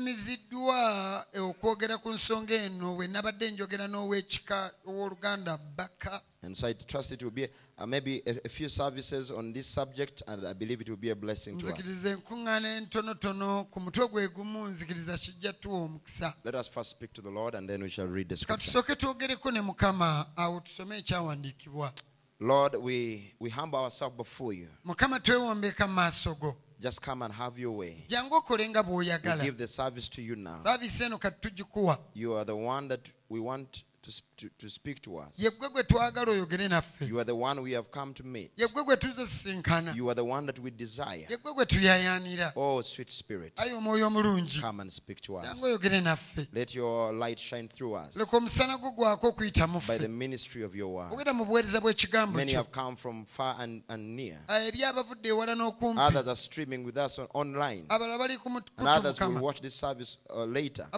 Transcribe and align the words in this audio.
twaluŋŋamiziddwa 0.00 1.26
okwogera 1.40 1.98
ku 2.02 2.10
nsonga 2.12 2.54
eno 2.54 2.94
bwe 2.96 3.06
nabadde 3.06 3.50
njogera 3.50 3.86
n'ow'ekika 3.86 4.70
ow'oluganda 4.86 5.58
baka 5.76 6.22
And 6.42 6.56
so 6.56 6.66
I 6.66 6.72
trust 6.72 7.12
it 7.12 7.22
will 7.22 7.30
be 7.30 7.46
uh, 7.78 7.84
maybe 7.84 8.22
a, 8.26 8.34
a 8.46 8.48
few 8.48 8.70
services 8.70 9.30
on 9.30 9.52
this 9.52 9.66
subject, 9.66 10.22
and 10.26 10.46
I 10.46 10.54
believe 10.54 10.80
it 10.80 10.88
will 10.88 10.96
be 10.96 11.10
a 11.10 11.14
blessing 11.14 11.58
to 11.58 11.66
us. 11.66 11.72
nzikiriza 11.72 12.10
enkuŋŋaana 12.10 12.76
entonotono 12.76 13.64
ku 13.70 13.80
mutwe 13.80 14.08
gwe 14.08 14.28
gumu 14.28 14.66
nzikiriza 14.68 15.18
kijja 15.18 15.52
tuwa 15.52 15.78
omukisa 15.80 16.34
Let 16.44 16.54
us 16.54 16.68
first 16.68 16.90
speak 16.90 17.12
to 17.12 17.22
the 17.22 17.30
Lord, 17.30 17.54
and 17.54 17.68
then 17.68 17.82
we 17.82 17.90
shall 17.90 18.08
read 18.08 18.28
the 18.28 18.36
scripture. 18.36 18.66
tusooke 18.66 18.96
twogereko 18.96 19.50
ne 19.50 19.60
mukama 19.60 20.26
awo 20.36 20.60
tusome 20.60 20.98
ekyawandiikibwa 20.98 21.92
Lord, 22.42 22.76
we, 22.76 23.34
we 23.38 23.50
humble 23.50 23.80
ourselves 23.80 24.16
before 24.16 24.54
you. 24.54 24.68
Mukama 26.80 26.80
twewombeeka 26.80 26.80
mu 26.80 26.80
maaso 26.80 26.82
go 26.82 26.88
Just 26.88 27.00
come 27.04 27.24
and 27.24 27.34
have 27.34 27.60
your 27.60 27.76
way. 27.76 28.04
jangu 28.08 28.34
okole 28.34 28.68
nga 28.68 28.80
We 28.80 28.86
bw'oyagala 28.86 29.42
give 29.44 29.58
the 29.58 29.66
service 29.66 30.08
to 30.10 30.22
you 30.22 30.36
now. 30.36 30.62
saaviisi 30.62 31.04
eno 31.04 31.18
kati 31.18 31.40
tugikuwa 31.40 31.98
You 32.14 32.36
are 32.36 32.44
the 32.44 32.52
one 32.52 32.88
that 32.88 33.08
we 33.30 33.40
want 33.40 33.84
to, 34.02 34.10
to, 34.36 34.48
to 34.58 34.68
speak 34.70 35.00
to 35.02 35.16
us. 35.18 35.38
ye 35.38 35.50
ggwe 35.50 35.68
gwe 35.68 35.82
twagala 35.82 36.32
oyogere 36.32 36.68
naffe 36.68 37.04
You 37.06 37.18
are 37.18 37.24
the 37.24 37.34
one 37.34 37.60
we 37.62 37.72
have 37.72 37.90
come 37.90 38.14
to 38.14 38.24
meet. 38.24 38.50
ye 38.56 38.66
ggwe 38.68 38.84
gwe 38.84 38.96
tuzosisinkana 38.96 39.94
You 39.96 40.08
are 40.08 40.14
the 40.14 40.24
one 40.24 40.46
that 40.46 40.58
we 40.58 40.70
desire. 40.70 41.26
ye 41.30 41.36
ggwe 41.36 41.52
gwe 41.54 41.66
tuyayaanira 41.66 42.52
Oh, 42.56 42.80
sweet 42.82 43.10
Spirit, 43.10 43.52
ayi 43.60 43.72
omwoyo 43.72 44.06
omulungi 44.06 44.60
come 44.60 44.80
and 44.82 44.90
speak 44.92 45.20
to 45.20 45.36
us. 45.36 45.44
jangu 45.46 45.64
oyogere 45.64 46.00
naffe 46.00 46.48
Let 46.52 46.74
your 46.74 47.12
light 47.12 47.38
shine 47.38 47.68
through 47.68 47.94
us 47.94 48.16
leka 48.16 48.36
omusana 48.36 48.78
gwo 48.78 48.90
gwako 48.90 49.28
okuyita 49.28 49.66
mu 49.66 49.80
by 49.88 49.98
the 49.98 50.08
ministry 50.08 50.62
of 50.64 50.74
your 50.74 50.88
word. 50.94 51.12
ogenda 51.12 51.32
mu 51.34 51.44
buweereza 51.44 51.80
bw'ekigambo 51.80 52.36
Many 52.36 52.52
have 52.52 52.70
come 52.72 52.96
from 52.96 53.24
far 53.26 53.56
and, 53.60 53.82
and 53.88 54.16
near. 54.16 54.38
eri 54.48 54.84
abavudde 54.84 55.28
ewala 55.28 55.54
n'okumpi 55.54 56.00
Others 56.00 56.26
are 56.28 56.36
streaming 56.36 56.84
with 56.84 56.96
us 56.96 57.18
on, 57.18 57.28
online. 57.34 57.84
abalala 57.88 58.18
bali 58.18 58.36
ku 58.38 58.48
mut- 58.50 58.70
And 58.78 58.88
others 58.88 59.20
will 59.20 59.38
watch 59.42 59.60
this 59.60 59.74
service 59.74 60.16
uh, 60.30 60.44
later. 60.44 60.88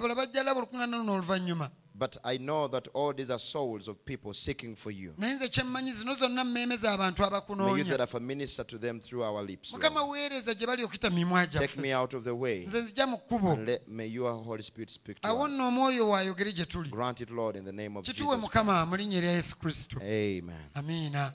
Abalala 1.95 1.99
bajja 1.99 1.99
laba 1.99 1.99
olukuŋŋaana 1.99 1.99
luno 1.99 1.99
oluvannyuma 1.99 1.99
But 1.99 2.17
I 2.25 2.39
know 2.39 2.69
that 2.69 2.89
all 2.95 3.13
these 3.13 3.31
are 3.31 3.39
souls 3.39 3.87
of 3.89 3.97
people 4.05 4.33
seeking 4.35 4.77
for 4.77 4.91
you. 4.91 5.15
naye 5.19 5.35
nze 5.35 5.49
kyemmanyi 5.49 5.93
zino 5.93 6.15
zonna 6.15 6.45
mmeeme 6.45 6.77
z'abantu 6.77 7.23
May 7.57 7.83
you 7.83 7.97
have 7.99 8.21
ministered 8.21 8.69
to 8.69 8.79
them 8.79 8.99
through 9.01 9.23
our 9.25 9.43
lips. 9.43 9.73
Lord. 9.73 9.83
mukama 9.85 10.05
weereza 10.05 10.55
gye 10.55 10.67
bali 10.67 10.83
okuyita 10.85 11.11
mimwa 11.11 11.47
Take 11.47 11.77
me 11.81 11.93
out 11.95 12.15
of 12.15 12.25
the 12.25 12.31
way. 12.35 12.65
nze 12.67 12.81
nzija 12.81 13.07
mu 13.07 13.19
kkubo 13.19 13.53
And 13.53 13.67
let, 13.69 13.89
may 13.89 14.07
your 14.09 14.33
Holy 14.45 14.63
Spirit 14.63 14.91
speak 14.91 15.21
to 15.21 15.29
us. 15.29 15.61
omwoyo 15.61 16.09
waayogere 16.09 16.53
gye 16.53 16.65
tuli 16.65 16.91
Grant 16.91 17.21
it, 17.21 17.31
Lord, 17.31 17.57
in 17.57 17.65
the 17.65 17.73
name 17.73 17.97
of 17.99 18.05
Jesus. 18.05 18.23
mukama 18.41 18.87
mu 18.87 18.97
linnya 18.97 19.19
erya 19.19 19.33
yesu 19.33 19.57
kristo 19.59 19.97
Amen. 20.01 20.71
amiina 20.75 21.35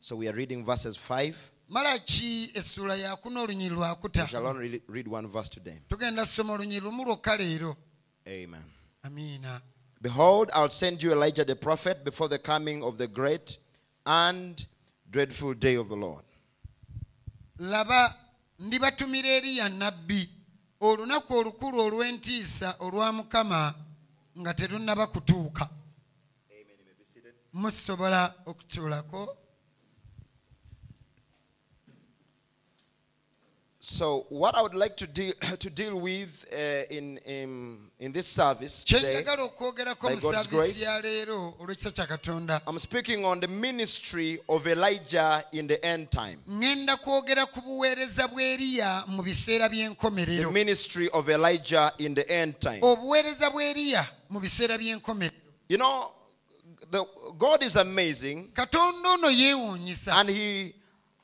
So 0.00 0.16
we 0.16 0.26
are 0.28 0.36
reading 0.36 0.64
verses 0.64 0.96
5. 0.96 1.34
malaki 1.68 2.50
essuula 2.54 2.96
yakuna 2.96 3.40
olunyiri 3.40 3.74
lwakuta 3.74 4.22
We 4.22 4.28
shall 4.28 4.46
only 4.46 4.82
read 4.88 5.08
one 5.08 5.28
verse 5.28 5.50
today. 5.50 5.78
tugenda 5.88 6.24
kusoma 6.26 6.52
olunyiri 6.52 6.80
lumu 6.80 7.04
lwokka 7.04 7.36
leero 7.36 7.76
Amen. 8.26 8.62
amiina 9.02 9.60
Behold, 10.02 10.50
I'll 10.52 10.68
send 10.68 11.00
you 11.00 11.12
Elijah 11.12 11.44
the 11.44 11.54
prophet 11.54 12.04
before 12.04 12.28
the 12.28 12.38
coming 12.38 12.82
of 12.82 12.98
the 12.98 13.06
great 13.06 13.58
and 14.04 14.66
dreadful 15.10 15.54
day 15.54 15.76
of 15.76 15.88
the 15.88 15.94
Lord. 15.96 16.24
laba 17.58 18.14
ndibatumira 18.58 19.28
eriya 19.28 19.68
nnabbi. 19.68 20.30
Olunaku 20.80 21.34
olukulu 21.34 21.80
olw'entiisa 21.80 22.76
olwa 22.80 23.12
mukama 23.12 23.74
nga 24.38 24.54
terunnaba 24.54 25.06
kutuuka. 25.06 25.68
Musobola 27.52 28.34
okutuulako 28.46 29.36
So, 33.84 34.26
what 34.28 34.54
I 34.54 34.62
would 34.62 34.76
like 34.76 34.96
to 34.98 35.08
deal, 35.08 35.32
to 35.58 35.68
deal 35.68 35.98
with 35.98 36.46
uh, 36.52 36.56
in, 36.88 37.18
in, 37.26 37.78
in 37.98 38.12
this 38.12 38.28
service 38.28 38.84
today, 38.84 39.24
by 39.24 39.34
God's 39.34 40.46
grace. 40.46 40.82
ya 40.84 41.00
leero 41.00 41.54
olw'ekisa 41.58 41.90
kya 41.90 42.06
katonda 42.06 42.62
I'm 42.68 42.78
speaking 42.78 43.24
on 43.24 43.40
the 43.40 43.48
ministry 43.48 44.38
of 44.48 44.68
Elijah 44.68 45.42
in 45.50 45.66
the 45.66 45.84
end 45.84 46.12
time. 46.12 46.38
ŋŋenda 46.48 46.96
kwogera 46.96 47.44
ku 47.46 47.60
buweereza 47.60 48.28
bwa 48.28 48.42
eriya 48.42 49.04
mu 49.08 49.20
biseera 49.22 49.68
The 49.68 50.50
ministry 50.52 51.08
of 51.08 51.28
Elijah 51.28 51.92
in 51.98 52.14
the 52.14 52.30
end 52.30 52.60
time. 52.60 52.78
obuweereza 52.82 53.50
bwa 53.50 53.64
eriya 53.64 54.06
mu 54.30 54.38
biseera 54.38 54.78
by'enkomerero 54.78 55.34
You 55.68 55.78
know, 55.78 56.12
the, 56.88 57.04
God 57.36 57.64
is 57.64 57.74
amazing 57.74 58.52
katonda 58.54 59.08
ono 59.08 59.28
yeewuunyisa 59.28 60.14
and 60.20 60.30
He 60.30 60.74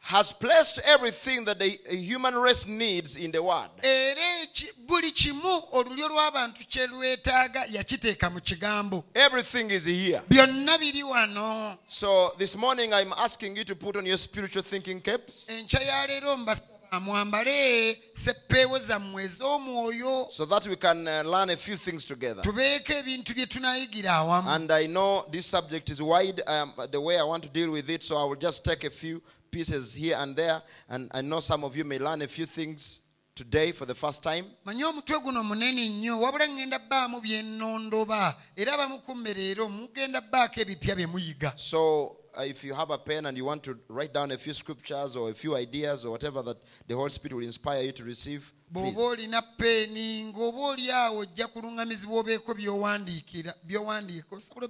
has 0.08 0.32
placed 0.32 0.80
everything 0.86 1.44
that 1.44 1.58
the 1.58 1.78
human 1.90 2.34
race 2.34 2.66
needs 2.66 3.16
in 3.16 3.30
the 3.30 3.42
Word. 3.42 3.68
era 3.82 4.20
eki- 4.42 4.72
buli 4.86 5.12
kimu 5.12 5.62
olulyo 5.72 6.08
lw'abantu 6.08 6.64
kye 6.68 6.86
lwetaaga 6.86 7.66
yakiteeka 7.70 8.30
mu 8.30 8.40
kigambo 8.40 9.04
Everything 9.14 9.70
is 9.70 9.84
here. 9.84 10.22
byonna 10.28 10.78
biri 10.78 11.02
wano 11.02 11.78
So 11.86 12.32
this 12.38 12.56
morning 12.56 12.92
I'm 12.94 13.12
asking 13.12 13.56
you 13.56 13.64
to 13.64 13.76
put 13.76 13.96
on 13.96 14.06
your 14.06 14.16
spiritual 14.18 14.62
thinking 14.64 15.00
caps 15.02 15.48
enkya 15.48 15.80
ya 15.80 16.06
leero 16.06 16.36
mbasaba 16.36 17.00
mwambale 17.00 17.98
seppeewo 18.12 18.78
zammwe 18.78 19.24
ez'omwoyo 19.24 20.26
so 20.30 20.46
that 20.46 20.66
we 20.66 20.76
can 20.76 21.06
uh, 21.06 21.22
learn 21.22 21.50
a 21.50 21.56
few 21.56 21.76
things 21.76 22.04
together. 22.06 22.42
tubeeko 22.42 22.92
ebintu 22.92 23.34
bye 23.34 23.46
tunaayigira 23.46 24.12
awamu 24.12 24.48
And 24.50 24.70
I 24.72 24.86
know 24.86 25.26
this 25.30 25.46
subject 25.46 25.90
is 25.90 26.00
wide, 26.00 26.42
um, 26.46 26.72
the 26.90 27.00
way 27.00 27.18
I 27.18 27.22
want 27.24 27.44
to 27.44 27.50
deal 27.50 27.70
with 27.70 27.90
it, 27.90 28.02
so 28.02 28.16
I 28.16 28.24
will 28.24 28.40
just 28.40 28.64
take 28.64 28.84
a 28.84 28.90
few 28.90 29.20
pieces 29.50 29.94
here 29.94 30.16
and 30.18 30.36
there. 30.36 30.62
And 30.88 31.10
I 31.14 31.20
know 31.22 31.40
some 31.40 31.64
of 31.64 31.76
you 31.76 31.84
may 31.84 31.98
learn 31.98 32.22
a 32.22 32.28
few 32.28 32.46
things 32.46 33.02
today 33.34 33.72
for 33.72 33.86
the 33.86 33.94
first 33.94 34.22
time. 34.22 34.44
manye 34.64 34.84
omutwe 34.84 35.20
guno 35.20 35.42
munene 35.42 35.88
nnyo 35.88 36.20
wabula 36.20 36.46
ŋŋenda 36.46 36.78
bbaamu 36.78 37.20
bye 37.20 37.42
nnondoba 37.42 38.36
era 38.56 38.74
abamu 38.74 38.98
ku 38.98 39.14
mugenda 39.14 40.20
bbaako 40.20 40.60
ebipya 40.60 40.96
bye 40.96 41.06
muyiga 41.06 41.52
So 41.56 42.16
uh, 42.36 42.42
if 42.42 42.64
you 42.64 42.74
have 42.74 42.90
a 42.90 42.98
pen 42.98 43.26
and 43.26 43.36
you 43.36 43.44
want 43.44 43.62
to 43.62 43.78
write 43.88 44.12
down 44.12 44.32
a 44.32 44.38
few 44.38 44.54
scriptures 44.54 45.16
or 45.16 45.30
a 45.30 45.34
few 45.34 45.56
ideas 45.56 46.04
or 46.04 46.10
whatever 46.10 46.42
that 46.42 46.56
the 46.86 46.94
Holy 46.94 47.10
Spirit 47.10 47.34
will 47.36 47.44
inspire 47.44 47.82
you 47.82 47.92
to 47.92 48.04
receive, 48.04 48.52
bw'oba 48.70 49.02
olina 49.02 49.42
peeni 49.42 50.24
ng'oba 50.24 50.58
oli 50.58 50.90
awo 50.92 51.18
ojja 51.24 51.46
kuluŋŋamizibwa 51.48 52.20
obeeko 52.20 52.54
by'owandiikira 52.54 53.54
by'owandiika 53.64 54.36
osobola 54.36 54.68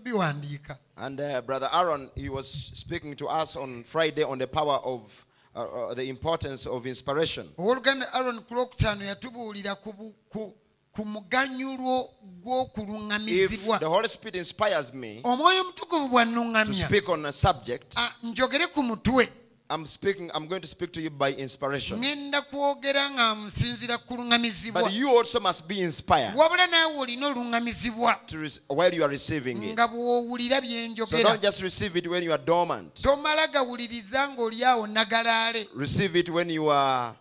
And 0.96 1.20
uh, 1.20 1.40
Brother 1.42 1.68
Aaron, 1.72 2.10
he 2.14 2.28
was 2.28 2.48
speaking 2.74 3.14
to 3.16 3.26
us 3.28 3.56
on 3.56 3.84
Friday 3.84 4.22
on 4.24 4.38
the 4.38 4.46
power 4.46 4.78
of 4.84 5.24
uh, 5.54 5.60
uh, 5.62 5.94
the 5.94 6.04
importance 6.08 6.66
of 6.66 6.86
inspiration. 6.86 7.48
owooluganda 7.58 8.12
aron 8.12 8.40
ku 8.42 8.54
lwokutaano 8.54 9.04
yatubuulira 9.04 9.74
ku 9.82 9.92
bu- 9.92 10.14
ku- 10.30 10.54
ku 10.92 11.04
muganyulo 11.04 12.10
gw'okuluŋŋamizibwa 12.44 13.78
the 13.78 13.86
Holy 13.88 14.08
Spirit 14.08 14.36
inspires 14.36 14.92
me 14.94 15.20
omwoyo 15.24 15.60
omutukuvu 15.60 16.08
to 16.08 16.12
bw'annuŋŋamya 16.14 16.86
speak 16.86 17.08
on 17.08 17.26
a 17.26 17.32
subject, 17.32 17.96
njogere 18.22 18.66
ku 18.66 18.82
mutwe 18.82 19.28
I'm 19.70 19.84
speaking. 19.84 20.30
I'm 20.34 20.46
going 20.46 20.62
to 20.62 20.66
speak 20.66 20.92
to 20.94 21.00
you 21.00 21.10
by 21.10 21.32
inspiration. 21.32 22.00
ŋŋenda 22.00 22.40
kwogera 22.50 23.10
nga 23.10 23.34
nsinzira 23.34 23.98
ku 24.06 24.16
luŋŋamizibwa 24.16 24.82
But 24.82 24.92
you 24.92 25.10
also 25.10 25.40
must 25.40 25.68
be 25.68 25.80
inspired 25.82 26.34
wabula 26.34 26.66
naawe 26.66 26.96
olina 26.98 27.26
oluŋŋamizibwa 27.34 28.26
to 28.28 28.36
rec- 28.38 28.60
while 28.68 28.94
you 28.94 29.02
are 29.04 29.10
receiving 29.10 29.62
it. 29.62 29.72
nga 29.76 29.86
bw'owulira 29.88 30.60
bye 30.62 30.94
So 31.06 31.22
don't 31.22 31.42
just 31.42 31.62
receive 31.62 31.94
it 31.96 32.06
when 32.08 32.22
you 32.22 32.32
are 32.32 32.38
dormant. 32.42 32.94
tomala 33.02 33.46
gawuliriza 33.52 34.28
ng'oli 34.34 34.64
awo 34.64 34.86
nagalaale 34.86 35.68
Receive 35.74 36.16
it 36.16 36.30
when 36.30 36.48
you 36.48 36.68
are 36.70 37.14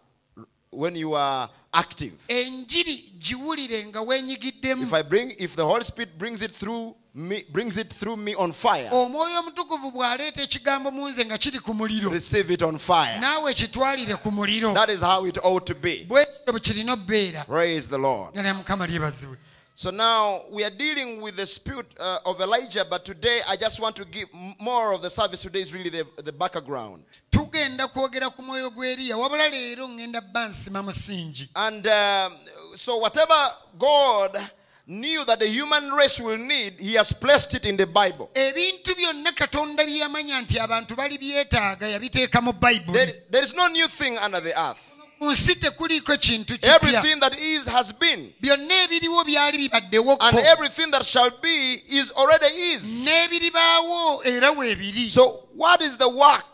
when 0.72 0.96
you 0.96 1.16
are 1.16 1.50
active. 1.74 2.14
enjiri 2.30 3.12
giwulire 3.20 3.86
nga 3.88 4.02
weenyigiddemu 4.02 4.84
If 4.84 4.94
I 4.94 5.02
bring, 5.02 5.32
if 5.38 5.56
the 5.56 5.66
Holy 5.66 5.84
Spirit 5.84 6.18
brings 6.18 6.42
it 6.42 6.52
through 6.52 6.96
me, 7.18 7.44
brings 7.50 7.78
it 7.78 7.92
through 7.94 8.16
me 8.18 8.36
on 8.36 8.54
fire, 8.54 8.90
omwoyo 8.92 9.40
omutukuvu 9.40 9.92
bw'aleeta 9.92 10.42
ekigambo 10.42 10.92
mu 10.92 11.10
nze 11.10 11.26
nga 11.26 11.38
kiri 11.38 11.60
ku 11.60 11.74
muliro 11.74 12.10
receive 12.12 12.54
it 12.54 12.62
on 12.62 12.78
fire. 12.80 13.20
naawe 13.20 13.54
kitwalire 13.54 14.16
ku 14.16 14.32
muliro 14.32 14.74
That 14.74 14.90
is 14.90 15.02
how 15.02 15.26
it 15.26 15.38
ought 15.44 15.66
to 15.66 15.76
be. 15.76 16.06
bwe 16.06 16.26
kityo 16.26 16.54
bwe 16.54 16.60
kirina 16.60 16.94
obbeera 16.94 17.44
Praise 17.46 17.90
the 17.90 17.98
Lord. 17.98 18.34
nga 18.38 18.54
mukama 18.54 18.88
lyebazibwe 18.88 19.38
So 19.76 19.92
now 19.92 20.42
we 20.52 20.64
are 20.66 20.72
dealing 20.76 21.22
with 21.22 21.36
the 21.36 21.46
spirit 21.46 21.86
uh, 22.00 22.18
of 22.26 22.42
Elijah, 22.42 22.84
but 22.90 23.06
today 23.06 23.42
I 23.48 23.56
just 23.56 23.80
want 23.80 23.96
to 23.98 24.06
give 24.06 24.28
more 24.60 24.92
of 24.92 25.04
the 25.04 25.10
service. 25.12 25.44
Today 25.44 25.62
is 25.62 25.72
really 25.72 25.92
the, 25.92 26.04
the 26.24 26.32
background. 26.32 27.04
tugenda 27.32 27.88
kwogera 27.88 28.30
ku 28.30 28.42
mwoyo 28.42 28.70
gw'eriya 28.72 29.18
wabula 29.18 29.50
leero 29.50 29.88
ŋŋenda 29.88 30.22
bba 30.22 30.48
nsima 30.48 30.84
musingi 30.84 31.50
And 31.56 31.86
um, 31.88 32.34
so, 32.76 32.98
whatever 32.98 33.36
God 33.78 34.50
knew 34.88 35.26
that 35.26 35.40
the 35.40 35.48
human 35.48 35.92
race 35.92 36.20
will 36.20 36.38
need, 36.38 36.76
He 36.80 36.94
has 36.94 37.12
placed 37.14 37.54
it 37.56 37.66
in 37.66 37.76
the 37.78 37.86
Bible. 37.86 38.30
ebintu 38.34 38.96
byonna 38.96 39.32
katonda 39.36 39.84
bye 39.86 40.00
yamanya 40.00 40.42
nti 40.42 40.60
abantu 40.60 40.96
bali 40.96 41.18
byetaaga 41.18 41.88
yabiteeka 41.88 42.42
mu 42.42 42.54
bayibuli 42.54 42.94
There, 42.94 43.14
there 43.30 43.44
is 43.44 43.54
no 43.54 43.68
new 43.68 43.88
thing 43.88 44.18
under 44.18 44.40
the 44.40 44.58
earth. 44.60 44.94
mu 45.20 45.32
nsi 45.32 45.56
tekuliiko 45.56 46.16
kintu 46.18 46.54
kipya 46.58 46.76
Everything 46.76 47.20
that 47.20 47.38
is 47.40 47.66
has 47.68 47.92
been, 47.92 48.32
byonna 48.42 48.84
ebiriwo 48.84 49.24
byali 49.26 49.58
bibaddewokko 49.70 50.22
and 50.24 50.38
everything 50.40 50.92
that 50.92 51.06
shall 51.06 51.32
be 51.42 51.82
is 51.90 52.12
already 52.12 52.46
is. 52.46 53.04
n'ebiribaawo 53.06 54.26
era 54.26 54.52
weebiri 54.52 55.10
So, 55.10 55.48
what 55.56 55.82
is 55.82 55.98
the 55.98 56.08
work 56.10 56.46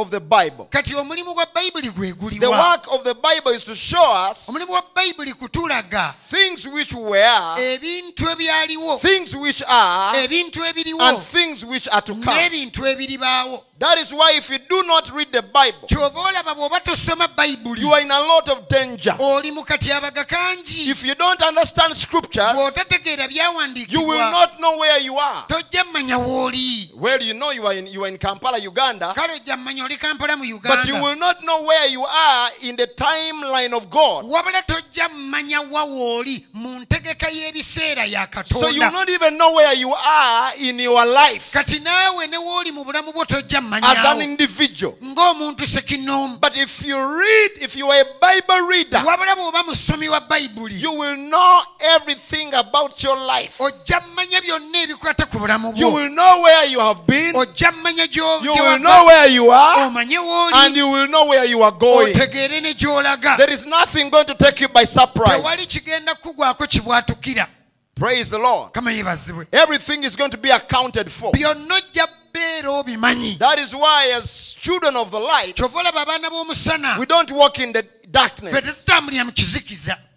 of 0.00 0.10
the 0.10 0.20
Bible. 0.20 0.66
kati 0.70 0.94
omulimu 0.94 1.34
gwa 1.34 1.46
bayibuli 1.54 2.38
The 2.38 2.50
work 2.50 2.86
of 2.92 3.04
the 3.04 3.14
Bible 3.14 3.52
is 3.52 3.64
to 3.64 3.74
show 3.74 4.30
us 4.30 4.48
omulimu 4.48 4.66
gwa 4.66 4.82
bayibuli 4.94 5.34
kutulaga 5.34 6.14
things 6.30 6.66
which 6.66 6.92
were, 6.94 7.56
things 9.00 9.36
which 9.36 9.62
are, 9.68 10.16
and 10.16 11.18
things 11.18 11.64
which 11.64 11.88
are 11.88 12.00
to 12.02 12.14
come. 12.14 12.36
That 13.80 13.98
is 13.98 14.12
why 14.12 14.32
if 14.36 14.50
you 14.50 14.58
do 14.58 14.82
not 14.86 15.10
read 15.10 15.32
the 15.32 15.40
Bible, 15.42 15.88
kyova 15.88 16.20
olaba 16.20 16.54
bw'oba 16.54 16.80
tosoma 16.84 17.28
bayibuli 17.34 17.80
you 17.80 17.88
are 17.90 18.02
in 18.02 18.10
a 18.10 18.20
lot 18.20 18.48
of 18.50 18.68
danger. 18.68 19.16
oli 19.18 19.50
mu 19.50 19.64
katyabaga 19.64 20.24
kangi 20.24 20.90
If 20.90 21.02
you 21.04 21.14
don't 21.14 21.42
understand 21.42 21.96
scriptures, 21.96 22.54
you 23.88 24.02
will 24.02 24.18
not 24.18 24.60
know 24.60 24.76
where 24.78 25.00
you 25.00 25.18
are. 25.18 25.44
tojja 25.48 25.84
mmanya 25.84 26.18
w'oli 26.18 26.90
Well, 26.94 27.22
you 27.22 27.32
know 27.32 27.50
you 27.52 27.66
are 27.66 27.72
in, 27.74 27.86
you 27.86 28.04
are 28.04 28.08
in 28.08 28.18
Kampala, 28.18 28.58
Uganda, 28.58 29.14
kale 29.96 30.10
ojja 30.10 30.36
mmanya 30.36 30.36
oli 30.36 30.36
kampala 30.36 30.36
mu 30.36 30.60
but 30.62 30.84
you 30.88 30.94
will 31.02 31.16
not 31.16 31.40
know 31.40 31.62
where 31.66 31.86
you 31.88 32.04
are 32.04 32.50
in 32.62 32.76
the 32.76 32.86
timeline 32.86 33.72
of 33.76 33.88
God. 33.90 34.24
tojja 34.66 35.08
mmanya 35.08 35.60
wa 35.60 35.86
mu 36.54 36.80
ntegeka 36.80 37.28
y'ebiseera 37.30 38.04
ya 38.04 38.26
So 38.46 38.68
you 38.68 38.80
will 38.80 38.92
not 38.92 39.08
even 39.08 39.36
know 39.36 39.52
where 39.54 39.74
you 39.74 39.94
are 39.94 40.52
in 40.56 40.78
your 40.80 41.04
life. 41.06 41.52
Kati 41.52 41.80
naawe 41.80 42.26
ne 42.28 42.36
w'oli 42.36 42.72
mu 42.72 42.84
bulamu 42.84 43.12
bwo 43.12 43.24
tojja 43.24 43.60
as 43.82 44.04
an 44.04 44.20
individual. 44.22 44.96
But 46.40 46.56
if 46.56 46.82
you 46.84 46.96
read, 46.96 47.50
if 47.60 47.76
you 47.76 47.86
are 47.86 48.00
a 48.00 48.04
Bible 48.20 48.66
reader, 48.68 48.98
bw'oba 48.98 49.62
musomi 49.64 50.08
wa 50.08 50.20
bayibuli 50.20 50.80
you 50.80 50.92
will 50.92 51.16
know 51.16 51.62
everything 51.80 52.54
about 52.54 53.02
your 53.02 53.16
life. 53.16 53.58
ojja 53.60 54.00
mmanya 54.00 54.40
byonna 54.40 54.82
ebikwata 54.82 55.26
ku 55.26 55.38
bulamu 55.38 55.72
You 55.76 55.88
will 55.88 56.08
know 56.10 56.42
where 56.42 56.64
you 56.66 56.80
have 56.80 57.06
been, 57.06 57.34
ojja 57.34 57.72
mmanya 57.72 58.06
gyo- 58.06 58.42
you 58.44 58.52
will 58.52 58.78
know 58.78 59.06
where 59.06 59.26
you 59.28 59.50
are, 59.52 59.69
omanye 59.76 60.16
and 60.54 60.76
you 60.76 60.88
will 60.88 61.06
know 61.08 61.26
where 61.26 61.44
you 61.44 61.62
are 61.62 61.72
going. 61.78 62.14
otegeere 62.14 62.60
ne 62.60 62.74
gy'olaga 62.74 63.36
There 63.36 63.52
is 63.54 63.66
nothing 63.66 64.10
going 64.10 64.26
to 64.26 64.34
take 64.34 64.60
you 64.60 64.68
by 64.68 64.84
surprise. 64.84 65.66
kigenda 65.66 66.14
kugwako 66.14 66.66
kibwatukira 66.66 67.46
Praise 67.94 68.30
the 68.30 68.38
Lord. 68.38 68.70
Everything 69.52 70.04
is 70.04 70.16
going 70.16 70.30
to 70.30 70.38
be 70.38 70.50
accounted 70.50 71.10
for. 71.10 71.32
byonna 71.32 71.74
ojja 71.74 72.08
beera 72.32 72.70
obimanyi 72.80 73.38
That 73.38 73.58
is 73.58 73.74
why, 73.74 74.12
as 74.16 74.56
children 74.58 74.96
of 74.96 75.10
the 75.10 75.18
light, 75.20 75.54
kyova 75.56 75.80
olaba 75.80 76.02
abaana 76.06 76.30
b'omusana 76.30 76.98
we 76.98 77.06
don't 77.06 77.30
walk 77.30 77.58
in 77.58 77.72
the 77.72 77.84
darkness. 78.10 78.52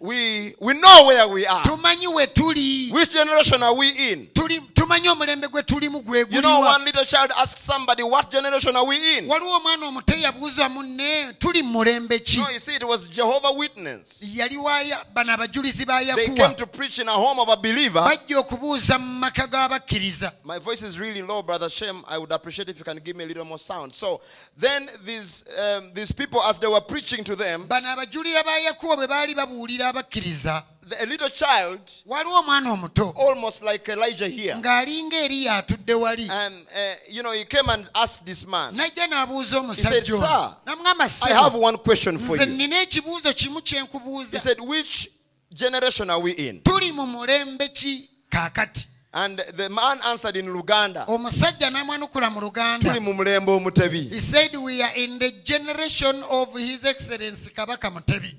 Tetutambulira 0.04 0.10
mu 0.10 0.10
kizikiza 0.10 0.14
We, 0.14 0.54
we 0.60 0.74
know 0.74 1.06
where 1.06 1.28
we 1.28 1.46
are. 1.46 1.62
tumanyi 1.64 2.06
we 2.14 2.26
tuli 2.26 2.90
Which 2.92 3.12
generation 3.12 3.62
are 3.62 3.74
we 3.74 3.88
in? 4.12 4.26
Tuli- 4.34 4.60
tumanyi 4.74 5.08
omulembe 5.08 5.48
gwe 5.48 5.62
tulimu 5.62 6.04
You 6.30 6.42
know, 6.42 6.60
one 6.60 6.84
little 6.84 7.04
child 7.04 7.30
asked 7.38 7.58
somebody, 7.64 8.02
What 8.02 8.30
generation 8.30 8.76
are 8.76 8.84
we 8.86 9.18
in? 9.18 9.26
waliwo 9.28 9.56
omwana 9.56 9.86
omuto 9.86 10.14
yabuuza 10.14 10.68
munne 10.68 11.32
tuli 11.38 11.62
mu 11.62 11.70
mulembe 11.72 12.18
ki 12.18 12.38
No, 12.40 12.48
you 12.50 12.58
see, 12.58 12.74
it 12.74 12.84
was 12.84 13.08
Jehovah 13.08 13.52
Witness. 13.52 14.22
yali 14.36 14.56
waya 14.56 15.04
bano 15.14 15.32
abajulizi 15.32 15.84
ba 15.86 16.00
They 16.14 16.26
came 16.34 16.54
to 16.56 16.66
preach 16.66 16.98
in 16.98 17.08
a 17.08 17.12
home 17.12 17.40
of 17.40 17.48
a 17.48 17.56
believer. 17.56 18.02
bajja 18.04 18.38
okubuuza 18.38 18.98
mu 18.98 19.20
maka 19.20 19.46
g'abakkiriza 19.46 20.32
My 20.44 20.58
voice 20.58 20.82
is 20.82 20.98
really 20.98 21.22
low, 21.22 21.42
Brother 21.42 21.70
Shem. 21.70 22.04
I 22.08 22.18
would 22.18 22.32
appreciate 22.32 22.68
if 22.68 22.78
you 22.78 22.84
can 22.84 22.98
give 22.98 23.16
me 23.16 23.24
a 23.24 23.26
little 23.26 23.44
more 23.44 23.58
sound. 23.58 23.92
So 23.92 24.20
then 24.58 24.88
these, 25.04 25.44
um, 25.58 25.90
these 25.94 26.12
people, 26.12 26.42
as 26.42 26.58
they 26.58 26.66
were 26.68 26.80
preaching 26.80 27.24
to 27.24 27.34
them, 27.36 27.66
bano 27.66 27.88
abajulira 27.88 28.42
ba 28.44 28.58
yakuwa 28.60 28.96
bwe 28.96 29.06
baali 29.06 29.34
babuulira 29.34 29.92
abakkiriza. 29.94 30.62
A 31.00 31.06
little 31.06 31.30
child, 31.30 31.80
waliwo 32.06 32.38
omwana 32.40 32.72
omuto 32.72 33.14
almost 33.28 33.62
like 33.62 33.88
Elijah 33.92 34.28
here, 34.28 34.54
ng'alinga 34.54 35.16
eriya 35.16 35.56
atudde 35.56 35.94
wali. 35.94 36.28
And 36.30 36.54
uh, 36.54 36.94
you 37.10 37.22
know, 37.22 37.32
he 37.32 37.44
came 37.44 37.68
and 37.70 37.88
asked 37.94 38.26
this 38.26 38.46
man, 38.46 38.74
najja 38.76 39.06
n'abuuza 39.08 39.66
He 39.66 39.74
said, 39.74 40.02
omusajja 40.04 40.14
ono. 40.14 40.26
"Sir, 40.26 40.56
namugamba 40.66 41.22
I 41.26 41.32
have 41.32 41.54
one 41.54 41.78
question 41.78 42.18
for 42.18 42.36
nze 42.36 42.46
you. 42.46 42.56
nina 42.56 42.82
ekibuuzo 42.82 43.32
kimu 43.32 43.62
kye 43.62 43.78
He 43.78 43.84
nkubuuza 43.84 44.40
said, 44.40 44.60
Which 44.60 45.08
generation 45.54 46.10
are 46.10 46.20
we 46.20 46.32
in? 46.32 46.60
tuli 46.62 46.92
mu 46.92 47.06
mulembe 47.06 47.68
ki 47.72 48.08
kaakati? 48.30 48.86
And 49.16 49.38
the 49.56 49.68
man 49.70 49.98
answered 50.08 50.36
in 50.36 50.46
Luganda, 50.48 51.06
omusajja 51.06 51.70
n'amwanukula 51.70 52.30
mu 52.30 52.40
luganda. 52.40 52.88
Tuli 52.88 53.00
mu 53.00 53.14
mulembe 53.14 53.50
omutebi. 53.52 54.10
he 54.10 54.20
said 54.20 54.54
we 54.56 54.82
are 54.82 54.92
in 54.96 55.18
the 55.18 55.30
generation 55.44 56.22
of 56.30 56.52
his 56.58 56.84
excellency 56.84 57.50
kabaka 57.54 57.90
mutebi 57.90 58.36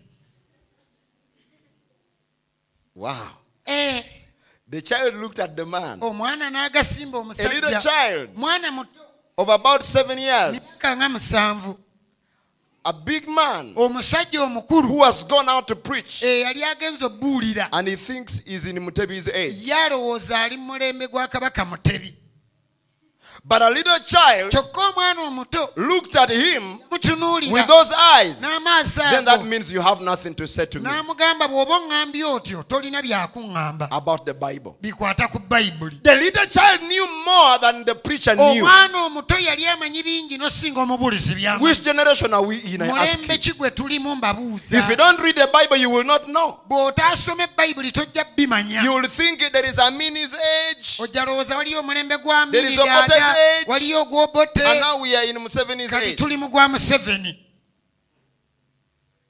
Wow. 2.95 3.27
Eh, 3.65 4.01
The 4.67 4.81
child 4.81 5.13
looked 5.15 5.39
at 5.39 5.55
the 5.55 5.65
man, 5.65 5.99
omwana 5.99 6.49
n'agasimba 6.49 7.17
a 7.19 7.21
little 7.21 7.69
omusajja 7.69 7.81
child. 7.83 8.35
Mwana 8.35 8.71
muto. 8.71 8.99
Of 9.37 9.49
about 9.49 9.83
seven 9.83 10.17
years, 10.17 10.53
myaka 10.53 10.95
nga 10.97 11.09
musanvu. 11.09 11.77
A 12.85 12.93
big 12.93 13.27
man. 13.27 13.73
Omusajja 13.75 14.41
omukulu. 14.43 14.87
Who 14.87 15.03
has 15.03 15.23
gone 15.23 15.49
out 15.49 15.67
to 15.67 15.75
preach, 15.75 16.21
eyali 16.23 16.63
agenza 16.63 17.05
obbuulira. 17.05 17.69
And 17.73 17.87
he 17.87 17.95
thinks 17.95 18.39
he's 18.45 18.65
in 18.65 18.77
Mutebi's 18.77 19.27
age. 19.27 19.67
yalowooza 19.67 20.41
ali 20.41 20.57
mu 20.57 20.63
mulembe 20.73 21.07
gwa 21.07 21.27
kabaka 21.27 21.65
mutebi 21.65 22.15
But 23.47 23.61
a 23.61 23.69
little 23.69 23.99
child 23.99 24.51
kyokka 24.51 24.81
omwana 24.81 25.21
omuto 25.21 25.69
looked 25.75 26.15
at 26.15 26.29
him 26.31 26.79
with 26.89 27.67
those 27.67 27.93
eyes. 27.93 28.39
Then 28.41 29.25
that 29.25 29.45
means 29.45 29.71
you 29.71 29.81
have 29.81 30.01
nothing 30.01 30.33
to 30.33 30.47
say 30.47 30.65
to 30.65 30.79
me 30.79 30.89
n'amugamba 30.89 31.47
bw'oba 31.47 31.77
oŋŋambye 31.77 32.23
otyo 32.23 32.63
tolina 32.63 33.01
byakuŋŋamba 33.03 33.87
about 33.91 34.25
the 34.25 34.33
Bible. 34.33 34.75
bikwata 34.81 35.27
ku 35.31 35.37
bayibuli 35.37 36.01
The 36.01 36.15
little 36.15 36.45
child 36.47 36.81
knew 36.81 37.05
more 37.23 37.59
than 37.59 37.85
the 37.85 37.93
preacher 37.93 38.33
knew. 38.35 38.63
omwana 38.63 39.05
omuto 39.05 39.37
yali 39.37 39.67
amanyi 39.67 40.01
bingi 40.03 40.37
n'osinga 40.39 40.81
omubulizi 40.81 41.35
byamanyi 41.35 41.61
Which 41.63 41.83
generation 41.83 42.33
are 42.33 42.41
we 42.43 42.57
in? 42.57 42.81
I 42.81 42.87
ask 42.87 43.29
you. 43.29 43.37
ki 43.37 43.51
gwe 43.53 43.69
tulimu 43.69 44.17
If 44.71 44.89
you 44.89 44.95
don't 44.95 45.19
read 45.21 45.35
the 45.35 45.49
Bible, 45.53 45.77
you 45.77 45.91
will 45.91 46.03
not 46.03 46.27
know. 46.27 46.61
bw'otaasoma 46.67 47.47
bayibuli 47.55 47.91
tojja 47.91 48.25
bimanya 48.35 48.81
You 48.81 48.93
will 48.93 49.07
think 49.07 49.39
there 49.53 49.69
is 49.69 49.77
Amin's 49.77 50.33
age, 50.33 50.97
ojja 50.99 51.25
lowooza 51.25 51.55
waliyo 51.57 51.79
omulembe 51.79 52.17
gwa 52.17 52.47
There 52.51 52.63
is 52.63 52.77
mini 52.77 52.81
Obote's 52.81 53.07
dada 53.07 53.31
age. 53.31 53.34
Waliyo 53.67 54.01
ogw'obote 54.01 54.63
and 54.63 54.79
now 54.79 55.01
we 55.01 55.15
are 55.17 55.29
in 55.29 55.37
Museveni's 55.39 55.89
kati 55.91 56.05
age. 56.05 56.15
tuli 56.15 56.37
mu 56.37 56.49
gwa 56.49 56.67
museveni 56.67 57.39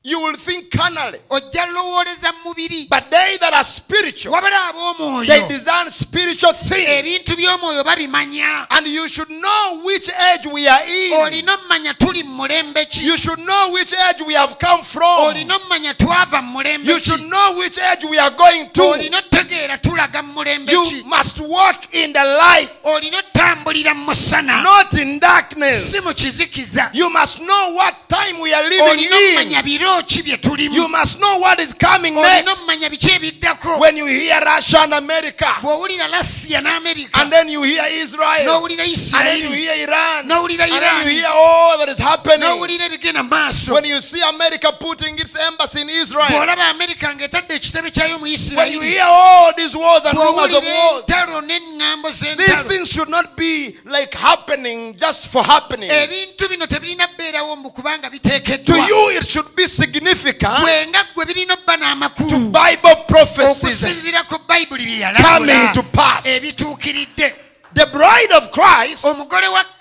You 0.08 0.20
will 0.20 0.36
think 0.38 0.70
carnally. 0.70 1.18
ojja 1.32 1.66
lowooleza 1.66 2.32
mu 2.32 2.50
mubiri 2.54 2.88
But 2.88 3.10
they 3.10 3.38
that 3.42 3.54
are 3.56 3.64
spiritual, 3.64 4.34
they 5.26 5.48
design 5.48 5.90
spiritual 5.90 6.54
things. 6.54 6.88
ebintu 6.88 7.36
by'omwoyo 7.36 7.84
babimanya 7.84 8.68
And 8.70 8.86
you 8.88 9.08
should 9.08 9.30
know 9.32 9.82
which 9.84 10.08
age 10.10 10.46
we 10.46 10.68
are 10.68 10.84
in. 10.88 11.12
olina 11.12 11.58
omumanya 11.58 11.94
tuli 11.98 12.22
mu 12.22 12.36
mulembe 12.46 12.86
ki 12.88 13.04
You 13.04 13.18
should 13.18 13.40
know 13.40 13.72
which 13.74 13.94
age 13.94 14.22
we 14.28 14.36
have 14.36 14.60
come 14.60 14.84
from. 14.84 15.26
olina 15.34 15.56
omumanya 15.56 15.96
twava 15.98 16.40
mu 16.44 16.52
mulembe 16.62 16.86
You 16.88 17.00
should 17.00 17.22
know 17.28 17.56
which 17.58 17.80
age 17.80 18.06
we 18.08 18.20
are 18.20 18.30
going 18.38 18.70
to. 18.70 18.82
olina 18.82 19.18
otegeera 19.26 19.78
tulaga 19.82 20.22
mu 20.22 20.34
mulembe 20.34 20.72
You 20.72 21.04
must 21.06 21.40
walk 21.40 21.96
in 21.96 22.14
the 22.14 22.24
light, 22.24 22.70
olina 22.84 23.24
otambulira 23.24 23.96
mu 23.96 24.06
musana 24.12 24.62
not 24.64 24.94
in 24.94 25.18
darkness. 25.18 25.96
You 26.94 27.10
must 27.10 27.40
know 27.42 27.74
what 27.74 28.08
time 28.08 28.40
we 28.40 28.54
are 28.54 28.70
living 28.70 29.00
in. 29.00 29.95
Biro 29.96 30.08
ki 30.08 30.24
bye 30.24 30.38
tulimu 30.38 30.76
You 30.76 30.88
must 30.88 31.20
know 31.20 31.40
what 31.40 31.60
is 31.60 31.74
coming 31.74 32.16
next. 32.16 32.66
biki 32.66 33.10
ebiddako. 33.12 33.80
When 33.80 33.98
you 33.98 34.06
hear 34.06 34.40
Russia 34.42 34.80
and 34.82 34.94
America, 34.94 35.46
bw'owulira 35.62 36.08
lasiya 36.10 36.62
n'amerika 36.62 37.22
and 37.22 37.32
then 37.32 37.50
you 37.50 37.64
hear 37.64 37.84
Israel, 37.90 38.66
and 38.66 38.80
then 38.80 39.42
you 39.42 39.52
hear 39.52 39.88
Iran, 39.88 40.32
and 40.32 40.60
then 40.60 41.08
you 41.08 41.12
hear 41.14 41.28
all 41.34 41.78
that 41.80 41.90
is 41.90 41.98
happening. 41.98 42.60
When 43.70 43.86
you 43.86 44.02
see 44.02 44.22
America 44.22 44.72
putting 44.80 45.16
its 45.18 45.36
embassy 45.48 45.82
in 45.82 45.90
Israel, 45.90 46.26
amerika 46.26 47.14
ng'etadde 47.16 47.56
ekitebe 47.56 47.92
kyayo 47.92 48.20
mu 48.20 48.26
when 48.56 48.72
you 48.72 48.82
hear 48.82 49.04
all 49.06 49.52
these 49.56 49.76
wars 49.76 50.06
and 50.06 50.18
rumors 50.18 50.54
of 50.54 50.64
wars, 50.64 51.06
these 52.38 52.62
things 52.68 52.90
should 52.90 53.10
not 53.10 53.36
be 53.38 53.78
like 53.86 54.14
happening 54.14 54.96
just 54.98 55.28
for 55.28 55.44
happening. 55.44 55.90
bino 56.50 56.66
tebirina 56.66 57.08
bbeerawo 57.08 57.56
mbu 57.56 57.72
kubanga 57.72 58.10
To 58.10 58.74
you, 58.74 59.12
it 59.18 59.28
should 59.28 59.56
be 59.56 59.68
significant. 59.68 59.85
significant 59.86 60.62
bwenga 60.62 61.06
gwe 61.16 61.26
birina 61.26 61.54
okuba 61.54 61.78
n'amakulu 61.78 62.30
to 62.30 62.38
bible 62.40 62.96
prophecies 63.08 63.84
okusinziira 63.84 64.24
ku 64.24 64.40
bayibuli 64.48 64.86
bye 64.86 65.00
yalabula 65.00 65.72
ebituukiridde. 66.24 67.36
The 67.76 67.88
bride 67.92 68.32
of 68.38 68.52
Christ 68.52 69.06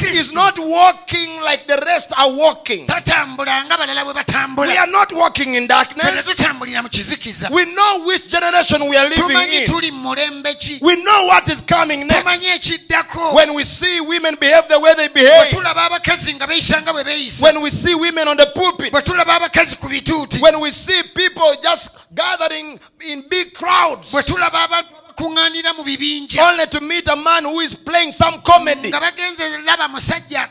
is 0.02 0.32
not 0.32 0.58
walking 0.58 1.40
like 1.42 1.68
the 1.68 1.80
rest 1.86 2.12
are 2.18 2.32
walking. 2.32 2.88
tatambula 2.88 3.64
nga 3.66 3.76
balala 3.78 4.02
bwe 4.04 4.66
We 4.66 4.76
are 4.76 4.88
not 4.88 5.12
walking 5.12 5.54
in 5.54 5.68
darkness. 5.68 6.26
tetutambulira 6.26 6.82
mu 6.82 6.88
kizikiza. 6.88 7.50
We 7.50 7.64
know 7.66 8.04
which 8.04 8.28
generation 8.28 8.88
we 8.88 8.96
are 8.96 9.08
living 9.08 9.52
in. 9.52 9.68
tuli 9.68 9.92
mu 9.92 10.10
mulembe 10.10 10.58
ki? 10.58 10.80
We 10.82 10.96
know 11.04 11.26
what 11.26 11.46
is 11.46 11.62
coming 11.62 12.08
next. 12.08 12.24
When 13.32 13.54
we 13.54 13.62
see 13.62 14.00
women 14.00 14.34
behave 14.40 14.66
the 14.68 14.80
way 14.80 14.94
they 14.94 15.08
behave, 15.08 15.52
tulaba 15.52 15.86
abakazi 15.86 16.34
nga 16.34 16.46
beeyisa 16.48 16.82
nga 16.82 16.92
bwe 16.92 17.04
beeyisa 17.04 17.42
when 17.42 17.62
we 17.62 17.70
see 17.70 17.94
women 17.94 18.26
on 18.26 18.36
the 18.36 18.50
pulpit, 18.56 18.92
bwe 18.92 19.02
tulaba 19.02 19.36
abakazi 19.38 19.76
ku 19.78 19.88
bituuti. 19.88 20.40
When 20.40 20.58
we 20.60 20.72
see 20.72 21.00
people 21.14 21.54
just 21.62 21.94
gathering 22.12 22.80
in 23.08 23.22
big 23.28 23.54
crowds, 23.54 24.12
abantu 25.16 25.76
mu 25.76 25.82
when 25.84 25.96
kibinja 25.96 26.50
only 26.50 26.66
to 26.66 26.80
meet 26.80 27.08
a 27.08 27.16
man 27.16 27.44
who 27.44 27.60
is 27.60 27.74
playing 27.74 28.12
some 28.12 28.40
comedy. 28.42 28.88
Nga 28.88 29.00
bagenze 29.00 29.64
laba 29.64 29.88
musajja 29.88 30.48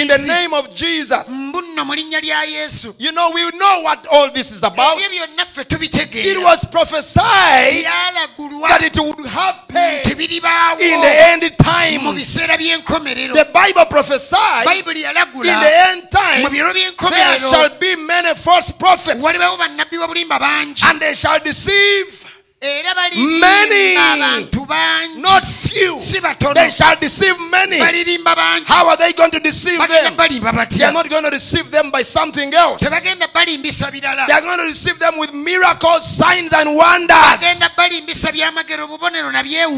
in 0.00 0.08
the 0.08 0.18
name 0.18 0.54
of 0.54 0.74
Jesus. 0.74 1.28
mu 1.28 1.94
linnya 1.94 2.20
lya 2.20 2.44
yesu. 2.44 2.94
You 2.98 3.12
know, 3.12 3.30
we 3.34 3.42
know 3.58 3.82
what 3.82 4.06
all 4.10 4.30
this 4.30 4.50
is 4.50 4.62
about. 4.62 4.98
ebyo 4.98 5.26
byonna 5.26 5.44
ffe 5.44 6.14
It 6.14 6.42
was 6.42 6.64
prophesied 6.66 7.84
byalagulwa 7.84 8.68
that 8.68 8.82
it 8.82 8.98
would 8.98 9.26
happen 9.26 10.02
nti 10.02 10.14
biribaawo 10.14 10.80
in 10.80 11.00
the 11.00 11.14
end 11.30 12.02
mu 12.02 12.12
biseera 12.12 12.56
by'enkomerero. 12.56 13.34
The 13.34 13.50
Bible 13.52 13.86
prophesies 13.86 14.66
bayibuli 14.66 15.04
in 15.04 15.60
the 15.60 15.72
end 15.90 16.02
mu 16.02 16.08
time 16.10 16.44
biro 16.50 16.72
there 17.10 17.38
shall 17.38 17.70
be 17.78 17.96
many 17.96 18.34
false 18.34 18.70
prophets 18.72 19.22
walibawo 19.22 19.56
bannabbi 19.56 19.98
bangi. 20.38 20.84
and 20.84 21.00
they 21.00 21.14
shall 21.14 21.38
deceive 21.40 22.27
era 22.60 22.90
Many. 23.14 23.94
bangi 24.66 25.20
not 25.20 25.44
few. 25.44 25.98
si 26.00 26.18
batono 26.20 26.54
They 26.54 26.70
shall 26.70 26.96
deceive 26.96 27.36
many. 27.50 27.78
balirimba 27.78 28.34
bangi 28.34 28.64
How 28.66 28.88
are 28.88 28.96
they 28.96 29.12
going 29.12 29.30
to 29.30 29.38
deceive 29.38 29.78
them? 29.78 30.16
balimba 30.16 30.68
They 30.68 30.84
are 30.84 30.92
not 30.92 31.08
going 31.08 31.22
to 31.24 31.30
deceive 31.30 31.70
them 31.70 31.90
by 31.92 32.02
something 32.02 32.52
else. 32.52 32.80
tebagenda 32.82 33.28
balimbisa 33.32 33.90
birala 33.92 34.26
They 34.26 34.32
are 34.34 34.40
going 34.40 34.58
to 34.58 34.66
deceive 34.66 34.98
them 34.98 35.18
with 35.18 35.32
miracles, 35.32 36.04
signs, 36.04 36.52
and 36.52 36.74
wonders. 36.74 37.16
bagenda 37.38 37.68
balimbisa 37.76 38.32
byamagero 38.32 38.84
obubonero 38.88 39.30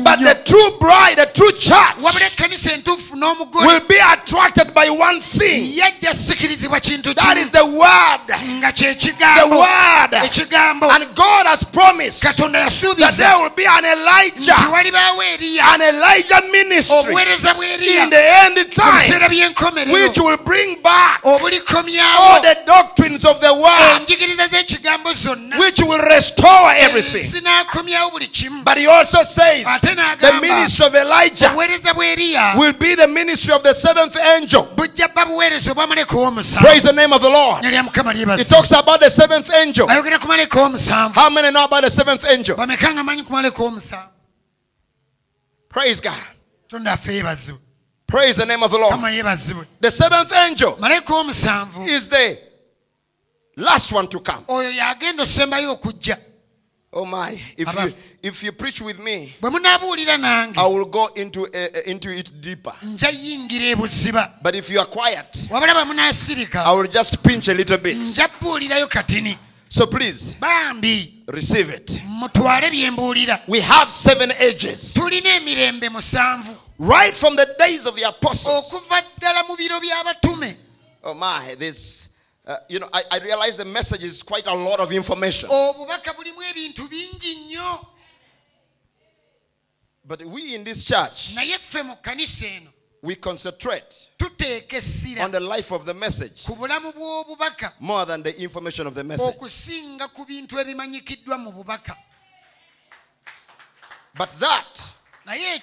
But 0.03 0.21
the 0.21 0.41
true 0.45 0.79
bride, 0.81 1.17
the 1.19 1.27
true 1.35 1.53
church, 1.53 1.97
wabula 2.01 2.27
ekkanisa 2.27 2.73
entuufu 2.73 3.15
n'omugole 3.17 3.67
will 3.67 3.87
be 3.87 3.99
attracted 3.99 4.73
by 4.73 4.89
one 4.89 5.21
thing. 5.21 5.71
yajja 5.77 6.15
sikirizibwa 6.15 6.81
kintu 6.81 7.15
That 7.15 7.37
the 7.53 7.65
word. 7.67 8.41
nga 8.59 8.73
kye 8.73 8.95
The 8.95 9.47
word. 9.49 10.25
ekigambo 10.25 10.89
And 10.91 11.15
God 11.15 11.47
has 11.47 11.65
promised 11.65 12.23
katonda 12.23 12.70
that 12.71 13.15
there 13.19 13.37
will 13.43 13.51
be 13.51 13.67
an 13.67 13.85
Elijah, 13.85 14.55
an 14.55 15.81
Elijah 15.83 16.41
ministry 16.53 16.97
oh, 16.97 17.19
in 17.19 18.11
the 18.11 18.23
end 18.47 18.57
time, 18.73 19.93
which 19.93 20.19
will 20.19 20.37
bring 20.39 20.81
back 20.83 21.21
oh, 21.25 21.39
all 21.39 22.41
the 22.43 22.57
doctrines 22.67 23.25
of 23.25 23.41
the 23.41 23.53
word, 23.53 24.01
enjigiriza 24.01 24.47
z'ekigambo 24.49 25.13
zonna 25.13 25.59
which 25.59 25.81
will 25.81 25.99
restore 25.99 26.73
eh, 26.73 26.85
everything. 26.85 27.43
buli 28.11 28.27
kimu 28.27 28.65
But 28.65 28.79
he 28.79 28.87
also 28.87 29.23
says 29.23 29.65
the 29.81 30.39
ministry 30.41 30.87
of 30.87 30.95
Elijah 30.95 31.53
will 32.57 32.73
be 32.73 32.95
the 32.95 33.09
ministry 33.09 33.53
of 33.55 33.63
the 33.63 33.75
seventh 33.75 34.17
angel. 34.37 34.69
bujja 34.77 35.09
bba 35.09 35.27
buweereza 35.27 35.73
obwamaleka 35.73 36.17
ow'omusanvu 36.17 36.61
Praise 36.61 36.83
the 36.83 36.93
name 36.93 37.13
of 37.13 37.23
the 37.23 37.31
Lord. 37.31 37.63
nya 37.63 37.71
lya 37.71 37.83
mukama 37.83 38.15
It 38.39 38.49
talks 38.49 38.73
about 38.73 39.01
the 39.01 39.11
seventh 39.11 39.51
angel. 39.55 39.87
ayogera 39.89 40.19
ku 40.19 40.27
maleka 40.27 40.61
ow'omusanvu 40.61 41.15
How 41.15 41.31
many 41.31 41.51
know 41.51 41.65
about 41.65 41.83
the 41.85 41.91
seventh 41.91 42.25
angel? 42.29 42.57
Bameka 42.61 42.93
nga 42.95 43.05
manyi 43.05 43.23
ku 43.25 43.33
maleka 43.33 43.63
ow'omusanvu 43.63 44.11
Praise 45.69 46.01
God. 46.01 46.23
tonda 46.69 46.93
affe 46.93 47.13
yeebazibwe 47.15 47.61
Praise 48.07 48.37
the 48.39 48.47
name 48.47 48.61
of 48.65 48.73
the 48.73 48.77
Lord. 48.77 48.93
The 49.81 49.91
seventh 49.91 50.33
angel 50.33 50.77
is 51.87 52.09
the 52.09 52.39
last 53.57 53.93
one 53.93 54.09
to 54.09 54.21
come. 54.21 54.45
oyo 54.49 54.71
yagenda 54.71 55.23
osembayo 55.23 55.73
okujja 55.73 56.17
Oh 56.93 57.05
my. 57.05 57.41
If 57.57 57.73
you, 57.73 57.93
if 58.21 58.43
you 58.43 58.51
preach 58.53 58.81
with 58.81 58.99
me, 58.99 59.33
bwe 59.41 59.51
munaabuulira 59.51 60.19
nange 60.19 60.59
I 60.59 60.67
will 60.67 60.87
go 60.87 61.07
into, 61.15 61.47
uh, 61.47 61.69
into 61.87 62.11
it 62.11 62.41
deeper. 62.41 62.75
nja 62.83 63.09
yingira 63.11 63.65
ebuziba 63.77 64.35
But 64.43 64.57
if 64.57 64.69
you 64.71 64.81
are 64.81 64.87
quiet, 64.89 65.47
I 65.53 66.73
will 66.75 66.89
just 66.89 67.23
pinch 67.23 67.47
a 67.49 67.55
little 67.55 67.79
bit. 67.79 67.97
nja 67.97 68.29
buulirayo 68.41 68.89
katini 68.89 69.39
So 69.69 69.87
please 69.87 70.35
bambi 70.41 71.20
receive 71.31 71.71
it. 71.77 72.03
mutwale 72.07 72.71
bye 72.71 72.91
mbuulira 72.91 73.41
We 73.49 73.61
have 73.61 73.93
seven 73.93 74.33
ages. 74.39 74.95
tulina 74.95 75.35
emirembe 75.35 75.89
musanvu 75.89 76.57
Right 76.79 77.15
from 77.17 77.37
the 77.37 77.47
days 77.59 77.87
of 77.87 77.95
the 77.95 78.05
apostles. 78.05 78.55
okuva 78.75 79.03
ddala 79.19 79.45
mu 79.49 79.57
biro 79.57 79.81
by'abatume 79.81 80.57
Oh 81.03 81.15
my, 81.15 81.55
this, 81.59 82.09
uh, 82.47 82.57
you 82.69 82.79
know, 82.79 82.89
I, 82.93 83.03
I 83.11 83.19
realize 83.21 83.57
the 83.57 83.65
message 83.65 84.05
is 84.05 84.23
quite 84.23 84.47
a 84.47 84.55
lot 84.55 84.81
of 84.81 84.93
information. 84.93 85.49
obubaka 85.51 86.13
bulimu 86.13 86.43
ebintu 86.43 86.89
bingi 86.89 87.35
nnyo 87.37 87.87
But 90.05 90.23
we 90.25 90.55
in 90.55 90.65
this 90.65 90.85
church, 90.85 91.35
naye 91.35 91.59
ffe 91.59 91.83
mu 91.83 91.97
kkanisa 91.97 92.47
eno 92.47 92.71
we 93.03 93.15
concentrate 93.15 94.09
on 95.21 95.31
the 95.33 95.41
life 95.41 95.73
of 95.73 95.85
the 95.87 95.95
message 95.95 96.47
more 97.81 98.05
than 98.07 98.23
the 98.23 98.41
information 98.43 98.87
of 98.87 98.95
the 98.95 99.05
message. 99.05 99.35
okusinga 99.35 100.09
ku 100.15 100.25
bintu 100.27 100.59
ebimanyikiddwa 100.59 101.39
mu 101.39 101.53
bubaka 101.53 101.97
But 104.15 104.31
that 104.41 104.90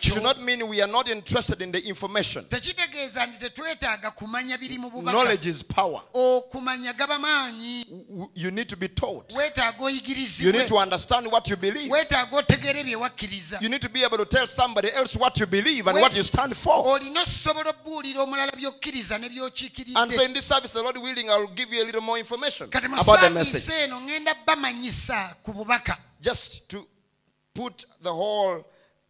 should 0.02 0.24
not 0.24 0.40
mean 0.40 0.68
we 0.68 0.82
are 0.82 0.92
not 0.92 1.08
interested 1.10 1.62
in 1.62 1.72
the 1.72 1.80
information. 1.88 2.46
tekitegeeza 2.46 3.26
nti 3.26 3.40
tetwetaaga 3.40 4.12
kumanya 4.12 4.58
biri 4.58 4.78
mu 4.78 4.90
bubaka 4.90 5.12
Knowledge 5.12 5.50
is 5.50 5.64
power. 5.64 6.02
okumanya 6.14 6.94
gaba 6.94 7.20
maanyi 7.20 7.86
W- 8.10 8.30
You 8.36 8.52
need 8.52 8.68
to 8.70 8.76
be 8.76 8.88
taught. 8.88 9.32
You 10.40 10.52
need 10.52 10.68
to 10.68 10.78
understand 10.78 11.28
what 11.32 11.50
you 11.50 11.56
believe. 11.56 11.90
weetaaga 11.92 12.38
otegeere 12.38 12.84
bye 12.84 12.96
wakkiriza 12.96 13.60
You 13.62 13.70
need 13.70 13.82
to 13.82 13.90
be 13.90 14.04
able 14.04 14.18
to 14.18 14.26
tell 14.26 14.48
somebody 14.48 14.90
else 14.90 15.16
what 15.20 15.40
you 15.40 15.46
believe 15.46 15.88
and 15.88 16.00
what 16.00 16.14
you 16.16 16.24
stand 16.24 16.56
for. 16.56 16.86
olina 16.88 17.22
okusobola 17.22 17.70
okubuulira 17.70 18.22
omulala 18.22 18.52
by'okkiriza 18.52 19.18
ne 19.20 19.28
And 19.96 20.12
so 20.12 20.24
in 20.24 20.34
this 20.34 20.46
service, 20.46 20.72
the 20.72 20.82
Lord 20.82 20.98
willing, 20.98 21.30
I 21.30 21.38
will 21.38 21.48
give 21.56 21.72
you 21.74 21.82
a 21.84 21.86
little 21.86 22.02
more 22.02 22.18
information 22.18 22.68
about 22.68 23.22
the 23.22 23.30
message. 23.30 23.70
eno 23.74 24.00
ŋŋenda 24.00 24.34
bamanyisa 24.46 25.36
ku 25.44 25.54
bubaka 25.54 25.98
Just 26.22 26.68
to 26.70 26.88
put 27.54 27.86
the 28.02 28.14
whole, 28.14 28.64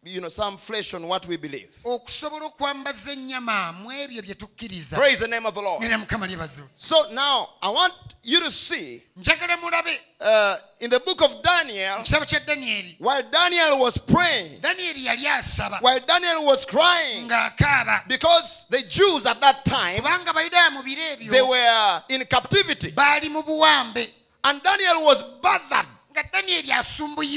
you 0.08 0.20
know, 0.20 0.28
some 0.28 0.56
flesh 0.56 0.94
on 0.94 1.06
what 1.06 1.26
we 1.26 1.36
believe. 1.36 1.68
okusobola 1.84 2.46
okwambaza 2.46 3.12
ennyama 3.12 3.72
mu 3.72 3.92
ebyo 3.92 4.22
bye 4.22 4.34
tukkiriza. 4.34 4.96
Praise 4.96 5.20
the 5.20 5.28
name 5.28 5.46
of 5.46 5.54
the 5.54 5.60
Lord. 5.60 5.82
nera 5.82 5.98
mukama 5.98 6.26
lyebazibu 6.26 6.68
So 6.76 6.96
now, 7.12 7.48
I 7.62 7.68
want 7.70 7.92
you 8.22 8.40
to 8.40 8.50
see 8.50 9.02
njagala 9.16 9.56
mulabe. 9.56 9.98
uh, 10.20 10.56
in 10.80 10.90
the 10.90 11.00
book 11.00 11.22
of 11.22 11.42
Daniel, 11.42 11.98
mu 11.98 12.04
kitabo 12.04 12.24
kya 12.24 12.40
danyeri 12.46 12.96
while 12.98 13.22
Daniel 13.30 13.78
was 13.80 13.98
praying, 13.98 14.60
danyeri 14.60 15.04
yali 15.06 15.26
asaba. 15.26 15.80
while 15.82 16.00
Daniel 16.00 16.44
was 16.46 16.64
crying, 16.64 17.28
ng'akaaba 17.28 18.08
because 18.08 18.66
the 18.70 18.82
Jews 18.88 19.26
at 19.26 19.40
that 19.40 19.64
time, 19.64 20.02
kubanga 20.02 20.30
abayudaaya 20.32 20.72
mu 20.72 20.82
biro 20.82 21.18
they 21.18 21.26
ebyo 21.26 21.48
were 21.50 22.02
in 22.08 22.24
captivity. 22.26 22.90
baali 22.92 23.30
mu 23.30 23.42
buwambe. 23.42 24.08
And 24.44 24.62
Daniel 24.62 25.04
was 25.04 25.20
bothered 25.42 25.86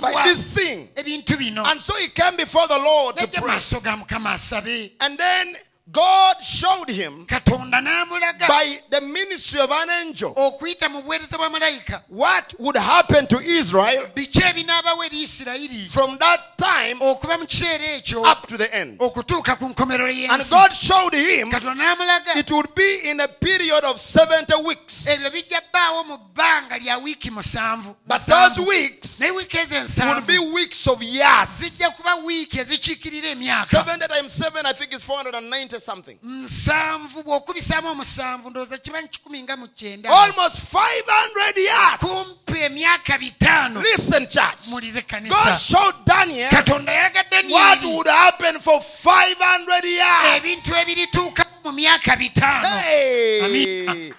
by 0.01 0.23
this 0.23 0.53
thing. 0.53 0.89
And 0.95 1.79
so 1.79 1.95
he 1.95 2.07
came 2.09 2.37
before 2.37 2.67
the 2.67 2.77
Lord 2.79 3.17
to 3.17 3.27
pray. 3.27 3.55
maaso 3.55 3.81
ga 3.83 3.95
mukama 3.97 4.33
asabe 4.33 4.91
And 4.99 5.17
then 5.17 5.55
God 5.89 6.35
showed 6.43 6.89
him 6.89 7.25
by 7.27 8.79
the 8.89 9.01
ministry 9.01 9.59
of 9.59 9.71
an 9.71 9.89
angel 10.05 10.33
okuyita 10.35 10.89
mu 10.89 11.01
buweereza 11.01 11.37
bwa 11.37 11.49
malayika 11.49 12.03
what 12.09 12.53
would 12.59 12.77
happen 12.77 13.27
to 13.27 13.39
Israel 13.39 14.07
biki 14.15 14.41
ebinaabawo 14.41 15.03
eri 15.05 15.21
isirayiri 15.21 15.89
from 15.89 16.17
that 16.19 16.39
time 16.57 16.95
okuva 17.01 17.37
mu 17.39 17.45
kiseera 17.45 17.85
ekyo 17.97 18.23
up 18.31 18.47
to 18.47 18.57
the 18.57 18.73
end. 18.73 18.99
okutuuka 18.99 19.55
ku 19.57 19.69
nkomerero 19.69 20.11
And 20.29 20.49
God 20.49 20.73
showed 20.73 21.13
him 21.13 21.51
it 21.51 22.51
would 22.51 22.75
be 22.75 22.99
in 23.09 23.19
a 23.19 23.27
period 23.27 23.83
of 23.83 23.97
70 23.99 24.63
weeks. 24.63 25.07
ebyo 25.07 25.29
bijja 25.31 25.61
bbaawo 25.61 26.03
mu 26.03 26.17
bbanga 26.17 26.77
lya 26.77 26.97
wiiki 26.97 27.31
musanvu 27.31 27.95
But 28.07 28.21
those 28.27 28.59
weeks 28.61 29.19
naye 29.19 29.31
wiiki 29.31 29.57
ezo 29.57 30.05
would 30.05 30.27
be 30.27 30.37
weeks 30.39 30.87
of 30.87 31.01
years. 31.01 31.49
zijja 31.59 31.89
kuba 31.89 32.15
wiiki 32.15 32.59
ezikiikirira 32.59 33.31
70 33.31 34.07
times 34.07 34.33
7, 34.39 34.65
I 34.65 34.73
think, 34.73 34.93
is 34.93 35.01
490 35.01 35.70
something. 35.79 36.17
nsanvu 36.23 37.23
bw'okubisaamu 37.23 37.87
omusanvu 37.89 38.49
ndowooza 38.49 38.77
kiba 38.77 39.01
kikumi 39.01 39.43
nga 39.43 39.57
mu 39.57 39.67
kyenda. 39.67 40.09
Almost 40.09 40.57
500 40.73 41.57
years. 41.57 41.99
kumpi 41.99 42.59
emyaka 42.59 43.17
bitaano. 43.17 43.81
Listen, 43.81 44.27
church. 44.27 44.67
mulize 44.67 45.01
God 45.29 45.57
showed 45.59 45.95
Daniel 46.05 46.49
katonda 46.49 46.91
yalaga 46.91 47.23
what 47.49 47.83
would 47.83 48.07
happen 48.07 48.59
for 48.59 48.81
500 48.81 49.85
years. 49.85 50.35
ebintu 50.35 50.75
ebirituuka 50.75 51.45
mu 51.63 51.71
myaka 51.71 52.15
bitaano. 52.15 52.67
Hey, 52.81 54.13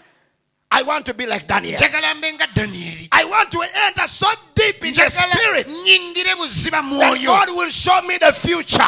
I 0.71 0.82
want 0.82 1.04
to 1.06 1.14
be 1.14 1.26
like 1.26 1.47
Daniel. 1.47 1.78
njagala 1.78 2.14
mbe 2.14 2.32
nga 2.32 2.47
danyeri 2.47 3.09
I 3.12 3.25
want 3.25 3.50
to 3.50 3.62
enter 3.87 4.09
so 4.09 4.26
deep 4.54 4.85
in 4.85 4.94
the 4.94 5.11
spirit. 5.11 5.66
that 5.66 7.23
God 7.25 7.50
will 7.56 7.71
show 7.71 8.00
me 8.02 8.16
the 8.18 8.32
future, 8.32 8.78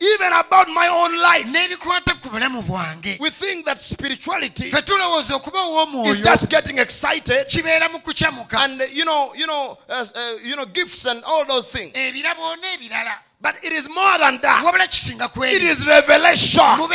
even 0.00 0.32
about 0.32 0.68
my 0.68 0.86
own 0.88 1.20
life. 1.20 1.46
n'ebikwata 1.46 2.20
ku 2.22 2.28
bulamu 2.30 2.62
bwange 2.62 3.16
We 3.20 3.30
think 3.30 3.66
that 3.66 3.80
spirituality 3.80 4.66
is 4.66 6.20
just 6.20 6.48
getting 6.50 6.78
excited 6.78 7.46
kibeera 7.48 7.88
mu 7.92 7.98
kukyamuka 7.98 8.58
and 8.64 8.80
uh, 8.82 8.84
you 8.92 9.04
know, 9.04 9.32
you 9.34 9.46
know, 9.46 9.78
uh, 9.88 10.04
uh, 10.14 10.32
you 10.44 10.56
know, 10.56 10.66
gifts 10.66 11.04
and 11.06 11.22
all 11.24 11.44
those 11.44 11.66
things. 11.68 11.92
But 13.40 13.54
it 13.62 13.72
is 13.72 13.88
more 13.88 14.18
than 14.18 14.40
that. 14.42 14.64
wabula 14.66 14.86
kisinga 14.90 15.32
ku 15.32 15.44
It 15.44 15.62
is 15.62 15.86
revelation. 15.86 16.64
And 16.64 16.90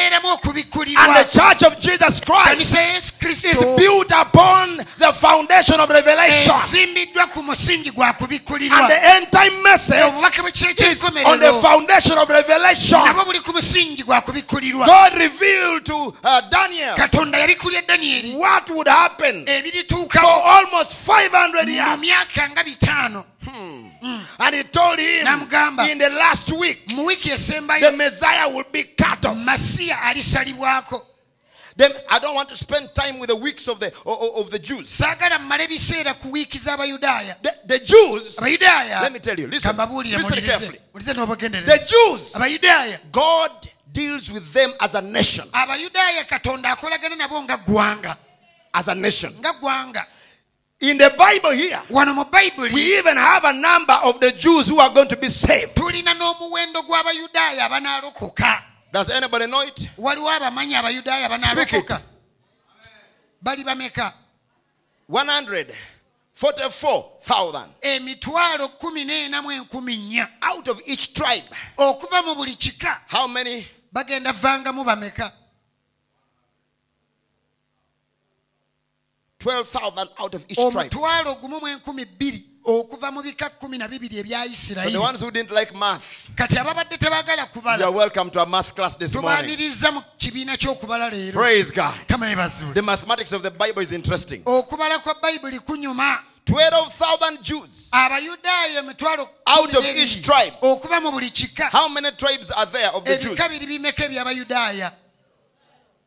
the 1.15 1.29
church 1.31 1.63
of 1.63 1.79
Jesus 1.79 2.19
Christ 2.19 2.75
yesu 2.75 3.29
is 3.29 3.77
built 3.79 4.11
upon 4.11 4.77
the 4.99 5.13
foundation 5.13 5.79
of 5.79 5.89
revelation. 5.89 6.51
esimbiddwa 6.51 7.31
ku 7.31 7.43
musingi 7.43 7.91
gwa 7.91 8.11
And 8.11 8.89
the 8.91 8.99
end 9.15 9.31
time 9.31 9.63
message 9.63 9.95
is 10.81 11.03
on 11.25 11.39
the 11.39 11.53
foundation 11.61 12.17
of 12.17 12.27
revelation. 12.27 12.99
nabwo 12.99 13.23
buli 13.25 13.39
ku 13.39 13.53
musingi 13.53 14.03
gwa 14.03 14.21
kubikkulirwa 14.21 14.85
God 14.85 15.13
revealed 15.17 15.85
to 15.85 16.13
uh, 16.25 16.41
Daniel 16.49 16.95
what 18.37 18.69
would 18.69 18.87
happen 18.89 19.45
for 19.45 20.27
almost 20.27 20.93
500 20.95 21.67
mu 21.67 21.71
years. 21.71 21.99
Myaka 23.45 24.25
And 24.39 24.55
he 24.55 24.63
told 24.63 24.99
him 24.99 25.25
Namugamba. 25.25 25.89
in 25.89 25.97
the 25.97 26.09
last 26.09 26.51
week, 26.57 26.87
the 26.87 27.93
Messiah 27.95 28.49
will 28.49 28.65
be 28.71 28.83
cut 28.83 29.25
off. 29.25 29.37
Then 31.75 31.91
I 32.09 32.19
don't 32.19 32.35
want 32.35 32.49
to 32.49 32.57
spend 32.57 32.93
time 32.93 33.19
with 33.19 33.29
the 33.29 33.35
weeks 33.35 33.67
of 33.67 33.79
the 33.79 33.87
of, 34.05 34.45
of 34.45 34.49
the 34.51 34.59
Jews. 34.59 34.89
saagala 34.89 35.39
mmale 35.39 35.67
biseera 35.67 36.13
ku 36.19 36.31
wiiki 36.31 36.59
z'abayudaaya 36.59 37.41
The, 37.41 37.55
the 37.65 37.79
Jews, 37.79 38.39
let 38.39 39.11
me 39.11 39.19
tell 39.19 39.39
you, 39.39 39.47
listen, 39.47 39.75
listen 39.75 40.41
carefully. 40.41 40.79
The 40.93 41.83
Jews, 41.87 42.35
God 43.11 43.51
deals 43.91 44.31
with 44.31 44.53
them 44.53 44.71
as 44.79 44.93
a 44.95 45.01
nation, 45.01 45.47
abayudaaya 45.51 46.23
katonda 46.29 46.69
akolagana 46.77 47.15
nabo 47.15 47.41
nga 47.43 47.57
ggwanga 47.57 48.17
as 48.73 48.87
a 48.87 48.95
nation. 48.95 49.33
In 50.83 50.97
the 50.97 51.09
Bible 51.17 51.51
here, 51.51 51.79
we 52.73 52.97
even 52.97 53.15
have 53.15 53.45
a 53.45 53.53
number 53.53 53.93
of 54.03 54.19
the 54.19 54.33
Jews 54.33 54.67
who 54.67 54.81
are 54.81 54.93
going 54.93 55.07
to 55.07 55.15
be 55.15 55.29
saved. 55.29 55.75
tulina 55.77 56.13
n'omuwendo 56.13 56.81
gw'abayudaaya 56.83 57.65
abanaalokoka 57.69 58.61
Does 58.91 59.09
anybody 59.11 59.47
know 59.47 59.61
it? 59.61 59.89
waliwo 59.97 60.29
abamanyi 60.29 60.75
abayudaaya 60.75 61.25
abanaalokoka 61.25 62.01
bali 63.41 63.63
bameka 63.63 64.13
144,000 65.09 67.65
emitwalo 67.81 68.67
kumi 68.77 69.05
n'ena 69.05 69.41
mu 69.41 69.51
enkumi 69.51 69.97
nnya 69.97 70.27
out 70.41 70.67
of 70.67 70.81
each 70.85 71.13
tribe. 71.13 71.45
How 73.07 73.27
many? 73.27 73.65
bagenda 73.93 74.33
vangamu 74.33 74.83
bameka 74.83 75.31
12,000 79.43 80.09
out 80.19 80.33
of 80.35 80.45
each 80.47 80.55
tribe. 80.55 80.75
omutwalo 80.75 81.35
gumu 81.35 81.59
mu 81.59 81.67
enkumi 81.67 82.05
bbiri 82.05 82.43
okuva 82.65 83.11
mu 83.11 83.21
bika 83.21 83.49
kumi 83.59 83.77
na 83.77 83.87
bibiri 83.87 84.19
ebya 84.19 84.45
So 84.55 84.89
the 84.89 84.99
ones 85.01 85.19
who 85.19 85.29
didn't 85.31 85.51
like 85.51 85.75
math, 85.75 86.29
ababadde 86.37 86.97
tebaagala 86.97 87.77
you 87.77 87.83
are 87.85 87.91
welcome 87.91 88.29
to 88.29 88.41
a 88.41 88.45
math 88.45 88.73
class 88.73 88.95
this 88.95 89.13
morning. 89.15 89.59
mu 89.93 90.01
kibiina 90.17 90.55
ky'okubala 90.55 91.09
leero 91.11 91.33
Praise 91.33 91.71
God. 91.71 91.93
The 92.07 92.81
mathematics 92.81 93.33
of 93.33 93.43
the 93.43 93.51
Bible 93.51 93.81
is 93.81 93.91
interesting. 93.91 94.43
okubala 94.45 94.99
kwa 94.99 95.15
bayibuli 95.15 95.59
kunyuma 95.59 96.19
12,000 96.45 97.41
Jews. 97.41 97.89
Out 97.93 99.75
of 99.75 99.85
each 99.85 100.21
tribe. 100.23 100.53
okuva 100.61 101.01
mu 101.01 101.11
buli 101.11 101.29
kika 101.29 101.69
How 101.69 101.89
many 101.89 102.11
tribes 102.11 102.49
are 102.51 102.65
there 102.65 102.91
of 102.91 103.03
the 103.03 103.17
Jews? 103.17 103.37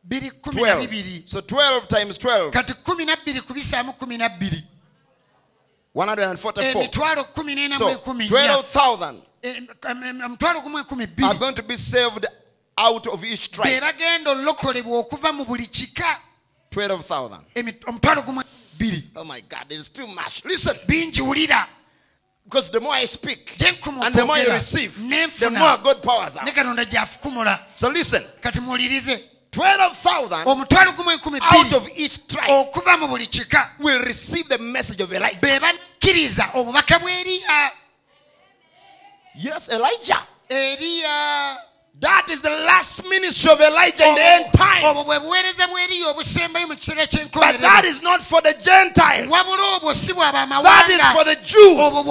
12. 0.09 1.27
So 1.27 1.41
12 1.41 1.87
times 1.87 2.17
12, 2.17 2.51
kati 2.51 2.73
kumi 2.73 3.05
na 3.05 3.15
bbiri 3.15 3.41
kubisaamu 3.41 3.93
kumi 3.93 4.17
na 4.17 4.29
bbiri. 4.29 4.63
144. 5.95 6.63
emitwalo 6.71 7.23
kumi 7.33 7.55
n'ena 7.55 7.79
mu 7.79 7.85
So 7.85 7.91
ekumi 7.91 8.29
nnya 8.29 8.57
12,000 8.57 9.21
eh, 9.41 9.57
Em- 9.57 10.03
em- 10.03 10.21
omutwalo 10.21 10.61
gumu 10.61 10.79
ekumi 10.79 11.07
are 11.23 11.33
going 11.39 11.53
to 11.55 11.63
be 11.63 11.77
saved 11.77 12.25
out 12.77 13.07
of 13.07 13.23
each 13.23 13.51
be 13.51 13.55
tribe. 13.63 13.81
bagenda 13.81 14.31
okuva 15.03 15.33
mu 15.33 15.45
buli 15.45 15.65
kika. 15.67 16.19
12,000. 16.71 17.39
Emi- 17.55 17.79
omutwalo 17.87 18.21
gumu 18.23 18.43
bbiri. 18.77 19.03
Oh 19.15 19.23
my 19.23 19.41
God, 19.41 19.65
it's 19.71 19.89
too 19.89 20.07
much. 20.07 20.43
Listen, 20.45 20.75
because 22.43 22.69
the 22.69 22.79
more 22.79 22.93
I 22.93 23.05
speak 23.05 23.55
and 23.59 24.15
the 24.15 24.25
more 24.25 24.37
you 24.37 24.53
receive, 24.53 24.95
the 25.39 25.49
more 25.49 25.77
God 25.83 26.01
powers 26.03 26.37
out. 26.37 26.47
So 27.75 27.89
listen, 27.89 28.23
kati 28.41 28.59
muwulirize. 28.59 29.19
12,000 29.19 29.36
omutwalo 30.45 30.91
gumu 30.91 31.11
enkumi 31.11 31.39
out 31.57 31.73
of 31.73 31.89
each 31.95 32.27
tribe 32.27 32.51
okuva 32.53 32.97
mu 32.99 33.07
buli 33.07 33.27
kika 33.27 33.71
will 33.79 33.99
receive 34.05 34.47
the 34.49 34.57
message 34.57 35.01
of 35.03 35.11
Elijah. 35.11 35.39
be 35.41 35.59
bakkiriza 35.59 36.49
obubaka 36.53 36.99
eriya 37.09 37.71
Yes, 39.35 39.69
Elijah. 39.69 40.25
eriya 40.49 41.57
That 41.99 42.27
is 42.29 42.41
the 42.43 42.49
last 42.51 43.03
ministry 43.09 43.51
of 43.51 43.59
Elijah 43.59 44.05
in 44.05 44.13
the 44.15 44.21
oh, 44.21 44.35
end 44.43 44.53
time. 44.53 44.83
obwo 44.83 45.03
bwe 45.03 45.19
buweereza 45.19 45.67
bwa 45.67 45.81
eriya 45.81 46.07
obusembayo 46.07 46.67
mu 46.67 46.75
kiseera 46.75 47.07
But 47.33 47.61
that 47.61 47.85
is 47.85 48.01
not 48.03 48.21
for 48.21 48.39
the 48.41 48.53
Gentiles. 48.53 49.31
wabula 49.31 49.77
obwo 49.77 49.93
si 49.95 50.13
That 50.13 50.89
is 50.89 51.01
for 51.13 51.23
the 51.23 51.35
Jews. 51.43 51.77
Oh, 51.79 52.03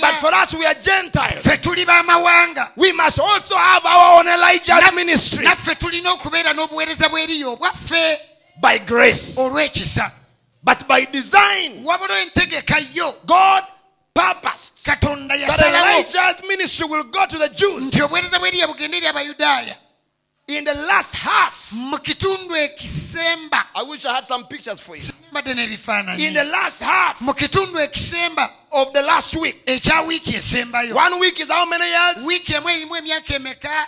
but 0.00 0.14
for 0.14 0.34
us, 0.34 0.54
we 0.54 0.64
are 0.64 0.74
Gentiles. 0.74 1.42
ffe 1.44 1.58
tuli 1.62 1.84
b'amawanga 1.84 2.70
We 2.76 2.92
must 2.92 3.18
also 3.18 3.56
have 3.56 3.84
our 3.84 4.20
own 4.20 4.26
Elijah's 4.26 4.94
ministry. 4.94 5.44
naffe 5.44 5.74
tulina 5.74 6.12
okubeera 6.12 6.54
n'obuweereza 6.54 7.08
bwa 7.10 7.20
eriya 7.20 7.48
obwaffe 7.48 8.18
by 8.62 8.78
grace. 8.78 9.36
But 10.62 10.88
by 10.88 11.04
design, 11.04 11.84
wabula 11.84 12.22
entegeka 12.22 12.78
yo. 12.94 13.14
God 13.26 13.64
purposed 14.14 14.74
katonda 14.84 15.34
Elijah's 15.34 16.42
ministry 16.48 16.86
will 16.86 17.04
go 17.04 17.26
to 17.26 17.38
the 17.38 17.48
Jews 17.48 17.82
nti 17.94 18.02
obuweereza 18.02 18.38
bwa 18.38 18.48
eriya 18.48 19.10
abayudaaya 19.10 19.76
in 20.46 20.62
the 20.64 20.74
last 20.74 21.14
half. 21.14 21.72
mu 21.72 21.98
kitundu 21.98 22.54
ekisemba 22.56 23.66
I 23.74 23.82
wish 23.82 24.04
I 24.04 24.12
had 24.14 24.24
some 24.26 24.44
pictures 24.44 24.78
for 24.78 24.94
you. 24.94 25.02
In 25.32 26.34
the 26.34 26.44
last 26.52 26.82
half 26.82 27.20
mu 27.22 27.32
kitundu 27.32 27.78
ekisemba 27.80 28.50
of 28.72 28.92
the 28.92 29.02
last 29.02 29.34
week. 29.36 29.64
ekya 29.66 30.02
wiiki 30.06 30.34
esembayo 30.36 30.94
One 30.94 31.18
week 31.18 31.40
is 31.40 31.50
how 31.50 31.64
many 31.66 31.84
years? 31.86 32.26
wiiki 32.26 32.54
emu 32.54 32.68
erimu 32.68 32.96
emyaka 32.96 33.34
emeka 33.34 33.86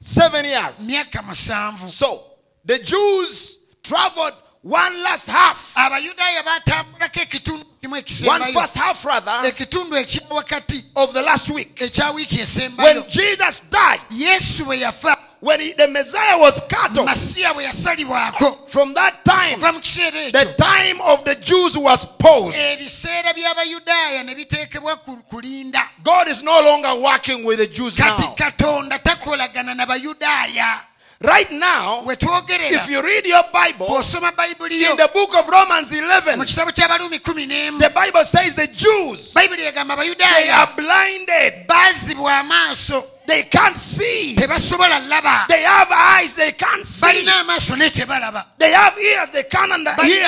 Seven 0.00 0.44
years. 0.44 0.78
myaka 0.80 1.22
musanvu 1.22 1.88
So 1.88 2.24
the 2.64 2.78
Jews 2.78 3.58
traveled 3.82 4.34
one 4.62 5.02
last 5.02 5.26
half, 5.26 5.72
abayudaaya 5.76 6.42
batambulako 6.42 7.20
ekitundu 7.20 7.64
kimu 7.80 7.96
one 8.28 8.52
half 8.74 9.04
rather 9.04 9.46
ekitundu 9.46 9.96
ekya 9.96 10.20
wakati 10.30 10.84
of 10.96 11.12
the 11.14 11.22
last 11.22 11.48
week. 11.50 11.80
ekya 11.80 12.10
wiiki 12.14 12.76
When 12.76 13.04
Jesus 13.08 13.60
died, 13.70 14.00
yesu 14.10 14.64
bwe 14.64 14.80
yafa 14.80 15.16
when 15.40 15.58
he- 15.60 15.72
the 15.72 15.88
Messiah 15.88 16.38
was 16.38 16.60
cut 16.68 16.98
off, 16.98 17.06
masiya 17.08 17.54
bwe 17.54 17.64
yasalibwako. 17.64 18.68
from 18.68 18.92
that 18.92 19.24
time, 19.24 19.58
the 19.58 20.54
time 20.58 21.00
of 21.00 21.24
the 21.24 21.34
Jews 21.36 21.78
was 21.78 22.04
paused. 22.18 22.54
ebiseera 22.54 23.32
by'abayudaaya 23.32 24.24
ne 24.26 24.34
biteekebwa 24.34 24.96
ku 25.02 25.16
kulinda. 25.30 25.88
God 26.04 26.28
is 26.28 26.42
no 26.42 26.60
longer 26.60 26.94
working 26.96 27.44
with 27.44 27.58
the 27.60 27.66
Jews 27.66 27.98
now. 27.98 28.36
Katonda 31.20 31.28
takolagana 31.28 31.28
na 31.28 31.28
bayudaaya 31.28 31.28
Right 31.30 31.50
now, 31.52 32.02
if 32.08 32.88
you 32.88 33.02
read 33.02 33.26
your 33.26 33.44
Bible, 33.52 33.86
bw'osoma 33.86 34.32
bayibuli 34.32 34.80
yo 34.80 34.92
in 34.92 34.96
the 34.96 35.10
book 35.12 35.34
of 35.36 35.48
Romans 35.48 35.92
11, 35.92 36.36
mu 36.38 36.44
kitabo 36.44 36.72
ky'abaluumi 36.72 37.22
kumi 37.22 37.46
n'emu 37.46 37.78
the 37.78 37.90
Bible 37.90 38.24
says 38.24 38.54
the 38.54 38.66
Jews, 38.66 39.34
they 39.34 40.50
are 40.50 40.72
blinded. 40.76 41.66
They 43.26 43.42
can't 43.44 43.76
see. 43.76 44.34
They 44.34 45.62
have 45.62 45.88
eyes, 45.92 46.34
they 46.34 46.52
can't 46.52 46.86
see. 46.86 47.06
balina 47.06 47.40
amaaso 47.44 47.76
naye 47.76 47.90
tebalaba 47.90 48.46
They 48.58 48.72
have 48.72 48.98
ears, 48.98 49.30
they 49.30 49.44
can't 49.44 49.70
hear. 50.00 50.26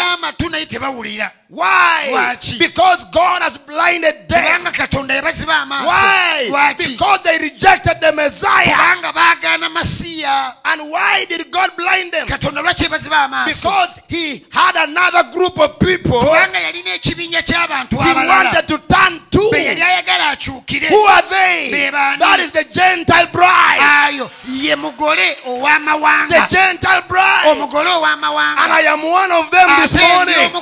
Amatu 1.59 2.03
naye 2.03 2.33
tebawulira 2.37 2.39
Why? 2.53 2.59
Because 2.59 3.05
God 3.13 3.43
has 3.43 3.59
blinded 3.59 4.29
them. 4.29 4.65
kubanga 4.65 4.73
katonda 4.73 5.15
yabaziba 5.15 5.55
amaaso 5.63 5.87
Why? 5.87 6.75
Because 6.79 7.23
they 7.23 7.39
rejected 7.39 8.01
the 8.01 8.13
Messiah. 8.13 8.67
kubanga 8.67 9.13
baagaana 9.13 9.69
masiya 9.71 10.55
And 10.65 10.91
why 10.91 11.25
did 11.29 11.51
God 11.51 11.71
blind 11.77 12.13
them? 12.13 12.27
katonda 12.27 12.63
lwaki 12.63 12.85
yabaziba 12.85 13.17
amaaso 13.25 13.47
Because 13.55 14.01
He 14.09 14.45
had 14.51 14.77
another 14.77 15.25
group 15.33 15.59
of 15.59 15.79
people 15.79 16.21
kubanga 16.21 16.59
yalina 16.61 16.95
ekibinya 16.95 17.43
ky'abantu 17.43 17.97
He 18.03 18.15
wanted 18.29 18.67
to 18.69 18.79
turn 18.89 19.21
to. 19.31 19.39
Who 19.43 20.99
are 20.99 21.23
they? 21.29 21.71
That 22.19 22.39
is 22.41 22.53
the 22.53 22.65
Gentile 22.73 23.27
bride. 23.33 23.81
ayo 23.81 24.31
ye 24.47 24.75
mugole 24.77 25.37
ow'amawanga 25.47 26.29
The 26.29 26.47
Gentile 26.57 27.03
bride. 27.09 27.47
And 27.47 28.73
I 28.73 28.83
am 28.89 29.03
one 29.03 29.33
of 29.33 29.51
them 29.51 29.69
this 29.81 29.95
morning. 29.95 30.53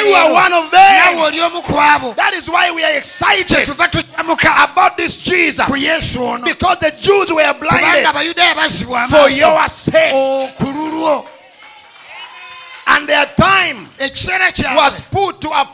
Omu 0.00 0.08
ku 0.08 0.08
abo 0.08 0.08
enkya 0.08 0.08
ya 0.08 0.08
You 0.08 0.14
are 0.14 0.32
one 0.32 0.52
of 0.52 0.70
them. 0.70 1.18
oli 1.20 1.38
omu 1.40 1.62
ku 1.62 1.74
abo 1.74 2.14
That 2.16 2.34
is 2.34 2.48
why 2.48 2.70
we 2.70 2.82
are 2.84 2.96
excited 2.96 3.68
about 3.68 4.96
this 4.96 5.16
Jesus. 5.16 5.66
ku 5.66 5.74
yesu 5.76 6.20
ono 6.20 6.44
Because 6.44 6.78
the 6.78 6.90
Jews 7.00 7.32
were 7.32 7.54
blinded 7.54 8.06
for 9.10 9.28
your 9.30 9.68
sake. 9.68 10.12
And 12.94 13.08
their 13.08 13.24
time 13.36 13.88
was 14.76 15.00
put 15.10 15.40
to 15.40 15.48
a 15.48 15.64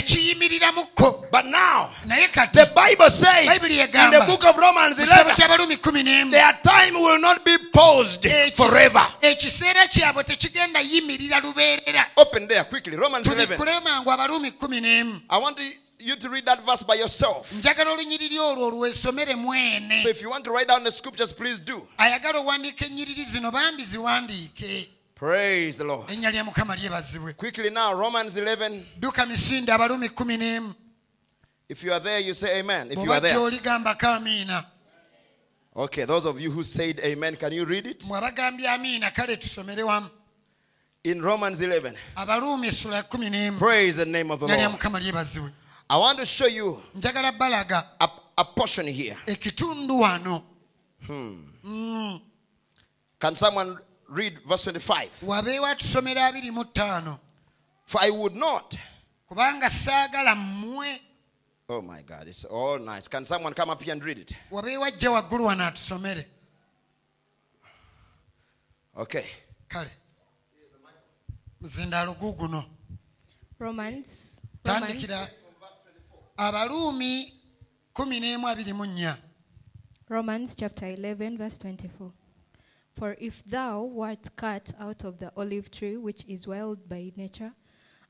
kiyimiriramuko 0.00 1.30
But 1.30 1.44
now, 1.46 1.90
the 2.06 2.70
Bible 2.74 3.10
says 3.10 3.62
in 3.64 4.10
the 4.10 4.24
book 4.26 4.44
of 4.46 4.56
Romans 4.56 4.98
11, 4.98 5.34
ky'abalumi 5.34 5.76
kumi 5.82 6.02
n'emu 6.02 6.30
their 6.30 6.52
time 6.62 6.94
will 6.94 7.18
not 7.18 7.44
be 7.44 7.56
paused 7.72 8.26
forever. 8.54 9.06
ekiseera 9.22 9.86
kyabwe 9.88 10.24
tekigenda 10.24 10.80
yimirira 10.80 11.40
lubeerera 11.40 12.06
Open 12.16 12.48
there 12.48 12.64
quickly. 12.64 12.96
Romans 12.96 13.26
11. 13.26 13.46
tubikkule 13.56 13.80
mangu 13.80 14.10
abalumi 14.10 14.50
kumi 14.52 14.80
n'emu 14.80 15.20
I 15.28 15.38
want 15.38 15.58
you 15.98 16.16
to 16.16 16.28
read 16.30 16.46
that 16.46 16.64
verse 16.64 16.82
by 16.82 16.94
yourself. 16.94 17.52
njagala 17.52 17.90
olunyiriri 17.90 18.38
olwo 18.38 18.66
olwesomere 18.66 19.34
mwene 19.34 20.02
So 20.02 20.08
if 20.08 20.22
you 20.22 20.30
want 20.30 20.44
to 20.44 20.52
write 20.52 20.68
down 20.68 20.84
the 20.84 20.92
scriptures, 20.92 21.32
please 21.32 21.58
do. 21.58 21.86
Ayagala 25.22 25.54
owandiika 25.54 25.56
ennyiriri 25.56 25.72
zino 25.72 25.76
bambi 25.76 25.76
ziwandiike 25.76 25.76
Praise 25.76 25.78
the 25.78 25.84
Lord. 25.84 26.08
erinnya 26.10 26.30
lya 26.30 26.44
mukama 26.44 26.76
lyebazibwe 26.76 27.32
Quickly 27.34 27.70
now, 27.70 27.94
Romans 27.94 28.36
11. 28.36 28.84
dduka 28.98 29.26
misinde 29.26 29.72
abalumi 29.72 30.08
kumi 30.08 30.36
n'emu 30.36 30.74
If 31.68 31.82
you 31.82 31.92
are 31.92 32.00
there, 32.00 32.20
you 32.20 32.32
say 32.34 32.60
amen. 32.60 32.92
If 32.92 33.04
you 33.04 33.10
are 33.12 33.20
there. 33.20 33.36
Okay, 35.74 36.04
those 36.04 36.24
of 36.24 36.40
you 36.40 36.50
who 36.52 36.62
said 36.62 37.00
amen, 37.00 37.36
can 37.36 37.52
you 37.52 37.64
read 37.64 37.86
it? 37.86 38.04
mwabagambye 38.04 38.68
amiina 38.68 39.10
kale 39.10 39.36
tusomere 39.36 39.82
wamu 39.82 40.08
In 41.04 41.22
Romans 41.22 41.60
11. 41.60 41.94
abaluumi 42.16 42.68
essula 42.68 42.96
ya 42.96 43.02
kumi 43.02 43.30
n'emu 43.30 43.58
Praise 43.58 43.96
the 43.96 44.04
name 44.04 44.30
of 44.30 44.40
the 44.40 44.46
Lord. 44.46 44.60
I 45.88 45.96
want 45.98 46.18
to 46.18 46.26
show 46.26 46.46
you 46.48 46.82
a, 48.00 48.08
a 48.38 48.44
portion 48.44 48.86
here. 48.86 49.16
ekitundu 49.26 50.00
wano 50.00 50.42
hmm. 51.06 51.52
mm. 51.64 52.20
Can 53.18 53.36
someone 53.36 53.78
Read 54.08 54.38
verse 54.48 54.62
25. 54.64 55.22
For 57.86 58.00
I 58.00 58.10
would 58.10 58.34
not. 58.36 58.78
Oh 61.68 61.80
my 61.82 62.02
God, 62.02 62.28
it's 62.28 62.44
all 62.44 62.78
nice. 62.78 63.08
Can 63.08 63.24
someone 63.24 63.52
come 63.52 63.70
up 63.70 63.82
here 63.82 63.92
and 63.92 64.04
read 64.04 64.18
it? 64.18 64.32
Okay. 68.96 69.24
Romans. 73.58 74.38
Romans. 74.64 74.96
Abaruumi 76.38 77.32
11 77.98 79.16
Romans 80.08 80.54
chapter 80.54 80.86
11 80.86 81.38
verse 81.38 81.58
24. 81.58 82.12
For 82.96 83.14
if 83.20 83.44
thou 83.44 83.82
wert 83.82 84.34
cut 84.36 84.72
out 84.80 85.04
of 85.04 85.18
the 85.18 85.30
olive 85.36 85.70
tree, 85.70 85.98
which 85.98 86.24
is 86.26 86.46
wild 86.46 86.88
by 86.88 87.12
nature, 87.14 87.52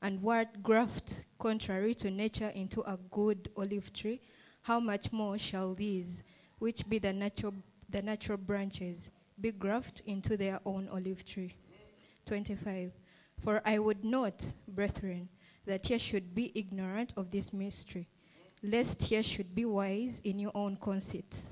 and 0.01 0.23
wert 0.23 0.63
grafted 0.63 1.25
contrary 1.39 1.93
to 1.95 2.09
nature 2.09 2.51
into 2.55 2.81
a 2.89 2.97
good 3.11 3.49
olive 3.57 3.91
tree, 3.91 4.21
how 4.61 4.79
much 4.79 5.11
more 5.11 5.37
shall 5.37 5.73
these, 5.73 6.23
which 6.59 6.87
be 6.87 6.99
the 6.99 7.11
natural, 7.11 7.53
the 7.89 8.01
natural 8.01 8.37
branches, 8.37 9.11
be 9.41 9.51
grafted 9.51 10.05
into 10.07 10.37
their 10.37 10.61
own 10.65 10.87
olive 10.87 11.25
tree? 11.25 11.53
25. 12.25 12.93
For 13.39 13.61
I 13.65 13.79
would 13.79 14.05
not, 14.05 14.53
brethren, 14.69 15.27
that 15.65 15.89
ye 15.89 15.97
should 15.97 16.33
be 16.33 16.53
ignorant 16.55 17.11
of 17.17 17.29
this 17.29 17.51
mystery, 17.51 18.07
lest 18.63 19.11
ye 19.11 19.21
should 19.21 19.53
be 19.53 19.65
wise 19.65 20.21
in 20.23 20.39
your 20.39 20.51
own 20.55 20.77
conceits. 20.77 21.43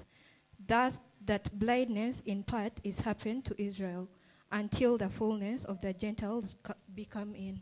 Thus, 0.65 0.99
that 1.25 1.49
blindness 1.57 2.21
in 2.25 2.43
part 2.43 2.73
is 2.83 2.99
happened 2.99 3.45
to 3.45 3.55
Israel 3.61 4.07
until 4.51 4.97
the 4.97 5.09
fullness 5.09 5.65
of 5.65 5.81
the 5.81 5.93
Gentiles 5.93 6.55
co- 6.63 6.73
be 6.93 7.05
come 7.05 7.33
in. 7.35 7.59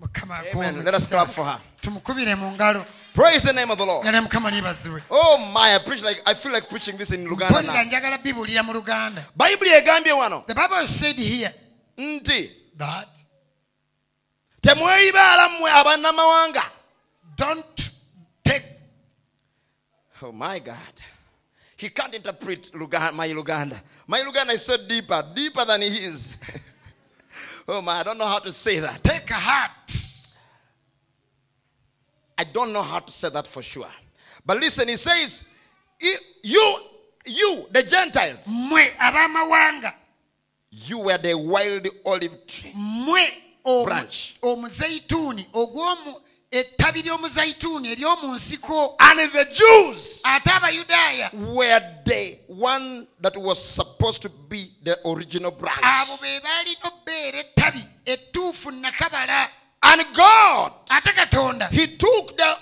mukama 0.00 0.42
Amen. 0.54 0.84
Let 0.84 0.94
us 0.94 1.08
clap 1.08 1.28
for 1.28 1.44
her. 1.44 1.60
tumukubire 1.80 2.34
mu 2.38 2.50
ngalo 2.52 2.84
Praise 3.14 3.42
the 3.44 3.52
name 3.52 3.70
of 3.70 3.78
the 3.78 3.84
Lord. 3.86 4.04
nga 4.04 4.12
ne 4.12 4.20
mukama 4.20 4.50
lyebazibwe 4.50 5.02
Oh 5.10 5.38
my, 5.54 5.74
I 5.74 5.78
preach 5.84 6.02
like 6.02 6.20
I 6.26 6.34
feel 6.34 6.52
like 6.52 6.68
preaching 6.68 6.96
this 6.98 7.12
in 7.12 7.24
Luganda 7.26 7.48
mpulira 7.62 7.74
now. 7.74 7.84
njagala 7.84 8.18
bibuulira 8.18 8.62
mu 8.62 8.72
luganda 8.72 9.24
Bible 9.36 9.68
egambye 9.72 10.12
wano 10.12 10.44
the 10.46 10.54
bible 10.54 10.84
said 10.86 11.16
here 11.16 11.52
nti 11.98 12.50
that 12.76 13.08
temweyibaala 14.60 15.48
mmwe 15.48 15.70
abannamawanga. 15.70 16.62
don't 17.36 17.90
take 18.44 18.64
Oh 20.22 20.32
my 20.32 20.58
God. 20.58 20.94
He 21.76 21.90
can't 21.90 22.14
interpret 22.14 22.70
Luganda, 22.72 23.14
my 23.14 23.28
Luganda. 23.28 23.80
My 24.06 24.20
Luganda 24.20 24.54
is 24.54 24.64
so 24.64 24.76
deeper, 24.86 25.22
deeper 25.34 25.64
than 25.64 25.82
he 25.82 25.88
is. 25.88 26.38
oh 27.68 27.82
my, 27.82 28.00
I 28.00 28.02
don't 28.02 28.18
know 28.18 28.26
how 28.26 28.38
to 28.38 28.52
say 28.52 28.78
that. 28.78 29.02
take 29.04 29.30
a 29.30 29.34
heart 29.34 29.86
I 32.38 32.44
don't 32.44 32.72
know 32.72 32.82
how 32.82 32.98
to 32.98 33.10
say 33.10 33.30
that 33.30 33.46
for 33.46 33.62
sure. 33.62 33.88
But 34.44 34.58
listen, 34.58 34.88
he 34.88 34.96
says, 34.96 35.44
You, 36.42 36.78
you, 37.24 37.66
the 37.70 37.82
Gentiles, 37.82 38.46
you 40.70 40.98
were 40.98 41.18
the 41.18 41.34
wild 41.36 41.88
olive 42.04 42.46
tree. 42.46 42.72
Branch. 43.84 44.36
Ettabi 46.50 47.02
ly'omuzeyituuni 47.02 47.92
ery'omu 47.92 48.34
nsiko 48.34 48.94
And 48.98 49.18
the 49.32 49.44
Jews 49.44 50.22
ate 50.24 50.50
abayudaaya 50.50 51.30
were 51.54 51.80
the 52.04 52.38
one 52.48 53.06
that 53.20 53.36
was 53.36 53.58
supposed 53.74 54.22
to 54.22 54.28
be 54.28 54.70
the 54.84 54.96
original 55.08 55.50
branch. 55.50 55.82
abo 55.82 56.16
be 56.22 56.40
baalina 56.40 56.84
obbeera 56.84 57.38
ettabi 57.38 57.84
ettuufu 58.06 58.70
nakabala 58.70 59.48
And 59.82 60.02
God, 60.14 60.72
ate 60.90 61.12
katonda 61.14 61.68
He 61.70 61.86
took 61.86 62.36
the 62.36 62.56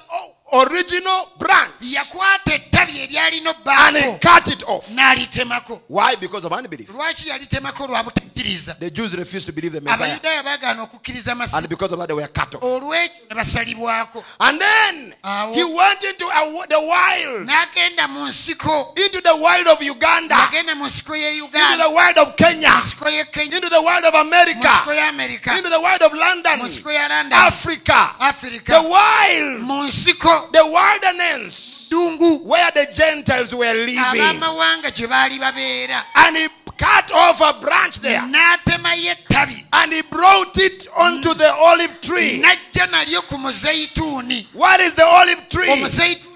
original 0.53 1.29
branch 1.39 1.71
yakwata 1.81 2.55
ettabi 2.55 2.99
eryalina 3.01 3.55
and 3.67 3.97
He 3.97 4.19
cut 4.19 4.49
it 4.49 4.63
off. 4.69 4.89
n'alitemako. 4.91 5.81
Why? 5.89 6.15
Because 6.17 6.45
of 6.45 6.53
unbelief. 6.53 6.89
lwaki 6.91 7.29
yalitemako 7.29 7.87
lwa 7.87 8.03
butakkiriza 8.05 8.75
The 8.79 8.91
Jews 8.91 9.15
refused 9.17 9.47
to 9.47 9.53
believe 9.53 9.73
the 9.73 9.81
Messiah. 9.81 9.95
abayudaaya 10.21 10.43
baagaana 10.43 10.83
okukkiriza 10.83 11.33
And 11.55 11.69
because 11.69 11.93
of 11.93 11.99
that, 11.99 12.09
they 12.09 12.15
were 12.15 12.27
cut 12.29 12.55
off. 12.55 12.63
olw'ekyo 12.63 13.29
ne 13.31 13.35
basalibwako 13.35 14.25
And 14.41 14.61
then 14.61 15.15
He 15.55 15.65
went 15.65 16.05
into 16.05 16.27
a, 16.27 16.67
the 16.69 16.81
wild, 16.81 17.49
n'agenda 17.49 18.09
mu 18.09 18.27
nsiko. 18.29 18.97
Into 18.99 19.21
the 19.23 19.37
wild 19.37 19.67
of 19.67 19.83
Uganda, 19.83 20.35
yagenda 20.35 20.75
mu 20.77 20.85
nsiko 20.87 21.15
y'e 21.17 21.39
into 21.39 21.51
the 21.51 21.91
wild 21.91 22.19
of 22.19 22.37
Kenya, 22.37 22.71
mu 22.71 22.81
nsiko 22.83 23.11
y'e 23.11 23.25
kenya. 23.33 23.57
Into 23.57 23.69
the 23.71 23.83
wild 23.83 24.05
of 24.05 24.13
mu 24.15 24.31
nsiko 24.31 24.91
America, 25.11 25.57
into 25.57 25.71
the 25.71 25.81
wild 25.81 26.03
of 26.03 26.13
London, 26.13 26.59
mu 26.59 26.65
nsiko 26.67 26.93
ya 26.93 27.09
london. 27.09 27.33
Africa, 27.39 28.11
afirika 28.21 28.81
the 28.83 28.89
wild, 28.89 29.61
mu 29.63 29.83
nsiko 29.89 30.34
the 30.53 30.65
wilderness 30.65 31.89
ddungu 31.91 32.45
where 32.45 32.71
the 32.73 32.87
Gentiles 32.93 33.53
were 33.55 33.75
living. 33.75 33.99
ab'amawanga 33.99 34.91
gye 34.95 35.07
baali 35.07 35.39
babeera 35.39 36.03
And 36.15 36.37
he 36.37 36.49
cut 36.77 37.11
off 37.13 37.41
a 37.41 37.53
branch 37.61 38.01
there 38.01 38.21
and 38.21 39.93
he 39.93 40.03
brought 40.03 40.57
it 40.57 40.89
onto 40.97 41.29
mm. 41.31 41.39
the 41.39 41.55
olive 41.55 42.01
tree. 42.01 42.43
n'ajja 42.43 42.87
nalyo 42.91 43.23
ku 43.29 43.37
muzeyituuni 43.39 44.47
What 44.53 44.81
is 44.81 44.95
the 44.95 45.05
olive 45.05 45.49
tree? 45.49 45.69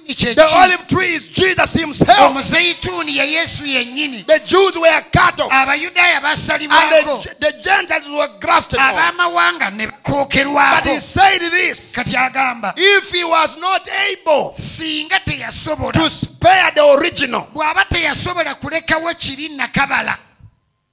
The 0.08 0.48
olive 0.56 0.88
tree 0.88 1.14
is 1.14 1.28
Jesus 1.28 1.74
himself. 1.74 2.18
omuzeyituuni 2.18 3.16
ye 3.16 3.32
yesu 3.32 3.66
yennyini 3.66 4.24
The 4.26 4.40
Jews 4.40 4.76
were 4.76 5.02
cut 5.12 5.40
off 5.40 5.52
and 5.52 5.68
the, 5.70 7.34
the 7.38 7.52
Gentiles 7.62 8.08
were 8.08 8.38
grafted 8.40 8.78
on. 8.80 8.94
But 9.18 10.84
he 10.84 10.98
said 10.98 11.38
this 11.40 11.94
if 11.98 13.10
he 13.12 13.24
was 13.24 13.58
not 13.58 13.86
able 14.10 14.50
to 14.50 16.10
spare 16.10 16.70
the 16.74 16.98
original, 16.98 17.46
bw'aba 17.52 17.84
teyasobola 17.84 18.54
kulekawo 18.54 19.14
kiri 19.18 19.48
nakabala 19.50 20.18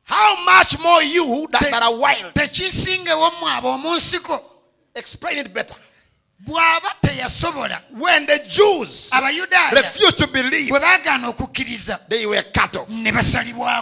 how 0.04 0.45
much 0.45 0.78
more 0.84 1.01
you 1.01 1.47
that, 1.51 1.62
that 1.71 1.82
are 1.84 1.95
wild? 1.97 2.34
tekisingewo 2.34 3.32
mmwe 3.32 3.51
ab'omu 3.51 3.95
nsiko 3.95 4.51
Explain 4.95 5.38
it 5.39 5.54
better. 5.54 5.75
When 6.48 8.26
the 8.26 8.41
Jews 8.48 9.12
refused 9.74 10.17
to 10.17 10.28
believe, 10.28 10.69
bwe 10.69 10.80
baagaana 10.80 11.28
okukkiriza 11.30 12.00
they 12.10 12.26
were 12.26 12.43
cut 12.54 12.76
off 12.76 12.89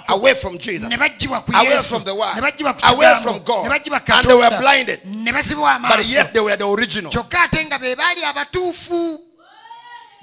away 0.10 0.36
from 0.36 0.58
Jesus. 0.58 0.90
ne 0.90 0.98
baggyibwa 0.98 1.42
ku 1.46 1.52
away 1.56 1.82
from 1.84 2.04
the 2.04 2.14
word, 2.16 2.36
ne 2.36 2.42
baggyibwa 2.42 2.74
ku 2.74 2.94
away 2.94 3.20
from 3.24 3.40
God, 3.44 3.68
and 3.68 4.26
they 4.26 4.36
were 4.36 4.50
blinded. 4.60 5.00
But 5.04 6.06
yet 6.08 6.34
they 6.34 6.40
were 6.42 6.56
the 6.56 6.68
original. 6.68 7.12
kyokka 7.12 7.46
ate 7.46 7.66
nga 7.66 7.80
be 7.80 7.96
baali 7.96 8.24
abatuufu 8.24 9.20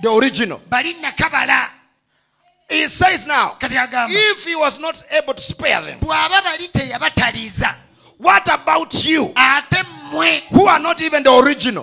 The 0.03 0.11
original. 0.11 0.61
He 2.71 2.88
says 2.88 3.27
now, 3.27 3.57
if 3.61 4.45
he 4.45 4.57
was 4.57 4.79
not 4.79 5.05
able 5.11 5.35
to 5.35 5.43
spare 5.43 5.83
them, 5.83 5.99
bw'aba 5.99 6.43
bali 6.43 6.69
teyabataliza 6.69 7.75
what 8.20 8.46
about 8.48 9.04
you? 9.04 9.33
Who 10.50 10.66
are 10.66 10.78
not 10.78 11.00
even 11.00 11.22
the 11.22 11.33
original? 11.33 11.83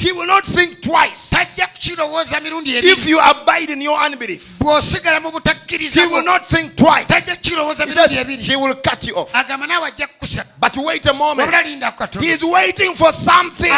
He 0.00 0.12
will 0.12 0.26
not 0.26 0.44
think 0.44 0.80
twice. 0.80 1.30
tajja 1.30 1.66
kukirowooza 1.66 2.36
emirundi 2.36 2.78
if 2.78 3.06
you 3.06 3.20
abide 3.20 3.72
in 3.72 3.82
your 3.82 3.98
unbelief, 4.06 4.58
bw'osigala 4.58 5.20
mu 5.20 5.30
butakkiriza 5.30 6.00
he 6.00 6.06
will 6.06 6.24
not 6.24 6.46
think 6.46 6.74
twice. 6.74 7.06
He 7.14 7.20
says 7.20 8.38
he 8.46 8.56
will 8.56 8.74
cut 8.76 9.06
you 9.06 9.16
off. 9.16 9.30
agamba 9.34 9.66
naawe 9.66 9.88
ajja 9.88 10.06
kukusa 10.06 10.44
But 10.58 10.76
wait 10.76 11.06
a 11.06 11.12
moment. 11.12 11.50
wabula 11.50 11.62
linda 11.62 11.92
katono 11.92 12.22
He 12.24 12.32
is 12.32 12.42
waiting 12.42 12.94
for 12.94 13.12
something. 13.12 13.70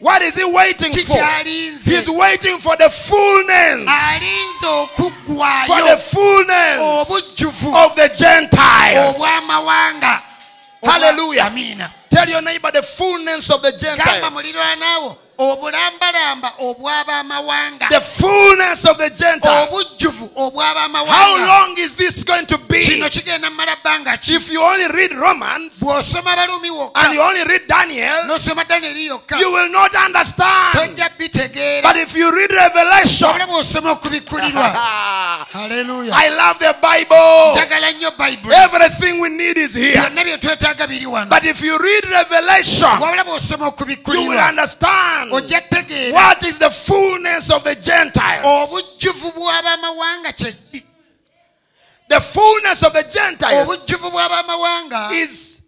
What 0.00 0.22
is 0.22 0.34
he 0.34 0.44
waiting 0.44 0.92
for? 0.92 1.24
He 1.44 1.94
is 1.94 2.08
waiting 2.08 2.58
for 2.58 2.76
the 2.76 2.90
fullness, 2.90 3.84
for 5.66 5.82
the 5.82 5.96
fullness 5.98 6.80
of 7.74 7.94
the 7.96 8.10
Gentiles. 8.16 9.18
Hallelujah. 10.84 11.42
amiina 11.42 11.90
Tell 12.08 12.28
your 12.28 12.42
neighbor 12.42 12.70
the 12.70 12.82
fullness 12.82 13.50
of 13.50 13.62
the 13.62 13.72
Gentiles. 13.72 15.23
Mulirwanaawo 15.38 15.52
obulambalamba 15.52 16.52
obw'abamawanga 16.58 17.88
The 17.88 18.00
fullness 18.00 18.84
of 18.88 18.98
the 18.98 19.10
Gentiles. 19.10 19.68
How 21.08 21.46
long 21.46 21.74
is 21.78 21.94
this 21.94 22.24
going 22.24 22.46
to 22.46 22.58
be? 22.58 22.80
kino 22.82 23.08
kigenda 23.08 23.50
mmala 23.50 23.76
bbanga 23.76 24.16
ki 24.20 24.34
If 24.34 24.50
you 24.50 24.60
only 24.62 24.86
read 24.88 25.12
Romans 25.12 25.82
and 25.82 27.14
you 27.14 27.20
only 27.20 27.44
read 27.44 27.66
Daniel, 27.66 28.24
n'osoma 28.26 28.64
daniyeri 28.64 29.06
yokka 29.06 29.38
you 29.38 29.52
will 29.52 29.70
not 29.70 29.94
understand. 29.94 30.74
But 31.82 31.96
if 31.96 32.16
you 32.16 32.30
read 32.34 32.52
Revelation, 32.52 33.28
I 36.14 36.28
love 36.36 36.58
the 36.58 36.74
Bible. 36.80 37.52
njagala 37.54 37.90
nnyo 37.92 38.10
bayibuli 38.18 38.54
Everything 38.54 39.20
we 39.20 39.28
need 39.28 39.58
is 39.58 39.74
here. 39.74 39.96
byonna 39.96 40.24
bye 40.24 40.38
twetaaga 40.38 40.86
biri 40.86 41.06
wano 41.06 41.30
But 41.30 41.44
if 41.44 41.62
you 41.62 41.78
read 41.78 42.04
Revelation, 42.04 43.00
you 44.14 44.28
will 44.28 44.38
understand 44.38 45.23
what 45.30 46.42
is 46.44 46.58
the 46.58 46.70
fullness 46.70 47.50
of 47.50 47.64
the 47.64 47.74
Gentiles. 47.74 48.44
obujjuvu 48.44 49.32
bw'abamawanga 49.32 50.32
kyeki 50.32 50.82
The 52.08 52.20
fullness 52.20 52.82
of 52.82 52.92
the 52.92 53.02
Gentiles 53.02 53.66
obujjuvu 53.66 54.10
bw'abamawanga 54.10 55.12
is 55.12 55.62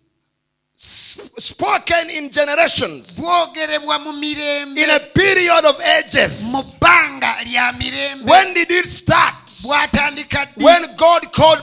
spoken 0.77 2.11
in 2.11 2.31
generations, 2.31 3.19
bwogerebwa 3.19 3.99
mu 3.99 4.12
mirembe. 4.12 4.83
In 4.83 4.90
a 4.90 5.01
period 5.01 5.64
of 5.64 5.81
ages. 5.81 6.53
mu 6.53 6.62
bbanga 6.62 7.42
lya 7.45 7.73
mirembe. 7.73 8.31
When 8.31 8.55
did 8.55 8.71
it 8.71 8.88
start? 8.88 9.35
When 10.57 10.97
God 10.97 11.33
called 11.33 11.62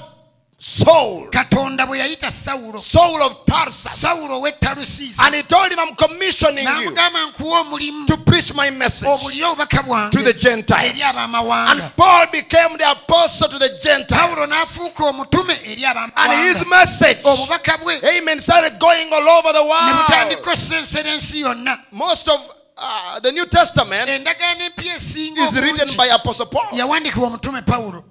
Saul, 0.65 1.29
katonda 1.29 1.85
bwe 1.85 1.99
yayita 1.99 2.31
sawulo 2.31 2.79
Saul 2.79 3.21
of 3.21 3.45
Tarsus, 3.45 4.01
sawulo 4.01 4.39
ow'ettalusiisi 4.39 5.19
and 5.19 5.35
he 5.35 5.43
told 5.43 5.69
him, 5.69 5.77
I'm 5.79 5.93
commissioning 5.95 6.63
you 6.63 6.69
n'amugamba 6.69 7.25
nkuwa 7.25 7.59
omulimu 7.59 8.07
to 8.07 8.17
preach 8.17 8.53
my 8.55 8.69
message 8.69 9.09
obulire 9.09 9.45
obubaka 9.45 10.09
to 10.11 10.19
the 10.23 10.33
Gentiles. 10.33 10.93
eri 10.95 11.01
And 11.01 11.81
Paul 11.97 12.27
became 12.31 12.77
the 12.77 12.89
apostle 12.91 13.49
to 13.49 13.59
the 13.59 13.77
Gentiles. 13.81 14.21
pawulo 14.21 14.45
n'afuuka 14.47 15.03
omutume 15.05 15.53
eri 15.65 15.83
And 15.83 16.31
his 16.47 16.63
abamawanga 16.63 16.69
message, 16.69 17.17
obubaka 17.25 17.77
bwe 17.83 17.99
amen, 18.17 18.39
started 18.39 18.79
going 18.79 19.11
all 19.11 19.27
over 19.27 19.51
the 19.51 19.63
world. 19.63 20.47
osensera 20.47 21.11
ensi 21.11 21.41
yonna 21.41 21.77
Most 21.91 22.29
of 22.29 22.39
uh, 22.77 23.19
the 23.19 23.33
New 23.33 23.45
Testament 23.47 24.07
endagaano 24.09 24.63
empya 24.63 24.95
esinga 24.95 25.41
is 25.41 25.53
written 25.61 25.97
by 25.97 26.07
Apostle 26.07 26.45
Paul. 26.45 26.69
yawandiikibwa 26.71 27.27
omutume 27.27 27.61
pawulo 27.61 28.03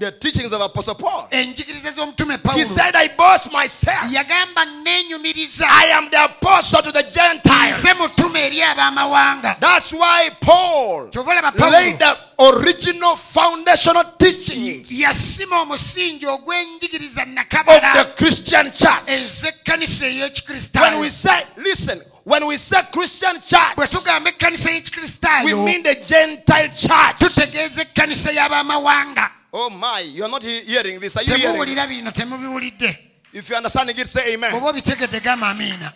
The 0.00 0.12
teachings 0.12 0.50
of 0.50 0.62
Apostle 0.62 0.94
Paul. 0.94 1.28
enjigiriza 1.30 1.90
z'omutume 1.92 2.32
He 2.32 2.38
pawulo 2.38 2.64
said, 2.64 2.96
I 2.96 3.08
boast 3.08 3.52
myself. 3.52 4.10
yagamba 4.10 4.64
neenyumiriza 4.82 5.66
I 5.68 5.90
am 5.92 6.08
the 6.10 6.24
apostle 6.24 6.80
to 6.82 6.90
the 6.90 7.02
Gentiles. 7.02 7.84
nze 7.84 7.94
mutume 7.94 8.40
eri 8.46 8.62
abamawanga 8.62 9.56
That's 9.60 9.92
why 9.92 10.30
Paul 10.40 11.10
kyova 11.10 11.30
olaba 11.32 11.52
laid 11.70 11.98
pawulo 11.98 11.98
the 11.98 12.16
original 12.60 13.14
foundational 13.16 14.04
teachings 14.18 14.90
yasima 14.90 15.60
omusingi 15.60 16.26
ogw'enjigiriza 16.26 17.22
of 17.22 17.82
the 17.92 18.12
Christian 18.16 18.72
church. 18.72 19.06
ez'ekkanisa 19.06 20.04
When 20.06 20.14
we 20.16 21.08
ey'ekikristaayo 21.08 21.10
say, 21.10 21.44
listen, 21.58 22.00
when 22.24 22.46
we 22.46 22.56
say 22.56 22.80
Christian 22.90 23.34
church, 23.46 23.76
bwe 23.76 23.86
tugamba 23.86 24.30
ekkanisa 24.30 24.70
we 24.70 24.76
y'ekikristaayo 24.80 25.62
mean 25.64 25.82
the 25.82 25.94
Gentile 26.06 26.68
church. 26.74 27.18
tutegeeza 27.18 27.82
ekkanisa 27.82 28.32
y'abamawanga 28.32 29.30
Oh 29.52 29.68
my, 29.70 30.00
you're 30.00 30.28
not 30.28 30.42
hearing 30.42 31.00
this. 31.00 31.16
Are 31.16 31.22
you 31.22 31.34
hearing 31.36 31.74
this? 31.74 32.96
If 33.32 33.48
you're 33.48 33.56
understanding 33.56 33.96
it, 33.98 34.06
say 34.08 34.34
amen. 34.34 34.54
oba 34.54 34.66
obitegedde 34.72 35.20
gamba 35.22 35.92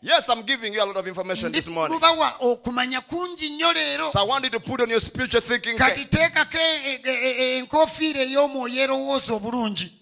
Yes, 0.00 0.28
I'm 0.28 0.42
giving 0.42 0.72
you 0.72 0.80
a 0.82 0.86
lot 0.86 0.96
of 0.96 1.08
information 1.08 1.50
this 1.50 1.66
morning. 1.68 1.98
okumanya 1.98 3.00
kungi 3.00 3.50
nnyo 3.50 4.10
So 4.12 4.20
I 4.20 4.24
want 4.24 4.44
you 4.44 4.50
to 4.50 4.60
put 4.60 4.80
on 4.80 4.90
your 4.90 5.00
spiritual 5.00 5.40
thinking. 5.40 5.76
kati 5.76 6.04
cap. 6.08 6.10
teekako 6.10 6.58
e- 6.58 7.00
e- 7.04 7.58
e- 7.58 7.58
enkofiira 7.58 8.20
ey'omwoyo 8.20 8.82
erowooza 8.82 9.34
obulungi 9.34 9.92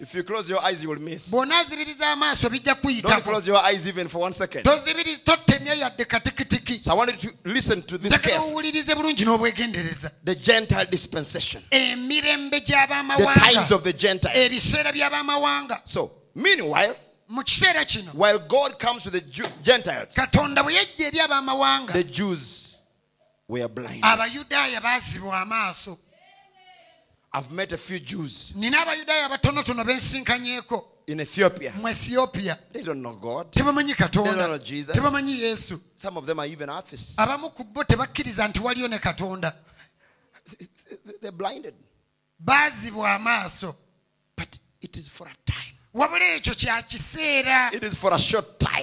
If 0.00 0.14
you 0.14 0.22
close 0.22 0.48
your 0.48 0.62
eyes, 0.62 0.80
you 0.82 0.88
will 0.90 1.00
miss. 1.00 1.30
bw'onaazibiriza 1.30 2.10
amaaso 2.10 2.48
bijja 2.50 2.74
Don't 2.74 2.80
kuyitako 2.82 3.20
close 3.30 3.48
your 3.50 3.58
eyes 3.64 3.86
even 3.86 4.08
for 4.08 4.20
one 4.22 4.32
second. 4.32 4.62
tozibiri 4.64 5.16
totemya 5.24 5.74
yadde 5.74 6.04
katikitiki 6.04 6.80
So 6.84 6.92
I 6.92 6.94
want 6.94 7.24
you 7.24 7.30
to 7.30 7.36
listen 7.44 7.82
to 7.82 7.98
this 7.98 8.12
njagala 8.12 8.22
carefully. 8.22 8.52
owulirize 8.52 8.94
bulungi 8.94 9.24
n'obwegendereza 9.24 10.10
The 10.24 10.34
Gentile 10.36 10.84
dispensation, 10.86 11.62
emirembe 11.70 12.60
the 12.60 12.72
times 12.72 12.88
gy'abamawanga 12.88 13.74
of 13.74 13.82
the 13.82 13.92
Gentiles. 13.92 14.36
ebiseera 14.36 14.92
by'abamawanga 14.92 15.80
So, 15.84 16.10
meanwhile, 16.34 16.94
mu 17.28 17.42
kiseera 17.42 17.84
kino 17.84 18.12
while 18.12 18.38
God 18.38 18.78
comes 18.78 19.02
to 19.02 19.10
the 19.10 19.20
Jew- 19.20 19.50
Gentiles, 19.62 20.14
katonda 20.14 20.62
bwe 20.62 20.74
yajja 20.74 21.06
eri 21.06 21.18
abamawanga 21.20 21.92
the 21.92 22.04
Jews 22.04 22.82
were 23.48 23.66
blind. 23.68 24.04
abayudaaya 24.04 24.80
baazibwa 24.80 25.40
amaaso 25.40 25.98
I've 27.38 27.52
met 27.52 27.72
a 27.72 27.76
few 27.76 28.00
Jews 28.00 28.52
nina 28.56 28.80
abayudaaya 28.82 29.28
batonotono 29.28 29.84
bensinkanyeeko 29.84 30.84
in 31.06 31.20
Ethiopia. 31.20 31.72
ethiopia 31.90 32.58
They 32.72 32.82
don't 32.82 33.00
know 33.00 33.14
God. 33.14 33.52
They 33.52 33.62
don't 33.62 33.74
know 33.74 34.58
Jesus. 34.58 35.72
Some 35.96 36.16
of 36.18 36.26
them 36.26 36.40
are 36.40 36.46
even 36.46 36.68
atheists. 36.68 37.16
abamu 37.16 37.54
ku 37.54 37.64
bo 37.64 37.84
tebakkiriza 37.84 38.48
nti 38.48 38.60
waliyo 38.60 38.88
ne 38.88 38.98
katonda 38.98 39.54
They're 41.20 41.32
blinded. 41.32 41.74
But 42.40 42.72
it 44.80 44.96
is 44.96 45.08
for 45.08 45.28
a 45.28 45.36
time. 45.46 45.74
wabula 45.94 46.34
ekyo 46.34 46.54
kya 46.54 46.82
kiseera 46.82 47.72
It 47.72 47.84
is 47.84 47.94
for 47.94 48.12
a 48.14 48.18
short 48.18 48.58
time. 48.58 48.82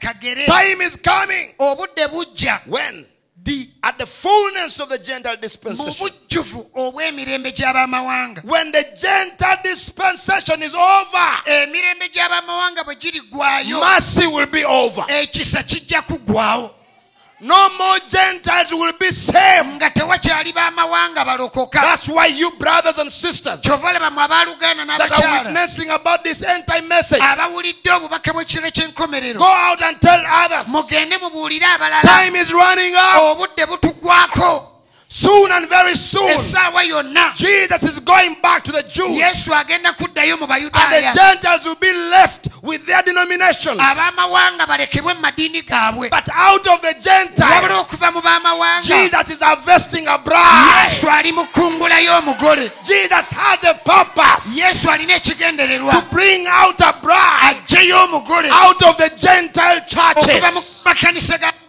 kagere 0.00 0.46
Time 0.46 0.82
is 0.82 0.96
coming 0.96 1.54
obudde 1.58 2.08
bujja 2.08 2.60
di 3.44 3.68
at 3.82 3.98
the 3.98 4.06
fullness 4.06 4.80
of 4.80 4.88
the 4.88 4.98
Gentile 4.98 5.36
mu 5.36 5.40
dispensation, 5.42 6.08
bujjuvu 6.08 6.70
obw'emirembe 6.74 7.52
gy'abamawanga. 7.52 8.42
When 8.44 8.72
the 8.72 8.84
Gentile 8.98 9.58
dispensation 9.62 10.62
is 10.62 10.74
over, 10.74 11.28
emirembe 11.46 12.08
gy'abamawanga 12.10 12.84
bwe 12.84 12.94
girigwayo 12.96 13.80
mercy 13.80 14.26
will 14.26 14.46
be 14.46 14.64
over. 14.64 15.04
Ekisa 17.44 17.52
kijja 17.52 17.52
kuggwawo 17.52 17.54
No 17.54 17.68
more 17.78 18.00
Gentiles 18.10 18.72
will 18.72 18.92
be 18.98 19.12
saved. 19.12 19.76
nga 19.76 19.90
tewakyali 19.90 20.52
b'amawanga 20.52 21.24
balokoka 21.24 21.80
That's 21.80 22.08
why 22.08 22.26
you 22.26 22.50
brothers 22.58 22.98
and 22.98 23.10
sisters 23.10 23.60
kyova 23.60 23.88
olaba 23.90 24.10
mu 24.10 24.20
abaluganda 24.20 24.86
that 24.86 25.12
are 25.12 25.44
witnessing 25.44 25.90
about 25.90 26.24
this 26.24 26.42
end 26.42 26.66
time 26.66 26.88
message, 26.88 27.20
abawulidde 27.20 27.90
obubaka 27.90 28.32
bw'ekiro 28.32 28.70
ky'enkomerero 28.70 29.38
go 29.38 29.44
out 29.44 29.82
and 29.82 30.00
tell 30.00 30.24
others. 30.26 30.66
Time 32.02 32.36
is 32.36 32.52
running 32.52 32.94
out. 32.96 34.73
Soon 35.16 35.52
and 35.52 35.68
very 35.68 35.94
soon, 35.94 36.26
Jesus 37.36 37.82
is 37.84 38.00
going 38.00 38.34
back 38.42 38.64
to 38.64 38.72
the 38.72 38.82
Jews, 38.82 39.14
yesu 39.14 39.54
agenda 39.54 39.92
kuddayo 39.92 40.36
mu 40.36 40.44
and 40.50 40.72
the 40.74 41.12
Gentiles 41.14 41.64
will 41.64 41.76
be 41.76 41.92
left 42.10 42.48
with 42.64 42.84
their 42.84 43.00
denominations. 43.02 43.78
ab'amawanga 43.78 44.66
balekebwe 44.66 45.14
mu 45.14 45.20
madiini 45.22 45.62
gaabwe. 45.62 46.10
But 46.10 46.28
out 46.34 46.66
of 46.66 46.82
the 46.82 46.96
Gentiles, 47.00 47.70
okuva 47.70 48.12
mu 48.12 48.20
b'amawanga 48.22 48.82
Jesus 48.82 49.30
is 49.30 49.40
harvesting 49.40 50.08
a 50.08 50.18
bride. 50.18 50.88
yesu 50.90 51.08
ali 51.08 51.30
mu 51.30 51.44
kkungula 51.46 52.00
y'omugole 52.02 52.72
Jesus 52.84 53.30
has 53.30 53.62
a 53.62 53.74
purpose 53.74 54.58
yesu 54.58 54.90
alina 54.90 55.14
ekigendererwa. 55.14 55.92
to 55.92 56.02
bring 56.10 56.44
out 56.48 56.80
a 56.80 56.92
bride 57.00 57.62
out 58.50 58.82
of 58.82 58.96
the 58.96 59.12
Gentile 59.20 59.80
churches. 59.86 61.62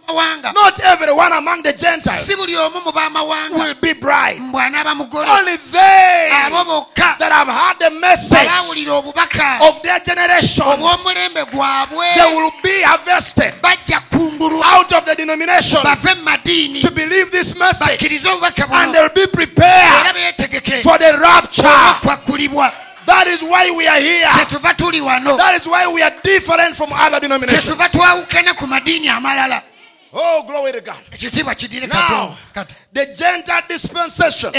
Not 0.54 0.80
everyone 0.80 1.32
among 1.32 1.62
the 1.62 1.72
Gentiles 1.72 2.26
si 2.26 2.34
buli 2.34 2.54
omu 2.54 2.82
mu 2.84 2.92
b'amawanga. 2.92 3.54
will 3.54 3.74
be 3.80 3.92
bride. 3.92 4.38
mugole. 4.38 5.26
Only 5.26 5.56
they 5.72 6.28
that 7.18 7.32
have 7.32 7.48
heard 7.48 7.78
the 7.80 7.90
message 7.98 8.48
of 9.62 9.82
their 9.82 10.00
generation, 10.00 10.64
they 10.66 12.28
will 12.34 12.52
be 12.62 12.82
harvested 12.82 13.54
out 14.64 14.92
of 14.92 15.04
the 15.06 15.14
denominations 15.16 15.82
bave 15.82 16.04
mu 16.04 16.24
madiini. 16.24 16.80
to 16.82 16.90
believe 16.90 17.30
this 17.32 17.56
message, 17.58 18.02
and 18.02 18.94
they'll 18.94 19.08
be 19.10 19.26
prepared 19.26 20.06
for 20.82 20.98
the 20.98 21.18
rapture. 21.20 21.62
That 23.06 23.28
is 23.28 23.40
why 23.40 23.70
we 23.70 23.86
are 23.86 24.00
here. 24.00 24.26
kyetuva 24.26 24.76
tuli 24.76 25.00
wano. 25.00 25.36
That 25.36 25.54
is 25.54 25.66
why 25.66 25.86
we 25.86 26.02
are 26.02 26.12
different 26.24 26.74
from 26.74 26.92
other 26.92 27.20
denominations. 27.20 27.66
Kyetuva 30.16 30.16
twawukana 30.16 30.16
ku 30.16 30.16
madiini 30.16 30.16
amalala 30.16 30.16
Oh, 30.18 30.44
glory 30.46 30.72
to 30.72 30.80
God. 30.80 30.96
Now, 31.88 32.36
the 32.92 33.14
Gentile 33.14 33.62
dispensation 33.68 34.52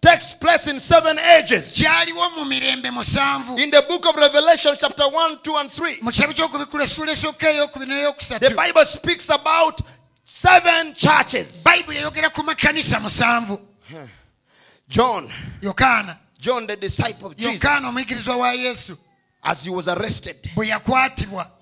takes 0.00 0.34
place 0.34 0.68
in 0.68 0.78
seven 0.78 1.18
ages. 1.18 1.74
gyaliwo 1.74 2.30
mu 2.36 2.44
mirembe 2.44 2.90
musanvu. 2.90 3.58
In 3.58 3.70
the 3.70 3.84
book 3.88 4.06
of 4.06 4.14
Revelation, 4.16 4.76
chapter 4.78 5.08
1, 5.08 5.38
2, 5.42 5.56
and 5.56 5.70
3, 5.70 5.98
mu 6.02 6.10
kitabo 6.12 6.32
ky'okubikula 6.32 6.84
essula 6.84 7.12
esooka 7.12 7.50
ey'okubiri 7.50 8.38
the 8.38 8.54
Bible 8.54 8.84
speaks 8.84 9.28
about 9.30 9.80
seven 10.24 10.94
churches. 10.94 11.64
bayibuli 11.64 11.98
eyogera 11.98 12.30
ku 12.32 12.42
John, 14.88 15.28
John, 16.38 16.66
the 16.68 16.76
disciple 16.76 17.28
of 17.28 17.36
Jesus, 17.36 17.60
yokaana 19.46 19.54
omuyigirizwa 19.54 19.54
wa 19.54 19.54
yesu 19.54 19.54
as 19.54 19.62
he 19.64 19.70
was 19.70 19.88
arrested, 19.88 20.50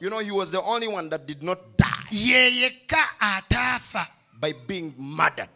you 0.00 0.10
know, 0.10 0.18
he 0.18 0.30
was 0.30 0.50
the 0.50 0.62
only 0.62 0.88
one 0.88 1.10
that 1.10 1.26
did 1.26 1.42
not 1.42 1.58
die 1.76 2.08
ye 2.10 2.62
yekka 2.62 2.96
ataafa 3.20 4.06
by 4.40 4.52
being 4.66 4.94
murdered. 4.98 5.48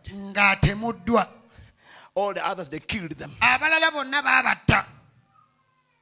All 2.14 2.34
the 2.34 2.46
others, 2.46 2.68
they 2.68 2.80
killed 2.80 3.12
them. 3.12 3.30
abalala 3.40 3.92
bonna 3.92 4.22
baabatta 4.22 4.84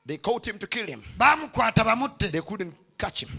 They 0.07 0.17
caught 0.19 0.47
him 0.47 0.59
to 0.59 0.67
kill 0.67 0.87
him. 0.87 1.03
They 1.19 2.41
couldn't 2.41 2.75
catch 2.97 3.25
him. 3.25 3.31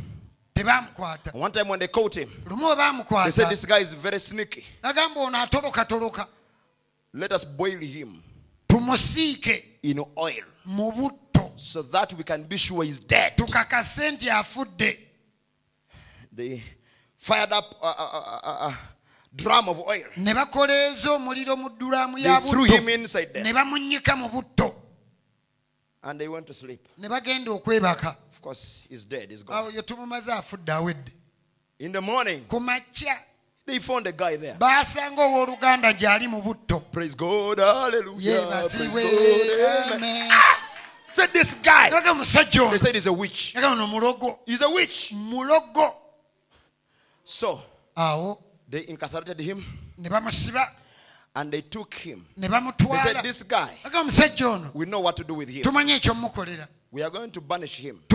One 1.34 1.52
time 1.52 1.68
when 1.70 1.80
they 1.80 1.88
caught 1.88 2.18
him, 2.18 2.30
they 2.46 3.32
said, 3.32 3.50
This 3.50 3.66
guy 3.66 3.80
is 3.80 3.94
very 3.94 4.20
sneaky. 4.20 4.66
nagamba 4.84 5.18
ono 5.18 5.38
atolokatoloka 5.38 6.28
Let 7.14 7.32
us 7.32 7.46
boil 7.46 7.80
him 7.80 8.22
in 9.84 10.00
oil 10.18 10.44
so 11.58 11.82
that 11.84 12.14
we 12.14 12.24
can 12.24 12.44
be 12.44 12.58
sure 12.58 12.84
he's 12.84 13.00
dead. 13.00 13.36
tukakase 13.36 14.12
nti 14.12 14.30
afudde 14.30 15.00
They 16.36 16.62
fired 17.16 17.52
up 17.52 17.66
a, 17.82 17.88
a, 17.88 18.42
a, 18.44 18.68
a- 18.70 18.78
drum 19.36 19.70
of 19.70 19.80
oil. 19.80 20.06
ne 20.18 20.34
bakoleeza 20.34 21.12
omuliro 21.12 21.56
mu 21.58 21.70
ddulaamu 21.70 22.18
ya 22.18 22.40
They 22.42 22.50
threw 22.52 22.64
him 22.66 22.84
butto 22.86 22.94
inside 22.94 23.28
ne 23.34 23.42
there 23.44 23.54
bamunnyika 23.54 24.16
mu 24.16 24.30
butto 24.30 24.76
and 26.04 26.20
they 26.20 26.28
went 26.28 26.48
to 26.48 26.54
sleep. 26.54 26.88
ne 26.98 27.08
bagenda 27.10 27.52
okwebaka 27.52 28.16
Of 28.32 28.42
course, 28.42 28.86
he's 28.88 29.04
dead. 29.06 29.32
He's 29.32 29.42
gone. 29.44 29.58
awo 29.58 29.70
ye 29.72 29.82
tumumaze 29.82 30.32
afudde 30.32 30.72
awedde 30.72 31.12
In 31.80 31.92
the 31.92 32.02
morning, 32.02 32.46
ku 32.48 32.60
makya 32.60 33.18
they 33.66 33.80
found 33.80 34.08
a 34.08 34.12
guy 34.12 34.38
there. 34.38 34.56
baasanga 34.60 35.22
owooluganda 35.22 35.94
gy'ali 35.94 36.28
mu 36.28 36.42
butto 36.42 36.80
Praise 36.92 37.16
God. 37.16 37.60
Hallelujah. 37.60 38.14
Praise 38.14 38.28
yeebazibwe 38.28 39.04
God. 39.04 39.92
Amen. 39.92 39.94
amen 39.94 40.32
ah! 40.32 40.64
Said 41.18 41.34
this 41.34 41.56
guy. 41.56 41.90
naga 41.90 42.12
omusajja 42.12 42.62
ono 42.62 42.70
They 42.72 42.78
said 42.78 42.94
he's 42.96 43.08
a 43.08 43.14
witch. 43.14 43.54
He's 44.46 44.62
a 44.62 44.70
witch. 44.70 45.12
mulogo 45.16 45.92
So 47.24 47.60
they 48.70 48.86
incarcerated 48.88 49.40
him 49.40 49.66
and 51.36 51.52
they 51.52 51.62
took 51.62 51.94
him. 51.96 52.24
They 52.38 52.48
said, 52.48 53.24
This 53.24 53.42
guy, 53.44 53.80
we 54.76 54.86
know 54.86 55.00
what 55.00 55.16
to 55.18 55.24
do 55.24 55.34
with 55.34 55.50
him. 55.50 55.64
We 56.92 57.02
are 57.04 57.10
going 57.10 57.32
to 57.32 57.42
banish 57.42 57.78
him. 57.80 58.00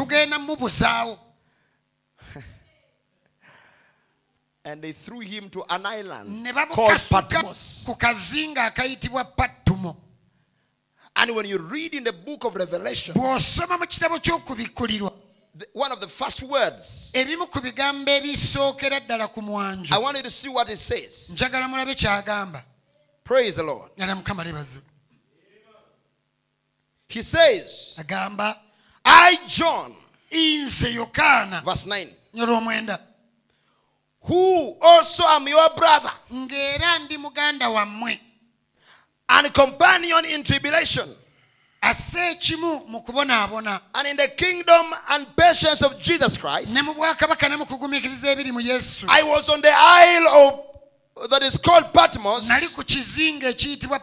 And 4.65 4.81
they 4.81 4.93
threw 4.93 5.19
him 5.19 5.51
to 5.51 5.65
an 5.71 5.85
island 5.87 6.47
called 6.71 7.01
Patmos. 7.11 7.85
And 11.17 11.35
when 11.37 11.47
you 11.47 11.59
read 11.59 11.95
in 11.95 12.05
the 12.05 12.13
book 12.13 12.45
of 12.45 12.55
Revelation, 12.55 13.15
bw'osoma 13.15 13.79
mu 13.79 13.87
kitabo 13.87 14.19
ky'okubikkulirwa 14.19 15.13
the- 15.55 15.67
one 15.75 15.93
of 15.93 16.01
the 16.01 16.09
first 16.09 16.43
words, 16.43 17.11
ebimu 17.15 17.51
ku 17.51 17.61
bigambo 17.61 18.11
ebisookera 18.11 19.01
ddala 19.07 19.29
ku 19.33 19.41
I 19.93 19.99
want 19.99 20.17
you 20.17 20.23
to 20.23 20.31
see 20.31 20.49
what 20.49 20.69
it 20.71 20.79
says. 20.79 21.31
njagala 21.35 21.69
mulabe 21.69 21.95
kyagamba. 21.95 22.63
Praise 23.25 23.57
the 23.57 23.63
Lord. 23.63 23.91
gala 23.97 24.15
mukama 24.17 24.43
lebazo 24.45 24.81
He 27.09 27.23
says, 27.23 27.97
agamba 27.99 28.57
I, 29.05 29.37
John, 29.47 29.95
nze 30.33 30.95
yokaana 30.95 31.63
verse 31.63 31.85
9, 31.87 32.09
who 34.23 34.77
also 34.81 35.25
am 35.25 35.47
your 35.47 35.69
brother. 35.77 36.13
Ng'era 36.33 36.99
ndi 37.07 37.19
muganda 37.19 37.69
wammwe 37.69 38.19
and 39.29 39.53
companion 39.55 40.25
in 40.25 40.43
tribulation 40.43 41.09
asse 41.83 42.31
ekimu 42.31 42.87
mu 42.89 43.01
kubonaabona 43.01 43.81
and 43.95 44.09
in 44.09 44.17
the 44.17 44.29
kingdom 44.29 44.87
and 45.11 45.27
patience 45.37 45.83
of 45.83 45.99
Jesus 46.01 46.37
Christ. 46.39 46.75
ne 46.75 46.83
mu 46.83 46.95
bwakabaka 46.95 47.49
ne 47.49 47.57
mu 47.57 47.67
kugumiikiriza 47.67 48.31
ebiri 48.31 48.53
mu 48.53 48.61
yesu 48.61 49.07
I 49.09 49.23
was 49.23 49.49
on 49.49 49.61
the 49.61 49.73
isle 49.73 50.29
of 50.29 51.31
that 51.31 51.43
is 51.43 51.59
called 51.59 51.93
Patmos 51.93 52.49
nali 52.49 52.69
ku 52.69 52.83
kizinga 52.85 53.49
ekiyitibwa 53.49 54.01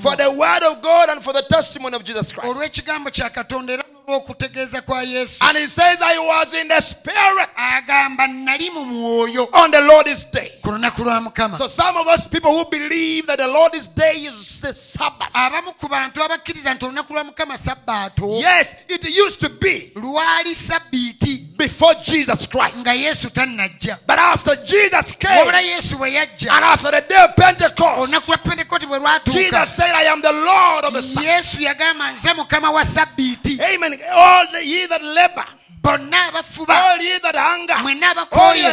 for 0.00 0.16
the 0.16 0.30
word 0.30 0.62
of 0.62 0.82
God 0.82 1.10
and 1.10 1.22
for 1.22 1.32
the 1.32 1.42
testimony 1.42 1.94
of 1.96 2.04
Jesus 2.04 2.32
Christ. 2.32 2.48
olw'ekigambo 2.48 3.10
kya 3.10 3.30
katonda 3.30 3.72
era 3.72 3.84
n'olw'okutegeeza 4.10 4.82
kwa 4.84 5.02
yesu. 5.02 5.38
And 5.42 5.58
he 5.58 5.68
says, 5.68 5.98
I 6.02 6.18
was 6.18 6.54
in 6.54 6.68
the 6.68 6.80
spirit. 6.80 7.48
Agamba 7.56 8.26
nali 8.26 8.70
mu 8.70 8.84
mwoyo. 8.84 9.48
On 9.54 9.70
the 9.70 9.80
Lord's 9.80 10.24
day. 10.24 10.52
ku 10.62 10.70
lunaku 10.70 11.04
lwa 11.04 11.20
mukama. 11.20 11.56
So 11.56 11.66
some 11.66 11.96
of 11.96 12.06
us 12.08 12.26
people 12.26 12.50
who 12.50 12.64
believe 12.70 13.26
that 13.26 13.38
the 13.38 13.48
Lord's 13.48 13.88
day 13.88 14.14
is 14.26 14.60
the 14.60 14.74
Sabbath. 14.74 15.30
abamu 15.34 15.72
ku 15.78 15.88
bantu 15.88 16.22
abakkiriza 16.22 16.74
nti 16.74 16.84
olunaku 16.84 17.12
lwa 17.12 17.24
mukama 17.24 17.58
sabbaato 17.58 18.40
Yes, 18.40 18.74
it 18.88 19.04
used 19.26 19.40
to 19.40 19.48
be. 19.48 19.92
lwali 19.94 20.54
sabbiiti 20.54 21.46
before 21.60 21.94
Jesus 22.04 22.46
Christ. 22.48 22.78
nga 22.86 22.92
yesu 22.94 23.30
tannajja 23.30 23.98
But 24.06 24.18
after 24.18 24.56
Jesus 24.64 25.12
came 25.18 25.38
wabula 25.38 25.60
yesu 25.60 25.96
bwe 25.98 26.12
yajja 26.12 26.52
and 26.52 26.64
after 26.64 26.90
the 26.90 27.00
day 27.08 27.24
of 27.24 27.34
Pentecost, 27.36 27.98
olunaku 27.98 28.26
lwa 28.30 28.38
pentekote 28.38 28.86
bwe 28.86 28.98
lwatuuka 28.98 29.38
Jesus 29.38 29.76
said, 29.76 29.90
I 29.94 30.04
am 30.12 30.22
the 30.22 30.32
Lord 30.32 30.84
of 30.84 30.92
the 30.94 31.02
Sabbath. 31.02 31.28
yesu 31.28 31.62
yagamba 31.62 32.10
nze 32.12 32.32
mukama 32.34 32.70
wa 32.70 32.84
sabbiiti 32.84 33.60
Amen. 33.74 33.98
All 34.12 34.46
the, 34.52 34.64
ye 34.66 34.86
that 34.86 35.02
labor, 35.02 35.44
bonna 35.82 36.16
abafuba 36.28 36.74
all 36.92 37.00
ye 37.02 37.18
that 37.20 37.34
hunger, 37.36 37.74
mwenna 37.82 38.06
all 38.06 38.18
abakooye 38.18 38.66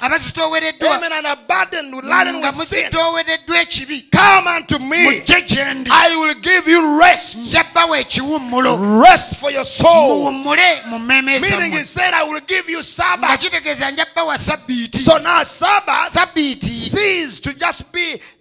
abazitoowereddwa 0.00 0.96
amen, 0.96 1.12
and 1.12 1.26
are 1.26 1.36
burdened 1.48 1.94
with 1.94 2.04
laden 2.04 2.36
nga 2.36 2.52
muzitoowereddwa 2.52 3.60
ekibi 3.60 4.08
come 4.10 4.48
unto 4.56 4.78
me. 4.78 5.04
mujje 5.04 5.42
gye 5.42 5.74
ndi 5.74 5.90
I 5.92 6.16
will 6.16 6.34
give 6.34 6.70
you 6.70 6.98
rest. 7.00 7.36
nja 7.36 7.64
bbawa 7.64 7.98
ekiwummulo 7.98 9.02
Rest 9.02 9.34
for 9.40 9.50
your 9.52 9.64
soul. 9.66 10.08
muwummule 10.08 10.82
mu 10.86 10.98
mmeeme 10.98 11.38
Meaning 11.40 11.72
he 11.72 11.82
zammwe 11.82 11.84
said, 11.84 12.14
I 12.14 12.22
will 12.24 12.40
give 12.46 12.68
you 12.72 12.78
nga 12.78 12.84
Sabbath. 12.84 13.40
kitegeeza 13.40 13.90
nja 13.90 14.06
bbawa 14.12 14.38
sabbiiti 14.38 14.98
So 14.98 15.18
now 15.18 15.44
Sabbath 15.44 16.12
sabbiiti 16.12 16.66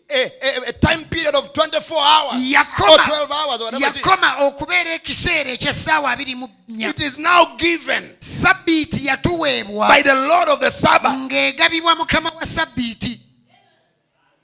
ceased 0.10 0.40
to 0.42 0.50
just 0.52 0.62
be 0.62 0.66
a, 0.66 0.66
a, 0.66 0.70
a 0.70 0.74
time 0.74 1.04
period 1.06 1.36
of 1.36 1.54
24 1.54 1.98
hours 2.00 2.36
or 2.36 2.98
12 2.98 3.32
hours 3.32 3.62
or 3.62 3.66
whatever 3.66 3.86
it 3.86 3.96
is. 3.96 4.02
yakoma 4.02 4.36
okubeera 4.48 4.94
ekiseera 4.94 5.52
ekyessaawa 5.52 6.12
abiri 6.12 6.36
mu 6.36 6.48
nnya. 6.70 6.90
It 6.90 7.00
is 7.00 7.18
now 7.18 7.56
given 7.58 8.16
sabbiiti 8.20 9.06
yatuweebwa 9.06 9.88
by 9.88 10.02
the 10.02 10.16
Lord 10.16 10.50
of 10.50 10.60
the 10.60 10.72
Sabbath. 10.72 11.14
ng'egabibwa 11.14 11.96
mukama 11.96 12.32
wa 12.36 12.46
sabbiiti. 12.46 13.20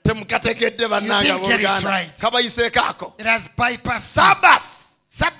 Temukategedde 0.03 0.87
bannanga 0.87 1.37
booluganda 1.39 1.89
right. 1.89 2.17
kabayiseeko 2.17 2.79
ako 2.79 3.13
It 3.19 3.25
has 3.25 3.49
sabbath 3.99 4.89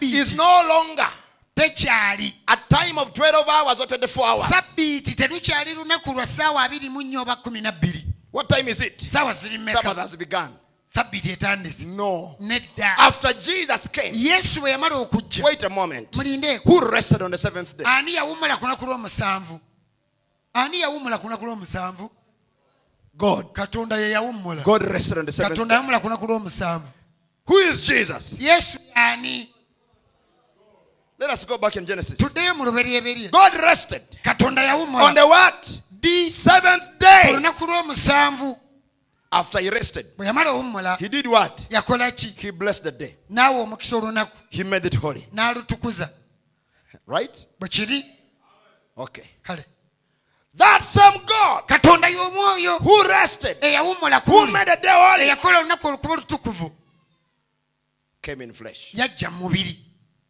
is 0.01 0.33
no 0.35 0.63
longer 0.67 1.07
tekyali. 1.55 2.33
a 2.47 2.57
time 2.69 2.97
of 2.99 3.13
12 3.13 3.49
hours 3.49 3.79
or 3.79 3.87
24 3.87 4.25
hours. 4.25 4.43
Sabbiiti 4.43 5.15
terukyali 5.15 5.73
lunaku 5.73 6.13
lwa 6.13 6.25
ssaawa 6.25 6.63
abiri 6.63 6.89
mu 6.89 7.01
nnya 7.01 7.21
oba 7.21 7.35
kumi 7.35 7.61
na 7.61 7.71
bbiri 7.71 8.10
what 8.31 8.47
time 8.49 8.67
is 8.67 8.81
it? 8.81 9.01
Sabbath 9.01 9.97
has 9.97 10.15
begun 10.15 10.51
sabbiiti 10.91 11.31
etandise. 11.31 11.85
No. 11.85 12.35
Nedda. 12.39 12.95
After 12.97 13.33
jesus 13.33 13.87
came 13.87 14.13
yesu 14.13 14.59
bwe 14.59 14.71
yamala 14.71 14.95
okujja 14.95 15.43
wait 15.43 15.63
a 15.63 15.69
moment. 15.69 16.11
mulindeeko 16.11 16.63
who 16.65 16.91
rested 16.91 17.21
on 17.21 17.31
the 17.31 17.37
seventh 17.37 17.77
day? 17.77 17.85
Ani 17.87 18.15
yawummula 18.15 18.57
ku 18.57 18.65
lunaku 18.65 18.85
lw'omusanvu? 18.85 19.59
Ani 20.53 20.81
yawummula 20.81 21.17
ku 21.17 21.27
lunaku 21.27 21.45
lw'omusanvu? 21.45 22.09
God. 23.17 23.53
Katonda 23.53 23.97
ye 23.97 24.11
yawummula 24.11 24.63
god 24.63 24.81
rested 24.83 25.17
on 25.17 25.25
the 25.25 25.31
seventh 25.31 25.57
katonda 25.57 25.81
day. 25.81 25.99
ku 25.99 26.07
lunaku 26.07 26.27
lw'omusanvu. 26.27 26.87
Who 27.45 27.57
is 27.57 27.81
jesus? 27.81 28.37
Yesu 28.37 28.79
ani? 28.95 29.49
Let 31.17 31.29
us 31.29 31.45
go 31.45 31.57
back 31.57 31.75
in 31.77 31.85
genesis. 31.85 32.17
Tuddeyo 32.17 32.57
mu 32.57 32.65
lubereberye. 32.65 33.31
God 33.31 33.55
rested 33.61 34.01
katonda 34.23 34.73
on 34.73 35.15
the 35.15 35.25
what 35.25 35.81
ddi 36.01 36.29
seventh 36.29 36.99
day 36.99 37.37
after 39.31 39.59
he 39.59 39.69
rested. 39.69 40.05
Bwe 40.17 40.25
yamala 40.25 40.49
owummula 40.51 40.97
he 40.97 41.07
did 41.07 41.27
what? 41.27 41.67
he 42.37 42.51
blessed 42.51 42.83
the 42.83 42.91
day. 42.91 43.15
N'awa 43.29 43.63
omukisa 43.63 43.95
olunaku. 43.97 44.31
He 44.49 44.63
made 44.63 44.85
it 44.85 44.95
holy. 44.95 45.25
Right? 47.07 47.45
Okay. 48.97 49.23
That 50.53 50.81
same 50.83 51.21
god 51.25 51.67
katonda 51.67 52.09
y'omwoyo 52.09 52.79
who 52.81 53.03
rested 53.07 53.57
who 53.61 54.51
made 54.51 54.67
the 54.67 54.79
day 54.81 54.91
holy 54.91 55.23
eyakola 55.23 55.59
olunaku 55.59 55.87
olukuba 55.87 56.13
olutukuvu 56.13 56.71
came 58.21 58.41
in 58.43 58.53
flesh. 58.53 58.93
yajja 58.93 59.29
mu 59.31 59.49
mubiri. 59.49 59.77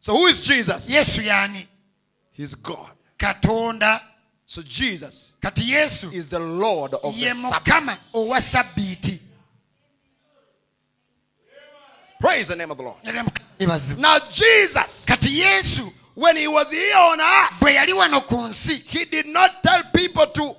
So 0.00 0.14
who 0.14 0.26
is 0.26 0.40
jesus? 0.40 0.90
Yesu 0.90 1.22
y'ani? 1.22 1.66
He's 2.32 2.54
god. 2.54 2.92
Katonda 3.18 4.00
So 4.52 4.60
Jesus 4.60 5.34
kati 5.40 5.70
yesu 5.70 6.12
is 6.12 6.28
the 6.28 6.38
Lord 6.38 6.92
of 6.92 7.16
ye 7.16 7.30
the 7.30 7.34
Sabbath. 7.34 7.64
mukama 7.64 7.98
owa 8.14 8.38
sabbiiti 8.38 9.18
Praise 12.20 12.48
the 12.48 12.56
name 12.56 12.70
of 12.70 12.76
the 12.76 12.82
Lord. 12.82 13.02
Yali 13.02 13.18
Mukama 13.24 13.40
yeebazibwe. 13.58 14.00
Now, 14.02 14.18
Jesus, 14.30 15.06
kati 15.06 15.38
yesu 15.38 15.90
when 16.14 16.36
he 16.36 16.46
was 16.48 16.70
here 16.70 16.94
on 16.96 17.18
earth, 17.18 17.60
bwe 17.60 17.74
yali 17.74 17.92
wano 17.94 18.20
ku 18.26 18.36
nsi 18.46 18.82
he 18.86 19.06
did 19.06 19.26
not 19.26 19.62
tell 19.62 19.84
people 19.94 20.26
to 20.26 20.54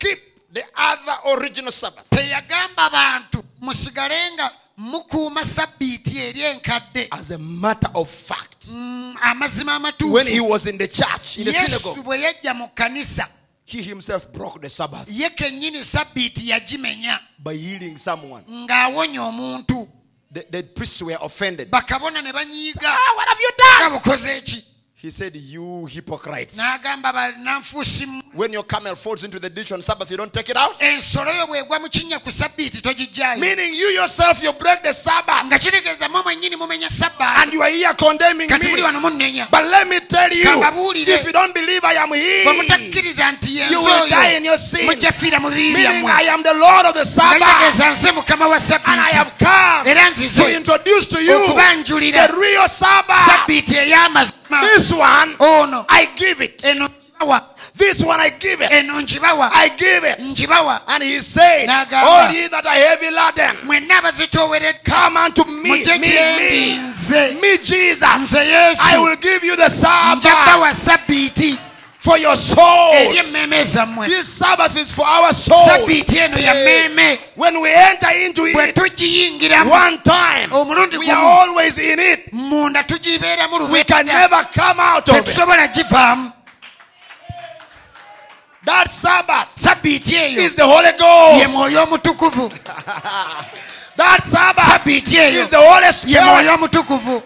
keep 0.00 0.18
the 0.52 0.64
other 0.76 1.38
original 1.38 1.70
Sabbath. 1.70 2.10
teyagamba 2.10 2.90
bantu 2.90 3.44
musigale 3.60 4.14
nga 4.80 4.90
mukuuma 4.90 5.44
sabbiiti 5.44 6.18
eri 6.18 6.42
enkadde 6.42 7.08
As 7.10 7.30
a 7.30 7.38
matter 7.38 7.90
of 7.94 8.08
fact, 8.10 8.68
Mm, 8.68 9.14
when 10.12 10.26
he 10.26 10.40
was 10.40 10.66
in 10.66 10.76
the 10.78 10.88
church, 10.88 11.38
in 11.38 11.44
the 11.44 11.52
synagogue, 11.52 12.04
bwe 12.04 12.20
yajja 12.20 12.54
mu 12.54 12.68
kkanisa 12.68 13.28
he 13.64 13.82
himself 13.82 14.32
broke 14.32 14.60
the 14.62 14.68
Sabbath 14.68 15.08
ye 15.10 15.28
kennyini 15.30 15.84
sabbiiti 15.84 16.48
yagimenya 16.50 17.18
by 17.38 17.54
healing 17.54 17.96
someone. 17.96 18.44
The, 20.32 20.44
the 20.50 20.62
priests 20.64 21.00
were 21.02 21.16
offended. 21.22 21.70
bakabona 21.70 22.22
ne 22.22 22.32
banyiiga 22.32 22.82
Ah, 22.84 23.14
what 23.16 23.28
have 23.28 23.38
you 23.40 23.50
done? 23.56 24.00
Nga 24.96 25.02
bukoze 25.02 25.02
ki 25.02 25.06
He 25.06 25.10
said, 25.10 25.36
You 25.36 25.86
hypocrites. 25.86 26.56
n'agamba 26.56 27.12
bannanfuusi 27.12 28.06
mmwe 28.06 28.22
When 28.34 28.52
your 28.52 28.64
camel 28.64 28.94
falls 28.96 29.24
into 29.24 29.38
the 29.38 29.48
ditch 29.48 29.72
on 29.72 29.80
Sabbath, 29.82 30.10
you 30.10 30.16
don't 30.16 30.32
take 30.32 30.50
it 30.50 30.56
out. 30.56 30.78
ensolo 30.80 31.32
yo 31.32 31.46
bw'egwa 31.46 31.80
mu 31.80 31.88
kinnya 31.88 32.18
ku 32.22 32.30
sabbiiti 32.30 32.80
togijjayo 32.82 33.38
Meaning, 33.40 33.72
you 33.74 33.88
yourself, 33.96 34.42
you 34.42 34.52
break 34.52 34.82
the 34.82 34.92
Sabbath. 34.92 35.46
nga 35.46 35.58
kitegeeza 35.58 36.08
mwe 36.08 36.22
mwennyini 36.22 36.56
mumenya 36.56 36.88
And 37.42 37.52
you 37.52 37.62
are 37.62 37.70
here 37.70 37.94
condemning 37.94 38.48
me. 38.50 39.46
But 39.50 39.64
let 39.64 39.88
me 39.88 40.00
tell 40.00 40.32
you, 40.32 40.62
if 41.06 41.24
you 41.24 41.32
don't 41.32 41.54
believe 41.54 41.84
I 41.84 41.94
am 41.94 42.08
bwe 42.08 42.18
He, 42.18 42.44
mutakkiriza 42.62 43.32
nti 43.32 43.56
ye 43.58 43.70
you 43.70 43.82
will 43.82 44.08
die 44.08 44.36
in 44.36 44.44
your 44.44 44.58
sin. 44.58 44.86
mujja 44.86 45.12
fiira 45.12 45.40
mu 45.40 45.50
bibi 45.50 45.72
Meaning, 45.72 46.06
I 46.06 46.28
am 46.28 46.42
the 46.42 46.54
Lord 46.54 46.86
of 46.86 46.94
the 46.94 47.04
Sabbath. 47.04 47.38
kitegeeza 47.38 47.90
nze 47.90 48.12
mukama 48.12 48.48
wa 48.48 48.56
And 48.56 49.00
I 49.00 49.10
have 49.12 49.32
come 49.38 49.84
to 49.84 50.56
introduce 50.56 51.06
to 51.08 51.22
you 51.22 51.46
the 52.12 52.34
real 52.38 52.68
Sabbath. 52.68 53.46
This 54.60 54.92
one, 54.96 55.36
oh, 55.40 55.62
ono 55.62 55.84
I 55.88 56.06
give 56.16 56.40
it. 56.40 56.64
eno 56.64 56.88
This 57.74 58.00
one, 58.00 58.20
I 58.20 58.30
give 58.30 58.60
it. 58.62 58.72
eno 58.72 58.94
I 58.94 59.68
give 59.76 60.04
it. 60.04 60.18
And 60.18 61.02
he 61.02 61.20
said, 61.20 61.68
N'agamba. 61.68 62.02
All 62.02 62.32
ye 62.32 62.48
that 62.48 62.64
are 62.64 62.74
heavy 62.74 63.10
laden, 63.10 63.56
mwenna 63.66 63.98
abazitooweredde 63.98 64.84
come 64.84 65.16
unto 65.16 65.44
me, 65.44 65.62
me, 65.62 65.98
me, 65.98 67.40
me, 67.40 67.58
Jesus. 67.58 68.02
nze 68.02 68.44
yesu. 68.46 68.82
I 68.82 68.98
will 68.98 69.16
give 69.16 69.44
you 69.44 69.56
the 69.56 69.68
Sabbath. 69.70 70.24
Njabawa 70.24 70.74
sabbiiti 70.74 71.58
for 72.06 72.18
your 72.18 72.36
eri 72.36 72.36
souls. 72.36 73.16
This 74.08 74.28
Sabbath 74.38 74.76
is 74.76 74.92
for 74.94 75.06
our 75.06 75.32
souls. 75.34 75.66
sabbiiti 75.68 76.18
eno 76.18 76.38
ya 76.38 76.54
mmeeme 76.54 77.18
When 77.36 77.60
we 77.60 77.70
enter 77.74 78.10
into 78.26 78.46
it 78.46 78.54
one 79.70 79.98
time, 79.98 80.48
we 80.98 81.10
are 81.10 81.16
always 81.40 81.78
in 81.78 81.98
it. 81.98 82.20
We 83.72 83.84
can 83.84 84.06
never 84.06 84.44
come 84.54 84.80
out 84.80 85.08
of 85.08 85.16
it. 85.28 85.34
That 88.64 88.90
Sabbath 88.90 89.48
is 90.38 90.56
the 90.56 90.64
Holy 90.64 90.92
Ghost. 90.98 91.54
That 93.96 94.24
Sabbath 94.24 94.86
is 94.86 95.48
the 95.50 95.56
Holy 95.56 95.92
Spirit. 95.92 96.16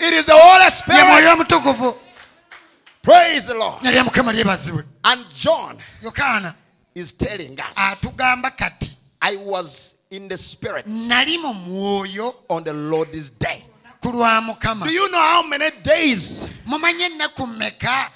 It 0.01 0.12
is 0.14 0.26
the 0.26 0.37
Holy 0.37 0.70
Spirit. 0.70 2.01
Praise 3.03 3.46
the 3.46 3.55
Lord. 3.55 3.82
nalya 3.82 4.05
mukama 4.05 4.32
lyebazibwe 4.32 4.84
And 5.05 5.24
John 5.34 5.78
is 6.94 7.12
telling 7.12 7.59
us, 7.61 7.76
I 9.22 9.36
was 9.36 9.96
in 10.11 10.28
the 10.28 10.36
Spirit 10.38 10.86
nali 10.86 11.38
mu 11.38 11.55
mwoyo 11.55 12.34
on 12.48 12.64
the 12.64 12.72
Lord's 12.74 13.30
day. 13.30 13.64
Do 14.03 14.09
you 14.11 15.09
know 15.11 15.18
how 15.18 15.42
many 15.46 15.70
days 15.82 16.46
mumanye 16.66 17.05
ennaku 17.07 17.46
mmeka 17.46 18.11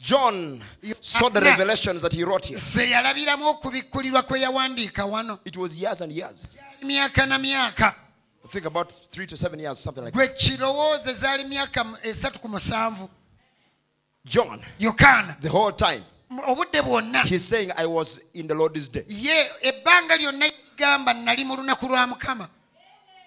John 0.00 0.62
saw 1.00 1.28
the 1.28 1.40
revelations 1.40 2.00
that 2.02 2.12
he 2.12 2.24
wrote 2.24 2.46
here? 2.46 2.58
ze 2.58 2.90
yalabiramu 2.90 3.48
okubikkulirwa 3.48 4.22
kwe 4.22 4.40
yawandiika 4.40 5.04
wano 5.06 5.38
It 5.44 5.56
was 5.56 5.76
years 5.76 6.00
and 6.00 6.12
years. 6.12 6.46
myaka 6.82 7.26
na 7.26 7.38
myaka 7.38 7.94
I 8.44 8.48
think 8.48 8.66
about 8.66 8.92
three 9.10 9.26
to 9.26 9.36
seven 9.36 9.60
years, 9.60 9.78
something 9.78 10.02
like 10.02 10.12
that. 10.14 10.38
John, 14.26 14.60
yokaana 14.78 15.40
the 15.40 15.48
whole 15.48 15.72
time, 15.72 16.02
mu- 16.28 16.42
obudde 16.42 16.82
bwonna 16.82 17.22
he's 17.24 17.44
saying, 17.44 17.70
I 17.76 17.86
was 17.86 18.20
in 18.34 18.46
the 18.46 18.54
Lord's 18.54 18.88
day. 18.88 19.04
ye 19.08 19.46
ebbanga 19.64 20.16
lyonna 20.18 20.50
gamba 20.76 21.14
nali 21.14 21.44
mu 21.44 21.56
lunaku 21.56 21.88
lwa 21.88 22.06
mukama 22.06 22.48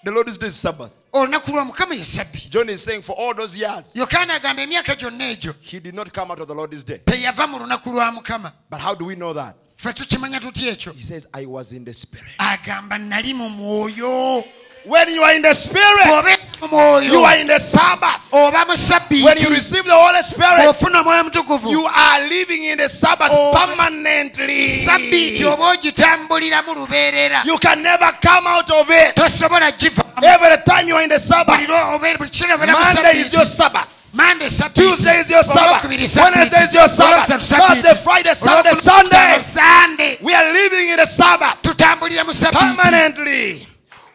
The 0.06 0.12
Lord's 0.12 0.38
day 0.38 0.48
is 0.48 0.56
Sabbath. 0.56 0.92
olunaku 1.14 1.52
lwa 1.52 1.66
mukama 1.66 1.96
ye 1.96 2.04
sabbiiti 2.04 2.50
John 2.50 2.70
is 2.70 2.84
saying, 2.84 3.02
for 3.02 3.14
all 3.18 3.34
those 3.34 3.58
years, 3.58 3.96
yokaana 3.96 4.36
agamba 4.40 4.62
emyaka 4.62 4.96
gyonna 4.96 5.32
egyo 5.36 5.56
he 5.62 5.80
did 5.80 5.96
not 5.96 6.14
come 6.14 6.30
out 6.32 6.40
of 6.40 6.48
the 6.48 6.54
Lord's 6.56 6.84
day. 6.84 7.00
teyava 7.06 7.48
mu 7.50 7.58
lunaku 7.60 7.92
lwa 7.92 8.12
mukama 8.12 8.54
But 8.70 8.80
how 8.80 8.94
do 8.94 9.06
we 9.06 9.16
know 9.16 9.34
that? 9.34 9.56
ffe 9.78 9.94
tukimanya 9.94 10.40
tutya 10.40 10.72
ekyo 10.72 10.94
He 10.94 11.02
says, 11.04 11.28
I 11.34 11.46
was 11.48 11.72
in 11.72 11.84
the 11.84 11.94
Spirit. 11.94 12.28
agamba 12.38 12.98
nali 13.00 13.34
mu 13.34 13.50
mwoyo 13.50 14.44
When 14.86 15.08
you 15.14 15.24
are 15.24 15.34
in 15.34 15.42
the 15.42 15.54
Spirit, 15.54 15.80
bw'obeera 16.06 16.12
mu 16.12 16.22
mwoyo 16.22 16.43
you 17.04 17.24
are 17.26 17.38
in 17.40 17.48
the 17.48 17.60
Sabbath. 17.60 18.32
When 18.32 19.38
you 19.38 19.50
receive 19.50 19.84
the 19.86 19.94
Holy 19.94 20.22
Spirit, 20.24 20.66
bw'ofuna 20.66 21.00
omwoyo 21.02 21.24
mutukuvu 21.24 21.70
you 21.72 21.86
are 21.88 22.28
living 22.28 22.64
in 22.66 22.78
the 22.78 22.90
Sabbath 22.90 23.32
permanently. 23.54 24.86
sabbiiti 24.86 25.46
oba 25.46 25.70
ogitambuliramu 25.72 26.74
lubeerera 26.74 27.42
You 27.46 27.58
can 27.58 27.82
never 27.84 28.12
come 28.22 28.48
out 28.48 28.70
of 28.70 28.90
it. 28.90 29.14
Every 30.24 30.58
time 30.66 30.88
you 30.88 30.96
are 30.96 31.04
in 31.04 31.10
the 31.10 31.20
Sabbath, 31.20 31.56
buli 31.56 31.68
lwo- 31.68 31.96
obeera- 32.00 32.18
buli 32.18 32.30
kiseera 32.30 32.56
obeera 32.56 32.74
mu 32.74 32.80
Monday 32.80 33.20
is 33.20 33.34
your 33.34 33.46
Sabbath. 33.46 33.88
Monday 34.14 34.48
Tuesday 34.76 35.20
is 35.22 35.30
your 35.30 35.44
Sabbath. 35.44 35.84
Wednesday 35.86 36.64
is 36.64 36.74
your 36.74 36.88
Sabbath. 36.88 37.28
Thursday, 37.28 37.96
Friday, 38.04 38.34
Saturday, 38.36 38.76
Sunday. 38.80 39.40
Sunday. 39.42 40.18
We 40.22 40.34
are 40.36 40.54
living 40.54 40.90
in 40.90 40.98
the 40.98 41.06
Sabbath 41.08 41.62
tutambulira 41.64 42.24
mu 42.24 42.34
sabbiiti 42.34 42.76
permanently. 42.76 43.68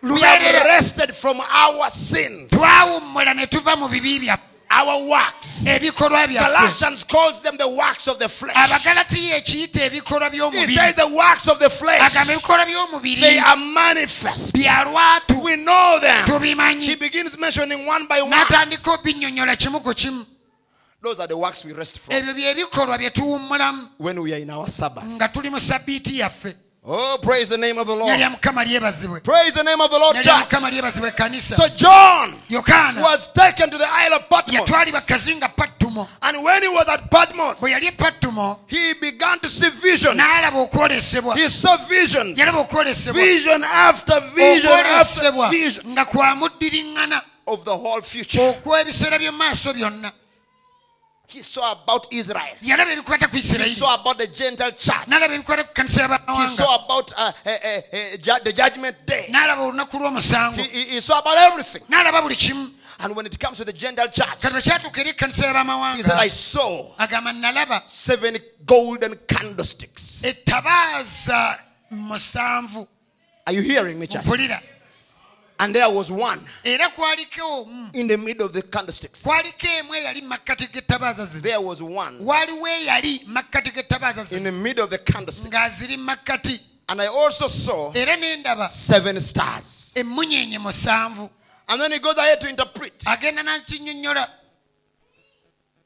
We 0.02 0.10
lubeerera 0.10 0.64
rested 0.64 1.14
from 1.14 1.40
our 1.40 1.90
sins, 1.90 2.50
twawummula 2.50 3.34
ne 3.34 3.46
tuva 3.46 3.76
mu 3.76 3.88
bibi 3.88 4.20
byaffe 4.20 4.48
our 4.70 5.08
works. 5.08 5.64
Galatians 5.64 7.04
calls 7.04 7.40
them 7.40 7.56
the 7.56 7.68
works 7.68 8.06
of 8.06 8.18
the 8.18 8.28
flesh. 8.28 8.54
abagalatiya 8.56 9.36
ekiyita 9.36 9.84
ebikolwa 9.84 10.52
He 10.52 10.66
says 10.74 10.94
the 10.94 11.08
works 11.08 11.48
of 11.48 11.58
the 11.58 11.70
flesh, 11.70 12.12
they 12.12 13.38
are 13.38 13.56
manifest. 13.56 14.56
We 14.56 15.56
know 15.56 15.98
them. 16.00 16.80
He 16.80 16.96
begins 16.96 17.38
mentioning 17.38 17.86
one 17.86 18.06
by 18.06 18.22
one. 18.22 18.30
n'atandika 18.32 18.98
obinnyonnyola 18.98 19.56
kimu 19.56 19.82
ku 19.82 19.94
kimu 19.94 20.26
Those 21.00 21.20
are 21.20 21.28
the 21.28 21.36
works 21.36 21.64
we 21.64 21.72
rest 21.72 21.98
from 22.00 22.14
ebyo 22.14 22.34
byebikolwa 22.34 22.98
bye 22.98 23.10
tuwummulamu 23.10 23.88
when 23.98 24.20
we 24.20 24.34
are 24.34 24.38
in 24.38 24.50
our 24.50 24.68
Sabbath. 24.68 25.04
Nga 26.88 26.96
tuli 26.96 26.96
mu 26.96 26.96
sabbiiti 26.96 26.96
yaffe 26.96 27.14
Oh, 27.14 27.18
praise 27.18 27.48
the 27.48 27.58
name 27.58 27.78
of 27.78 27.86
the 27.86 27.94
Lord. 27.94 28.08
nyalya 28.08 28.30
mukama 28.30 28.64
lyebazibwe 28.64 29.20
Praise 29.20 29.52
the 29.54 29.62
name 29.62 29.80
of 29.80 29.90
the 29.90 29.98
Lord, 29.98 30.16
church. 30.16 30.48
So 31.56 31.68
John 31.76 32.34
yokaana 32.48 33.02
was 33.02 33.32
taken 33.32 33.70
to 33.70 33.78
the 33.78 33.86
Isle 33.86 34.14
of 34.14 34.28
Patmos. 34.28 34.54
yatwalibwa 34.54 35.00
kazinga 35.00 35.48
pattumo 35.56 36.08
And 36.22 36.42
when 36.42 36.62
he 36.62 36.68
was 36.68 36.88
at 36.88 37.10
Patmos, 37.10 37.60
bwe 37.60 37.70
yali 37.72 37.90
pattumo 37.96 38.58
he 38.66 38.94
began 39.00 39.38
to 39.40 39.48
see 39.50 39.68
visions. 39.70 40.20
He 41.36 41.48
saw 41.48 41.76
visions. 41.88 42.38
Vision 43.12 43.64
after 43.64 44.20
vision 44.20 44.84
after 44.84 45.40
vision 45.40 45.96
of 47.46 47.64
the 47.64 47.76
whole 47.76 48.00
future. 48.02 48.54
He 51.28 51.42
saw 51.42 51.72
about 51.72 52.06
Israel. 52.10 52.56
yalaba 52.62 52.90
ebikwata 52.92 53.28
ku 53.28 53.36
He 53.36 53.42
saw 53.74 53.94
about 54.00 54.18
the 54.18 54.26
Gentile 54.28 54.72
church. 54.72 55.06
n'alaba 55.06 55.34
ebikwata 55.36 55.64
ku 55.68 55.74
kanisa 55.74 56.08
He 56.48 56.56
saw 56.56 56.84
about 56.84 57.12
uh, 57.16 57.32
uh, 57.44 57.50
uh, 57.50 58.16
ju- 58.16 58.40
the 58.44 58.52
judgment 58.52 58.96
day. 59.06 59.26
n'alaba 59.30 59.62
olunaku 59.68 59.98
lw'omusango 59.98 60.56
He, 60.56 60.84
he, 60.94 61.00
saw 61.00 61.18
about 61.20 61.36
everything. 61.38 61.82
n'alaba 61.90 62.22
buli 62.22 62.34
kimu 62.34 62.70
And 63.00 63.14
when 63.14 63.26
it 63.26 63.38
comes 63.38 63.58
to 63.58 63.64
the 63.64 63.72
Gentile 63.72 64.08
church, 64.08 64.40
kati 64.40 64.50
bwe 64.52 64.60
kyatuuka 64.62 65.00
eri 65.00 65.10
ekkanisa 65.12 65.94
he 65.96 66.02
said, 66.02 66.18
I 66.18 66.26
saw 66.26 66.94
seven 67.86 68.38
golden 68.66 69.14
candlesticks. 69.28 70.24
Are 73.46 73.52
you 73.52 73.62
hearing 73.62 74.00
me, 74.00 74.06
church? 74.08 74.24
And 75.60 75.74
there 75.74 75.88
was 75.90 76.10
one 76.10 76.40
era 76.64 76.88
kwaliko 76.90 77.64
omu 77.66 77.90
in 77.94 78.06
the 78.08 78.16
middle 78.16 78.46
of 78.46 78.52
the 78.52 78.62
candlesticks. 78.62 79.22
kwaliko 79.22 79.66
emu 79.78 79.94
eyali 79.94 80.22
mu 80.22 80.28
makkati 80.28 80.66
g'ettabaaza 80.72 81.24
zino 81.26 81.42
There 81.42 81.60
was 81.60 81.80
one 81.82 82.18
waliwo 82.20 82.66
eyali 82.68 83.24
mu 83.26 83.32
makkati 83.34 83.70
g'ettabaaza 83.70 84.36
in 84.36 84.44
the 84.44 84.52
middle 84.52 84.84
of 84.84 84.90
the 84.90 84.98
candlestick. 84.98 85.50
ng'aziri 85.52 85.96
mu 85.96 86.04
makkati 86.04 86.60
And 86.90 87.02
I 87.02 87.06
also 87.06 87.48
saw 87.48 87.92
era 87.94 88.16
ne 88.16 88.36
ndaba 88.42 88.66
seven 88.66 89.20
stars. 89.20 89.92
And 89.96 90.08
then 91.80 91.92
he 91.92 91.98
goes 91.98 92.16
ahead 92.16 92.40
to 92.40 92.48
interpret, 92.48 93.04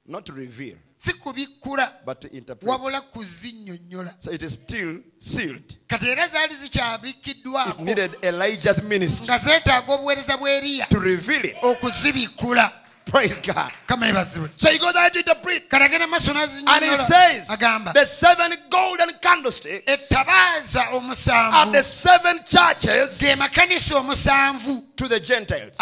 not 0.07 0.25
to 0.27 0.33
reveal. 0.33 0.77
Si 1.05 1.13
kubikkula 1.13 1.93
but 2.07 2.21
to 2.21 2.29
interpret. 2.37 2.71
wabula 2.71 3.01
kuzinnyonnyola 3.01 4.15
So 4.21 4.31
it 4.33 4.43
is 4.43 4.55
still 4.55 5.01
sealed. 5.19 5.77
kati 5.89 6.09
era 6.09 6.29
zaali 6.29 6.55
It 6.55 6.61
zikyabikkiddwako 6.61 7.83
needed 7.85 8.17
Elijah's 8.23 8.83
ministry 8.83 9.25
nga 9.27 9.39
zeetaaga 9.39 9.93
obuweereza 9.93 10.37
bwa 10.37 10.51
eriya 10.51 10.87
to 10.87 11.01
reveal 11.01 11.45
it. 11.47 11.57
okuzibikkula 11.63 12.73
Praise 13.05 13.41
God. 13.41 13.73
So 14.57 14.71
he 14.71 14.79
goes 14.79 14.95
ahead 14.95 15.13
to 15.13 15.19
interpret. 15.19 15.69
kati 15.69 15.85
agenda 15.85 16.07
maaso 16.07 16.31
And 16.31 16.85
he 16.85 16.97
says, 16.97 17.49
the 17.49 18.05
seven 18.07 18.53
golden 18.71 19.11
candlesticks 19.21 20.13
are 20.13 21.73
the 21.73 21.83
seven 21.83 22.39
churches 22.49 23.19
ge 23.21 23.35
makanisa 23.37 23.97
omusanvu 23.99 24.97
to 24.97 25.09
the 25.09 25.19
Gentiles. 25.19 25.77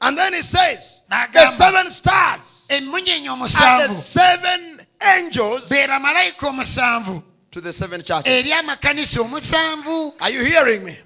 And 0.00 0.16
then 0.16 0.34
he 0.34 0.42
says, 0.42 1.02
the 1.08 1.46
seven 1.48 1.90
stars 1.90 2.68
are 2.70 2.80
the 2.80 3.88
seven 3.88 4.80
angels 5.02 5.68
be 5.68 5.76
bamalayika 5.76 6.48
omusanvu. 6.48 7.22
to 7.50 7.60
the 7.60 7.72
seven 7.72 8.02
churches. 8.02 8.26
eri 8.26 8.50
amakanisa 8.50 9.22
omusanvu. 9.22 10.14
Are 10.20 10.30
you 10.30 10.44
hearing 10.44 10.84
me? 10.84 10.96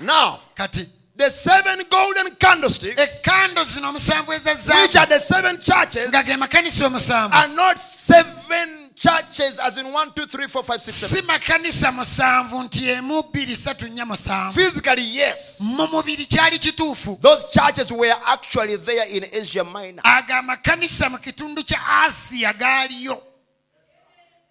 Now, 0.00 0.40
kati. 0.56 0.88
the 1.16 1.30
seven 1.30 1.82
golden 1.90 2.34
candlesticks, 2.36 2.96
ekkando 2.96 3.64
zino 3.64 3.92
omusanvu 3.92 4.32
eza 4.32 4.74
which 4.82 4.96
are 4.96 5.06
the 5.06 5.18
seven 5.18 5.60
churches, 5.60 6.08
nga 6.08 6.22
ge 6.22 6.36
makanisa 6.36 6.86
omusanvu. 6.88 7.32
are 7.34 7.48
not 7.48 7.78
seven 7.78 8.79
churches 9.00 9.58
as 9.58 9.78
in 9.78 9.90
one, 9.92 10.10
two, 10.14 10.26
three, 10.26 10.46
four, 10.46 10.62
five, 10.62 10.82
six, 10.82 10.94
si 10.96 11.06
seven. 11.06 11.26
makanisa 11.26 11.92
musanvu 11.92 12.62
nti 12.62 12.88
emu 12.88 13.22
bbiri 13.22 13.56
satu 13.56 13.88
nnya 13.88 14.06
musanvu 14.06 14.52
Physically, 14.54 15.16
yes. 15.16 15.60
mu 15.60 15.86
mubiri 15.86 16.26
kyali 16.26 16.58
kituufu 16.58 17.18
Those 17.22 17.44
churches 17.52 17.90
were 17.90 18.14
actually 18.26 18.76
there 18.76 19.08
in 19.08 19.24
Asia 19.32 19.64
Minor. 19.64 20.02
ago 20.04 20.34
amakanisa 20.34 21.10
mu 21.10 21.18
kitundu 21.18 21.62
kya 21.64 21.78
asiya 22.04 22.52
gaaliyo 22.52 23.22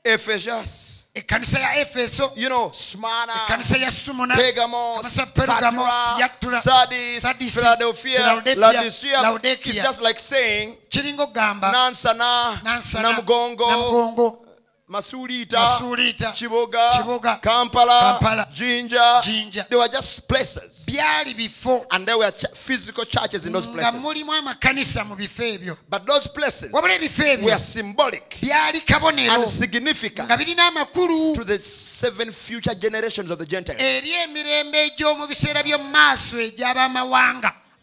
Ephesus, 0.04 0.99
ekkanisa 1.20 1.60
ya 1.60 1.76
efeso 1.82 2.32
you 2.36 2.48
know, 2.50 2.72
Smyrna, 2.74 3.34
ekkanisa 3.44 3.78
ya 3.78 3.92
sumuna 3.92 4.36
Pergamos, 4.36 5.02
Kanisa 5.02 5.26
Pergamos, 5.26 5.86
Thyatira, 5.86 6.20
Yattura, 6.20 6.62
Sardis, 6.62 7.22
Sardis, 7.22 7.54
Philadelphia, 7.54 8.20
Laodicea. 8.56 9.40
It's 9.44 9.82
just 9.82 10.02
like 10.02 10.20
saying 10.20 10.78
kiringa 10.90 11.24
okugamba 11.24 11.72
Nansana, 11.72 12.62
nansana 12.64 13.12
Namugongo, 13.12 14.46
namugongo 14.90 15.00
Masulita, 15.00 15.60
masuulita 15.60 16.32
Kiboga, 16.32 17.42
Kampala, 17.42 18.20
Kampala, 18.20 18.48
Jinja. 18.54 19.22
Jinja. 19.22 19.68
They 19.70 19.76
were 19.76 19.88
just 19.88 20.28
places. 20.28 20.86
byali 20.88 21.36
before. 21.38 21.86
And 21.92 22.06
there 22.08 22.18
were 22.18 22.32
ch- 22.32 22.46
physical 22.56 23.06
churches 23.06 23.46
in 23.46 23.54
those 23.54 23.68
places. 23.68 23.94
mulimu 23.94 24.34
amakanisa 24.34 25.06
mu 25.06 25.16
bifo 25.16 25.44
ebyo 25.44 25.78
But 25.90 26.06
those 26.08 26.28
places 26.28 26.72
wabula 26.72 26.96
ebifo 26.96 27.24
ebyo 27.24 27.46
were 27.46 27.60
symbolic 27.60 28.38
and 28.42 29.48
significant 29.48 30.30
to 30.30 31.44
the 31.44 31.58
seven 31.60 32.32
future 32.32 32.76
generations 32.76 33.30
of 33.32 33.38
the 33.38 33.46
Gentiles. 33.46 33.82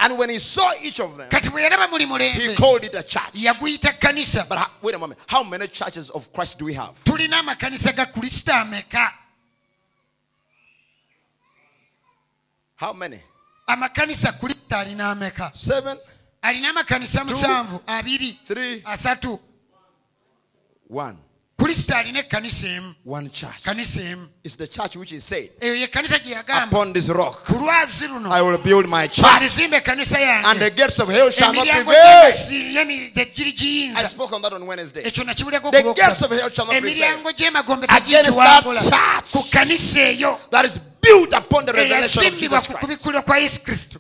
Eri 0.01 0.15
emirembe 0.15 0.17
egy'omu 0.17 0.17
biseera 0.17 0.17
by'omu 0.17 0.17
maaso 0.17 0.17
egy'abamawanga 0.17 0.17
And 0.17 0.19
when 0.19 0.29
he 0.31 0.39
saw 0.39 0.73
each 0.83 1.01
of 1.01 1.17
them, 1.17 1.31
kati 1.31 1.49
bwe 1.51 1.63
yalaba 1.63 1.89
muli 1.91 2.29
he 2.29 2.55
called 2.55 2.85
it 2.85 2.95
a 2.95 3.03
church. 3.03 3.33
But 4.49 4.71
wait 4.83 4.95
a 4.95 4.99
moment. 4.99 5.21
How 5.27 5.43
many 5.43 5.67
churches 5.69 6.11
of 6.11 6.31
Christ 6.33 6.59
do 6.59 6.67
we 6.67 6.75
have? 6.75 6.93
tulina 7.05 7.39
amakanisa 7.41 7.93
ga 7.97 8.07
kristo 8.07 8.53
ameka 8.53 9.09
How 12.77 12.93
many? 12.93 13.21
amakanisa 13.69 14.33
kristo 14.39 14.77
alina 14.77 15.11
ameka 15.15 15.51
Seven, 15.55 15.97
alina 16.43 16.71
amakanisa 16.71 17.25
musanvu 17.25 17.81
abiri 17.87 18.39
three, 18.47 18.83
asatu 18.85 19.41
one. 20.89 21.19
Kristo 21.57 21.95
alina 21.97 22.21
ekkanisa 22.21 22.95
One 23.05 23.31
church. 23.31 23.67
It's 24.45 24.57
the 24.57 24.67
church 24.67 24.97
which 24.97 25.13
is 25.13 25.25
said, 25.25 25.51
eyo 25.61 25.75
ye 25.75 25.87
kanisa 25.87 26.19
gye 26.19 26.35
yagamba 26.35 26.69
Upon 26.69 26.93
this 26.93 27.09
rock 27.09 27.45
ku 27.45 27.55
lwazi 27.55 28.09
luno. 28.09 28.31
I 28.31 28.43
will 28.43 28.59
build 28.59 28.89
my 28.89 29.07
church, 29.07 29.27
and 29.27 30.61
the 30.61 30.71
gates 30.75 30.99
of 30.99 31.09
hell 31.09 31.31
shall 31.31 31.53
not 31.53 31.67
prevail. 31.67 31.95
I 33.97 34.03
spoke 34.09 34.33
on 34.33 34.43
that 34.43 34.53
on 34.53 34.67
Wednesday. 34.67 35.03
The 35.03 35.11
gates 35.97 36.23
of 36.23 36.31
hell 36.31 36.51
shall 36.51 36.67
not 36.67 36.81
prevail. 36.81 37.21
Against 37.27 38.37
that 38.37 38.63
church 38.65 39.33
ku 39.33 39.43
kanisa 39.51 40.01
eyo. 40.01 40.39
that 40.51 40.65
is 40.65 40.79
built 40.79 41.33
upon 41.33 41.65
the 41.67 41.73
revelation 41.73 42.27
of 42.27 42.39
Jesus 42.39 42.67
Christ. 42.67 42.81
kubikulwa 42.81 43.23
kwa 43.23 43.39
yesu 43.39 43.61
kristo 43.63 43.99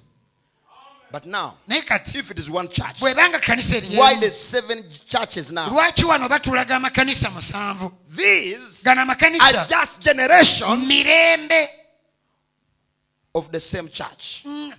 But 1.13 1.25
now, 1.25 1.55
if 1.69 2.31
it 2.31 2.39
is 2.39 2.51
one 2.51 2.69
church, 2.69 3.01
why 3.01 3.15
the 3.15 4.31
seven 4.31 4.83
churches 5.09 5.53
now? 5.53 5.69
lwaki 5.69 6.05
wano 6.05 6.29
batulaga 6.29 6.77
amakanisa 6.77 7.31
These 8.11 8.87
are 8.87 9.67
just 9.67 10.01
generations 10.01 10.93
of 13.35 13.53
the 13.53 13.61
same 13.61 13.89
church. 13.89 14.43
Mm, 14.45 14.73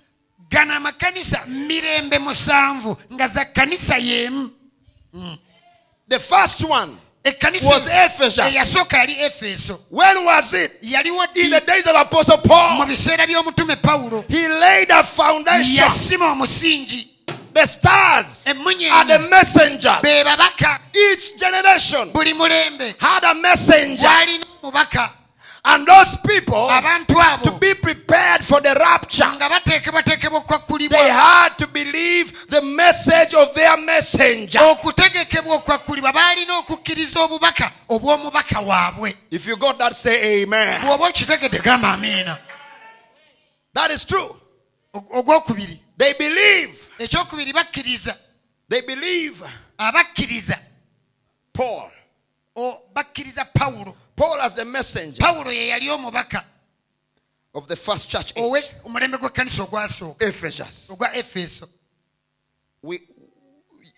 gano 0.50 0.74
amakanisa 0.74 1.46
mirembe 1.46 2.18
musanvu 2.18 2.96
nga 3.12 3.28
za 3.28 3.44
kanisa 3.44 3.96
y'emu. 3.96 4.50
The 6.08 6.18
first 6.18 6.64
one, 6.64 6.98
Was 7.62 7.86
Ephesus. 7.86 8.38
eyasooka 8.38 8.96
yali 8.98 9.16
efeso 9.20 9.80
when 9.90 10.24
was 10.24 10.52
it? 10.54 10.72
yaliwo 10.82 11.24
In 11.34 11.50
the 11.50 11.60
days 11.60 11.86
of 11.86 11.96
Apostle 11.96 12.36
mu 12.36 12.42
Paul. 12.42 12.86
biseera 12.86 13.26
by'omutume 13.26 13.76
pawulo 13.76 14.24
He 14.28 14.48
laid 14.48 14.90
a 14.90 15.02
foundation. 15.02 15.74
yasima 15.84 16.30
omusingi 16.32 17.08
The 17.54 17.66
stars 17.66 18.46
are 18.46 19.04
the 19.04 19.18
messengers. 19.30 20.00
Each 20.94 21.36
generation 21.38 22.12
had 23.00 23.24
a 23.24 23.34
messenger. 23.34 24.06
And 25.64 25.86
those 25.86 26.16
people, 26.18 26.68
to 26.68 27.58
be 27.60 27.74
prepared 27.74 28.44
for 28.44 28.60
the 28.60 28.74
rapture, 28.78 29.26
nga 29.34 29.48
bateekebwateekebwa 29.48 30.38
okwakkulibwa 30.38 30.98
they 30.98 31.08
had 31.10 31.58
to 31.58 31.66
believe 31.66 32.46
the 32.48 32.62
message 32.62 33.34
of 33.34 33.52
their 33.54 33.76
messenger. 33.76 34.58
okutegekebwa 34.60 35.54
okwakkulibwa 35.56 36.12
baalina 36.12 36.58
okukkiriza 36.58 37.20
obubaka 37.20 37.72
obw'omubaka 37.88 38.60
waabwe 38.60 39.14
If 39.30 39.46
you 39.46 39.56
got 39.56 39.78
that, 39.78 39.94
say 39.94 40.42
amen. 40.42 40.80
bw'oba 40.82 41.08
okitegedde 41.08 41.58
gamba 41.58 41.92
amiina 41.92 42.38
That 43.74 43.90
is 43.90 44.04
true. 44.04 44.34
They 45.96 46.12
believe. 46.14 46.88
They 48.68 48.80
believe 48.82 49.44
abakkiriza 49.78 50.54
Paul. 51.52 51.90
O- 54.18 54.26
bakkiriza 54.26 54.26
pawulo 54.26 54.36
Paul 54.36 54.40
as 54.40 54.54
the 54.54 54.64
messenger 54.64 55.20
pawulo 55.22 55.50
ye 55.52 55.68
yali 55.68 55.88
omubaka 55.90 56.44
of 57.54 57.66
the 57.66 57.76
first 57.76 58.08
church 58.08 58.32
age. 58.36 58.42
owe 58.44 58.60
omulembe 58.84 59.18
gw'ekkanisa 59.18 59.62
ogwasooka 59.62 60.24
Ephesus. 60.24 60.90
ogwa 60.90 61.14
efeso 61.16 61.68
We, 62.82 63.00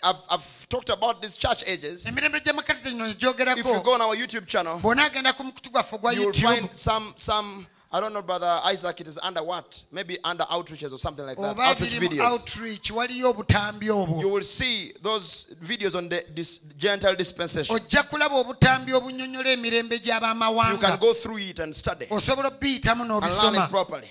I've, 0.03 0.17
I've 0.31 0.69
talked 0.71 0.89
about 0.89 1.21
these 1.21 1.37
church 1.37 1.63
ages. 1.67 2.07
emirembe 2.07 2.41
gy'amakanisa 2.41 2.91
gino 2.91 3.05
If 3.07 3.23
you 3.23 3.33
gyogerako 3.35 3.85
go 3.85 3.95
on 3.95 4.01
our 4.01 4.17
YouTube 4.17 4.47
channel, 4.47 4.79
bw'onaagenda 4.81 5.33
ku 5.37 5.45
mukutu 5.45 5.71
gwaffe 5.71 5.95
ogwa 5.97 6.13
you 6.15 6.21
will 6.21 6.27
youtube 6.35 6.57
find 6.57 6.71
some, 6.79 7.13
some, 7.17 7.67
I 7.93 7.99
don't 7.99 8.13
know, 8.13 8.23
Brother 8.23 8.61
Isaac, 8.67 9.01
it 9.01 9.09
is 9.09 9.19
under 9.21 9.43
what? 9.43 9.83
Maybe 9.91 10.17
under 10.23 10.45
outreaches 10.45 10.93
or 10.93 10.99
something 10.99 11.27
like 11.27 11.37
that. 11.37 11.59
Outreach 11.59 11.99
videos. 11.99 12.21
outreach 12.21 12.91
You 14.23 14.29
will 14.29 14.43
see 14.43 14.93
those 15.03 15.53
videos 15.61 15.97
on 15.97 16.09
the 16.09 16.25
this 16.33 16.59
Gentile 16.79 17.17
dispensation. 17.17 17.75
ojja 17.75 18.05
kulaba 18.05 18.37
obutambi 18.45 18.93
obunnyonnyola 18.93 19.51
emirembe 19.57 20.01
You 20.73 20.79
can 20.79 20.99
go 21.01 21.13
through 21.13 21.39
it 21.39 21.59
and 21.59 21.75
study. 21.75 22.07
obbiyitamu 22.07 23.09
learn 23.09 23.55
it 23.57 23.71
properly. 23.71 24.09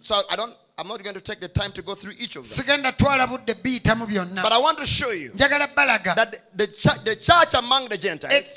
So 0.00 0.14
I 0.30 0.36
don't, 0.36 0.56
I'm 0.82 0.88
not 0.88 1.00
going 1.04 1.14
to 1.14 1.20
take 1.20 1.38
the 1.38 1.46
time 1.46 1.70
to 1.72 1.82
go 1.82 1.94
through 1.94 2.14
each 2.18 2.34
of 2.34 2.42
them. 2.42 2.64
sigenda 2.64 2.90
twala 2.92 3.26
budde 3.28 3.54
biyitamu 3.54 4.04
byonna. 4.06 4.42
But 4.42 4.50
I 4.52 4.58
want 4.58 4.78
to 4.78 4.84
show 4.86 5.10
you 5.10 5.30
that 5.34 5.48
the, 5.48 6.38
the, 6.56 6.66
church, 6.66 7.04
the 7.04 7.14
church 7.14 7.54
among 7.54 7.88
the 7.88 7.96
Gentiles 7.96 8.56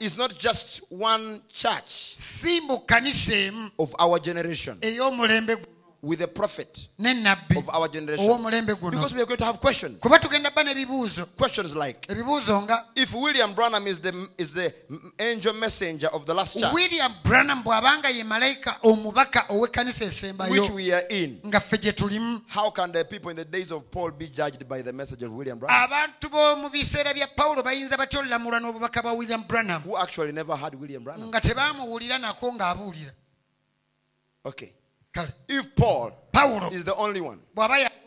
is 0.00 0.16
not 0.16 0.38
just 0.38 0.82
one 0.88 1.42
church 1.52 2.14
of 3.76 3.94
our 3.98 4.20
generation 4.20 4.78
with 6.02 6.20
a 6.20 6.26
prophet 6.26 6.88
of 6.98 7.68
our 7.70 7.86
generation. 7.86 8.26
Because 8.26 9.14
we 9.14 9.22
are 9.22 9.26
going 9.26 9.36
to 9.38 9.44
have 9.44 9.60
questions. 9.60 10.00
kuba 10.02 10.18
tugenda 10.18 10.50
bba 10.50 10.64
n'ebibuuzo 10.64 11.26
Questions 11.36 11.76
like 11.76 12.06
if 12.96 13.14
William 13.14 13.54
Branham 13.54 13.86
is 13.86 14.00
the, 14.00 14.28
is 14.36 14.52
the 14.52 14.74
angel 15.20 15.52
messenger 15.52 16.08
of 16.08 16.26
the 16.26 16.34
last 16.34 16.58
church, 16.58 16.72
william 16.72 17.12
branham 17.22 17.62
bw'abanga 17.62 18.10
ye 18.10 18.24
malayika 18.24 18.76
omubaka 18.82 19.46
ow'ekkanisa 19.48 20.04
esembayo 20.04 20.50
which 20.50 20.70
we 20.70 20.92
are 20.92 21.04
in, 21.08 21.40
nga 21.46 21.60
ffe 21.60 21.78
gye 21.78 21.92
tulimu 21.92 22.42
how 22.48 22.70
can 22.70 22.90
the 22.90 23.04
people 23.04 23.30
in 23.30 23.36
the 23.36 23.44
days 23.44 23.70
of 23.70 23.88
Paul 23.90 24.10
be 24.10 24.26
judged 24.28 24.68
by 24.68 24.82
the 24.82 24.92
message 24.92 25.22
of 25.22 25.30
William 25.32 25.58
Branham, 25.58 25.84
abantu 25.84 26.28
b'omu 26.28 26.68
biseera 26.70 27.14
bya 27.14 27.28
pawulo 27.28 27.62
bayinza 27.62 27.96
batya 27.96 28.20
olamulwa 28.20 28.60
n'obubaka 28.60 29.02
bwa 29.02 29.12
william 29.12 29.42
branham 29.46 29.82
who 29.82 29.96
actually 29.96 30.32
never 30.32 30.56
had 30.56 30.74
William 30.74 31.04
Branham? 31.04 31.28
nga 31.28 31.40
tebaamuwulira 31.40 32.18
nako 32.18 32.52
ng'abuulira 32.52 33.12
Okay. 34.44 34.72
If 35.48 35.74
Paul 35.76 36.12
is 36.72 36.84
the 36.84 36.94
only 36.96 37.20
one, 37.20 37.38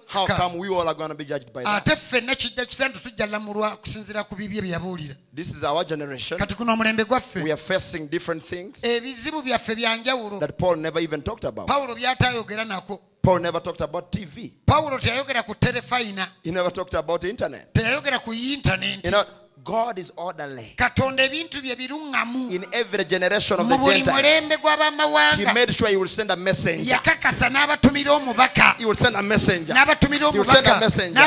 how 0.08 0.26
come 0.28 0.58
we 0.58 0.70
all 0.70 0.88
are 0.88 0.94
going 0.94 1.10
to 1.10 1.16
be 1.16 1.26
judged 1.26 1.54
by 1.54 1.64
that? 1.64 1.88
ate 1.88 1.96
ffenna 1.96 2.36
kijja 2.36 2.66
kitandi 2.66 3.00
tujja 3.00 3.26
lamulwa 3.26 3.76
kusinziira 3.78 4.24
ku 4.24 4.36
bibye 4.36 4.62
bye 4.62 4.70
yabuulira 4.70 5.16
This 5.34 5.50
is 5.56 5.64
our 5.64 5.84
generation. 5.84 6.40
kati 6.40 6.56
guno 6.56 6.74
omulembe 6.74 7.06
We 7.44 7.52
are 7.52 7.58
facing 7.58 8.08
different 8.08 8.44
things 8.44 8.84
ebizibu 8.84 9.42
byaffe 9.42 9.76
bya 9.76 9.98
njawulo 9.98 10.40
that 10.40 10.58
Paul 10.58 10.78
never 10.78 11.00
even 11.02 11.22
talked 11.22 11.44
about. 11.46 11.68
Paul 11.68 13.40
never 13.40 13.60
talked 13.60 13.82
about 13.82 14.12
TV. 14.12 14.52
pawulo 14.66 14.98
teyayogera 15.00 15.44
ku 15.44 15.54
terefayina 15.56 16.28
He 16.44 16.52
never 16.52 16.72
talked 16.72 16.94
about 16.96 17.24
internet. 17.24 17.74
teyayogera 17.74 18.20
ku 18.20 18.32
intaneti 18.34 19.02
You 19.08 19.12
know, 19.12 19.24
God 19.66 19.98
is 19.98 20.12
orderly. 20.16 20.74
katonda 20.78 21.24
ebintu 21.24 21.60
bye 21.62 21.76
biruŋŋamu 21.76 22.52
In 22.52 22.66
every 22.72 23.04
generation 23.04 23.60
of 23.60 23.68
the 23.68 23.78
Gentiles, 23.78 25.38
He 25.38 25.54
made 25.54 25.74
sure 25.74 25.90
He 25.90 25.98
will 25.98 26.08
send 26.08 26.30
a 26.30 26.36
messenger. 26.36 26.94
yakakasa 26.94 27.50
n'abatumira 27.50 28.12
omubaka 28.14 28.78
He 28.78 28.86
will 28.86 28.94
send 28.94 29.16
a 29.16 29.24
messenger. 29.24 29.74
He 29.74 30.38
will 30.38 30.46
send 30.46 30.68
a 30.68 30.80
messenger. 30.80 31.20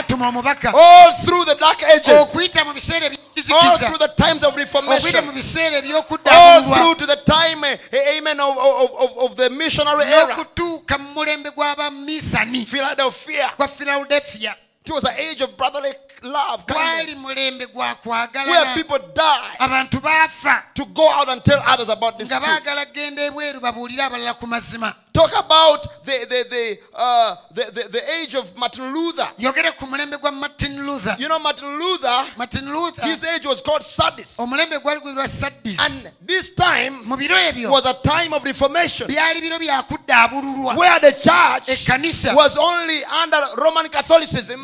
All 0.72 1.12
through 1.14 1.44
the 1.46 1.56
dark 1.58 1.82
ages, 1.82 2.14
okuyita 2.14 2.64
mu 2.64 2.72
biseera 2.72 3.10
all 3.52 3.78
through 3.78 3.98
the 3.98 4.12
times 4.16 4.44
of 4.44 4.54
reformation, 4.56 5.24
all 5.24 6.64
through 6.64 6.94
to 6.94 7.06
the 7.06 7.20
time, 7.24 7.64
eh, 7.64 7.76
eh, 7.92 8.18
amen, 8.18 8.40
of, 8.40 8.56
of, 8.58 9.18
of, 9.18 9.36
the 9.36 9.50
missionary 9.50 10.04
era. 10.04 10.34
n'okutuuka 10.34 10.98
mu 10.98 11.14
mulembe 11.14 11.50
Philadelphia. 12.66 13.52
It 14.88 14.94
was 14.94 15.04
an 15.04 15.16
age 15.18 15.42
of 15.42 15.54
brotherly 15.56 15.90
love, 16.22 16.64
kindness, 16.66 17.16
where 18.50 18.74
people 18.74 18.98
die 19.14 19.56
to 20.74 20.84
go 20.86 21.10
out 21.12 21.28
and 21.28 21.44
tell 21.44 21.62
others 21.66 21.88
about 21.90 22.18
this 22.18 22.28
truth. 22.38 22.64
Baagala 25.18 25.26
kgenda 25.26 25.26
ebweru 25.26 25.26
babuulire 25.26 25.26
abalala 25.26 25.26
ku 25.26 25.26
mazima 25.26 25.28
Talk 25.28 25.44
about 25.44 26.04
the, 26.04 26.26
the, 26.28 26.44
the, 26.48 26.78
uh, 26.94 27.36
the, 27.50 27.64
the, 27.72 27.88
the 27.88 28.02
age 28.22 28.34
of 28.34 28.56
Martin 28.56 28.94
Luther. 28.94 29.28
yogere 29.38 29.76
ku 29.76 29.86
mulembe 29.86 30.16
gwa 30.18 30.32
martin 30.32 30.86
luther. 30.86 31.16
You 31.18 31.28
know, 31.28 31.38
Martin 31.38 31.78
Luther, 31.78 32.24
martin 32.36 32.66
luther 32.72 33.02
his 33.02 33.24
age 33.24 33.46
was 33.46 33.60
called 33.60 33.82
Sardis. 33.82 34.38
omulembe 34.38 34.78
gwali 34.78 35.00
gwirwa 35.00 35.24
And 35.80 36.12
this 36.26 36.50
time 36.54 37.04
mu 37.04 37.16
biro 37.16 37.36
ebyo 37.36 37.70
was 37.70 37.86
a 37.86 37.94
time 38.02 38.32
of 38.32 38.44
reformation 38.44 39.08
byali 39.08 39.40
biro 39.40 39.58
byakuddaabululwa 39.58 40.76
where 40.76 41.00
the 41.00 41.12
church 41.12 41.88
was 42.34 42.56
only 42.56 43.02
under 43.22 43.38
Roman 43.56 43.88
Catholicism, 43.88 44.60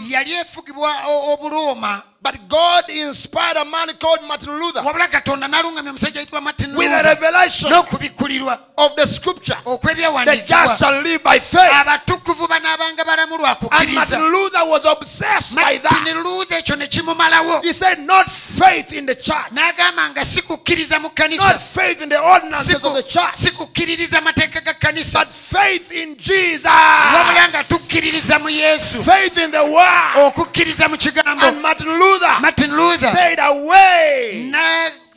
yali 2.24 2.32
efugibwa 2.32 2.32
o- 2.32 2.32
obulooma 2.32 2.32
but 2.32 2.48
God 2.48 2.84
inspired 2.90 3.56
a 3.56 3.64
man 3.64 3.88
called 4.00 4.22
Martin 4.26 4.58
Luther 4.58 4.80
wabula 4.82 5.08
katonda 5.08 5.46
n'aluŋŋamya 5.48 5.90
omusajja 5.90 6.20
ayitibwa 6.20 6.40
martin 6.42 6.74
with 6.76 6.88
a 6.90 7.02
revelation 7.02 7.70
n'okubikkulirwa 7.70 8.58
of 8.76 8.96
the 8.96 9.06
scripture. 9.06 9.56
The 9.64 10.42
just 10.46 10.80
shall 10.80 11.00
live 11.02 11.22
by 11.22 11.38
faith. 11.38 11.70
abatukuvu 11.72 12.48
banaabanga 12.48 13.04
balamu 13.04 13.36
lwa 13.38 13.56
And 13.72 13.94
Martin 13.94 14.20
Luther 14.32 14.64
was 14.66 14.84
obsessed 14.84 15.54
by 15.54 15.78
that. 15.78 15.92
martin 15.92 16.22
luther 16.22 16.58
ekyo 16.58 16.76
ne 16.76 16.86
kimumalawo 16.86 17.62
He 17.62 17.72
said, 17.72 18.00
not 18.00 18.28
faith 18.30 18.92
in 18.92 19.06
the 19.06 19.14
church, 19.14 19.50
n'agamba 19.52 20.10
nga 20.10 20.24
si 20.24 20.42
kukkiriza 20.42 20.98
not 21.00 21.60
faith 21.60 22.02
in 22.02 22.08
the 22.08 22.18
ordinances 22.20 22.82
of 22.84 22.94
the 22.94 23.02
church, 23.02 23.34
si 23.36 23.50
kukkiririza 23.50 24.20
mateeka 24.20 24.60
ga 24.64 24.74
kkanisa 24.74 25.20
but 25.24 25.28
faith 25.28 25.92
in 25.92 26.16
Jesus. 26.16 26.64
Tukkiririza 27.68 28.38
mu 28.38 28.48
yesu. 28.48 29.02
Faith 29.04 29.38
in 29.38 29.50
the 29.50 29.64
word. 29.64 30.16
okukkiriza 30.16 30.88
mu 30.88 30.96
kigambo. 30.96 31.42
And 31.42 31.62
Martin 31.62 31.88
Luther 31.98 32.40
martin 32.40 32.76
luther 32.76 33.06
said, 33.06 33.38
away 33.38 34.50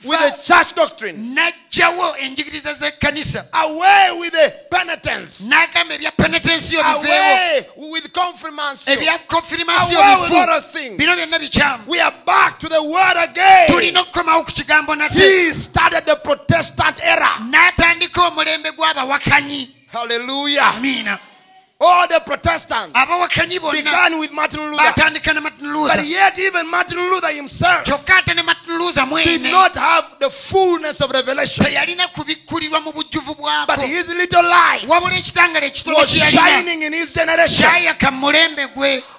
with 0.04 0.20
the 0.20 0.42
church 0.44 0.76
doctrine, 0.76 1.36
n'aggyawo 1.36 2.18
enjigiriza 2.20 2.74
z'ekkanisa. 2.74 3.48
Away 3.54 4.18
with 4.20 4.32
the 4.32 4.54
penitence, 4.72 5.50
n'agamba 5.50 5.96
ebya 5.96 6.12
penetensiyo 6.12 6.84
biveewo 6.84 6.96
away 6.96 7.68
with 7.92 8.14
confirmation. 8.14 8.94
ebya 8.94 9.20
konfirimasiyo 9.28 10.00
Away 10.00 10.22
with 10.22 10.32
all 10.32 10.62
bifu 10.62 10.98
bino 10.98 11.16
byonna 11.16 11.40
bikyamu. 11.40 11.88
We 11.88 12.00
are 12.00 12.14
back 12.26 12.60
to 12.60 12.70
the 12.70 12.84
word 12.84 13.18
again. 13.30 13.68
tulina 13.70 14.02
okukomawo 14.02 14.46
ku 14.46 14.52
kigambo 14.52 14.96
nate. 14.96 15.14
He 15.14 15.54
started 15.54 16.06
the 16.06 16.16
Protestant 16.16 17.00
era. 17.04 17.30
n'atandika 17.50 18.28
omulembe 18.28 18.72
gw'abawakanyi. 18.72 19.70
Hallelujah. 19.92 20.76
amiina 20.76 21.20
All 21.80 22.08
the 22.08 22.20
Protestants 22.26 22.98
began 23.72 24.18
with 24.20 24.32
Martin 24.34 24.72
Luther. 24.72 24.94
But 24.96 26.08
yet, 26.08 26.40
even 26.40 26.72
Martin 26.72 26.98
Luther 26.98 27.28
himself 27.28 27.84
kyokka 27.86 28.18
ate 28.18 28.36
ne 28.36 28.42
martin 28.42 28.78
luther 28.80 29.06
did 29.24 29.44
not 29.44 29.76
have 29.76 30.18
the 30.20 30.30
fullness 30.30 31.02
of 31.02 31.12
revelation. 31.12 31.66
teyalina 31.66 32.08
kubikkulirwa 32.08 32.82
mu 32.84 32.92
But 33.68 33.80
his 33.82 34.10
little 34.14 34.44
light 34.44 34.86
wabula 34.88 35.18
ekitangala 35.18 35.66
ekitono 35.68 35.98
was 35.98 36.10
shining 36.12 36.82
in 36.82 36.94
his 36.94 37.12
generation. 37.12 37.70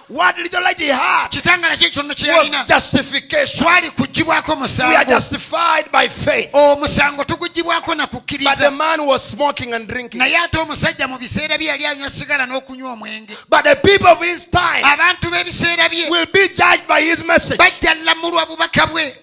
Kyayaka 0.09 0.17
mu 0.17 0.17
mulembe 0.17 0.17
gwe 0.17 0.17
What 0.17 0.39
little 0.39 0.63
light 0.63 0.79
he 0.81 0.89
had 0.89 1.29
kitangala 1.31 1.77
kye 1.77 1.87
ekitono 1.89 2.15
kye 2.15 2.33
was 2.33 2.69
justification. 2.69 3.67
kugibwako 3.91 4.49
We 4.49 4.55
are 4.55 4.61
musango 4.63 5.05
justified 5.09 5.91
by 5.93 6.09
omusango 6.53 7.21
oh, 7.23 7.25
tugugibwako 7.25 7.95
na 7.95 8.07
But 8.07 8.11
the 8.13 8.37
kukkiriza 8.37 8.71
man 8.77 9.07
was 9.07 9.23
smoking 9.23 9.75
and 9.75 9.87
drinking. 9.89 10.19
naye 10.21 10.37
ate 10.45 10.59
omusajja 10.59 11.09
mu 11.09 11.19
biseera 11.19 11.59
bye 11.59 11.67
yali 11.67 11.87
anywa 11.87 12.11
sigala 12.11 12.47
n'okunywa 12.47 12.93
omwenge 12.93 13.37
But 13.49 13.65
the 13.65 13.77
people 13.77 14.09
of 14.09 14.23
his 14.23 14.47
time 14.49 14.83
abantu 14.85 15.31
b'ebiseera 15.31 15.89
bye. 15.91 16.09
will 16.11 16.27
be 16.33 16.49
judged 16.49 16.87
by 16.89 17.01
his 17.03 17.25
message. 17.25 17.59
bajja 17.59 17.95
lamulwa 18.05 18.47
bubaka 18.47 18.87
bwe 18.87 19.15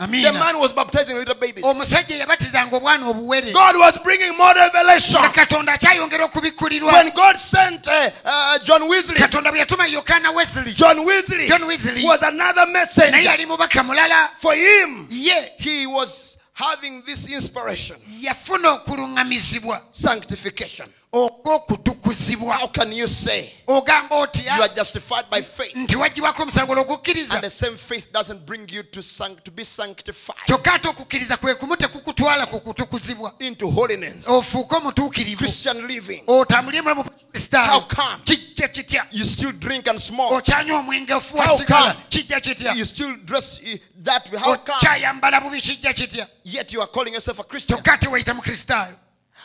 The 0.00 0.32
man 0.32 0.58
was 0.58 0.72
baptizing 0.72 1.16
little 1.18 1.34
babies. 1.34 1.64
omusajja 1.64 2.16
yabatizanga 2.16 2.76
obwana 2.76 3.06
obuwere 3.08 3.52
God 3.52 3.76
was 3.76 3.98
bringing 4.02 4.34
more 4.36 4.54
revelation. 4.54 5.22
katonda 5.32 5.72
akyayongera 5.72 6.24
okubikkulirwa 6.24 6.92
When 6.92 7.10
God 7.14 7.36
sent 7.36 7.86
uh, 7.86 8.10
uh, 8.24 8.58
John 8.64 8.88
Wesley, 8.88 9.16
katonda 9.18 9.50
bwe 9.50 9.58
yatuma 9.60 9.86
yokaana 9.86 10.30
wesley 10.34 10.72
John 10.74 11.04
Wesley 11.04 11.48
john 11.48 11.64
wesley 11.66 12.04
was 12.04 12.22
another 12.22 12.66
naye 12.66 12.72
messenger. 12.72 13.18
yali 13.22 13.46
mubaka 13.46 13.82
mulala 13.84 14.28
For 14.38 14.54
him, 14.54 15.06
ye 15.10 15.34
he 15.58 15.86
was 15.86 16.38
having 16.54 17.02
this 17.06 17.28
inspiration, 17.28 17.96
yafuna 18.22 18.70
okuluŋŋamizibwa 18.80 19.80
sanctification. 19.90 20.88
How 22.58 22.68
can 22.68 22.92
you 22.92 23.08
say 23.08 23.52
you 24.56 24.62
are 24.62 24.74
justified 24.74 25.24
by 25.30 25.42
faith 25.42 25.74
nti 25.76 25.96
wagibwako 25.96 26.42
omusango 26.42 26.72
olw'okukkiriza 26.72 27.34
and 27.34 27.42
the 27.42 27.50
same 27.50 27.76
faith 27.76 28.12
doesn't 28.12 28.46
bring 28.46 28.68
you 28.72 28.82
to, 28.82 29.00
sanct- 29.02 29.42
to 29.44 29.50
be 29.50 29.64
sanctified 29.64 30.36
kyokka 30.46 30.72
ate 30.74 30.88
okukkiriza 30.88 31.36
kwe 31.36 31.54
kumu 31.54 31.76
tekukutwala 31.76 32.46
ku 32.46 32.60
kutukuzibwa 32.60 33.34
into 33.38 33.70
holiness, 33.70 34.28
Christian 35.38 35.86
living? 35.86 36.22
How 37.66 37.80
come? 37.80 38.22
You 39.12 39.24
still 39.24 39.52
drink 39.52 39.88
and 39.88 39.98
smoke. 40.00 40.30
How 41.46 41.56
come? 41.66 41.94
You 42.74 42.84
still 42.84 43.16
dress 43.24 43.60
that 44.04 44.30
way. 44.32 44.38
How 44.38 44.56
come? 44.56 44.76
okyayambala 44.78 45.40
bubi 45.40 45.60
kijja 45.60 45.92
kitya 45.92 46.26
Yet 46.44 46.72
you 46.72 46.80
are 46.82 46.90
calling 46.90 47.12
yourself 47.14 47.38
a 47.40 47.44
Christian. 47.44 47.78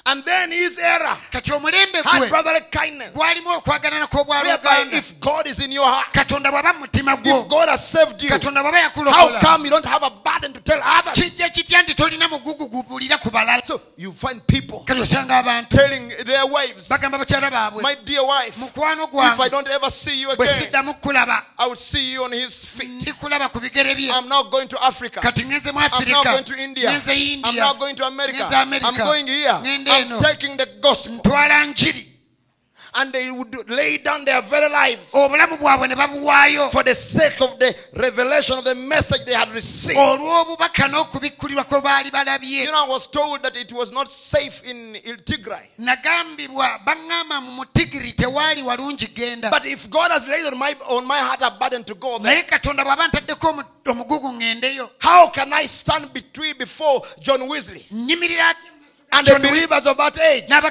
Kyokka 0.06 0.14
ate 0.14 0.14
weyita 0.14 0.14
mu 0.14 0.14
kristaayo 0.14 0.16
And 0.16 0.24
then 0.24 0.52
his 0.52 0.78
era 0.78 1.18
kati 1.32 1.52
omulembe 1.52 2.04
had 2.04 2.30
brotherly 2.30 2.60
kindness. 2.72 3.12
gwalimu 3.12 3.50
okwagalana 3.58 4.08
Whereby 4.28 4.98
if 4.98 5.20
God 5.20 5.48
is 5.48 5.60
in 5.60 5.72
your 5.72 5.86
heart, 5.86 6.14
katonda 6.14 6.52
bw'aba 6.52 6.74
mu 6.74 6.86
mutima 6.86 7.14
if 7.14 7.24
gwo 7.24 7.50
God 7.50 7.70
has 7.70 7.88
saved 7.88 8.22
you, 8.22 8.30
katonda 8.30 8.62
bw'aba 8.62 9.12
how 9.12 9.40
come 9.40 9.66
you 9.66 9.72
don't 9.72 9.86
have 9.86 10.04
a 10.04 10.10
burden 10.24 10.54
to 10.54 10.62
tell 10.62 10.80
others? 10.84 11.14
kijja 11.18 11.50
kitya 11.50 11.84
nti 11.84 11.96
tolina 11.96 12.28
mugugu 12.28 12.70
gubulira 12.70 13.18
ku 13.22 13.30
balala 13.30 13.64
So 13.66 13.82
you 13.98 14.12
find 14.12 14.46
people 14.48 14.84
kati 14.86 15.02
osanga 15.02 15.40
abantu 15.44 15.70
telling 15.70 16.10
their 16.26 16.46
wives, 16.46 16.90
bagamba 16.90 17.18
bakyala 17.18 17.52
baabwe 17.52 17.82
My 17.82 17.96
dear 18.06 18.24
wife, 18.24 18.58
mukwano 18.58 19.06
if 19.34 19.40
I 19.40 19.50
don't 19.50 19.68
ever 19.68 19.90
see 19.90 20.22
you 20.22 20.28
bwe 20.30 20.46
again, 20.46 20.72
siddamu 20.72 20.94
kulaba 21.02 21.44
I 21.58 21.68
will 21.68 21.76
see 21.76 22.12
you 22.14 22.24
on 22.24 22.32
his 22.32 22.66
feet. 22.66 22.90
ndikulaba 23.02 23.50
ku 23.50 23.60
bigere 23.60 23.96
bye 23.96 24.12
I'm 24.12 24.28
now 24.30 24.44
going 24.44 24.68
to 24.68 24.84
Africa. 24.84 25.20
kati 25.22 25.46
ngenze 25.46 25.72
mu 25.72 25.80
I'm 25.80 26.10
now 26.10 26.24
going 26.24 26.44
to 26.44 26.56
India. 26.56 26.90
ngenze 26.92 27.42
I'm 27.44 27.56
now 27.56 27.74
going 27.74 27.96
to 27.96 28.06
America. 28.06 28.38
ngenze 28.38 28.84
I'm 28.84 28.98
going 28.98 29.28
here. 29.28 29.60
Eno 30.02 30.20
taking 30.22 30.58
the 30.58 30.66
gospel. 30.82 31.14
ntwala 31.16 31.66
njiri 31.66 32.12
And 32.98 33.12
they 33.12 33.30
would 33.30 33.70
lay 33.70 33.98
down 33.98 34.24
their 34.24 34.42
very 34.42 34.70
lives 34.70 35.12
obulamu 35.14 35.58
bwabwe 35.58 35.88
ne 35.90 35.96
babuwaayo. 35.96 36.72
for 36.72 36.82
the 36.84 36.96
sake 36.96 37.42
of 37.42 37.60
the 37.60 37.76
revelation 37.94 38.58
of 38.58 38.64
the 38.64 38.74
message 38.76 39.26
they 39.26 39.34
had 39.34 39.50
received. 39.52 40.00
olw'obubaka 40.00 40.88
n'okubikkulirwa 40.88 41.64
kwe 41.66 41.82
baali 41.82 42.10
You 42.42 42.72
know, 42.72 42.86
I 42.86 42.88
was 42.88 43.08
told 43.08 43.44
that 43.44 43.58
it 43.58 43.74
was 43.74 43.92
not 43.92 44.10
safe 44.10 44.64
in 44.64 44.96
Il 45.04 45.18
Tigray. 45.18 45.68
nagambibwa 45.78 46.80
baŋŋamba 46.86 47.42
mu 47.42 47.52
mutigiri 47.66 48.14
tewaali 48.16 48.62
walungi 48.64 49.08
genda. 49.14 49.50
But 49.52 49.66
if 49.66 49.90
God 49.90 50.12
has 50.12 50.26
laid 50.28 50.46
on 50.46 50.58
my 50.58 50.74
on 50.88 51.06
my 51.06 51.18
heart 51.20 51.42
a 51.42 51.52
burden 51.52 51.84
to 51.84 51.96
go 51.96 52.18
there, 52.18 52.34
naye 52.34 52.44
katonda 52.48 52.86
bw'aba 52.86 53.08
ntaddeko 53.10 53.64
omugugu 53.88 54.32
ŋŋendeyo 54.40 54.90
how 55.00 55.28
can 55.32 55.52
I 55.52 55.66
stand 55.66 56.14
between 56.14 56.58
before 56.58 57.02
John 57.20 57.46
Wesley? 57.50 57.86
Nyimirira 57.92 58.56
and 59.16 59.28
the 59.28 59.40
believers 59.40 59.86
of 59.86 59.98
that 59.98 60.20
age. 60.20 60.46
And 60.50 60.66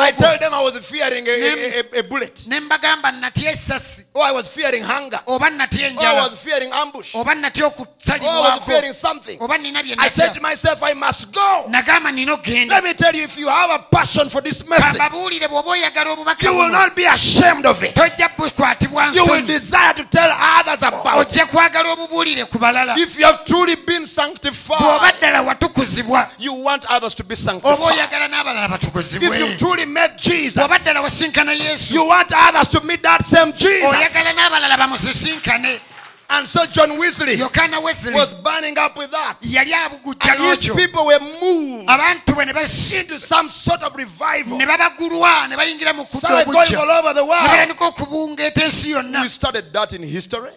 I 0.00 0.10
told 0.12 0.40
them 0.40 0.54
I 0.54 0.62
was 0.62 0.76
fearing 0.88 1.26
a, 1.26 1.30
a, 1.30 1.80
a, 1.80 1.98
a 2.00 2.02
bullet. 2.02 2.44
ne 2.48 2.60
mbagamba 2.60 3.12
natya 3.12 3.50
essasi 3.52 4.06
Oh, 4.18 4.22
I 4.22 4.32
was 4.32 4.48
fearing 4.48 4.82
hunger. 4.82 5.20
Oh, 5.26 5.38
I 5.38 5.50
was 5.50 6.42
fearing 6.42 6.70
ambush. 6.72 7.14
Oh, 7.14 7.22
I 7.22 8.56
was 8.56 8.64
fearing 8.64 8.94
something. 8.94 9.38
oba 9.42 9.58
nina 9.58 9.82
bye 9.82 9.94
I 9.98 10.08
said 10.08 10.32
to 10.32 10.40
myself, 10.40 10.82
I 10.82 10.94
must 10.94 11.32
go. 11.32 11.64
Let 11.68 12.84
me 12.84 12.94
tell 12.94 13.14
you, 13.14 13.24
if 13.24 13.36
you 13.38 13.48
have 13.48 13.78
a 13.78 13.84
passion 13.94 14.30
for 14.30 14.40
this 14.40 14.66
message, 14.66 14.98
kababuulire 14.98 15.48
bw'oba 15.48 15.70
oyagala 15.70 16.16
obubaka 16.16 16.42
you 16.44 16.54
will 16.54 16.70
not 16.70 16.96
be 16.96 17.04
ashamed 17.04 17.66
of 17.66 17.82
it. 17.82 17.94
You 17.96 19.26
will 19.26 19.46
desire 19.46 19.92
to 19.94 20.04
tell 20.04 20.30
others 20.32 20.82
about 20.82 21.20
it. 21.20 21.28
ojja 21.28 21.46
kwagala 21.46 21.92
obubuulire 21.92 22.48
ku 22.48 22.58
balala 22.58 22.96
If 22.96 23.18
you 23.18 23.26
have 23.26 23.44
truly 23.44 23.76
been 23.76 24.06
sanctified, 24.06 25.14
you 26.38 26.52
want 26.54 26.86
others 26.88 27.14
to 27.16 27.24
be 27.24 27.34
oba 27.72 27.84
oyagala 27.84 28.28
n'abalala 28.28 28.68
batukuzibwe 28.68 29.28
If 29.28 29.38
you 29.40 29.56
truly 29.58 29.84
met 29.86 30.16
Jesus, 30.18 30.62
ddala 30.62 31.00
wasinkana 31.02 31.52
yesu 31.52 31.94
you 31.94 32.04
want 32.08 32.32
others 32.32 32.68
to 32.68 32.80
meet 32.84 33.02
that 33.02 33.22
same 33.24 33.52
Jesus. 33.52 33.84
oyagala 33.84 34.32
n'abalala 34.32 34.76
bamusisinkane 34.78 35.80
And 36.28 36.44
so 36.44 36.66
John 36.66 36.98
Wesley 36.98 37.36
wesley 37.40 38.12
was 38.12 38.32
burning 38.42 38.76
up 38.78 38.96
with 38.98 39.12
that. 39.12 39.36
And 39.44 40.40
n'okyo 40.40 40.74
people 40.74 41.06
were 41.06 41.20
moved 41.20 41.88
abantu 41.88 42.34
bwe 42.34 42.46
ne 42.46 42.52
basi- 42.52 42.98
into 43.00 43.20
some 43.20 43.48
sort 43.48 43.80
of 43.84 43.94
revival. 43.94 44.58
ne 44.58 44.66
babagulwa 44.66 45.48
ne 45.48 45.54
bayingira 45.56 45.94
mu 45.94 46.02
kudda 46.04 46.18
Started 46.18 46.46
going 46.52 46.74
all 46.74 46.90
over 46.90 47.14
the 47.14 47.24
world. 47.24 47.46
batandika 47.46 47.84
okubungeeta 47.86 48.64
ensi 48.64 48.90
yonna 48.90 49.22
We 49.22 49.28
started 49.28 49.72
that 49.72 49.92
in 49.92 50.02
history. 50.02 50.50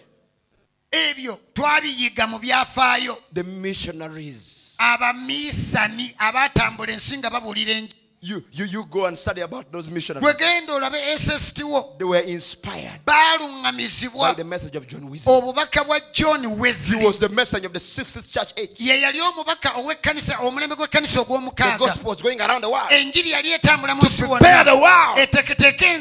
ebyo 0.90 1.38
twabiyiga 1.54 2.26
mu 2.26 2.38
byafaayo 2.40 3.16
The 3.32 3.44
missionaries. 3.44 4.59
Abamiisani 4.80 6.14
abatambula 6.18 6.92
ensi 6.92 7.18
nga 7.18 7.30
babuulira 7.30 7.72
enji 7.78 7.96
You, 8.22 8.44
you, 8.52 8.66
you 8.66 8.84
go 8.84 9.06
and 9.06 9.16
study 9.16 9.40
about 9.40 9.72
those 9.72 9.90
missionaries. 9.90 10.22
bwe 10.22 10.34
genda 10.34 10.74
olabe 10.74 10.98
sst 11.16 11.62
wo 11.62 11.94
They 11.98 12.04
were 12.04 12.20
inspired 12.20 13.00
by 13.06 14.34
the 14.36 14.44
message 14.44 14.76
of 14.76 14.86
John 14.86 15.08
Wesley. 15.08 16.98
He 16.98 17.06
was 17.06 17.18
the 17.18 17.30
message 17.30 17.64
of 17.64 17.72
the 17.72 17.78
60th 17.78 18.30
church 18.30 18.52
age. 18.58 18.72
ye 18.76 19.00
yali 19.02 19.20
omubaka 19.20 19.70
ow'ekkanisa 19.76 20.36
omulembe 20.40 20.76
gw'ekkanisa 20.76 21.24
The 21.24 21.76
gospel 21.78 22.10
was 22.10 22.20
going 22.20 22.38
around 22.42 22.60
the 22.60 22.68
world. 22.68 22.90
Enjiri 22.90 23.30
yali 23.30 23.52
etambula 23.52 23.94
mu 23.94 24.02
nsi 24.02 24.28
prepare 24.28 24.64
the 24.64 24.76
world 24.76 25.18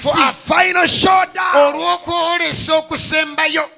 for 0.01 0.19
a 0.19 0.33
final 0.33 0.85
showdown. 0.87 1.73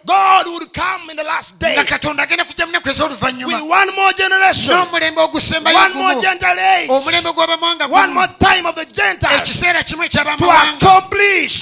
God 0.04 0.48
would 0.48 0.74
come 0.74 1.12
in 1.12 1.18
the 1.18 1.24
last 1.24 1.60
days. 1.60 1.78
Nga 1.78 1.86
katonda 1.86 2.24
agenda 2.24 2.46
kujja 2.46 2.66
mu 2.66 2.72
nnaku 2.72 3.46
with 3.46 3.62
one 3.62 3.96
more 3.96 4.14
generation, 4.14 4.74
one 4.74 4.92
more 4.92 6.18
age, 6.18 6.90
one 7.92 8.14
more 8.14 8.31
time 8.40 8.66
of 8.66 8.76
the 8.76 8.86
Gentiles 8.86 9.50
to 10.38 10.46
accomplish, 10.76 11.60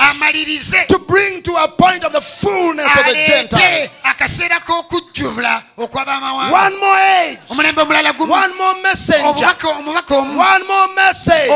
to 0.88 0.99
bring 1.07 1.41
to 1.43 1.55
a 1.55 1.67
point 1.67 2.03
of 2.03 2.11
the 2.13 2.22
fullness 2.22 2.86
of 2.99 3.05
the 3.05 3.13
Gentiles. 3.28 3.91
akaseera 4.03 4.59
k'okujjula 4.59 5.63
okw'abamawanga 5.78 6.51
One 6.51 6.80
more 6.80 6.97
age, 6.97 7.39
omulembe 7.49 7.82
omulala 7.82 8.13
gumu. 8.13 8.30
One 8.32 8.57
more 8.57 8.76
messenger, 8.84 9.26
obubaka 9.26 9.67
omubaka 9.78 10.15
omu. 10.17 10.38
One 10.38 10.67
more 10.67 10.88
message 10.95 11.49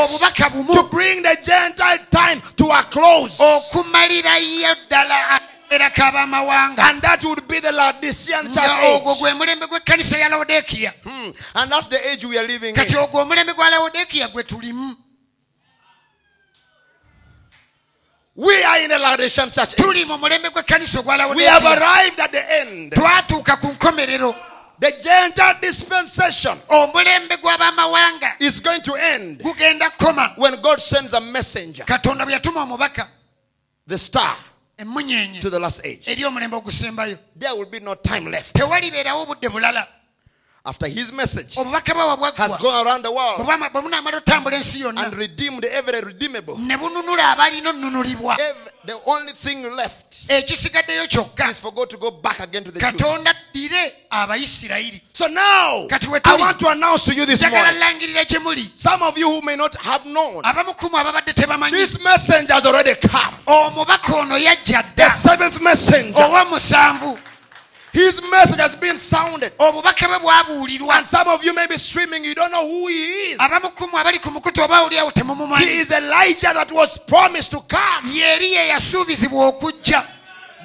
to 0.76 0.84
bring 0.91 1.22
the 1.24 1.38
Gentile 1.43 1.99
time 2.09 2.41
to 2.57 2.66
a 2.72 2.84
close. 2.84 3.38
okumalirayo 3.39 4.76
ddala 4.89 5.30
akaseera 5.30 5.89
k'abamawanga 5.89 6.80
And 6.89 7.01
that 7.01 7.24
would 7.24 7.47
be 7.47 7.59
the 7.59 7.72
Laodicean 7.72 8.53
church 8.53 8.70
age. 8.84 9.03
gwe 9.20 9.34
mulembe 9.34 9.68
gw'ekkanisa 9.68 10.18
ya 10.18 10.30
lawodekiya 10.30 10.93
Hmm. 11.03 11.32
And 11.55 11.72
that's 11.72 11.88
the 11.88 11.99
age 12.11 12.26
we 12.26 12.38
are 12.38 12.47
living 12.47 12.76
in. 12.76 12.76
We 18.36 18.63
are 18.63 18.79
in 18.79 18.89
the 18.89 18.97
Laodicean 18.97 19.51
church 19.51 19.73
age. 19.73 19.77
tuli 19.77 20.05
mu 20.05 20.17
mulembe 20.17 20.49
gw'ekkanisa 20.49 20.99
ogwa 20.99 21.36
We 21.36 21.43
have 21.45 21.63
arrived 21.65 22.19
at 22.19 22.31
the 22.31 22.51
end. 22.61 22.91
twatuuka 22.93 23.57
ku 23.61 23.67
nkomerero 23.67 24.36
The 24.79 24.91
Gentile 25.01 25.57
dispensation 25.61 26.59
is 28.39 28.59
going 28.59 28.81
to 28.81 28.95
end 28.95 29.41
when 30.36 30.61
God 30.61 30.81
sends 30.81 31.13
a 31.13 31.21
messenger, 31.21 31.84
katonda 31.86 32.25
bwe 32.25 32.34
yatuma 32.34 32.63
omubaka 32.63 33.07
the 33.86 33.97
star, 33.97 34.36
to 35.39 35.49
the 35.49 35.59
last 35.59 35.81
age. 35.86 36.07
eri 36.07 36.23
omulembe 36.23 36.55
ogusembayo 36.55 37.17
There 37.36 37.53
will 37.55 37.69
be 37.69 37.79
no 37.79 37.93
time 37.95 38.31
left. 38.31 38.57
Tewalibeerawo 40.64 40.70
obudde 40.70 40.70
bulala 40.70 40.70
After 40.70 40.88
his 40.88 41.11
message 41.11 41.55
has 41.55 42.57
gone 42.57 42.86
around 42.86 43.03
the 43.03 43.11
world 43.11 43.38
bwe 43.38 43.45
bwama- 43.45 43.70
bwe 43.70 43.82
bunaamala 43.82 44.18
otambula 44.18 44.55
ensi 44.57 44.80
yonna 44.82 45.05
and 45.05 45.14
redeemed 45.14 45.66
every 45.66 46.01
redeemable, 46.01 46.55
ne 46.57 46.78
bununula 46.78 47.32
abalina 47.32 47.70
onnunulibwa 47.70 48.36
ev- 48.38 48.72
the 48.86 48.93
only 49.05 49.34
thing 49.34 49.64
left 49.76 50.05
ekisigaddeyo 50.28 51.07
kyokka 51.07 51.51
is 51.51 51.59
for 51.59 51.72
God 51.74 51.89
to 51.89 51.97
go 51.97 52.11
back 52.11 52.39
again 52.39 52.64
to 52.64 52.72
the 52.72 52.80
Jews. 52.80 52.91
katonda 52.91 53.32
addire 53.32 53.93
abayisirayiri 54.09 55.01
So 55.14 55.28
now, 55.28 55.88
I 56.26 56.36
want 56.39 56.59
to 56.59 56.70
announce 56.70 57.05
to 57.05 57.14
you 57.14 57.26
this 57.26 57.41
morning. 57.41 57.80
langirira 57.80 58.26
gye 58.26 58.39
muli 58.39 58.72
Some 58.76 59.03
of 59.03 59.18
you 59.18 59.30
who 59.30 59.41
may 59.41 59.55
not 59.55 59.76
have 59.76 60.05
known, 60.05 60.43
abamu 60.45 60.74
kumu 60.76 60.97
ababadde 60.97 61.34
tebamanyi 61.34 61.72
this 61.78 61.99
messenger 62.03 62.53
has 62.53 62.66
already 62.66 62.95
come. 62.95 63.36
omubaka 63.47 64.16
ono 64.16 64.36
yajja 64.38 64.84
The 64.95 65.09
seventh 65.09 65.59
messenger. 65.61 66.14
His 67.94 68.20
message 68.32 68.60
has 68.60 68.76
been 68.76 68.98
sounded. 68.98 69.54
obubaka 69.60 70.08
bwe 70.08 70.20
bwabuulirwa 70.20 70.96
And 70.98 71.08
some 71.08 71.28
of 71.28 71.44
you 71.44 71.54
may 71.54 71.68
be 71.68 71.78
streaming, 71.78 72.26
you 72.26 72.34
don't 72.34 72.52
know 72.52 72.68
who 72.68 72.88
he 72.88 73.34
is. 73.34 73.38
abamu 73.39 73.70
kumu 73.76 73.98
abali 73.98 74.20
ku 74.20 74.30
mukutu 74.32 74.64
oba 74.64 74.89
He 74.89 75.12
temumumanyi 75.12 75.68
is 75.82 75.91
Elijah 75.91 76.54
that 76.54 76.72
was 76.72 76.98
promised 76.98 77.52
to 77.52 77.62
come. 77.62 78.10
yeri 78.12 78.52
ye 78.54 78.68
yasuubizibwa 78.70 79.48
okujja 79.48 80.04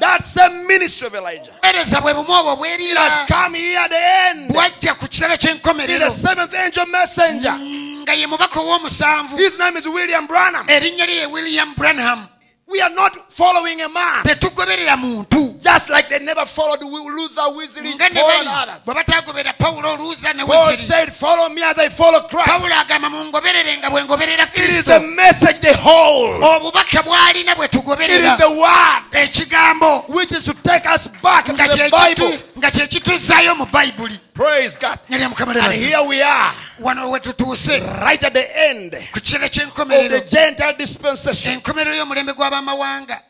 That 0.01 0.25
same 0.27 0.67
ministry 0.67 1.09
of 1.09 1.15
Elijah. 1.15 1.53
bereza 1.63 2.01
bwe 2.01 2.15
bumu 2.15 2.33
obwo 2.33 2.53
It 2.53 2.59
bwerira 2.59 3.01
has 3.01 3.29
come 3.29 3.55
here 3.59 3.79
at 3.79 3.91
the 3.91 4.01
end. 4.31 4.51
bwajja 4.51 4.95
ku 4.99 5.07
kitala 5.09 5.35
He 5.35 5.39
ky'enkomerero 5.39 5.99
the 5.99 6.11
seventh 6.11 6.55
angel 6.55 6.87
messenger. 6.87 7.51
Mm, 7.53 8.03
nga 8.05 8.15
ye 8.15 8.27
mubaka 8.27 8.59
ow'omusanvu 8.61 9.37
His 9.37 9.59
name 9.59 9.77
is 9.77 9.87
William 9.87 10.27
Branham. 10.27 10.67
erinnya 10.67 11.05
lye 11.07 11.15
ye 11.21 11.27
william 11.27 11.75
branham 11.75 12.27
We 12.71 12.83
are 12.83 12.91
not 12.91 13.17
following 13.33 13.81
a 13.81 13.89
man. 13.89 14.25
tetugoberera 14.25 14.97
muntu 14.97 15.59
Just 15.63 15.89
like 15.89 16.11
they 16.11 16.19
never 16.19 16.45
followed 16.45 16.83
Luther, 16.83 17.57
Wesley, 17.57 17.97
Paul, 17.97 18.31
and 18.31 18.49
others. 18.49 18.85
bwe 18.85 18.95
batagobera 18.95 19.53
pawulo 19.59 19.93
oluuza 19.95 20.35
ne 20.35 20.45
Paul 20.45 20.77
said, 20.77 21.11
Follow 21.13 21.49
me 21.49 21.63
as 21.63 21.79
I 21.79 21.89
follow 21.89 22.21
Christ. 22.29 22.47
pawulo 22.49 22.75
agamba 22.75 23.09
mungoberere 23.11 23.79
nga 23.79 23.91
bwe 23.91 24.05
ngoberera 24.05 24.45
It 24.45 24.57
is 24.59 24.85
kristo 24.85 25.01
the 25.01 25.01
message 25.01 25.61
they 25.61 25.73
hold. 25.75 26.43
obubaka 26.43 27.03
bw'alina 27.03 27.55
bwe 27.57 27.65
It 27.67 27.75
is 27.75 27.81
tugoberera 27.81 28.37
the 28.37 28.51
word 28.51 29.03
ekigambo 29.13 30.05
which 30.09 30.33
is 30.33 30.45
to 30.45 30.53
take 30.63 30.87
us 30.87 31.07
back 31.23 31.47
to 31.47 31.53
nga 31.55 31.69
the 31.69 31.89
Bible. 31.91 32.37
nga 32.59 32.71
kye 32.71 33.55
mu 33.57 33.65
bayibuli 33.67 34.21
Praise 34.35 34.77
God. 34.77 34.99
nyalya 35.09 35.29
mukama 35.31 35.57
And 35.57 35.73
here 35.75 36.03
we 36.07 36.21
are, 36.23 36.53
wano 36.81 37.11
we 37.11 37.21
tutuuse 37.21 37.81
right 38.01 38.23
at 38.25 38.35
the 38.35 38.69
end 38.69 38.93
ku 39.13 39.19
of 39.19 39.51
ky'enkomerero 39.51 40.09
the 40.09 40.31
Gentile 40.31 40.75
dispensation. 40.79 41.53
enkomerero 41.61 41.95
y'omulembe 41.95 42.35
gw'abamawanga 42.35 43.23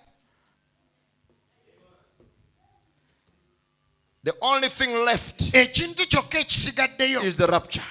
The 4.24 4.34
only 4.42 4.68
thing 4.68 5.04
left 5.06 5.54
ekintu 5.54 6.06
kyokka 6.06 6.38
ekisigaddeyo 6.38 7.22
is 7.24 7.36
the 7.36 7.46
rapture. 7.46 7.82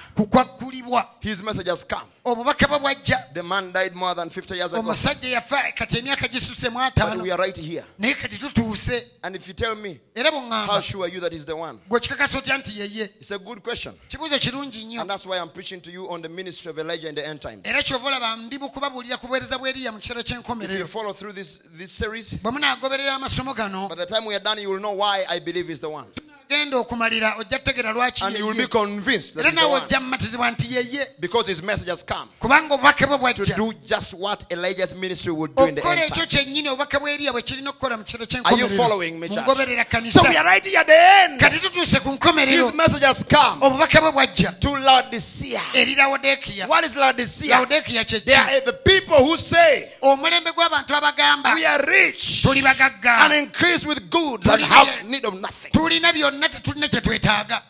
His 1.20 1.42
message 1.42 1.66
has 1.66 1.82
come. 1.84 2.06
Obubaka 2.32 2.68
bwe 2.68 2.78
bwajja 2.78 3.18
The 3.34 3.42
man 3.42 3.72
died 3.72 3.94
more 3.94 4.14
than 4.14 4.28
50 4.30 4.54
years 4.56 4.72
ago. 4.72 4.80
omusajja 4.80 5.28
yafa 5.28 5.72
kati 5.72 5.98
emyaka 5.98 6.28
gisuse 6.28 6.68
mu 6.70 6.80
ataano 6.80 7.22
we 7.22 7.30
are 7.32 7.42
right 7.42 7.56
here. 7.56 7.84
naye 7.98 8.14
kati 8.14 8.38
tutuuse 8.38 9.06
And 9.22 9.36
if 9.36 9.48
you 9.48 9.54
tell 9.54 9.74
me, 9.74 9.98
era 10.14 10.30
how 10.30 10.40
bweŋŋamba 10.40 10.82
sure 10.82 11.04
are 11.04 11.08
you 11.14 11.20
that 11.20 11.32
he's 11.32 11.44
the 11.46 11.56
one? 11.56 11.78
gwe 11.88 12.00
kikakasa 12.00 12.38
otya 12.38 12.58
nti 12.58 12.78
yeye 12.80 13.04
It's 13.20 13.30
a 13.30 13.38
good 13.38 13.62
question. 13.62 13.94
kibuuzo 14.08 14.38
kirungi 14.38 14.84
nnyo 14.84 15.00
And 15.00 15.10
that's 15.10 15.26
why 15.26 15.38
I'm 15.38 15.50
preaching 15.50 15.80
to 15.82 15.90
you 15.90 16.08
on 16.10 16.22
the 16.22 16.28
ministry 16.28 16.70
of 16.70 16.78
Elijah 16.78 17.08
in 17.08 17.14
the 17.14 17.26
end 17.26 17.40
time. 17.40 17.60
era 17.64 17.82
kyova 17.82 18.06
olaba 18.08 18.36
ndi 18.36 18.58
bukubabuulira 18.58 19.16
ku 19.18 19.26
buweereza 19.26 19.58
bw'eriya 19.58 19.92
mu 19.92 19.98
kiseera 19.98 20.22
ky'enkomerero 20.22 20.86
follow 20.86 21.12
through 21.12 21.34
this, 21.34 21.60
this 21.78 21.90
series, 21.92 22.34
bwe 22.42 22.50
munaagoberera 22.52 23.14
amasomo 23.14 23.54
gano 23.54 23.88
by 26.48 26.64
the 26.64 26.70
time 26.70 26.70
we 26.70 26.78
are 26.78 26.78
done, 26.78 26.78
you 26.78 26.80
will 26.80 26.92
know 26.92 26.98
why 26.98 26.98
I 26.98 27.10
believe 27.10 27.20
he's 27.20 27.22
the 27.22 27.28
one. 27.28 27.28
genda 27.28 27.32
okumalira 27.32 27.34
ojja 27.38 27.58
kutegeera 27.58 27.92
lwaki 27.92 28.24
And 28.24 28.38
you 28.38 28.46
will 28.46 28.56
be 28.56 28.66
convinced 28.66 29.38
era 29.38 29.50
naawe 29.50 29.80
ojja 29.80 30.00
mumatizibwa 30.00 30.50
nti 30.50 30.74
yeye. 30.74 31.06
Because 31.20 31.46
his 31.48 31.62
message 31.62 32.04
come 32.06 32.28
kubanga 32.40 32.74
obubaka 32.74 33.06
bwe 33.06 33.34
to 33.34 33.44
do 33.44 33.72
just 33.86 34.14
what 34.14 34.44
Elijah's 34.52 34.94
ministry 34.94 35.32
would 35.32 35.54
do 35.54 35.64
in 35.64 35.74
the 35.74 35.80
okukola 35.80 36.04
ekyo 36.04 36.26
kyennyini 36.26 36.68
obubaka 36.68 36.98
bw'eriya 37.00 37.32
bwe 37.32 37.42
kirina 37.42 37.70
okukola 37.70 37.96
mu 37.96 38.04
kiseera 38.04 38.44
Are 38.44 38.56
you 38.58 38.68
following 38.68 39.18
me, 39.20 39.28
So 39.28 40.22
we 40.22 40.36
are 40.36 40.44
right 40.44 40.64
here 40.64 40.84
the 40.84 41.22
end. 41.24 41.40
kati 41.40 41.58
tutuuse 41.58 42.00
ku 42.00 42.12
nkomerero. 42.12 42.66
His 42.66 42.74
message 42.74 43.28
come 43.28 43.60
obubaka 43.62 44.00
bwe 44.00 44.12
bwajja. 44.12 44.52
to 44.60 44.76
Laodicea. 44.76 45.60
eri 45.74 45.94
lawodekiya 45.94 46.66
What 46.68 46.84
is 46.84 46.96
Laodicea? 46.96 47.50
lawodekiya 47.50 48.04
They 48.04 48.20
kyeki 48.20 48.56
are 48.56 48.60
the 48.60 48.72
people 48.72 49.16
who 49.24 49.36
say, 49.36 49.90
omulembe 50.02 50.52
gw'abantu 50.52 50.94
abagamba 50.94 51.54
We 51.54 51.66
are 51.66 51.82
rich 51.86 52.42
tuli 52.42 52.62
bagagga. 52.62 53.24
and 53.24 53.32
increased 53.34 53.86
with 53.86 54.08
goods 54.10 54.46
and 54.48 54.62
have 54.62 55.04
need 55.04 55.24
of 55.24 55.34
nothing. 55.34 55.72
tulina 55.72 56.12
byonna 56.12 56.37
tetulina 56.48 56.88
kye 56.88 57.00
twetaaga 57.00 57.62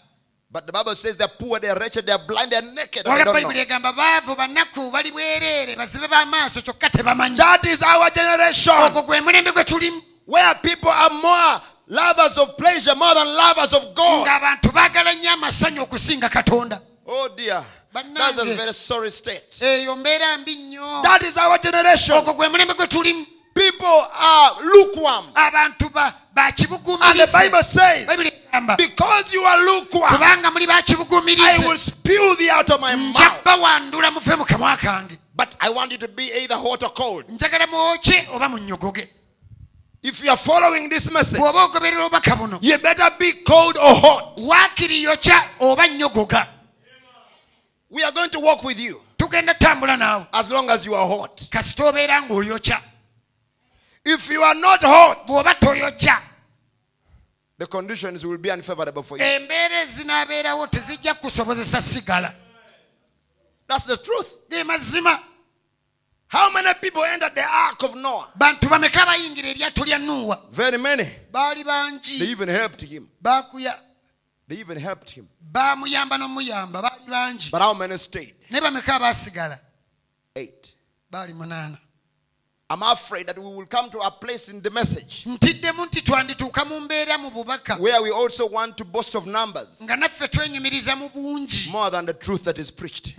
But 0.51 0.65
the 0.67 0.73
Bible 0.73 0.95
says 0.95 1.15
they're 1.19 1.29
poor, 1.29 1.61
they're 1.61 1.75
wretched, 1.77 2.07
they're 2.07 2.17
blind, 2.27 2.51
they're 2.51 2.63
naked. 2.63 3.05
they 3.05 3.23
don't 3.23 3.43
know. 3.43 3.51
egamba 3.51 3.93
baavu 3.93 4.35
banaku 4.35 4.91
bali 4.91 5.11
bwereere 5.13 5.77
bazibe 5.77 6.09
b'amaaso 6.09 6.63
kyokka 6.63 6.91
tebamanyi 6.91 7.37
That 7.37 7.65
is 7.67 7.83
our 7.83 8.11
generation 8.11 8.75
ogwo 8.75 9.03
gwe 9.03 9.21
mulembe 9.21 9.53
gwe 9.53 9.65
tulimu 9.65 10.03
where 10.27 10.55
people 10.63 10.89
are 10.91 11.11
more 11.15 11.61
lovers 11.89 12.37
of 12.39 12.57
pleasure 12.57 12.95
more 12.97 13.15
than 13.15 13.27
lovers 13.29 13.73
of 13.73 13.95
God. 13.95 14.27
ng'abantu 14.27 14.73
baagala 14.73 15.15
nnyo 15.15 15.31
amasanyu 15.33 15.83
okusinga 15.83 16.29
katonda 16.29 16.81
Oh 17.07 17.29
dear. 17.37 17.65
That's 17.93 18.39
a 18.39 18.45
very 18.55 18.73
sorry 18.75 19.11
state. 19.11 19.61
eyo 19.63 19.97
mbeera 19.97 20.39
mbi 20.39 20.57
nnyo 20.57 21.03
That 21.03 21.23
is 21.23 21.37
our 21.37 21.59
generation. 21.59 22.17
ogwo 22.19 22.35
gwe 22.35 22.49
mulembe 22.49 22.75
gwe 22.75 22.87
tulimu 22.87 23.27
People 23.55 24.07
are 24.15 24.63
lukewarm. 24.63 25.33
And 25.35 25.55
the 27.19 27.29
Bible 27.33 27.63
says, 27.65 28.07
because 28.77 29.33
you 29.35 29.41
are 29.43 29.65
lukewarm, 29.65 30.11
kubanga 30.13 30.51
muli 30.53 30.67
I 30.69 31.59
will 31.67 31.77
spew 31.79 32.35
thee 32.37 32.51
out 32.51 32.71
of 32.71 32.81
my 32.81 32.95
mouth. 32.95 33.45
bawandula 33.45 34.11
muve 34.11 34.37
mu 34.39 34.45
kamwa 34.45 34.77
kange 34.77 35.19
But 35.37 35.55
I 35.61 35.71
want 35.71 35.93
you 35.93 35.99
to 35.99 36.09
be 36.09 36.33
either 36.43 36.57
hot 36.57 36.83
or 36.83 36.91
cold. 36.91 37.27
njagala 37.29 37.67
mwokye 37.67 38.29
oba 38.35 38.49
munyogoge 38.49 39.09
If 40.03 40.23
you 40.23 40.31
are 40.31 40.37
following 40.37 40.89
this 40.89 41.11
message, 41.11 41.41
bw'oba 41.41 41.65
ogoberera 41.65 42.05
obubaka 42.07 42.37
buno 42.37 42.59
you 42.63 42.79
better 42.79 43.11
be 43.19 43.33
cold 43.45 43.77
or 43.77 43.95
hot. 43.95 44.39
waakiri 44.39 45.03
yokya 45.03 45.43
oba 45.61 45.87
nnyogoga 45.87 46.47
We 47.91 48.03
are 48.05 48.13
going 48.13 48.31
to 48.31 48.41
walk 48.41 48.63
with 48.65 48.79
you 48.79 49.01
tugenda 49.17 49.55
tambula 49.55 49.97
naawe 49.97 50.27
as 50.33 50.51
long 50.51 50.71
as 50.71 50.87
you 50.87 50.95
are 50.95 51.07
hot. 51.07 51.49
kasita 51.51 51.85
obeera 51.87 52.23
ng'oyokya 52.23 52.81
If 54.05 54.31
you 54.31 54.43
are 54.43 54.55
not 54.55 54.81
hot, 54.83 55.27
the 57.59 57.67
conditions 57.67 58.25
will 58.25 58.39
be 58.39 58.51
unfavorable 58.51 59.03
for 59.03 59.19
you. 59.19 59.25
embeera 59.25 59.81
ezinaabeerawo 59.83 60.67
tezijja 60.67 61.15
kusobozesa 61.15 61.83
sigala 61.83 62.35
That's 63.69 63.87
the 63.87 63.97
truth. 63.97 64.29
ge 64.51 64.65
mazima 64.65 65.21
How 66.31 66.51
many 66.53 66.69
people 66.81 67.05
entered 67.05 67.35
the 67.35 67.43
ark 67.45 67.83
of 67.83 67.95
Noah? 67.95 68.29
bantu 68.37 68.69
bameka 68.69 69.07
bayingira 69.07 69.49
eryato 69.49 69.85
lya 69.85 69.99
nuuwa 69.99 70.43
Very 70.53 70.79
many. 70.79 71.05
baali 71.33 71.65
They 71.65 71.65
bangi 71.65 72.33
even 72.33 72.49
helped 72.49 72.81
him. 72.81 73.09
bakuya 73.21 73.75
They 74.49 74.61
even 74.61 74.79
helped 74.79 75.11
him. 75.11 75.27
baamuyamba 75.41 76.19
n'omuyamba 76.19 76.83
baali 76.83 77.07
bangi 77.11 77.51
But 77.51 77.63
how 77.63 77.75
many 77.75 77.99
stayed? 77.99 78.35
naye 78.51 78.61
bameka 78.63 78.95
abaasigala 78.95 79.59
Eight. 80.35 80.75
baali 81.11 81.35
munaana 81.35 81.79
I'm 82.71 82.83
afraid 82.83 83.27
that 83.29 83.39
we 83.39 83.45
will 83.45 83.65
come 83.65 83.89
to 83.91 83.99
a 84.01 84.11
place 84.11 84.49
in 84.51 84.61
the 84.61 84.71
message 84.71 85.25
ntiddemu 85.27 85.87
nti 85.87 86.03
twandituuka 86.03 86.65
mu 86.65 86.81
mbeera 86.81 87.19
mu 87.19 87.31
bubaka. 87.31 87.77
where 87.81 88.03
we 88.03 88.11
also 88.11 88.47
want 88.47 88.77
to 88.77 88.85
boast 88.85 89.15
of 89.15 89.27
numbers 89.27 89.83
nga 89.83 89.97
naffe 89.97 90.29
twenyumiriza 90.29 90.97
mu 90.97 91.09
bungi. 91.09 91.71
more 91.71 91.91
than 91.91 92.07
the 92.07 92.15
truth 92.15 92.45
that 92.45 92.59
is 92.59 92.71
preached. 92.71 93.15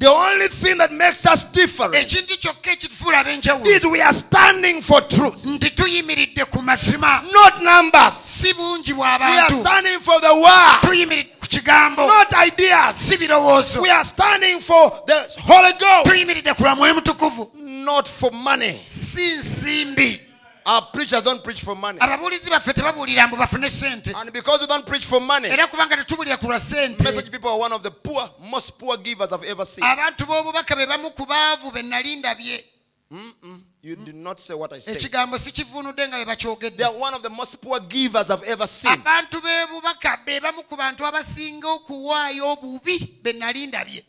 The 0.00 0.08
only 0.08 0.48
thing 0.48 0.78
that 0.78 0.90
makes 0.92 1.26
us 1.26 1.44
different 1.44 1.92
ekintu 1.94 2.38
kyokka 2.38 2.72
ekitufuula 2.72 3.20
ab'enjawulo. 3.20 3.66
is 3.66 3.84
we 3.84 4.00
are 4.00 4.14
standing 4.14 4.80
for 4.80 5.02
truth, 5.02 5.44
nti 5.44 5.70
tuyimiridde 5.76 6.44
ku 6.50 6.62
mazima 6.62 7.22
not 7.30 7.62
numbers. 7.62 8.42
We 8.42 9.04
are 9.04 9.50
standing 9.50 10.00
for 10.00 10.18
the 10.20 10.34
word, 10.34 11.26
kigambo. 11.50 12.06
Not 12.06 12.32
ideas. 12.32 12.96
si 12.96 13.16
birowoozo. 13.16 13.82
We 13.82 13.90
are 13.90 14.04
standing 14.04 14.60
for 14.60 15.02
the 15.06 15.36
Holy 15.42 15.72
Ghost, 15.78 16.06
tuyimiridde 16.06 16.54
ku 16.56 16.62
lwa 16.62 16.76
mwoyo 16.76 16.94
mutukuvu. 16.94 17.50
Not 17.56 18.08
for 18.08 18.30
money. 18.32 18.80
si 18.86 19.36
nsimbi 19.36 20.29
Our 20.70 20.82
preachers 20.92 21.22
don't 21.24 21.42
preach 21.42 21.62
for 21.64 21.74
money. 21.74 21.98
ababuulizi 22.00 22.50
baffe 22.50 22.72
tebabuulira 22.72 23.26
mbu 23.26 23.36
bafune 23.36 23.68
sente 23.68 24.12
And 24.14 24.32
because 24.32 24.60
we 24.60 24.66
don't 24.68 24.86
preach 24.86 25.04
for 25.06 25.20
money, 25.20 25.48
era 25.48 25.66
kubanga 25.66 25.96
tetubuulira 25.96 26.36
ku 26.38 26.46
lwa 26.46 26.60
sente 26.60 27.02
message 27.02 27.30
people 27.30 27.48
are 27.50 27.58
one 27.58 27.72
of 27.72 27.82
the 27.82 27.90
poor, 27.90 28.30
most 28.40 28.78
poor 28.78 28.96
givers 28.98 29.32
I've 29.32 29.42
ever 29.44 29.66
seen. 29.66 29.82
abantu 29.84 30.26
b'obubaka 30.26 30.76
be 30.76 30.86
bamu 30.86 31.10
ku 31.14 31.26
baavu 31.26 31.72
be 31.74 31.82
nali 31.82 32.16
ndabye 32.22 32.64
Mm-mm. 33.12 33.60
You 33.82 33.96
did 33.96 34.14
not 34.14 34.38
say 34.38 34.54
what 34.54 34.72
I 34.72 34.78
said. 34.78 34.96
ekigambo 34.96 35.38
sikivuunudde 35.38 36.08
nga 36.08 36.18
be 36.18 36.24
They 36.24 36.34
bakyogedde 36.36 36.84
are 36.84 36.92
one 36.98 37.14
of 37.14 37.22
the 37.22 37.30
most 37.30 37.60
poor 37.60 37.80
givers 37.80 38.30
I've 38.30 38.44
ever 38.44 38.66
seen. 38.68 38.92
abantu 38.92 39.40
b'ebubaka 39.40 40.24
be 40.24 40.38
bamu 40.40 40.62
ku 40.68 40.76
bantu 40.76 41.04
abasinga 41.04 41.66
okuwaayo 41.68 42.52
obubi 42.52 43.18
be 43.22 43.32
nali 43.32 43.66
ndabye 43.66 44.04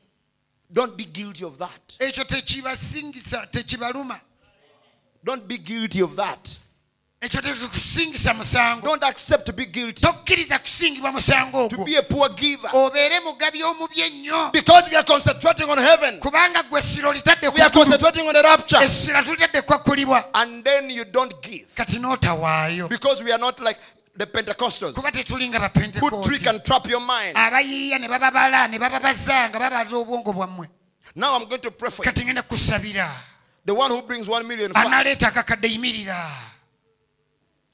Don't 0.71 0.95
be 0.95 1.05
guilty 1.05 1.43
of 1.43 1.57
that. 1.57 1.95
ekyo 1.99 2.23
tekibasingisa 2.23 3.47
tekibaluma 3.47 4.19
Don't 5.23 5.47
be 5.47 5.57
guilty 5.57 6.01
of 6.01 6.15
that. 6.15 6.49
ekyo 7.21 7.41
tekikusingisa 7.41 8.33
musango 8.33 8.81
Don't 8.87 9.03
accept 9.03 9.45
to 9.45 9.53
be 9.53 9.65
guilty. 9.65 10.01
tokkiriza 10.01 10.59
kusingibwa 10.59 11.11
musango 11.11 11.69
To 11.69 11.75
ogwo 11.75 11.85
be 11.85 11.95
a 11.97 12.01
poor 12.01 12.29
giver. 12.29 12.69
obeere 12.73 13.19
mugabi 13.19 13.63
omubi 13.63 14.01
ennyo 14.01 14.51
Because 14.51 14.89
we 14.89 14.95
are 14.97 15.03
concentrating 15.03 15.69
on 15.69 15.77
heaven. 15.77 16.19
kubanga 16.19 16.63
gwe 16.63 16.79
essiro 16.79 17.13
litadde 17.13 17.47
We 17.53 17.61
are 17.61 17.69
ggulu. 17.69 17.73
concentrating 17.83 18.27
on 18.27 18.33
the 18.33 18.41
rapture. 18.41 18.77
essira 18.83 19.23
tulitadde 19.23 19.61
kwakkulibwa 19.61 20.23
And 20.33 20.63
then 20.63 20.89
you 20.89 21.05
don't 21.05 21.41
give. 21.43 21.67
kati 21.75 21.99
n'otawaayo 21.99 22.89
Because 22.89 23.23
we 23.23 23.31
are 23.31 23.37
not 23.39 23.59
like 23.59 23.79
the 24.17 24.25
Pentecostals 24.25 24.95
kuba 24.95 25.11
tetuli 25.11 25.47
nga 25.49 25.59
who 25.59 25.69
trick 25.69 25.93
bapentekooti 26.01 26.47
and 26.49 26.63
trap 26.65 26.87
your 26.89 27.01
mind. 27.01 27.35
abayiiya 27.37 27.99
ne 27.99 28.07
bababala 28.07 28.67
ne 28.67 28.79
bababaza 28.79 29.49
babaza 29.49 29.95
obwongo 29.95 30.33
bwammwe 30.33 30.67
Now 31.15 31.35
I'm 31.37 31.45
going 31.47 31.61
to 31.61 31.71
pray 31.71 31.91
for 31.91 32.03
you. 32.05 32.11
kati 32.11 32.25
ngenda 32.25 32.41
kusabira 32.41 33.11
The 33.65 33.73
one 33.73 33.91
who 33.91 34.01
brings 34.01 34.27
one 34.27 34.47
million 34.47 34.71
fast. 34.73 34.87
analeeta 34.87 35.27
akakadde 35.27 35.67
yimirira 35.67 36.17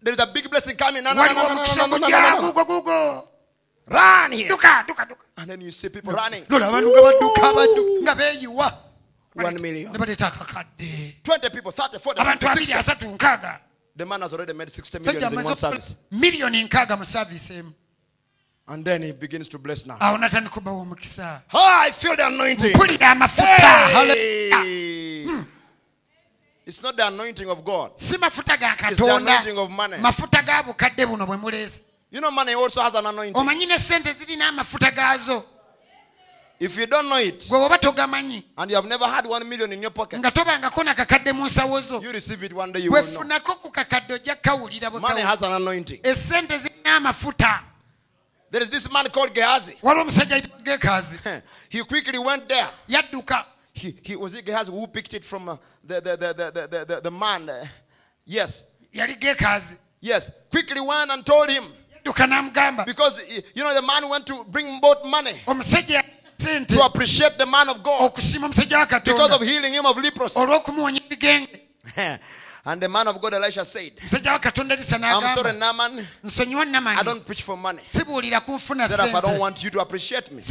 There 0.02 0.14
is 0.14 0.20
a 0.20 0.28
big 0.28 0.50
blessing 0.50 0.76
coming. 0.76 1.04
No, 1.04 1.14
no, 1.14 1.24
no, 1.24 1.28
waliwo 1.28 1.44
no, 1.44 1.54
no, 1.56 1.62
omukisa 1.62 1.78
no, 1.78 1.86
no, 1.88 1.98
no, 1.98 2.08
no, 2.10 2.42
no. 2.42 2.52
gugo 2.54 2.66
gugo 2.66 3.28
Run 3.88 4.32
here. 4.32 4.50
duka 4.50 4.84
duka 4.88 5.06
duka 5.08 5.26
And 5.38 5.50
then 5.50 5.62
you 5.62 5.72
see 5.72 5.90
people 5.90 6.14
running. 6.14 6.44
lola 6.50 6.68
abantu 6.68 6.90
nga 6.92 7.02
badduka 7.02 7.50
abaddu 7.50 8.02
nga 8.04 8.16
beeyiwa 8.16 8.72
One 9.36 9.62
million. 9.62 9.92
ne 9.92 9.98
baleeta 9.98 10.28
akakadde 10.28 11.16
20 11.24 11.50
people, 11.52 11.72
30, 11.72 12.00
40, 12.00 12.22
abantu 12.22 12.48
50, 12.48 12.52
abiri 12.52 12.66
60. 12.66 12.74
asatu 12.80 13.08
nkaaga 13.08 13.62
The 13.98 14.06
man 14.06 14.22
has 14.22 14.34
already 14.34 14.54
made 14.54 14.70
60 14.70 15.00
Sajja 15.00 15.06
millions 15.06 15.32
in 15.32 15.38
amaze 15.40 15.46
one 15.48 15.56
service. 15.56 15.96
miliyoni 16.12 16.64
nkaaga 16.64 16.98
mu 16.98 17.06
saaviisi 17.06 17.54
emu 17.54 17.72
And 18.70 18.84
then 18.84 19.02
he 19.02 19.14
begins 19.14 19.48
to 19.48 19.58
bless 19.58 19.86
now. 19.86 19.98
awo 20.00 20.18
natandika 20.18 20.54
kubawa 20.54 20.82
omukisa 20.82 21.42
Oh, 21.54 21.80
I 21.88 21.92
feel 21.92 22.16
the 22.16 22.26
anointing. 22.28 22.74
mpulira 22.76 23.10
amafuta 23.12 23.46
Hallelujah. 23.48 24.64
Hey. 24.64 25.07
It's 26.68 26.84
not 26.84 26.98
the 26.98 27.08
anointing 27.08 27.50
of 27.50 27.64
God. 27.64 27.92
si 27.96 28.18
mafuta 28.18 28.58
ga 28.60 28.74
It's 28.90 29.00
the 29.00 29.06
katonda 29.06 29.18
anointing 29.22 29.58
of 29.58 29.72
money. 29.72 29.98
mafuta 29.98 30.46
ga 30.46 30.64
bukadde 30.64 31.06
buno 31.08 31.26
bwe 31.26 31.38
muleese 31.38 31.82
You 32.12 32.20
know, 32.22 32.30
money 32.32 32.54
also 32.54 32.82
has 32.82 32.94
an 32.96 33.06
anointing. 33.06 33.34
omanyi 33.36 33.66
ne 33.68 33.78
sente 33.78 34.12
zirina 34.14 34.48
amafuta 34.50 34.92
gaazo 34.92 35.44
If 36.60 36.76
you 36.78 36.88
don't 36.88 37.08
know 37.08 37.18
it, 37.20 37.48
gwe 37.50 37.58
oba 37.66 37.78
togamanyi 37.78 38.44
and 38.58 38.70
you 38.72 38.76
have 38.76 38.86
never 38.88 39.06
had 39.06 39.26
one 39.28 39.48
million 39.48 39.72
in 39.72 39.82
your 39.82 39.92
pocket, 39.92 40.20
nga 40.20 40.32
tobangako 40.32 40.84
nakakadde 40.84 41.34
mu 41.34 41.46
nsawo 41.48 41.82
zo 41.88 42.02
you 42.02 42.12
receive 42.12 42.44
it 42.44 42.52
one 42.54 42.72
day, 42.74 42.82
you 42.82 42.92
will 42.92 43.02
know. 43.02 43.12
wefunako 43.22 43.62
ku 43.62 43.72
kakadde 43.72 44.14
ojja 44.14 44.36
kawulira 44.36 44.90
bwe 44.92 45.00
Money 45.00 45.22
has 45.22 45.42
an 45.42 45.54
anointing. 45.54 46.00
esente 46.04 46.58
zirina 46.58 46.96
amafuta 46.98 47.64
There 48.52 48.64
is 48.64 48.70
this 48.70 48.92
man 48.92 49.06
called 49.10 49.34
Gehazi. 49.34 49.78
waliwo 49.82 50.02
omusajja 50.02 50.36
ayitibwa 50.36 50.60
gekaazi 50.64 51.18
He 51.70 51.84
quickly 51.84 52.18
went 52.18 52.48
there. 52.50 52.68
yadduka 52.88 53.46
He, 53.78 53.96
he 54.04 54.16
was 54.16 54.34
it 54.34 54.44
Gehazi 54.46 54.72
who 54.72 54.88
picked 54.88 55.14
it 55.14 55.24
from 55.24 55.50
uh, 55.50 55.58
the, 55.84 56.02
the, 56.02 56.18
the, 56.18 56.34
the, 56.34 56.68
the, 56.68 56.86
the, 56.86 57.02
the 57.02 57.12
man. 57.12 57.48
uh, 57.48 57.64
yes, 58.26 58.66
yes. 60.02 60.32
Quickly 60.50 60.82
went 60.82 61.12
and 61.12 61.24
told 61.26 61.50
him. 61.50 61.64
Because 62.86 63.22
you 63.56 63.64
know 63.64 63.74
the 63.76 63.86
man 63.86 64.10
went 64.10 64.26
to 64.28 64.44
bring 64.50 64.80
both 64.82 65.06
money. 65.06 65.32
To 66.66 66.84
appreciate 66.86 67.38
the 67.38 67.46
man 67.46 67.70
of 67.70 67.84
God. 67.84 68.00
Because 69.14 69.32
of 69.42 69.42
healing 69.48 69.74
him 69.74 69.86
of 69.86 69.98
leprosy. 69.98 70.40
and 72.68 72.82
the 72.82 72.90
man 72.90 73.08
of 73.08 73.22
God 73.22 73.34
Elisha 73.34 73.64
said, 73.64 73.94
omusajja 73.96 74.32
wa 74.34 74.40
katonda 74.40 74.76
erisa 74.76 74.98
I'm 75.02 75.36
sorry, 75.36 75.58
Naaman, 75.58 76.06
I 77.00 77.04
don't 77.04 77.26
preach 77.26 77.42
for 77.42 77.56
money. 77.56 77.80
Therefore, 77.86 78.22
I 78.22 79.22
don't 79.22 79.40
want 79.40 79.64
you 79.64 79.70
to 79.70 79.80
appreciate 79.80 80.30
me. 80.32 80.42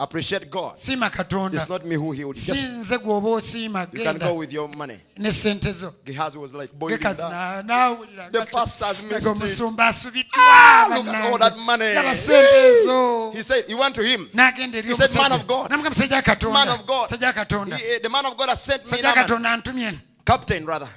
Appreciate 0.00 0.50
God. 0.50 0.72
It's 0.76 1.68
not 1.68 1.84
me 1.84 1.96
who 1.96 2.12
healed. 2.12 2.36
si 2.36 2.46
Just 2.46 2.72
nze 2.72 2.98
gwoba 2.98 3.28
osiima 3.36 3.86
you 3.92 4.02
can 4.02 4.18
go 4.18 4.34
with 4.34 4.50
your 4.50 4.66
money. 4.68 4.98
Gehazi 5.18 6.38
was 6.38 6.54
like 6.54 6.72
boiling 6.72 6.98
gekazi 6.98 7.18
down. 7.18 7.30
na- 7.30 7.62
naawulira 7.62 8.32
The 8.32 8.46
pastors 8.46 9.02
missed 9.02 9.60
it. 9.60 10.30
Ah, 10.36 10.86
look 10.90 11.06
at 11.06 11.32
all 11.32 11.38
that 11.38 11.58
money. 11.58 11.94
laba 11.94 12.14
sente 12.14 12.82
ezo 12.82 13.32
He 13.34 13.42
said, 13.42 13.64
he 13.66 13.74
went 13.74 13.94
to 13.94 14.02
him. 14.02 14.30
He 14.32 14.94
said, 14.94 15.14
"Man 15.14 15.32
of 15.32 15.46
God." 15.46 15.70
namuga 15.70 15.90
musajja 15.90 16.46
wa 16.46 16.52
Man 16.52 16.68
of 16.68 16.86
God. 16.86 17.10
musajja 17.10 17.26
wa 17.26 17.32
katonda 17.32 17.76
He- 17.76 17.98
the 17.98 18.08
man 18.08 18.24
of 18.24 18.36
God 18.38 18.48
has 18.48 18.62
sent 18.62 18.90
me. 18.90 19.02
Naaman. 19.02 20.00
Captain, 20.24 20.64
rather. 20.66 20.88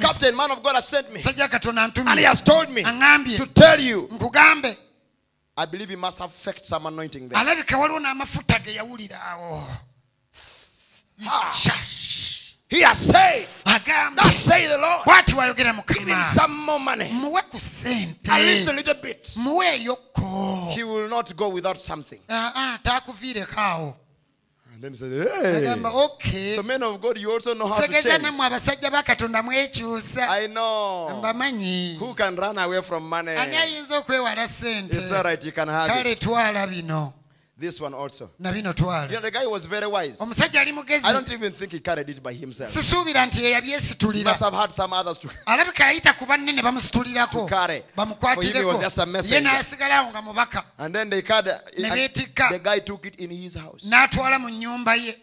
Captain, 0.00 0.36
man 0.36 0.50
of 0.50 0.62
God 0.62 0.74
has 0.74 0.88
sent 0.88 1.12
me. 1.12 1.20
musajja 1.20 1.42
wa 1.42 1.48
katonda 1.48 2.06
And 2.06 2.18
he 2.18 2.24
has 2.24 2.40
told 2.40 2.68
me 2.70 2.82
to 2.82 3.46
tell 3.54 3.80
you. 3.80 4.08
I 5.56 5.66
believe 5.66 5.88
he 5.90 5.96
must 5.96 6.18
have 6.18 6.32
felt 6.32 6.66
some 6.66 6.86
anointing 6.86 7.28
there. 7.28 7.40
alabika 7.42 7.76
waliwo 7.78 8.00
n'amafuta 8.00 8.58
ge 8.64 8.74
yawulira 8.74 9.20
awo 9.30 9.64
Ah. 11.26 11.48
He 12.68 12.80
has 12.80 12.98
said, 12.98 13.46
Thus 14.16 14.34
say 14.36 14.66
the 14.66 14.78
Lord. 14.78 15.02
bw'ati 15.04 15.34
wayogera 15.36 15.72
Give 15.86 15.98
him 15.98 16.08
mukama 16.08 16.24
some 16.26 16.56
more 16.66 16.80
money. 16.80 17.08
muwe 17.08 17.40
ku 17.48 17.56
sente 17.58 18.28
At 18.28 18.40
least 18.40 18.68
a 18.68 18.72
little 18.72 18.94
bit. 18.94 19.32
He 20.74 20.82
will 20.82 21.08
not 21.08 21.36
go 21.36 21.50
without 21.50 21.78
something. 21.78 22.18
aa 22.28 22.78
taakuviireko 22.82 23.60
awo 23.60 23.96
then 24.84 24.92
he 24.92 24.98
said, 24.98 25.10
Hey. 25.12 25.62
agamba 25.62 25.90
okay 26.04 26.56
So, 26.56 26.62
men 26.62 26.82
of 26.82 27.00
God, 27.00 27.18
you 27.18 27.30
also 27.32 27.54
know 27.54 27.68
how 27.68 27.80
to 27.80 27.86
tegeeza 27.88 28.02
change. 28.10 28.22
nammwe 28.22 28.46
abasajja 28.46 28.90
ba 28.90 29.02
katonda 29.02 29.42
mwekyusa 29.42 30.28
I 30.28 30.46
know. 30.48 31.10
mbamanyi 31.18 31.96
Who 31.98 32.14
can 32.14 32.36
run 32.36 32.58
away 32.58 32.82
from 32.82 33.08
money? 33.08 33.36
ani 33.36 33.56
ayinza 33.56 33.98
okwewala 33.98 34.48
sente 34.48 34.96
It's 34.98 35.12
all 35.12 35.22
right, 35.24 35.44
you 35.44 35.52
can 35.52 35.68
have 35.68 35.92
kale 35.92 36.12
it. 36.12 36.20
twala 36.20 36.66
bino 36.66 37.12
This 37.56 37.80
one 37.80 37.94
also. 37.94 38.30
You 38.40 38.62
know, 38.62 38.72
the 38.72 39.30
guy 39.32 39.46
was 39.46 39.64
very 39.64 39.86
wise. 39.86 40.18
omusajja 40.18 40.60
ali 40.60 40.72
mugezi 40.72 41.04
I 41.04 41.12
don't 41.12 41.30
even 41.30 41.52
think 41.52 41.70
he 41.70 41.78
carried 41.78 42.08
it 42.08 42.20
by 42.20 42.32
himself. 42.32 42.74
He 42.74 44.24
must 44.24 44.40
have 44.42 44.52
had 44.52 44.72
some 44.72 44.92
others 44.92 45.18
to. 45.18 45.28
alabika 45.46 45.84
yayita 45.84 46.18
ku 46.18 46.26
banne 46.26 46.52
ne 46.52 46.60
bamusitulirako 46.62 47.46
To 47.46 47.46
carry. 47.46 47.84
For 47.94 48.04
him, 48.04 48.14
bamukwatireko 48.14 48.64
was 48.64 48.80
just 48.80 48.98
a 48.98 49.06
messenger. 49.06 49.48
n'asigalawo 49.48 50.10
nga 50.10 50.22
mubaka 50.22 50.64
And 50.78 50.92
then 50.92 51.08
they 51.10 51.22
carried. 51.22 51.54
Ne 51.78 51.90
and 51.90 51.94
beetikka. 51.94 52.50
The 52.50 52.58
guy 52.58 52.80
took 52.80 53.06
it 53.06 53.16
in 53.20 53.30
his 53.30 53.54
house. 53.54 53.84
n'atwala 53.86 54.40
mu 54.40 54.48
nnyumba 54.48 54.96
ye 54.96 55.14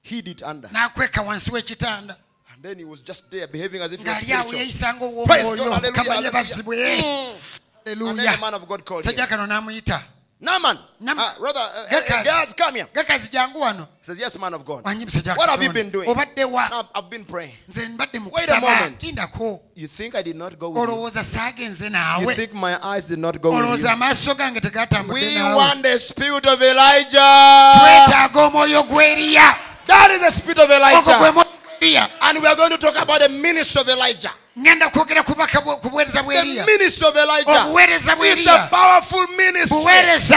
Hid 0.00 0.28
it 0.28 0.42
under. 0.42 0.68
n'akweka 0.68 1.22
wansi 1.22 1.50
w'ekitanda 1.50 2.16
And 2.54 2.62
then 2.62 2.78
he 2.78 2.86
was 2.86 3.02
just 3.02 3.30
there 3.30 3.46
behaving 3.46 3.82
as 3.82 3.92
if 3.92 4.00
he 4.02 4.08
was 4.08 4.18
spiritual. 4.20 5.26
Praise 5.26 5.44
God, 5.44 5.84
hallelujah, 5.84 6.30
hallelujah. 6.30 7.44
And 7.84 8.00
then 8.00 8.16
the 8.16 8.38
man 8.40 8.54
of 8.54 8.66
God 8.66 8.84
called 8.86 9.04
him. 9.04 10.17
Sajja 10.40 10.60
kano 10.60 10.78
n'amuyita 10.78 10.78
Naaman, 10.78 10.78
Nam- 11.00 11.18
uh, 11.18 11.38
brother, 11.38 11.60
uh, 11.60 11.84
uh, 11.84 12.00
Gekazi. 12.00 12.56
Come 12.56 12.74
here. 12.76 12.86
gakazi 12.94 13.30
jangu 13.30 13.60
wano 13.60 13.80
He 13.98 14.04
says, 14.04 14.18
Yes, 14.18 14.38
man 14.38 14.54
of 14.54 14.64
God. 14.64 14.84
wanyi 14.84 15.04
musajja 15.04 15.32
wa 15.32 15.36
What 15.36 15.50
have 15.50 15.62
you 15.62 15.72
been 15.72 15.90
doing? 15.90 16.08
obadde 16.08 16.44
wa 16.44 16.62
I've, 16.72 16.86
I've 16.94 17.10
been 17.10 17.24
praying. 17.24 17.56
nze 17.68 17.88
mbadde 17.88 18.18
mu 18.20 18.30
Wait 18.32 18.48
a 18.48 18.54
kusaba 18.54 18.70
moment. 18.74 18.98
tindako 18.98 19.60
You 19.74 19.88
think 19.88 20.14
I 20.14 20.22
did 20.22 20.36
not 20.36 20.58
go 20.58 20.68
with 20.70 20.76
you? 20.76 20.82
olowooza 20.94 21.22
saagenze 21.24 21.84
You 21.84 21.90
naawe 21.90 22.34
think 22.36 22.52
my 22.54 22.76
eyes 22.82 23.06
did 23.08 23.18
not 23.18 23.40
go 23.40 23.50
with 23.50 23.58
olowooza 23.64 23.88
you? 23.88 23.94
amaaso 23.94 24.34
gange 24.36 24.60
tegatambudde 24.60 25.14
We 25.26 25.34
naawe 25.34 25.56
want 25.56 25.82
the 25.82 25.98
spirit 25.98 26.46
of 26.46 26.62
Elijah. 26.62 27.74
twetaaga 27.74 28.40
omwoyo 28.46 28.82
gw'eriya 28.82 29.56
That 29.86 30.10
is 30.12 30.20
the 30.20 30.30
spirit 30.30 30.58
of 30.58 30.70
ogwo 30.70 30.76
gwe 30.78 30.88
Elijah. 30.88 31.18
mwoyo 31.18 31.32
gw'eriya 31.32 32.08
And 32.20 32.38
we 32.42 32.46
are 32.48 32.56
going 32.56 32.70
to 32.70 32.78
talk 32.78 32.96
about 32.96 33.20
the 33.20 33.28
ministry 33.28 33.80
of 33.80 33.88
Elijah. 33.88 34.32
Ngenda 34.58 34.88
kwogera 34.90 35.22
ku 35.22 35.32
bubaka 35.34 35.58
bwe- 35.60 35.80
ku 35.80 35.90
buweereza 35.90 36.18
The 36.18 36.24
bw'eriya 36.24 36.62
of 37.08 37.16
Elijah. 37.16 37.64
Oh, 37.66 37.70
obuweereza 37.70 38.12
a 38.12 38.68
powerful 38.68 39.26
ministry. 39.36 39.78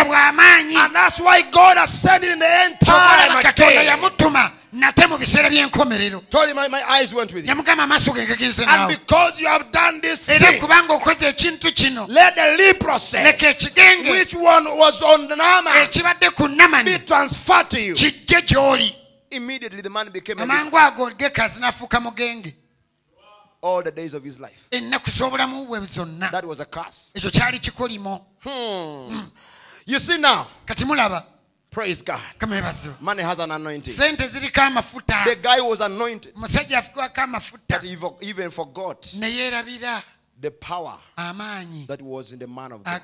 bw'amaanyi 0.05 0.75
And 0.75 0.95
that's 0.95 1.19
why 1.19 1.41
God 1.41 1.77
has 1.77 1.89
sent 2.01 2.23
it 2.23 2.31
in 2.31 2.39
the 2.39 2.45
end 2.65 2.75
time. 2.79 3.41
katonda 3.41 3.83
yamutuma 3.83 4.51
nate 4.73 5.07
mu 5.07 5.17
biseera 5.17 5.49
by'enkomerero 5.49 6.21
my, 6.55 6.67
my 6.67 6.83
eyes 6.89 7.13
went 7.13 7.33
with 7.33 7.45
you. 7.45 7.49
yamugamba 7.49 7.83
amaaso 7.83 8.13
ge 8.13 8.25
gagenze 8.27 8.63
And 8.67 8.89
because 8.99 9.39
you 9.41 9.47
have 9.47 9.71
done 9.71 10.01
this 10.01 10.29
era 10.29 10.53
kubanga 10.59 10.93
okoze 10.93 11.27
ekintu 11.27 11.71
kino 11.73 12.05
let 12.07 12.35
the 12.35 12.55
leprosy, 12.57 13.17
leka 13.17 13.49
ekigenge 13.49 14.11
which 14.11 14.35
one 14.35 14.65
was 14.77 15.01
on 15.01 15.27
Naaman, 15.27 15.73
ekibadde 15.83 16.29
ku 16.35 16.47
namani 16.47 16.85
be 16.85 16.97
transferred 16.99 17.69
to 17.69 17.79
you. 17.81 17.95
kijje 17.95 18.41
gy'oli 18.45 18.95
Immediately 19.31 19.81
the 19.81 19.89
man 19.89 20.09
became 20.11 20.37
amangu 20.41 20.77
ago 20.77 21.09
gekazi 21.17 21.59
n'afuuka 21.59 21.99
mugenge 21.99 22.53
all 23.61 23.83
the 23.83 23.91
days 23.91 24.13
of 24.13 24.23
his 24.23 24.39
life. 24.39 24.67
ennaku 24.71 25.09
z'obulamu 25.11 25.65
bwe 25.65 25.79
zonna 25.85 26.29
That 26.31 26.45
was 26.45 26.59
a 26.59 26.65
curse. 26.65 27.11
kikolimo 27.59 28.25
Hmm. 28.43 29.29
You 29.85 29.99
see 29.99 30.17
now, 30.17 30.47
praise 31.69 32.01
God. 32.01 32.19
Money 32.99 33.23
has 33.23 33.39
an 33.39 33.51
anointing. 33.51 33.93
sente 33.93 34.27
ziriko 34.27 34.61
amafuta 34.61 35.23
The 35.25 35.35
guy 35.35 35.61
was 35.61 35.79
anointed 35.81 36.33
omusajja 36.35 36.77
afukwako 36.79 37.21
amafuta 37.21 37.67
that 37.67 37.83
he 37.83 37.97
even 38.29 38.51
forgot 38.51 39.01
the 40.39 40.51
power 40.51 40.97
that 41.87 42.01
was 42.01 42.31
in 42.31 42.39
the 42.39 42.47
man 42.47 42.71
of 42.71 42.83
God. 42.83 43.01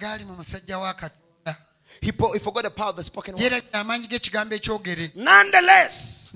He, 2.01 2.11
po- 2.11 2.31
he 2.33 2.39
forgot 2.39 2.63
the 2.63 2.69
power 2.69 2.89
of 2.89 2.95
the 2.95 3.03
spoken 3.03 3.33
word. 3.35 3.41
yeerabira 3.41 3.79
amaanyi 3.79 4.07
g'ekigambo 4.07 5.11
Nonetheless, 5.15 6.31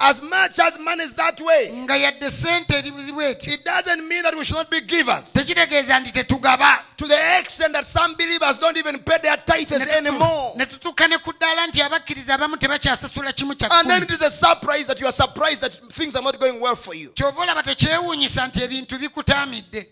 as 0.00 0.22
much 0.22 0.58
as 0.60 0.78
money 0.78 1.04
is 1.04 1.12
that 1.14 1.40
way, 1.40 1.70
nga 1.72 1.94
yadde 1.96 2.30
sente 2.30 2.74
eri 2.74 2.90
buzibu 2.90 3.20
it 3.20 3.64
doesn't 3.64 4.08
mean 4.08 4.22
that 4.22 4.34
we 4.36 4.44
should 4.44 4.56
not 4.56 4.70
be 4.70 4.80
givers. 4.80 5.32
tekitegeeza 5.32 6.00
nti 6.00 6.12
tetugaba 6.12 6.84
To 6.96 7.06
the 7.06 7.38
extent 7.38 7.72
that 7.74 7.86
some 7.86 8.14
believers 8.16 8.58
don't 8.58 8.76
even 8.76 8.98
pay 9.00 9.18
their 9.22 9.36
tithes 9.36 9.80
anymore. 9.90 10.52
ne 10.56 10.66
tutuuka 10.66 11.08
ne 11.08 11.18
ku 11.18 11.32
ddaala 11.32 11.66
nti 11.66 11.82
abakkiriza 11.82 12.34
abamu 12.34 12.56
tebakyasasula 12.56 13.32
kimu 13.32 13.54
kya 13.54 13.68
And 13.70 13.90
then 13.90 14.02
it 14.02 14.10
is 14.10 14.22
a 14.22 14.30
surprise 14.30 14.86
that 14.86 15.00
you 15.00 15.06
are 15.06 15.12
surprised 15.12 15.60
that 15.62 15.72
things 15.92 16.14
are 16.14 16.22
not 16.22 16.38
going 16.40 16.60
well 16.60 16.76
for 16.76 16.94
you. 16.94 17.10
kyova 17.10 17.42
olaba 17.42 17.62
tekyewuunyisa 17.62 18.46
nti 18.46 18.62
ebintu 18.62 18.98
bikutaamidde 18.98 19.88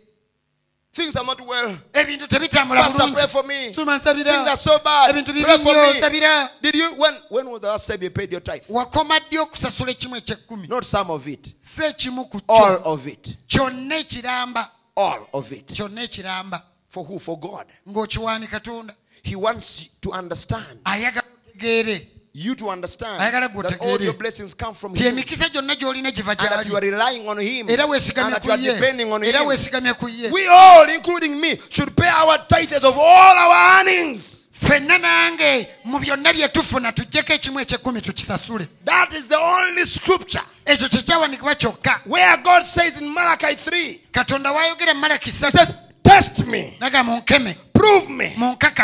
Things 0.97 1.15
are 1.15 1.27
not 1.27 1.39
well. 1.47 1.77
ebintu 1.93 2.27
tebitambula 2.27 2.81
Pastor, 2.83 3.13
pray 3.13 3.27
for 3.27 3.43
me. 3.43 3.71
Things 3.75 4.49
are 4.49 4.57
so 4.57 4.79
bad. 4.79 5.13
Pray 5.13 5.59
for 5.59 5.75
me. 6.11 6.51
Did 6.63 6.75
you 6.75 6.95
when 6.97 7.15
when 7.29 7.51
was 7.51 7.61
the 7.61 7.67
last 7.69 7.87
time 7.87 8.03
you 8.03 8.09
paid 8.11 8.33
your 8.33 8.41
tithe? 8.41 8.63
ddi 8.63 9.39
okusasula 9.39 9.91
ekimu 9.91 10.17
ekyekkumi 10.17 10.69
Not 10.69 10.85
some 10.85 11.11
of 11.13 11.29
it. 11.29 11.55
si 11.59 11.83
ekimu 11.83 12.31
ku 12.31 12.41
All 12.49 12.81
of 12.85 13.07
it. 13.07 13.37
kyonna 13.47 13.97
ekiramba 13.99 14.71
All 14.97 15.29
of 15.35 15.53
it. 15.53 15.67
kyonna 15.67 16.03
ekiramba 16.03 16.63
For 16.89 17.05
who? 17.05 17.19
For 17.19 17.39
God. 17.39 17.67
ng'okiwaani 17.87 18.47
katonda 18.47 18.95
He 19.23 19.37
wants 19.37 19.89
to 20.01 20.13
understand. 20.13 20.81
ayagala 20.85 21.27
otegeere 21.51 22.09
You 22.39 22.55
to 22.57 22.69
understand 22.69 23.19
that 23.19 23.79
all 23.81 23.99
your 23.99 24.13
blessings 24.13 24.53
come 24.53 24.75
from 24.75 24.95
Him. 24.95 25.17
emikisa 25.17 25.49
gyonna 25.49 25.75
gy'olina 25.75 26.13
giva 26.15 26.33
And 26.33 26.39
that 26.41 26.67
you 26.69 26.77
are 26.77 26.81
gyali 26.83 26.91
relying 26.93 27.27
on 27.27 27.39
Him. 27.39 27.71
era 27.71 27.85
And 27.85 27.93
weesigamye 27.93 28.31
that 28.31 28.43
ku 28.43 28.49
you 28.49 28.53
are 28.53 28.59
ye 28.59 28.75
depending 28.75 29.11
on 29.11 29.25
era 29.25 29.39
Him. 29.39 29.47
weesigamye 29.49 29.99
ku 29.99 30.07
ye 30.07 30.31
We 30.31 30.47
all, 30.47 30.87
including 30.91 31.41
me, 31.41 31.57
should 31.71 31.97
pay 31.97 32.07
our 32.09 32.37
tithes 32.47 32.85
of 32.85 32.95
all 32.95 33.37
our 33.39 33.81
earnings. 33.81 34.49
ffenna 34.53 34.99
nange 34.99 35.67
mu 35.87 35.99
byonna 35.99 36.33
bye 36.35 36.49
tufuna 36.49 36.93
tuggyeko 36.93 37.33
ekimu 37.33 38.01
tukisasule 38.03 38.69
That 38.85 39.15
is 39.15 39.29
the 39.29 39.39
only 39.39 39.87
scripture 39.87 40.43
ekyo 40.67 40.89
kyekyawanikibwa 40.89 41.55
kyokka 41.55 42.01
where 42.05 42.37
God 42.45 42.65
says 42.67 43.01
in 43.01 43.09
Malachi 43.15 43.55
3, 43.57 44.01
katonda 44.13 44.53
wayogera 44.53 44.93
malaki 44.95 45.31
He 45.31 45.31
satu 45.31 45.57
says, 45.57 45.75
Test 46.03 46.47
me, 46.47 46.77
naga 46.81 47.03
munkeme 47.03 47.57
prove 47.79 48.11
me, 48.11 48.35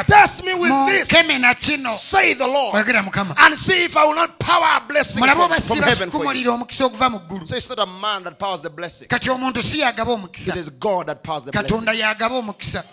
test 0.06 0.44
me 0.44 0.54
with 0.54 0.70
this, 0.86 1.10
munkeme 1.10 1.40
na 1.40 1.54
kino 1.54 1.90
say 1.90 2.34
the 2.34 2.46
Lord, 2.46 2.74
and 2.74 3.54
see 3.58 3.84
if 3.84 3.96
I 3.96 4.04
will 4.04 4.14
not 4.14 4.38
power 4.38 4.78
a 4.82 4.86
blessing 4.86 5.22
from, 5.22 5.50
from 5.50 5.78
heaven 5.78 6.10
for 6.10 6.34
you. 6.34 6.44
sibasikumulira 6.44 6.52
omukisa 6.52 6.84
okuva 6.84 7.10
mu 7.10 7.18
ggulu. 7.20 7.46
So 7.46 7.56
it's 7.56 7.68
not 7.68 7.78
a 7.78 7.86
man 7.86 8.24
that 8.24 8.38
powers 8.38 8.60
the 8.60 8.70
blessing, 8.70 9.08
kati 9.08 9.28
omuntu 9.30 9.62
si 9.62 9.80
yagaba 9.80 10.16
omukisa. 10.16 10.50
It 10.50 10.56
is 10.56 10.70
God 10.70 11.06
that 11.06 11.22
powers 11.22 11.44
the 11.44 11.52
blessing. 11.52 11.68
katonda 11.68 11.92
yagaba 11.94 12.40
omukisa. 12.42 12.84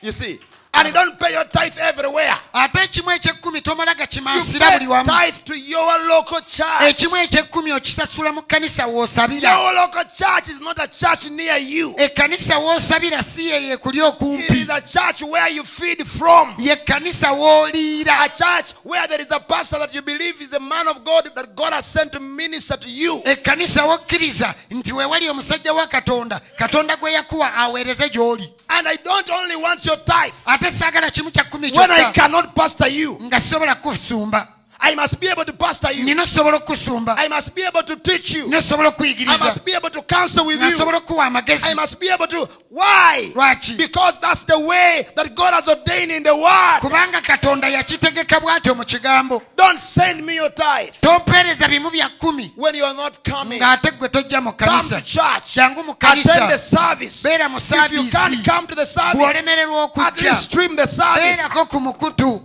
You 0.00 0.12
see, 0.12 0.38
and 0.78 0.88
you 0.88 0.92
don't 0.94 1.18
pay 1.18 1.32
your 1.32 1.44
tithe 1.44 1.76
everywhere. 1.80 2.34
ate 2.54 2.78
ekimu 2.82 3.10
ekyekkumi 3.10 3.60
tomala 3.60 3.90
You 3.92 3.96
gakimansira 3.98 4.66
pay 4.66 4.78
buli 4.78 4.86
wamu 4.90 5.10
tithe 5.10 5.44
to 5.44 5.54
your 5.58 5.98
local 6.08 6.40
church. 6.40 6.82
ekimu 6.88 7.16
ekyekkumi 7.16 7.72
okisasula 7.72 8.32
mu 8.32 8.42
kkanisa 8.42 8.86
w'osabira 8.86 9.50
Your 9.52 9.74
local 9.74 10.04
church 10.16 10.48
is 10.48 10.60
not 10.60 10.78
a 10.78 10.86
church 10.88 11.26
near 11.30 11.56
you. 11.58 11.94
ekkanisa 11.96 12.58
w'osabira 12.58 13.22
si 13.22 13.48
yeyo 13.50 13.72
ekuli 13.74 13.98
It 13.98 14.04
okumpi 14.04 14.52
is 14.62 14.68
a 14.70 14.80
church 14.80 15.22
where 15.22 15.48
you 15.54 15.64
feed 15.64 16.06
from. 16.06 16.54
ye 16.58 16.76
kkanisa 16.76 17.32
w'oliira 17.32 18.20
A 18.24 18.28
church 18.28 18.74
where 18.84 19.06
there 19.08 19.20
is 19.22 19.30
a 19.30 19.40
pastor 19.40 19.78
that 19.78 19.94
you 19.94 20.02
believe 20.02 20.40
is 20.40 20.52
a 20.52 20.60
man 20.60 20.88
of 20.88 21.04
God 21.04 21.30
that 21.34 21.54
God 21.56 21.72
has 21.72 21.86
sent 21.86 22.12
to 22.12 22.20
minister 22.20 22.76
to 22.76 22.88
you. 22.88 23.22
ekkanisa 23.24 23.84
w'okkiriza 23.84 24.54
nti 24.70 24.92
weewali 24.92 25.28
omusajja 25.28 25.72
wa 25.72 25.86
katonda 25.86 26.40
katonda 26.56 26.96
gwe 26.96 27.12
yakuwa 27.12 27.54
aweereze 27.54 28.08
gy'oli 28.08 28.52
And 28.70 28.86
I 28.86 28.96
don't 29.04 29.30
only 29.30 29.56
want 29.56 29.84
your 29.86 29.96
tithe. 30.04 30.34
ate 30.46 30.67
saagala 30.70 31.10
kimu 31.10 31.30
kya 31.30 31.44
kkumi 31.44 31.70
When 31.76 31.90
I 31.90 32.12
cannot 32.12 32.54
pastor 32.54 32.88
you, 32.88 33.18
nga 33.22 33.40
sobola 33.40 33.74
kusumba 33.74 34.48
I 34.80 34.94
must 34.94 35.20
be 35.20 35.28
able 35.28 35.44
to 35.44 35.52
pastor 35.52 35.92
you. 35.92 36.04
nina 36.04 36.22
osobola 36.22 36.56
okusumba 36.56 37.14
I 37.18 37.28
must 37.28 37.54
be 37.54 37.62
able 37.62 37.82
to 37.82 37.96
teach 37.96 38.34
you. 38.34 38.44
nina 38.48 38.58
I 38.58 39.36
must 39.38 39.64
be 39.64 39.72
able 39.74 39.90
to 39.90 40.02
counsel 40.02 40.46
with 40.46 40.60
you. 40.62 40.70
nsobola 40.70 40.98
okuwa 40.98 41.24
amagezi 41.26 41.66
I 41.70 41.74
must 41.74 41.98
be 42.00 42.08
able 42.08 42.26
to. 42.28 42.48
Why? 42.70 43.32
lwaki 43.34 43.76
Because 43.76 44.18
that's 44.20 44.44
the 44.44 44.58
way 44.58 45.06
that 45.16 45.34
God 45.34 45.54
has 45.54 45.68
ordained 45.68 46.12
in 46.12 46.22
the 46.22 46.34
world. 46.34 46.80
kubanga 46.80 47.20
katonda 47.20 47.68
yakitegeka 47.68 48.40
bw'atyo 48.40 48.74
mu 48.76 48.84
kigambo 48.84 49.42
Don't 49.56 49.80
send 49.80 50.24
me 50.24 50.36
your 50.36 50.50
tithe 50.54 50.92
tompeereza 51.00 51.68
bimu 51.68 51.90
bya 51.90 52.08
kkumi 52.08 52.52
when 52.56 52.74
you 52.74 52.84
are 52.84 52.94
not 52.94 53.18
coming. 53.28 53.60
ng'ate 53.60 53.90
gwe 53.98 54.08
tojja 54.08 54.40
mu 54.42 54.52
Come 54.52 54.88
to 54.88 55.00
church. 55.00 55.54
jangu 55.54 55.84
mu 55.84 55.92
Attend 56.00 56.50
the 56.50 56.58
service. 56.58 57.22
beera 57.22 57.48
mu 57.50 57.56
If 57.58 57.92
you 57.92 58.08
can't 58.10 58.44
come 58.44 58.66
to 58.66 58.74
the 58.74 58.86
service, 58.86 59.16
bw'olemererwa 59.20 59.90
at 60.06 60.20
least 60.22 60.42
stream 60.50 60.76
the 60.76 60.86
service. 60.86 61.22
beerako 61.36 61.68
ku 61.68 61.80
mukutu 61.80 62.42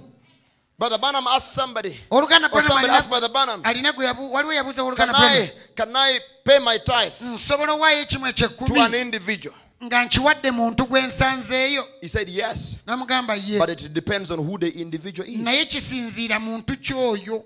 Brother 0.83 0.97
Branham 0.97 1.25
asked 1.27 1.53
somebody, 1.53 1.97
oluganda 2.11 2.51
or 2.51 2.61
somebody 2.61 2.89
asked 2.89 3.09
Brother 3.09 3.29
Branham, 3.29 3.61
alina 3.63 3.93
waliwo 4.31 4.53
yabuuza 4.53 4.83
oluganda 4.83 5.13
I, 5.15 5.49
can 5.75 5.95
I 5.95 6.19
pay 6.43 6.59
my 6.59 6.77
tithe 6.77 7.13
nsobola 7.21 7.71
owaayo 7.73 8.01
ekimu 8.01 8.33
to 8.67 8.81
an 8.81 8.93
individual? 8.93 9.55
nga 9.83 10.05
nkiwadde 10.05 10.51
muntu 10.51 10.85
gwe 10.85 11.01
nsanzeeyo 11.01 11.85
He 12.01 12.07
said, 12.09 12.27
yes, 12.29 12.75
namugamba 12.85 13.35
ye. 13.35 13.59
But 13.59 13.69
it 13.69 13.93
depends 13.93 14.29
on 14.31 14.39
who 14.39 14.57
the 14.57 14.69
individual 14.81 15.29
is. 15.29 15.39
naye 15.39 15.65
kisinziira 15.65 16.39
muntu 16.39 16.75
kyoyo. 16.75 17.45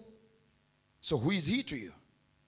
So 1.02 1.18
who 1.18 1.32
is 1.32 1.46
he 1.46 1.62
to 1.64 1.76
you? 1.76 1.92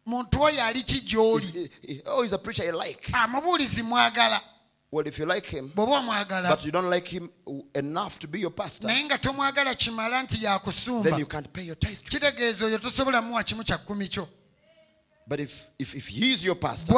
muntu 0.08 0.42
oyo 0.42 0.64
ali 0.64 0.82
ki 0.84 1.02
gy'oli? 1.02 1.46
He's- 1.46 1.54
he- 1.54 1.94
he- 1.94 2.02
oh, 2.08 2.24
he's 2.24 2.34
a 2.34 2.38
preacher 2.40 2.66
you 2.66 2.72
like. 2.76 3.12
amubuulizi 3.14 3.84
mwagala 3.84 4.42
Well, 4.92 5.06
if 5.06 5.20
you 5.20 5.26
like 5.28 5.46
him, 5.46 5.72
but 5.76 6.66
you 6.66 6.72
don't 6.72 6.90
like 6.90 7.08
him 7.08 7.30
enough 7.76 8.18
to 8.20 8.28
be 8.28 8.40
your 8.40 8.50
pastor, 8.50 8.88
naye 8.88 9.04
nga 9.06 9.18
tomwagala 9.18 9.76
kimala 9.76 10.24
nti 10.24 11.04
then 11.04 11.20
you 11.20 11.28
can't 11.28 11.54
pay 11.54 11.62
your 11.62 11.76
tithe. 11.76 11.98
to 11.98 12.18
him. 12.18 12.22
kitegeeza 12.22 12.66
oyo 12.66 12.78
tosobola 12.78 13.22
muwa 13.22 13.44
kimu 13.44 13.64
kya 13.64 13.78
kkumi 13.78 14.08
kyo 14.08 14.28
But 15.28 15.40
if, 15.42 15.68
if, 15.78 15.94
if 15.94 16.08
he's 16.08 16.44
your 16.44 16.56
pastor, 16.56 16.92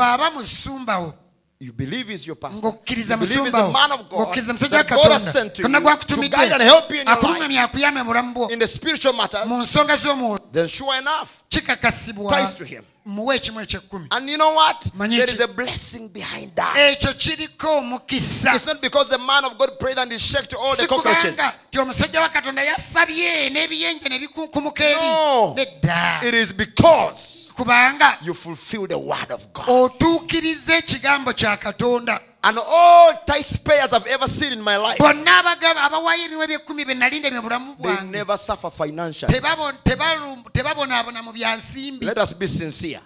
you 1.60 1.74
believe 1.74 2.08
he's 2.08 2.26
your 2.26 2.38
pastor, 2.38 2.66
you 2.66 3.18
believe 3.18 3.44
he's 3.44 3.54
a 3.54 3.72
man 3.72 3.92
of 3.92 4.10
God, 4.10 4.28
ng'okkiriza 4.28 4.54
musajja 4.54 4.78
wa 4.78 4.84
that 4.84 4.90
God 4.90 5.12
has 5.12 5.34
sent 5.34 5.56
to 5.56 5.62
you 5.64 5.68
to 5.68 6.30
guide 6.30 6.54
and 6.54 6.62
help 6.62 6.90
you 6.90 7.02
in 7.02 7.08
your 7.08 7.16
life 7.16 7.26
akulungamya 7.26 7.64
akuyambe 7.64 8.04
mu 8.04 8.06
bulamu 8.06 8.34
bwo 8.34 8.52
in 8.52 8.60
the 8.60 8.68
spiritual 8.68 9.14
matters, 9.14 9.46
mu 9.46 9.64
nsonga 9.64 9.98
z'omwoyo 9.98 10.40
then 10.54 10.68
sure 10.68 10.98
enough, 10.98 11.44
tithe 11.50 12.56
to 12.56 12.64
him. 12.64 12.86
Muwe 13.06 13.36
ekimu 13.36 13.62
ekyekkumi 13.62 14.08
And 14.12 14.30
you 14.30 14.38
know 14.38 14.54
what? 14.56 14.90
There 15.10 15.24
is 15.34 15.40
a 15.40 15.48
blessing 15.48 16.10
behind 16.10 16.56
that. 16.56 16.76
ekyo 16.78 17.14
kiriko 17.14 17.78
omukisa 17.78 18.56
It's 18.56 18.66
not 18.66 18.82
because 18.82 19.10
the 19.10 19.18
man 19.18 19.46
of 19.46 19.58
God 19.58 19.80
prayed 19.80 19.98
and 19.98 20.12
he 20.12 20.18
shook 20.18 20.46
all 20.60 20.76
the 20.76 20.88
cockroaches. 20.88 21.40
ti 21.72 21.80
omusajja 21.80 22.22
wa 22.22 22.30
katonda 22.30 22.64
yasabye 22.64 23.50
n'ebiyenje 23.50 24.10
ne 24.10 24.20
bikunkumuka 24.20 24.84
eri 24.84 24.96
No. 25.02 25.54
nedda 25.56 26.22
It 26.28 26.34
is 26.34 26.54
because 26.54 27.51
kubanga 27.56 28.18
you 28.22 28.34
fulfill 28.34 28.88
the 28.88 28.98
word 28.98 29.32
of 29.32 29.46
God. 29.54 29.70
otuukiriza 29.70 30.76
ekigambo 30.78 31.34
kya 31.34 31.58
katonda 31.58 32.20
And 32.44 32.58
all 32.58 33.14
tithe 33.28 33.64
payers 33.64 33.94
I've 33.94 34.08
ever 34.08 34.28
seen 34.28 34.54
in 34.54 34.64
my 34.64 34.76
life, 34.76 34.98
bonna 34.98 35.32
abagaba 35.44 35.84
abawaayo 35.84 36.26
ebimu 36.26 36.42
ebyekumi 36.44 36.86
be 36.88 36.94
nalinde 36.96 37.30
mu 37.30 37.42
bulamu 37.44 37.78
they 37.80 38.06
never 38.08 38.36
suffer 38.36 38.72
financially. 38.72 39.32
Tebabo- 39.32 39.72
tebalu- 39.86 40.44
tebabonaabona 40.52 41.22
mu 41.24 41.32
bya 41.34 41.56
nsimbi 41.58 42.04
Let 42.04 42.18
us 42.18 42.34
be 42.34 42.48
sincere. 42.48 43.02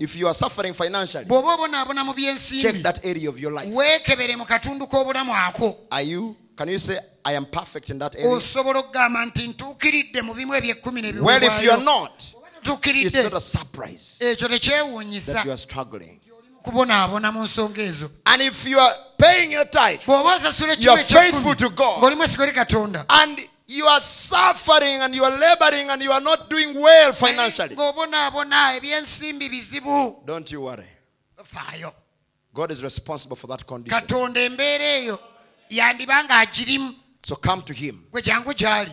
If 0.00 0.14
you 0.16 0.26
are 0.26 0.34
suffering 0.34 0.74
financially, 0.74 1.24
bw'oba 1.24 1.54
obonaabona 1.56 2.04
mu 2.04 2.12
check 2.60 2.82
that 2.82 3.02
area 3.02 3.30
of 3.30 3.38
your 3.40 3.50
life. 3.52 3.72
weekebere 3.72 4.36
mu 4.36 4.44
katundu 4.44 4.86
k'obulamu 4.86 5.32
ako 5.32 5.86
Are 5.90 6.02
you? 6.02 6.36
Can 6.54 6.68
you 6.68 6.78
say, 6.78 6.98
I 7.24 7.32
am 7.32 7.46
perfect 7.46 7.88
in 7.88 7.98
that 8.00 8.14
area? 8.14 8.28
osobola 8.28 8.80
okugamba 8.80 9.24
nti 9.24 9.48
ntuukiridde 9.48 10.22
mu 10.22 10.34
bimu 10.34 10.54
ebyekumi 10.54 11.22
Well, 11.22 11.42
if 11.42 11.62
you 11.62 11.70
are 11.70 11.82
not, 11.82 12.12
it's 12.62 13.14
not 13.16 13.34
a 13.34 13.40
surprise 13.40 14.18
eh, 14.20 14.36
tekyewuunyisa 14.36 15.32
that 15.32 15.44
you 15.44 15.52
are 15.52 15.58
struggling. 15.58 16.20
kubonaabona 16.62 17.32
mu 17.32 17.42
nsonga 17.44 17.82
ezo 17.82 18.10
And 18.26 18.42
if 18.42 18.66
you 18.66 18.78
are 18.78 18.94
paying 19.18 19.52
your 19.52 19.64
tithe 19.70 20.00
bw'oba 20.06 20.36
osasula 20.36 20.74
You 20.78 20.90
are 20.92 21.00
ekimu 21.00 21.20
faithful 21.20 21.52
ekyekumi 21.52 21.56
to 21.56 21.70
God. 21.70 22.42
eri 22.42 22.52
katonda 22.52 23.04
and 23.08 23.40
you 23.66 23.86
are 23.86 24.00
suffering 24.00 25.00
and 25.02 25.14
you 25.14 25.24
are 25.24 25.38
laboring 25.38 25.90
and 25.90 26.02
you 26.02 26.10
are 26.12 26.20
not 26.24 26.48
doing 26.50 26.74
well 26.74 27.12
financially, 27.12 27.74
ng'obonaabona 27.76 28.76
ebyensimbi 28.76 29.48
bizibu 29.48 30.22
don't 30.26 30.50
you 30.52 30.60
worry. 30.62 30.88
faayo 31.44 31.92
God 32.54 32.70
is 32.70 32.82
responsible 32.82 33.36
for 33.36 33.46
that 33.48 33.66
condition. 33.66 34.00
katonda 34.00 34.40
embeera 34.40 34.84
eyo 34.84 35.18
yandiba 35.70 36.24
ng'agirimu 36.24 36.94
So 37.22 37.36
come 37.36 37.62
to 37.62 37.72
Him. 37.74 38.04
gwe 38.10 38.22
jangu 38.22 38.54
gy'ali 38.54 38.92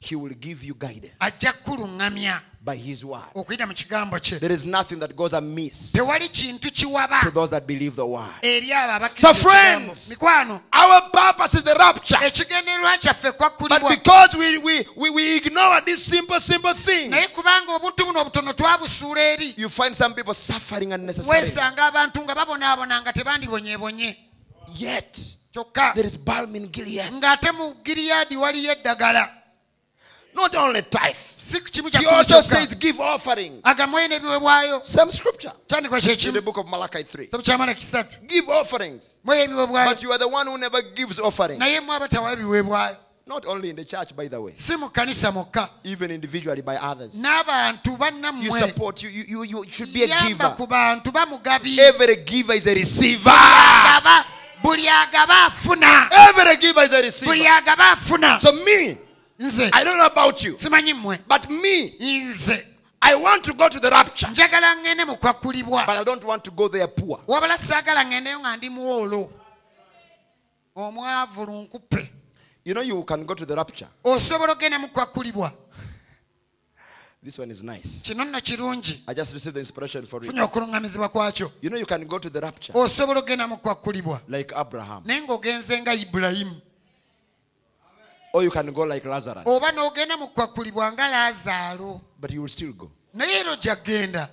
He 0.00 0.14
will 0.16 0.34
give 0.34 0.62
you 0.64 0.74
guidance 0.74 1.14
ajja 1.20 1.52
kukuluŋŋamya 1.52 2.40
by 2.60 2.76
His 2.76 3.04
word. 3.04 3.24
okuyita 3.34 3.66
mu 3.66 3.74
kigambo 3.74 4.18
kye 4.20 4.38
There 4.38 4.52
is 4.52 4.64
nothing 4.64 4.96
that 5.00 5.14
goes 5.16 5.32
amiss 5.32 5.92
tewali 5.92 6.28
kintu 6.28 6.70
kiwaba 6.70 7.20
to 7.22 7.30
those 7.30 7.50
that 7.50 7.66
believe 7.66 7.96
the 7.96 8.06
word. 8.06 8.30
eri 8.42 8.70
abo 8.72 9.08
So 9.18 9.28
abakkiriza 9.28 9.34
friends- 9.34 10.08
mikwano 10.10 10.62
Our 10.72 11.10
purpose 11.10 11.54
is 11.58 11.64
the 11.64 11.74
rapture. 11.74 12.16
ekigendererwa 12.22 12.98
kyaffe 12.98 13.32
But 13.68 13.88
because 13.90 14.36
we, 14.36 14.58
we, 14.58 14.84
we, 14.96 15.10
we 15.10 15.36
ignore 15.36 15.80
these 15.84 16.02
simple, 16.04 16.38
simple 16.40 16.74
things, 16.74 17.10
naye 17.10 17.26
kubanga 17.28 17.74
obuntu 17.76 18.04
buno 18.06 18.20
obutono 18.20 18.52
twabusuula 18.52 19.20
eri 19.20 19.54
you 19.56 19.68
find 19.68 19.94
some 19.96 20.14
people 20.14 20.34
suffering 20.34 20.92
unnecessarily. 20.92 21.42
weesanga 21.44 21.86
abantu 21.86 22.22
nga 22.22 22.34
babonaabona 22.34 23.00
nga 23.02 23.12
tebandibonyeebonye 23.12 24.16
Yet, 24.76 25.18
kyokka 25.52 25.92
there 25.94 26.06
is 26.06 26.16
balm 26.18 26.54
in 26.56 26.68
Gilead. 26.68 27.12
ng'ate 27.12 27.52
mu 27.52 27.74
giriyaadi 27.84 28.36
waliyo 28.36 28.72
eddagala 28.72 29.30
Not 30.34 30.54
only 30.56 30.82
tithe. 30.82 31.16
He 31.48 32.06
also 32.06 32.40
says, 32.42 32.74
give 32.74 33.00
offerings. 33.00 33.62
Same 34.82 35.10
scripture. 35.10 35.52
In 35.74 36.34
the 36.34 36.42
book 36.44 36.58
of 36.58 36.68
Malachi 36.68 37.02
3. 37.02 37.26
kitabu 37.26 37.42
kya 37.42 37.58
malaki 37.58 37.80
kisatu 37.80 38.26
Give 38.26 38.48
offerings. 38.48 39.16
But 39.24 40.02
you 40.02 40.12
are 40.12 40.18
the 40.18 40.28
one 40.28 40.46
who 40.46 40.58
never 40.58 40.82
gives 40.94 41.18
offerings. 41.18 41.58
naye 41.60 41.80
mwe 41.80 41.96
abatawaayo 41.96 42.32
ebiweebwayo 42.32 42.96
Not 43.26 43.44
only 43.46 43.68
in 43.70 43.76
the 43.76 43.84
church, 43.84 44.16
by 44.16 44.26
the 44.26 44.40
way, 44.40 44.52
si 44.54 44.76
mu 44.76 44.88
kkanisa 44.88 45.30
mokka 45.32 45.68
even 45.84 46.10
individually 46.10 46.62
by 46.62 46.76
others. 46.76 47.14
You 47.14 48.52
support, 48.52 49.02
you, 49.02 49.10
you, 49.10 49.42
you, 49.42 49.64
should 49.68 49.92
be 49.92 50.04
a 50.04 50.06
giver. 50.06 50.56
Every 51.78 52.16
giver 52.24 52.54
is 52.54 52.66
a 52.66 52.74
receiver. 52.74 53.28
agaba 53.30 54.24
buli 54.62 54.86
agaba 54.88 55.46
afuna 55.46 56.08
Every 56.10 56.56
giver 56.56 56.82
is 56.82 56.92
a 56.92 57.02
receiver. 57.02 58.38
So, 58.40 58.52
me, 58.64 58.96
nze. 59.38 59.70
I 59.72 59.84
don't 59.84 59.96
know 59.98 60.06
about 60.06 60.42
you, 60.44 60.56
simanyi 60.58 60.94
mmwe. 60.94 61.18
but 61.28 61.48
me, 61.50 61.94
nze. 62.00 62.64
I 63.00 63.14
want 63.14 63.44
to 63.44 63.54
go 63.54 63.68
to 63.68 63.78
the 63.80 63.90
rapture, 63.90 64.26
njagala 64.30 64.74
ŋŋende 64.76 65.06
mu 65.06 65.16
kwakkulibwa 65.16 65.86
but 65.86 65.98
I 65.98 66.04
don't 66.04 66.24
want 66.24 66.42
to 66.44 66.50
go 66.50 66.68
there 66.68 66.86
poor. 66.88 67.20
wabula 67.28 67.58
saagala 67.58 68.04
ŋŋendeyo 68.04 68.40
nga 68.40 68.56
ndi 68.56 68.70
muwolo 68.70 69.32
omwavu 70.76 71.44
lunkupe 71.46 72.12
You 72.64 72.74
know, 72.74 72.82
you 72.82 73.02
can 73.04 73.24
go 73.24 73.34
to 73.34 73.46
the 73.46 73.54
rapture. 73.56 73.88
osobola 74.04 74.52
okgenda 74.52 74.78
mu 74.78 74.88
kwakkulibwa 74.88 75.52
This 77.24 77.38
one 77.38 77.50
is 77.50 77.62
nice. 77.62 78.00
kino 78.02 78.24
nno 78.24 78.40
kirungi. 78.40 79.02
I 79.06 79.14
just 79.14 79.32
received 79.32 79.54
the 79.54 79.60
inspiration 79.60 80.06
for 80.06 80.20
it. 80.22 80.26
funye 80.30 80.42
okuluŋŋamizibwa 80.42 81.08
kwakyo. 81.08 81.50
You 81.62 81.70
know, 81.70 81.78
you 81.78 81.86
can 81.86 82.04
go 82.06 82.18
to 82.18 82.28
the 82.30 82.40
rapture. 82.40 82.72
Osobola 82.74 83.20
okgenda 83.20 83.48
mu 83.48 83.56
kwakkulibwa 83.56 84.20
like 84.28 84.52
Abraham, 84.54 85.02
naye 85.06 85.20
ng'ogenze 85.22 85.80
nga 85.82 85.94
ibulayimu 85.94 86.60
or 88.34 88.42
you 88.44 88.50
can 88.50 88.70
go 88.72 88.82
like 88.84 89.04
Lazarus, 89.08 89.44
oba 89.46 89.72
n'ogenda 89.72 90.16
mu 90.18 90.28
kwakkulibwa 90.28 90.92
nga 90.92 91.08
laazaalo 91.08 92.00
but 92.20 92.30
you 92.30 92.40
will 92.42 92.48
still 92.48 92.72
go. 92.72 92.90
naye 93.14 93.40
era 93.40 93.52
ojja 93.52 93.76
kgenda 93.76 94.28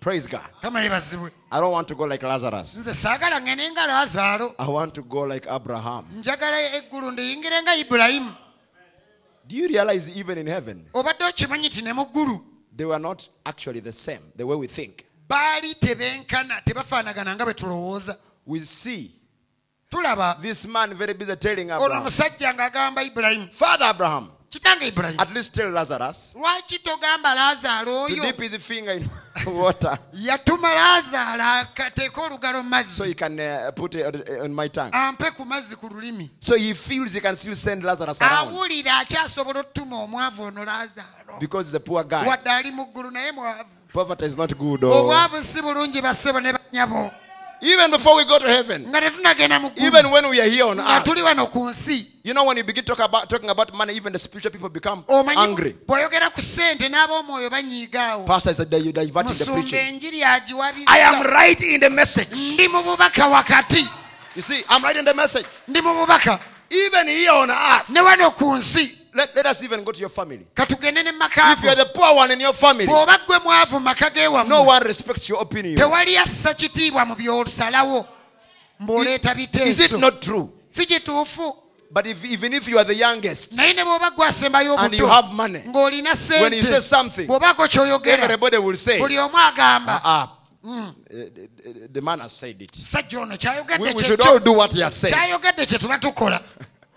Praise 0.00 0.26
God. 0.26 0.40
I 0.64 1.60
don't 1.60 1.70
want 1.70 1.86
to 1.86 1.94
go 1.94 2.04
like 2.06 2.22
Lazarus. 2.26 2.74
nze 2.76 2.94
saagala 2.94 3.40
ngende 3.40 3.70
nga 3.70 3.86
laazaalo 3.86 4.54
I 4.58 4.68
want 4.68 4.94
to 4.94 5.02
go 5.02 5.20
like 5.26 5.46
Abraham. 5.50 6.04
njagala 6.16 6.60
eggulu 6.76 7.10
ndiyingire 7.10 7.62
nga 7.62 7.76
ibulayimu 7.76 8.32
Do 9.48 9.56
you 9.56 9.68
realize 9.68 10.08
even 10.16 10.38
in 10.38 10.46
heaven, 10.46 10.86
obadde 10.94 11.24
okimanyi 11.24 11.70
ti 11.70 11.82
ne 11.82 11.92
mu 11.92 12.04
ggulu 12.06 12.40
they 12.76 12.86
were 12.86 12.98
not 12.98 13.28
actually 13.44 13.80
the 13.80 13.92
same, 13.92 14.20
the 14.36 14.44
way 14.46 14.56
we 14.56 14.66
think. 14.66 15.04
baali 15.28 15.74
tebenkana 15.74 16.60
tebafaanagana 16.64 17.34
nga 17.34 17.44
bwe 17.44 17.54
tulowooza 17.54 18.16
We 18.46 18.58
see 18.60 19.10
tulaba 19.92 20.40
this 20.40 20.66
man 20.66 20.94
very 20.94 21.12
busy 21.14 21.36
telling 21.36 21.70
olwo 21.70 21.98
omusajja 21.98 22.54
ng'agamba 22.54 23.02
ibulayimu 23.02 23.48
Father 23.52 23.86
Abraham, 23.86 24.30
kitange 24.48 24.88
ibulayimu 24.88 25.20
at 25.20 25.34
least 25.34 25.54
tell 25.54 25.70
Lazarus. 25.70 26.34
Lwaki 26.34 26.78
togamba 26.78 27.34
laazaalo 27.34 28.02
oyo? 28.04 28.22
Dip 28.22 28.40
his 28.40 28.56
finger 28.66 28.92
in 28.92 29.08
water. 29.46 29.98
Yatuma 30.14 30.74
laazaalo 30.74 31.66
olugalo 32.24 32.62
mu 32.62 32.70
so 32.84 33.04
mazzi 33.04 33.08
he 33.08 33.14
can 33.14 33.38
uh, 33.38 33.70
put 33.72 33.94
it 33.94 34.06
on- 34.40 34.54
my 34.54 34.68
tongue. 34.68 34.90
ampe 34.92 35.30
ku 35.36 35.44
mazzi 35.44 35.76
ku 35.76 35.88
lulimi. 35.88 36.30
So 36.40 36.56
he 36.56 36.72
feels 36.72 37.12
he 37.12 37.20
can 37.20 37.36
still 37.36 37.54
send 37.54 37.84
Lazarus 37.84 38.20
around. 38.22 38.48
Awulira 38.48 38.98
akyasobola 38.98 39.60
otutuma 39.60 40.02
omwavu 40.04 40.42
ono 40.42 40.64
laazaalo 40.64 41.38
because 41.38 41.66
he's 41.66 41.74
a 41.74 41.80
poor 41.80 42.02
guy. 42.04 42.26
wadde 42.26 42.48
ali 42.50 42.70
mu 42.70 42.86
ggulu 42.86 43.10
naye 43.10 43.32
mwavu. 43.32 43.68
Poverty 43.92 44.24
is 44.24 44.38
not 44.38 44.56
good. 44.56 44.84
Oh. 44.84 45.04
obwavu 45.04 45.44
si 45.44 45.60
bulungi 45.60 46.00
bassebo 46.00 46.40
ne 46.40 46.52
banyabo 46.52 47.10
Even 47.62 47.90
before 47.90 48.16
we 48.16 48.24
go 48.24 48.38
to 48.38 48.46
heaven, 48.48 48.86
nga 48.90 49.00
tetunagenda 49.00 49.60
mu 49.60 49.70
ggulu 49.70 49.86
even 49.86 50.10
when 50.10 50.30
we 50.30 50.40
are 50.40 50.48
here 50.50 50.64
on 50.66 50.76
nga 50.78 50.98
earth, 50.98 51.04
tuli 51.04 51.22
wano 51.22 51.46
ku 51.50 51.70
nsi 51.70 52.06
you 52.24 52.34
know, 52.34 52.44
when 52.44 52.56
you 52.56 52.62
begin 52.62 52.84
talk 52.84 53.00
about, 53.00 53.28
talking 53.28 53.50
about 53.50 53.74
money, 53.74 53.94
even 53.94 54.12
the 54.12 54.18
spiritual 54.18 54.50
people 54.52 54.68
become 54.68 55.04
oh, 55.08 55.22
omanyi 55.22 55.36
angry. 55.38 55.72
bw'oyogera 55.86 56.30
ku 56.34 56.40
ssente 56.42 56.88
n'ab'omwoyo 56.90 57.50
banyiigaawo 57.50 58.26
Pastor 58.26 58.50
is 58.50 58.56
that 58.58 58.70
you're 58.82 58.92
diverting 58.92 59.34
the 59.38 59.44
preaching. 59.46 59.98
I 60.86 60.98
am 60.98 61.22
right 61.30 61.60
in 61.62 61.80
the 61.80 61.90
message. 61.90 62.28
ndi 62.30 62.68
mu 62.68 62.82
bubaka 62.82 63.26
wakati 63.26 63.86
You 64.34 64.40
see, 64.40 64.62
I'm 64.68 64.82
right 64.82 64.96
in 64.96 65.04
the 65.04 65.12
message. 65.14 65.44
Ndi 66.72 66.78
mu 66.78 66.88
bubaka 66.88 67.02
Even 67.02 67.08
here 67.08 67.30
on 67.30 67.50
earth, 67.50 67.88
ne 67.88 68.00
wano 68.00 68.30
ku 68.36 68.54
nsi. 68.56 68.98
Let, 69.14 69.36
let 69.36 69.46
us 69.46 69.62
even 69.62 69.84
go 69.84 69.92
to 69.92 70.00
your 70.00 70.08
family. 70.08 70.46
katugende 70.54 71.02
ne 71.04 71.10
If 71.10 71.62
you're 71.62 71.74
the 71.74 71.90
poor 71.94 72.14
one 72.16 72.30
in 72.30 72.40
your 72.40 72.54
family, 72.54 72.86
bw'oba 72.86 73.18
ggwe 73.26 73.38
mwavu 73.38 73.74
mu 73.74 73.80
maka 73.80 74.10
no 74.48 74.62
one 74.62 74.82
respects 74.86 75.28
your 75.28 75.42
opinion. 75.42 75.76
tewali 75.76 76.16
assa 76.16 76.54
kitiibwa 76.54 77.04
mu 77.04 77.14
byosalawo 77.14 78.06
mb'oleeta 78.80 79.34
Is 79.36 79.44
it 79.44 79.52
biteeso 79.52 79.98
not 80.00 80.20
true? 80.22 80.48
si 80.68 80.86
kituufu. 80.86 81.56
But 81.90 82.06
if, 82.06 82.24
even 82.24 82.54
if 82.54 82.66
you 82.68 82.78
are 82.78 82.84
the 82.84 82.94
youngest 82.94 83.52
naye 83.52 83.74
ne 83.74 83.82
bw'oba 83.84 84.10
gwasembayo 84.16 84.78
and 84.78 84.94
you 84.94 85.04
obuto 85.04 85.08
have 85.10 85.34
money, 85.34 85.58
ng'olina 85.60 86.14
when 86.40 86.54
you 86.54 86.62
say 86.62 86.78
sente 86.78 86.80
something, 86.80 87.26
bw'obaako 87.26 87.68
ky'oyogera 87.68 88.24
everybody 88.24 88.56
will 88.56 88.76
say, 88.76 88.98
buli 88.98 89.18
omu 89.18 89.36
agamba 89.36 90.00
ah, 90.02 90.41
uh, 90.64 90.92
the, 91.92 92.00
man 92.02 92.20
has 92.20 92.32
said 92.32 92.60
it. 92.62 92.70
We, 93.80 93.92
we 93.94 94.02
should 94.02 94.20
all 94.26 94.38
do 94.38 94.52
what 94.52 94.72
he 94.72 94.80
has 94.80 94.94
said 94.94 95.12
kyayogedde 95.12 95.66
kye 95.66 95.78
tuba 95.78 95.98
tukola 95.98 96.40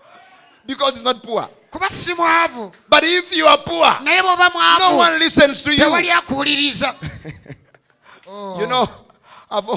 because 0.66 0.94
he's 0.94 1.04
not 1.04 1.22
poor. 1.22 1.48
But 2.88 3.02
if 3.04 3.36
you 3.36 3.46
are 3.46 3.58
poor, 3.58 3.86
no 4.80 4.96
one 4.96 5.18
listens 5.18 5.62
to 5.62 5.70
you. 5.72 5.78
You 8.58 8.66
know, 8.66 8.88
I've, 9.50 9.68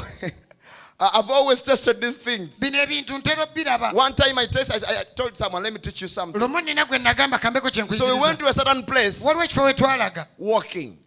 I've 1.02 1.30
always 1.30 1.62
tested 1.62 2.02
these 2.02 2.18
things. 2.18 2.60
bino 2.60 2.78
ebintu 2.80 3.18
ntera 3.18 3.44
obbiraba 3.44 3.94
One 3.94 4.14
time 4.14 4.38
I, 4.38 4.48
tested, 4.48 4.84
I, 4.84 5.00
I 5.00 5.04
told 5.16 5.38
someone, 5.38 5.64
let 5.64 5.72
me 5.72 5.80
teach 5.80 6.02
you 6.02 6.10
something. 6.10 6.42
lumu 6.42 6.62
nina 6.62 6.86
gwe 6.86 7.00
nagamba 7.00 7.40
kambeko 7.40 7.70
So 7.96 8.14
we 8.14 8.20
went 8.20 8.38
to 8.40 8.48
a 8.48 8.54
certain 8.54 8.84
place 8.84 9.24
waliwo 9.24 9.44
ekifo 9.44 9.64
we 9.64 9.74
twalaga 9.74 10.28
walking, 10.38 10.98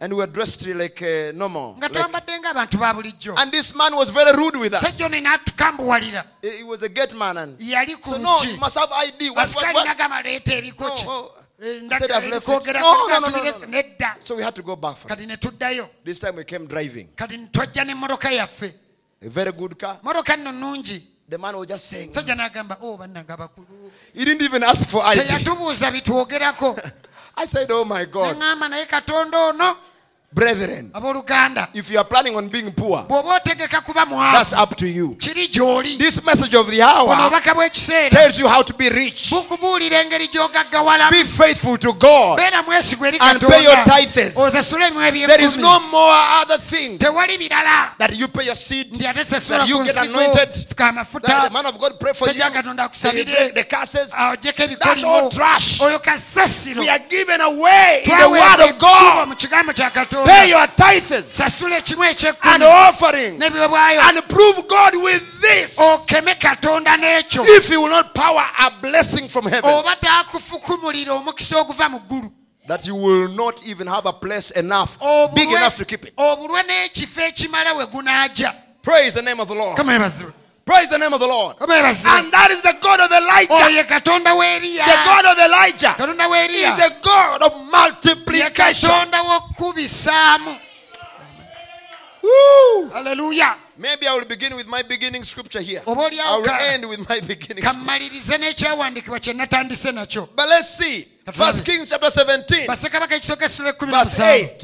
and 0.00 0.12
we 0.12 0.18
were 0.18 0.26
dressed 0.26 0.66
like 0.66 1.02
uh, 1.02 1.32
normal. 1.34 1.76
Like- 1.78 1.92
twambadde 1.92 2.40
ng'abantu 2.40 2.78
ba 2.78 2.94
bulijjo 2.94 3.34
and 3.38 3.52
this 3.52 3.74
man 3.74 3.94
was 3.94 4.08
very 4.08 4.32
rude 4.32 4.56
with 4.56 4.72
us. 4.72 4.80
sajja 4.80 5.06
ono 5.06 5.20
n'atukambuwalira 5.20 6.24
He 6.42 6.64
was 6.64 6.82
a 6.82 6.88
gate 6.88 7.14
man. 7.14 7.36
And 7.36 7.60
so, 7.60 8.16
no, 8.16 8.38
you 8.42 8.56
must 8.58 8.78
have 8.78 8.90
ID. 8.90 9.30
What, 9.30 9.48
what, 9.54 9.74
what? 9.74 9.86
nagamba 9.86 10.22
leeta 10.22 10.54
ebikoki 10.54 11.04
No, 11.04 11.10
oh. 11.10 11.42
Eh, 11.62 11.88
said 11.96 12.10
I've 12.10 12.28
left. 12.28 12.48
No, 12.48 12.58
no, 12.58 13.18
no, 13.20 13.28
no, 13.28 13.42
no. 13.68 13.82
So 14.24 14.34
we 14.34 14.42
had 14.42 14.54
to 14.56 14.62
go 14.62 14.74
back. 14.74 14.96
For 14.96 15.06
it. 15.06 15.10
kati 15.16 15.26
ne 15.26 15.36
tuddayo 15.36 15.88
This 16.02 16.18
time 16.18 16.36
we 16.36 16.44
came 16.44 16.66
driving. 16.66 17.08
Kati 19.22 19.28
twajja 19.28 19.28
n'emmotoka 19.28 19.28
yaffe 19.28 19.28
A 19.28 19.28
very 19.28 19.52
good 19.52 19.78
car. 19.78 19.98
motoka 20.02 20.36
nno 20.36 20.52
nnungi 20.52 21.08
The 21.30 21.38
man 21.38 21.56
was 21.56 21.68
just 21.68 21.86
saying. 21.86 22.12
sajja 22.12 22.34
n'agamba 22.34 22.76
oh, 22.82 22.94
o 22.94 22.98
bannanga 22.98 23.36
bakulu 23.36 23.90
He 24.14 24.24
didn't 24.24 24.42
even 24.42 24.62
ask 24.62 24.88
for 24.88 25.02
ID. 25.04 25.20
I 27.36 27.46
said, 27.46 27.70
Oh 27.70 27.84
my 27.84 28.04
God. 28.04 28.36
Neŋŋamba 30.34 30.62
naye 30.62 30.82
katonda 30.82 30.98
ono 31.02 31.22
Brethren, 31.22 31.70
if 31.74 31.90
you 31.90 31.98
are 31.98 32.04
planning 32.04 32.36
on 32.36 32.48
being 32.48 32.72
poor, 32.72 33.04
bw'oba 33.04 33.38
otegeka 33.38 33.84
kuba 33.84 34.06
that's 34.32 34.52
up 34.52 34.74
to 34.76 34.88
you. 34.88 35.14
This 35.18 36.24
message 36.24 36.54
of 36.54 36.70
the 36.70 36.80
hour 36.82 37.14
tells 38.10 38.38
you 38.38 38.48
how 38.48 38.62
to 38.62 38.72
be 38.74 38.88
rich. 38.88 39.30
bukubuulira 39.30 40.00
engeri 40.00 40.28
gy'ogaggawalamu 40.28 41.10
Be 41.10 41.24
faithful 41.24 41.76
to 41.78 41.92
God. 41.92 42.38
beera 42.38 42.62
mwesigwa 42.62 43.08
eri 43.08 43.18
And 43.20 43.40
pay 43.40 43.62
your 43.62 43.84
tithes. 43.84 44.34
There 44.34 45.44
is 45.44 45.56
no 45.56 45.80
more 45.90 46.14
other 46.40 46.58
birala 46.58 47.98
that 47.98 48.16
you 48.16 48.28
pay 48.28 48.46
your 48.46 48.56
seed. 48.56 48.92
nti 48.94 49.06
ate 49.06 49.24
sasula 49.24 49.58
That 49.58 49.68
you 49.68 49.84
get 49.84 49.96
anointed. 49.96 50.66
That 50.76 51.44
the 51.44 51.50
man 51.52 51.66
of 51.66 51.78
God 51.78 52.00
pray 52.00 52.12
for 52.14 52.28
you. 52.28 52.34
The, 52.34 53.52
the, 53.54 53.64
curses. 53.64 54.12
That's 54.12 55.04
all 55.04 55.30
trash. 55.30 55.80
We 55.80 56.88
are 56.88 56.98
given 57.08 57.40
away 57.40 58.02
in 58.04 58.10
the 58.10 58.30
word 58.30 58.70
of 58.70 58.78
God. 58.78 59.28
Mu 60.22 60.28
kigambo 60.28 60.30
kya 60.30 60.42
Pay 60.42 60.48
your 60.48 60.66
tithes 60.68 61.40
and 62.44 62.62
offerings 62.62 63.44
and 63.44 64.28
prove 64.28 64.68
God 64.68 64.94
with 65.02 65.40
this. 65.40 65.78
okeme 65.78 66.34
katonda 66.38 66.96
n'ekyo. 66.96 67.42
If 67.46 67.68
He 67.68 67.76
will 67.76 67.88
not 67.88 68.14
power 68.14 68.44
a 68.60 68.70
blessing 68.80 69.28
from 69.28 69.44
heaven, 69.46 69.70
oba 69.70 69.96
taakufukumulira 69.96 71.12
omukisa 71.12 71.58
oguva 71.60 71.90
mu 71.90 71.98
ggulu. 72.00 72.30
that 72.68 72.86
you 72.86 72.94
will 72.94 73.28
not 73.28 73.66
even 73.66 73.86
have 73.88 74.06
a 74.06 74.12
place 74.12 74.52
enough, 74.52 74.96
big 75.34 75.48
enough 75.48 75.76
to 75.76 75.84
keep 75.84 76.04
it. 76.06 76.14
obulwe 76.16 76.62
n'ekifo 76.62 77.20
ekimala 77.20 77.76
we 77.76 77.86
gunaajya 77.86 78.54
Praise 78.82 79.14
the 79.14 79.22
name 79.22 79.38
of 79.38 79.46
the 79.48 79.54
Lord. 79.54 79.78
Praise 80.64 80.90
the 80.90 80.98
name 80.98 81.12
of 81.12 81.20
the 81.20 81.26
Lord. 81.26 81.56
And 81.60 81.68
that 82.32 82.48
is 82.50 82.62
the 82.62 82.74
God 82.80 83.00
of 83.00 83.10
Elijah. 83.10 83.52
oyo 83.52 83.76
ye 83.76 83.84
katonda 83.84 84.30
w'eriya 84.30 84.84
The 84.84 84.98
God 85.04 85.24
of 85.26 85.38
Elijah 85.38 85.94
is 85.98 86.76
the 86.76 86.94
God 87.02 87.42
of 87.42 87.70
multiplication. 87.70 88.90
Woo! 92.22 92.90
aleluya 92.94 93.56
Maybe 93.78 94.06
I 94.06 94.14
will 94.14 94.26
begin 94.26 94.54
with 94.54 94.68
my 94.68 94.82
beginning 94.82 95.24
scripture 95.24 95.60
here. 95.60 95.82
I 95.84 95.92
will 95.92 96.50
end 96.50 96.88
with 96.88 97.08
my 97.08 97.18
beginning. 97.20 97.64
scripture. 97.64 97.72
kammalirize 97.72 98.38
n'ekyawandiikibwa 98.38 99.18
kye 99.18 99.32
natandise 99.32 99.92
nakyo 99.92 100.28
But 100.36 100.48
let's 100.48 100.68
see. 100.78 101.08
First 101.32 101.64
Kings 101.64 101.88
chapter 101.88 102.10
17. 102.10 102.66
bassekabaka 102.66 103.14
ekitooka 103.14 103.44
essula 103.44 103.70
ekkumi 103.70 103.92
Verse 103.92 104.20
eight. 104.20 104.62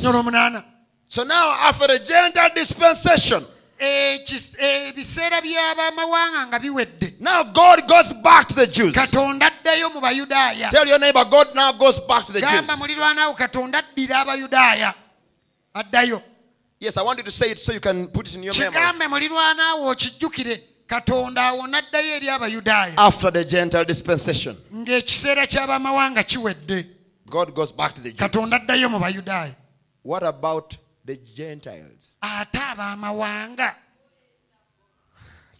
So 1.09 1.25
now, 1.25 1.57
after 1.62 1.87
the 1.87 2.01
Gentile 2.01 2.51
dispensation, 2.55 3.45
ebiseera 3.78 5.40
by'abamawanga 5.40 6.46
nga 6.46 6.59
biwedde. 6.59 7.14
Now 7.20 7.44
God 7.44 7.88
goes 7.88 8.12
back 8.12 8.48
to 8.48 8.55
the 8.55 8.66
Jews. 8.66 8.94
katonda 8.94 9.46
addayo 9.46 9.92
mu 9.94 10.00
bayudaaya. 10.00 10.70
Tell 10.70 10.86
your 10.86 10.98
neighbor, 10.98 11.24
God 11.24 11.55
now 11.55 11.72
goes 11.72 12.00
back 12.00 12.26
to 12.26 12.32
the 12.32 12.40
gamba 12.40 12.76
Jews. 12.76 13.36
katonda 13.36 13.82
addira 13.82 14.20
abayudaaya. 14.24 14.94
Addayo. 15.74 16.22
Yes, 16.80 16.96
I 16.96 17.02
want 17.02 17.18
you 17.18 17.24
to 17.24 17.30
say 17.30 17.50
it 17.50 17.59
so 17.59 17.72
you 17.72 17.80
can 17.80 18.06
put 18.09 18.28
it 18.28 18.34
in 18.36 18.42
your 18.44 18.55
memory. 18.55 18.76
kigambe 18.76 19.09
mulirwanaawo 19.09 19.90
okijjukire. 19.90 20.62
Katonda 20.86 21.48
awo 21.48 21.66
n'addayo 21.66 22.16
eri 22.16 22.28
abayudaaya. 22.28 22.94
After 22.96 23.30
the 23.30 23.44
Gentile 23.44 23.84
dispensation, 23.84 24.56
ng'ekiseera 24.72 25.46
ky'abamawanga 25.46 26.24
kiwedde. 26.24 26.86
God 27.28 27.55
goes 27.55 27.72
back 27.72 27.94
to 27.94 28.00
the 28.00 28.10
Jews. 28.10 28.18
katonda 28.18 28.56
addayo 28.56 28.88
mu 28.90 28.98
bayudaaya. 28.98 29.55
What 30.02 30.22
about 30.22 30.76
the 31.09 31.16
Gentiles? 31.35 32.14
ate 32.22 32.59
abamawanga 32.59 33.74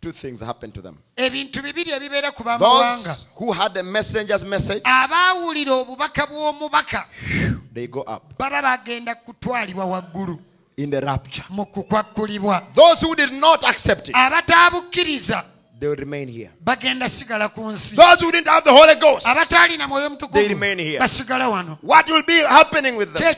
Two 0.01 0.13
things 0.13 0.41
happened 0.41 0.75
to 0.75 0.81
them. 0.83 0.97
ebintu 1.17 1.63
bibiri 1.63 1.91
ebibeera 1.91 2.31
ku 2.33 2.45
bamawanga 2.45 3.05
Those 3.09 3.27
who 3.37 3.53
had 3.53 3.75
the 3.75 3.83
messenger's 3.83 4.45
message, 4.45 4.83
abaawulira 4.85 5.73
obubaka 5.73 6.27
bw'omubaka 6.27 7.05
they 7.75 7.87
go 7.89 8.01
up 8.03 8.39
baba 8.39 8.63
bagenda 8.63 9.15
kutwalibwa 9.15 9.85
waggulu 9.87 10.39
in 10.77 10.91
the 10.91 11.01
rapture. 11.01 11.45
mu 11.51 11.65
kukwakkulibwa 11.67 12.63
Those 12.75 13.01
who 13.07 13.15
did 13.17 13.33
not 13.33 13.65
accept 13.65 14.09
it, 14.09 14.15
abataabukkiriza 14.15 15.45
they 15.81 15.89
will 15.89 15.97
remain 15.97 16.29
here. 16.29 16.51
bagenda 16.65 17.09
sigala 17.09 17.49
ku 17.49 17.63
nsi 17.71 17.97
Those 17.97 18.21
who 18.21 18.31
didn't 18.31 18.47
have 18.49 18.63
the 18.65 18.73
Holy 18.73 18.95
Ghost, 19.01 19.27
abataalina 19.27 19.89
mwoyo 19.89 20.09
They 20.09 20.15
mutukuvu 20.17 20.49
remain 20.49 20.79
here. 20.79 20.99
basigala 21.01 21.49
wano 21.49 21.79
what 21.83 22.09
will 22.09 22.23
be 22.23 22.39
happening 22.47 22.95
with 22.97 23.13
them? 23.15 23.35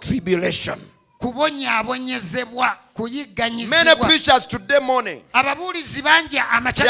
Tribulation. 0.00 0.80
kubonyaabonyezebwa 1.18 2.78
ababuulizi 5.32 6.02
bangi 6.02 6.38
amakya 6.38 6.84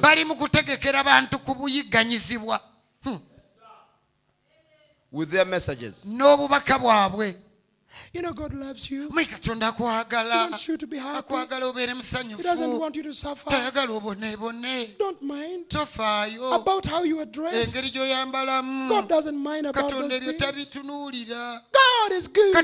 bali 0.00 0.24
mu 0.24 0.36
kutegekera 0.36 1.04
bantu 1.04 1.38
ku 1.38 1.54
buyigganyizibwa. 1.54 2.60
Hmm. 3.04 3.20
N'obubaka 6.08 6.78
bwabwe. 6.78 7.34
You 8.14 8.22
know, 8.22 8.32
God 8.32 8.54
loves 8.54 8.90
you. 8.90 9.08
He 9.10 9.14
wants 9.14 10.68
you 10.68 10.76
to 10.78 10.86
be 10.86 10.96
happy. 10.96 11.34
He 11.34 12.42
doesn't 12.42 12.78
want 12.78 12.96
you 12.96 13.02
to 13.02 13.12
suffer. 13.14 13.50
Don't 14.98 15.22
mind 15.22 15.66
about 16.52 16.86
how 16.86 17.02
you 17.04 17.20
are 17.20 17.26
dressed. 17.26 17.74
God 18.88 19.08
doesn't 19.08 19.36
mind 19.36 19.66
about 19.66 19.90
those 19.90 20.08
things. 20.18 20.74
God 21.72 22.12
is 22.12 22.28
good. 22.28 22.54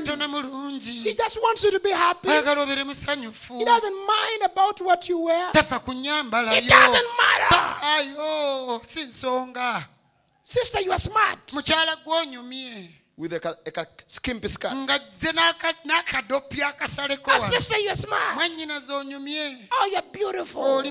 He 1.03 1.13
just 1.13 1.37
wants 1.41 1.63
you 1.63 1.71
to 1.71 1.79
be 1.79 1.91
happy. 1.91 2.27
ayagala 2.29 2.61
obeere 2.61 2.83
musanyufu 2.83 3.59
He 3.59 3.65
doesn't 3.65 3.95
mind 3.95 4.43
about 4.45 4.81
what 4.81 5.09
you 5.09 5.19
wear. 5.19 5.49
It 6.57 6.67
doesn't 6.69 7.07
matter. 7.17 7.75
Sister, 10.43 10.81
you 10.81 10.91
are 10.91 10.99
smart. 10.99 11.53
With 13.17 13.31
a, 13.33 13.39
ka- 13.39 13.55
a 13.65 13.85
skimpy 14.07 14.47
skirt. 14.49 14.73
nga 14.73 14.99
zze 15.11 15.31
n'aka- 15.31 15.73
n'akadopi 15.85 16.61
akasaleko 16.61 17.31
wano 17.31 17.49
sister, 17.51 17.77
you 17.79 17.89
are 17.89 17.95
smart. 17.95 18.37
Oh, 19.71 19.89
you're 19.91 20.01
beautiful. 20.11 20.83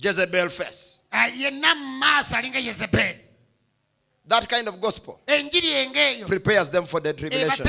Jezebel 0.00 0.48
face. 0.50 1.00
Ah, 1.12 1.26
yenna 1.28 1.74
mu 1.74 1.98
maaso 2.00 2.36
alinga 2.36 2.60
yezeberi 2.60 3.18
That 4.28 4.48
kind 4.48 4.68
of 4.68 4.80
gospel 4.80 5.18
prepares 6.28 6.70
them 6.70 6.86
for 6.86 7.00
the 7.00 7.12
tribulation. 7.12 7.64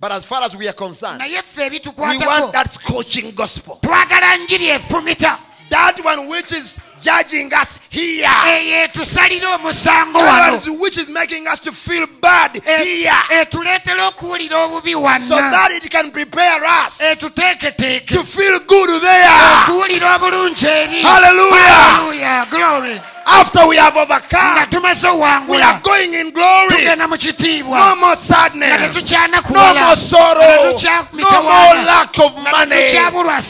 But 0.00 0.12
as 0.12 0.24
far 0.24 0.44
as 0.44 0.54
we 0.54 0.68
are 0.68 0.74
concerned, 0.74 1.20
we 1.20 2.18
want 2.18 2.52
that 2.52 2.72
scorching 2.72 3.32
gospel. 3.34 3.80
twagala 3.82 4.36
njiri 4.46 4.68
efumita 4.68 5.38
That 5.70 5.98
one 6.04 6.28
which 6.28 6.52
is 6.52 6.78
judging 7.00 7.52
us 7.52 7.78
here. 7.90 8.28
eyo 8.46 9.54
omusango 9.54 10.18
wano 10.18 10.56
is- 10.56 10.68
which 10.80 10.98
is 10.98 11.08
making 11.08 11.46
us 11.48 11.60
to 11.60 11.72
feel 11.72 12.06
bad 12.20 12.60
here. 12.64 13.12
etuleetera 13.30 14.06
okuwulira 14.08 14.56
obubi 14.64 14.92
So 15.28 15.36
that 15.36 15.70
it 15.72 15.90
can 15.90 16.10
prepare 16.10 16.64
us 16.86 17.00
etuteeketeeke 17.00 18.06
to 18.14 18.24
feel 18.24 18.58
good 18.60 18.90
there. 19.00 19.28
okuwulira 19.62 20.14
obulungi 20.16 20.66
eri 20.66 21.02
Hallelujah. 21.02 21.58
Hallelujah. 21.58 22.46
glory 22.50 23.00
After 23.30 23.66
we 23.66 23.76
have 23.76 23.92
nga 23.92 24.00
overcome, 24.02 24.66
tumaze 24.70 25.04
we 25.48 25.60
are 25.62 25.80
going 25.82 26.14
in 26.14 26.30
glory. 26.30 26.68
tugenda 26.70 27.06
mu 27.08 27.16
kitiibwa 27.18 27.78
No 27.78 27.96
more 27.96 28.16
nga 28.16 28.16
sadness. 28.16 29.12
No 29.50 29.74
more 29.74 29.96
sorrow. 29.96 30.78
No 31.12 31.42
more 31.42 31.74
lack 31.84 32.18
of 32.18 32.32
nga 32.32 32.50
money. 32.50 32.76
tetukyabulwa 32.88 33.42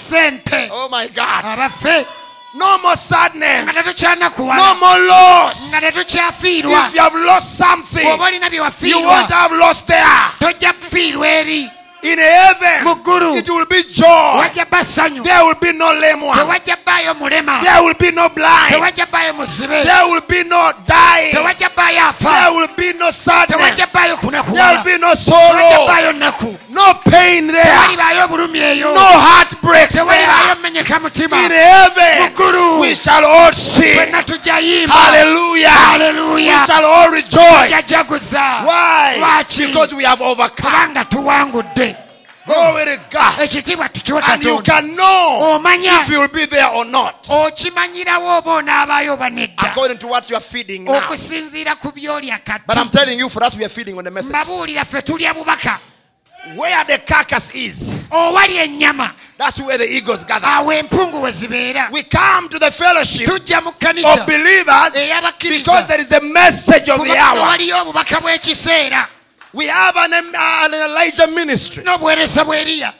Oh 0.73 0.89
my 0.89 1.07
God. 1.09 1.45
abaffe 1.45 2.07
No 2.59 2.78
more 2.78 2.97
sadness. 2.97 3.66
No 4.56 4.74
more 4.80 4.98
loss. 5.06 5.70
If 6.89 6.94
you 6.94 7.01
have 7.01 7.14
lost 7.14 7.56
something, 7.56 8.05
bw'oba 8.06 8.26
olina 8.28 8.51
bye 8.51 8.56
you 8.90 8.98
won't 9.06 9.30
have 9.30 9.52
lost 9.52 9.86
there. 9.86 10.32
Tojja 12.03 12.05
kufiirwa 12.05 12.05
eri 12.05 12.12
In 12.12 12.19
heaven, 12.19 12.85
Mu 12.85 12.95
ggulu. 12.97 13.37
it 13.39 13.49
will 13.49 13.66
be 13.66 13.83
joy. 13.83 14.05
ssanyu 14.85 15.23
There 15.25 15.43
will 15.45 15.55
be 15.61 15.73
no 15.73 15.93
lame 15.93 16.23
one. 16.23 16.39
tewajja 16.39 16.77
bbaayo 16.77 17.15
mulema 17.15 17.61
There 17.62 17.81
will 17.83 17.95
be 17.99 18.11
no 18.12 18.29
blind. 18.29 18.70
tewajja 18.70 19.07
baayo 19.07 19.35
muzibe 19.35 19.83
There 19.85 20.05
will 20.11 20.20
be 20.29 20.45
no 20.45 20.73
dying. 20.87 21.33
tewajja 21.33 21.69
There 22.19 22.51
will 22.57 22.69
be 22.77 22.93
no 22.99 23.11
sadness. 23.11 23.57
tewajja 23.59 23.87
There 24.55 24.75
will 24.75 24.85
be 24.85 24.99
no 24.99 25.15
tewajja 25.15 25.25
sorrow. 25.25 26.12
nnaku 26.12 26.59
No 26.70 26.95
pain 27.11 27.47
there. 27.53 27.65
tewali 27.65 27.97
baayo 27.97 28.29
bulumi 28.29 28.59
eyo 28.61 28.95
No 28.95 29.01
heartbreaks 29.01 29.95
baayo 29.95 30.07
there. 30.07 30.55
mutima 31.01 31.37
In 31.37 31.51
heaven, 31.51 32.23
Muggulu. 32.23 32.81
we 32.81 32.95
shall 32.95 33.25
all 33.25 33.53
sing. 33.53 33.95
fenna 33.99 34.23
tujja 34.23 34.59
yimba 34.61 34.95
Hallelujah. 34.95 36.35
We 36.35 36.66
shall 36.66 36.85
all 36.85 37.11
rejoice. 37.11 37.70
Why? 38.65 39.16
lwaki 39.19 39.66
Because 39.66 39.95
we 39.95 40.05
have 40.05 40.20
overcome. 40.23 40.70
kubanga 40.70 41.05
tuwangudde 41.05 41.88
Glory 42.49 42.85
to 42.85 43.01
God. 43.11 43.39
And 44.29 44.45
you 44.45 44.61
can 44.62 44.97
know 44.97 45.61
if 45.62 46.09
you 46.09 46.20
will 46.20 46.29
be 46.29 46.47
there 46.47 46.69
or 46.69 46.85
not. 46.85 47.25
okimanyirawo 47.29 48.39
oba 48.39 48.51
onaabaayo 48.53 49.12
oba 49.15 49.31
nedda 49.31 49.70
According 49.70 49.99
to 49.99 50.07
what 50.09 50.29
you 50.31 50.37
are 50.37 50.43
feeding 50.43 50.85
now. 50.85 51.01
okusinziira 51.01 51.77
ku 51.79 51.93
byolya 51.93 52.41
But 52.66 52.79
I'm 52.79 52.89
telling 52.91 53.19
you, 53.19 53.29
for 53.29 53.45
us, 53.45 53.57
we 53.57 53.65
are 53.65 53.69
feeding 53.69 53.97
on 53.99 54.05
the 54.05 54.11
message. 54.11 54.33
mbabuulira 54.33 54.85
ffe 54.85 55.03
tulya 55.03 55.35
bubaka 55.35 55.79
Where 56.57 56.83
the 56.85 56.99
carcass 56.99 57.51
is, 57.55 58.01
that's 59.37 59.61
where 59.61 59.77
the 59.77 59.85
eagles 59.85 60.25
gather. 60.25 60.47
we 61.93 62.03
come 62.05 62.49
to 62.49 62.59
the 62.59 62.70
fellowship 62.70 63.29
of 63.29 64.27
believers 64.27 64.93
because 65.59 65.87
there 65.89 66.01
is 66.01 66.09
the 66.09 66.20
message 66.23 66.89
of 66.89 67.05
the 67.05 67.16
hour. 67.19 67.59
Waliyo 69.55 69.55
obubaka 69.55 69.55
bw'ekiseera 69.55 69.55
We 69.55 69.66
have 69.66 69.97
an, 69.97 70.12
um, 70.12 70.35
uh, 70.35 70.65
an 70.65 70.75
Elijah 70.75 71.27
ministry 71.27 71.85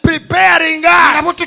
preparing 0.03 0.85
us 0.85 1.41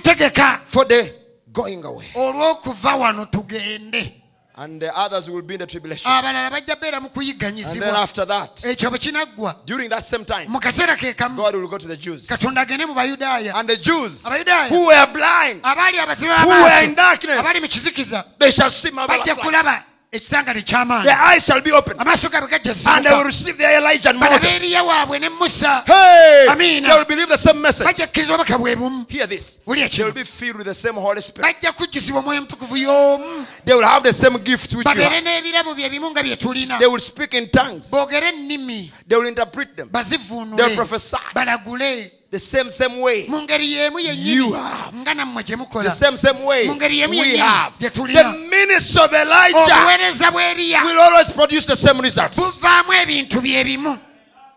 for 0.65 0.85
the 0.85 1.13
going 1.51 1.83
away. 1.85 2.07
olw'okuva 2.15 2.95
wano 2.95 3.25
tugende 3.25 4.17
And 4.53 4.81
the 4.81 4.95
others 4.95 5.29
will 5.29 5.41
be 5.41 5.53
in 5.55 5.59
the 5.61 5.65
tribulation. 5.65 6.11
abalala 6.11 6.51
bajja 6.51 6.75
beera 6.75 7.01
mu 7.01 7.07
And 7.07 7.81
then 7.81 7.95
after 7.95 8.25
that, 8.25 8.57
ekyo 8.63 8.89
bwe 8.89 8.99
kinaggwa 8.99 9.55
during 9.65 9.89
that 9.89 10.05
same 10.05 10.25
time, 10.25 10.47
mu 10.49 10.59
kaseera 10.59 10.95
ke 10.97 11.15
kamu 11.15 11.35
God 11.37 11.55
will 11.55 11.67
go 11.67 11.77
to 11.77 11.87
the 11.87 11.97
Jews. 11.97 12.27
katonda 12.27 12.61
agende 12.61 12.85
mu 12.85 12.93
bayudaaya 12.93 13.53
And 13.55 13.69
the 13.69 13.77
Jews 13.77 14.23
who 14.25 14.87
were 14.87 15.07
blind, 15.13 15.63
who 15.63 16.49
were 16.49 16.83
in 16.83 16.95
darkness, 16.95 17.39
abaali 17.39 17.61
mu 17.61 17.67
kizikiza 17.67 18.25
they 18.37 18.51
shall 18.51 18.69
see 18.69 18.91
marvelous 18.91 19.25
light. 19.25 19.83
Kulaba 20.11 20.17
ekitangale 20.17 20.61
ky'amaanyi 20.61 21.03
Their 21.05 21.17
eyes 21.17 21.45
shall 21.45 21.61
be 21.61 21.71
opened. 21.71 21.99
amaaso 21.99 22.29
gaabwe 22.29 22.49
gajja 22.49 22.95
And 22.97 23.05
they 23.05 23.11
will 23.13 23.23
receive 23.23 23.57
their 23.57 23.77
Elijah 23.79 24.09
and 24.09 24.19
Moses. 24.19 24.41
beeriya 24.41 24.83
waabwe 24.83 25.19
ne 25.19 25.29
musa 25.29 25.83
Hey! 25.87 26.47
Amina. 26.49 26.87
They 26.89 26.97
will 26.97 27.05
believe 27.05 27.29
the 27.29 27.37
same 27.37 27.61
message. 27.61 27.87
obubaka 27.87 28.57
bwe 28.57 28.75
bumu 28.75 29.05
Hear 29.09 29.27
this. 29.27 29.57
They 29.65 30.03
will 30.03 30.11
be 30.13 30.23
filled 30.23 30.57
with 30.57 30.67
the 30.67 30.73
same 30.73 30.95
Holy 30.95 31.21
Spirit. 31.21 31.43
bajja 31.61 31.71
kujjuzibwa 31.71 32.19
omwoyo 32.19 32.41
mutukuvu 32.41 32.77
y'omu 32.77 33.45
They 33.65 33.73
will 33.75 33.85
have 33.85 34.03
the 34.03 34.13
same 34.13 34.37
gifts 34.39 34.75
which 34.75 34.87
you 34.95 35.01
have. 35.01 35.21
n'ebirabo 35.23 35.75
bye 35.75 35.89
bimu 35.89 36.11
nga 36.11 36.23
bye 36.23 36.35
tulina 36.35 36.77
They 36.79 36.87
will 36.87 36.99
speak 36.99 37.33
in 37.33 37.47
tongues. 37.49 37.89
boogere 37.89 38.27
ennimi 38.29 38.91
They 39.07 39.17
will 39.17 39.27
interpret 39.27 39.75
them 39.77 39.89
bazivuunule 39.89 40.75
prophesy. 40.75 41.17
balagule 41.33 42.11
the 42.31 42.39
same 42.39 42.71
same 42.71 42.99
way. 43.01 43.25
mu 43.27 43.41
ngeri 43.41 43.71
y'emu 43.73 43.99
You 43.99 44.53
have. 44.53 44.93
nga 44.95 45.13
nammwe 45.13 45.43
gye 45.43 45.55
The 45.83 45.89
same 45.91 46.17
same 46.17 46.43
way 46.43 46.65
Mu 46.67 46.75
ngeri 46.75 46.97
y'emu 46.99 47.11
we 47.11 47.37
have. 47.37 47.77
The 47.77 48.47
ministry 48.49 49.01
of 49.03 49.13
Elijah 49.13 50.83
will 50.85 50.99
always 50.99 51.31
produce 51.31 51.65
the 51.65 51.75
same 51.75 51.99
results. 51.99 52.37
buvaamu 52.39 52.93
ebintu 52.93 53.41
bye 53.41 53.63
bimu 53.63 53.99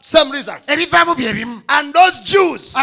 Same 0.01 0.31
results. 0.31 0.69
ebivaamu 0.69 1.15
bye 1.17 1.33
bimu 1.33 1.63
And 1.69 1.93
those 1.93 2.21
Jews, 2.25 2.75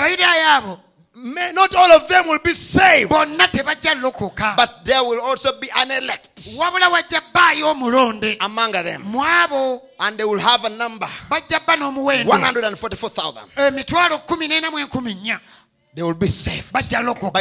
may, 1.16 1.52
not 1.54 1.74
all 1.76 1.92
of 1.92 2.08
them 2.08 2.28
will 2.28 2.40
be 2.40 2.54
saved, 2.54 3.10
bonna 3.10 3.48
tebajja 3.48 3.96
lokoka 4.02 4.56
but 4.56 4.86
there 4.86 5.04
will 5.04 5.22
also 5.22 5.60
be 5.60 5.70
an 5.76 5.92
elect 5.92 6.30
wabula 6.58 6.90
wajja 6.90 7.22
bbaayo 7.34 7.72
omulonde. 7.74 8.38
among 8.42 8.72
them. 8.72 9.04
And 10.00 10.18
they 10.18 10.24
will 10.26 10.40
have 10.40 10.64
a 10.66 10.70
number. 10.70 11.08
bajja 11.30 11.60
bba 11.60 11.76
n'omuwendo. 11.78 12.28
144,000. 12.30 13.42
emitwalo 13.68 14.20
kumi 14.26 14.48
n'ena 14.48 14.72
mu 14.72 14.78
enkumi 14.80 15.14
nnya. 15.16 15.40
They 15.94 16.04
will 16.04 16.14
be 16.14 16.28
saved 16.28 16.72
by 16.72 16.82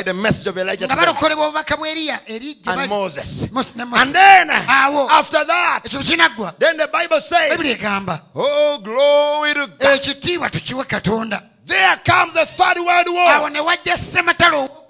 the 0.03 0.13
message 0.13 0.49
of 0.49 0.59
Elijah 0.59 0.87
nga 0.87 0.95
to 0.97 1.01
them. 1.01 1.15
balokolebwa 1.15 1.47
obubaka 1.47 1.77
bw'eriya 1.77 2.21
eri 2.27 2.55
gye 2.55 2.73
and 2.73 2.91
Moses. 2.91 3.49
Mose 3.53 3.77
ne 3.77 3.85
Mose. 3.85 4.03
And 4.03 4.13
then, 4.13 4.51
after 4.51 5.45
that, 5.45 5.83
then 6.59 6.77
the 6.77 6.89
Bible 6.93 7.21
says, 7.21 7.53
Oh, 8.35 8.81
glory 8.83 9.55
to 9.55 9.63
eh, 9.63 9.67
God. 9.79 11.41
There 11.71 11.97
comes 12.05 12.35
the 12.35 12.45
third 12.47 12.79
world 12.85 13.07
war, 13.09 13.29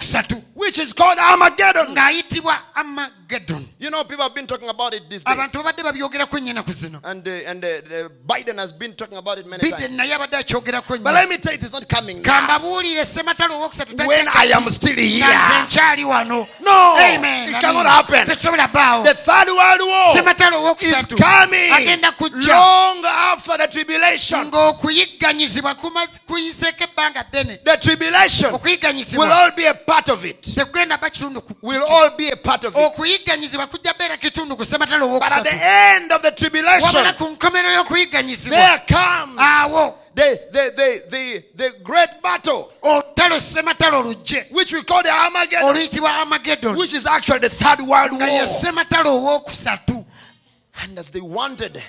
ne 0.00 0.16
wajja 0.16 0.30
sematalo 0.30 0.36
owokusatu 0.36 0.42
which 0.54 0.78
is 0.78 0.92
called 0.92 1.18
Armageddon. 1.18 1.94
ng'ayitibwa 1.94 2.54
amageddon 2.74 3.66
You 3.78 3.90
know, 3.90 4.04
people 4.04 4.22
have 4.24 4.34
been 4.34 4.46
talking 4.46 4.68
about 4.68 4.92
it 4.94 5.08
these 5.08 5.24
days. 5.24 5.34
abantu 5.36 5.58
babadde 5.62 5.82
babyogerako 5.82 6.36
ennyinaku 6.38 6.72
zino. 6.72 7.00
And, 7.04 7.26
uh, 7.26 7.30
and 7.50 7.64
uh, 7.64 8.08
Biden 8.26 8.58
has 8.58 8.72
been 8.72 8.92
talking 8.94 9.16
about 9.16 9.38
it 9.38 9.46
many 9.46 9.62
biden 9.62 9.78
times. 9.78 9.96
naye 9.96 10.12
abadde 10.14 10.36
akyogerako 10.36 11.02
But 11.02 11.14
let 11.14 11.28
me 11.28 11.36
tell 11.38 11.52
you, 11.52 11.58
it 11.58 11.64
is 11.64 11.72
not 11.72 11.88
coming 11.88 12.22
kambabuulire 12.22 13.04
sematalo 13.04 13.54
owokusatu 13.56 13.96
When 14.06 14.28
I 14.28 14.52
am 14.54 14.68
still 14.70 14.92
nga 14.92 15.00
nze 15.00 15.08
here. 15.08 15.64
nkyali 15.64 16.04
wano. 16.04 16.46
No, 16.60 16.96
Amen, 16.98 17.48
it 17.48 17.60
cannot 17.60 17.86
happen. 17.86 18.26
tesobola 18.26 18.68
bbaawo 18.68 19.04
The 19.04 19.14
third 19.14 19.48
world 19.48 19.80
war 19.80 20.14
sematalo 20.16 20.56
is 20.58 20.92
owokusatu 20.92 21.16
coming 21.16 21.72
agenda 21.72 22.12
kujja. 22.12 22.48
long 22.48 23.04
after 23.32 23.56
the 23.58 23.66
tribulation. 23.68 24.50
ng'okuyigganyizibwa 24.50 25.74
kuyiseeko 26.26 26.84
ebbanga 26.84 27.24
ddene. 27.30 27.58
The 27.64 27.76
tribulation 27.76 28.52
will 28.52 29.32
all 29.32 29.50
be 29.56 29.64
a 29.66 29.74
part 29.90 30.08
of 30.08 30.24
it. 30.24 30.42
tegenda 30.42 30.96
ba 31.00 31.10
kitundu 31.10 31.40
ku- 31.44 31.56
Will 31.62 31.82
all 31.82 32.10
be 32.16 32.28
a 32.30 32.36
part 32.36 32.64
of 32.64 32.74
it. 32.76 32.78
okuyigganyizibwa 32.78 33.66
kujja 33.66 33.92
beera 33.98 34.16
kitundu 34.16 34.56
But 34.56 35.32
at 35.32 35.44
the 35.44 35.50
end 35.62 36.12
of 36.12 36.22
the 36.22 36.30
tribulation, 36.30 37.04
ku 37.18 37.24
nkomero 37.36 37.68
y'okuyigganyizibwa 37.74 38.56
there 38.56 38.78
comes 38.86 39.40
the, 40.14 40.40
the, 40.52 40.72
the, 40.76 41.02
the, 41.08 41.44
the 41.54 41.70
great 41.84 42.20
battle, 42.22 42.72
which 44.50 44.72
we 44.72 44.82
call 44.82 45.02
the 45.02 45.10
Armageddon, 45.10 46.76
which 46.76 46.92
is 46.92 47.06
actually 47.06 47.38
the 47.38 47.48
third 47.48 47.80
world 47.80 48.12
war. 48.12 48.20
And 50.82 50.98
as 50.98 51.10
they 51.10 51.20
wanted, 51.20 51.82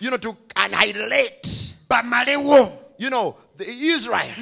you 0.00 0.10
know, 0.10 0.16
to 0.16 0.36
annihilate, 0.56 1.74
you 2.98 3.10
know, 3.10 3.36
the 3.56 3.68
Israel 3.68 4.34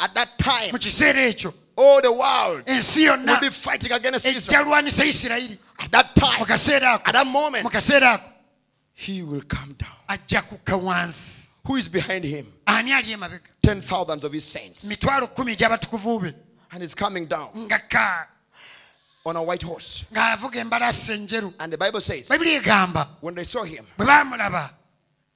nga 0.00 0.08
bwe 0.08 0.08
baayagala 0.08 0.08
okumalawo 0.08 0.08
isirayiri 0.08 0.08
at 0.08 0.14
that 0.14 0.38
time, 0.38 0.72
mu 0.72 0.78
kiseera 0.78 1.20
ekyo. 1.22 1.54
all 1.76 2.00
the 2.02 2.12
world 2.12 2.66
ensi 2.66 3.04
yonna 3.06 3.32
will 3.32 3.40
be 3.40 3.50
fighting 3.50 3.92
against 3.92 4.26
Israel. 4.26 4.64
ejjalwanisa 4.64 5.04
isirayiri 5.04 5.58
At 5.78 5.90
that 5.92 6.16
mu 6.16 6.26
time, 6.26 6.44
kaseera 6.46 6.94
ako. 6.94 7.02
at 7.06 7.12
that 7.12 7.26
moment, 7.26 7.64
mu 7.64 7.70
kaseera 7.70 8.14
ako. 8.14 8.24
he 8.94 9.22
will 9.22 9.42
come 9.42 9.74
down. 9.78 9.96
ajja 10.08 10.42
kukka 10.42 10.76
wansi. 10.76 11.60
Who 11.66 11.76
is 11.76 11.88
behind 11.88 12.24
him? 12.24 12.46
ani 12.66 12.92
ali 12.92 13.12
emabega? 13.12 13.40
Ten 13.62 13.82
thousands 13.82 14.24
of 14.24 14.32
his 14.32 14.44
saints. 14.44 14.84
mitwalo 14.88 15.26
kkumi 15.28 15.54
egy'abatukuvu 15.56 16.22
be. 16.22 16.32
And 16.72 16.82
he's 16.82 16.94
coming 16.94 17.26
down 17.26 17.50
ngakka 17.68 18.26
on 19.26 19.36
a 19.36 19.42
white 19.42 19.62
horse. 19.62 20.04
ng'avuga 20.12 20.60
embalaasi 20.60 21.26
enjeru. 21.26 21.52
And 21.58 21.72
the 21.72 21.78
Bible 21.78 22.00
says, 22.00 22.28
bayibuli 22.28 22.58
egamba. 22.60 23.06
when 23.20 23.34
they 23.34 23.44
saw 23.44 23.62
him, 23.62 23.86
bwe 23.98 24.06
baamulaba. 24.06 24.70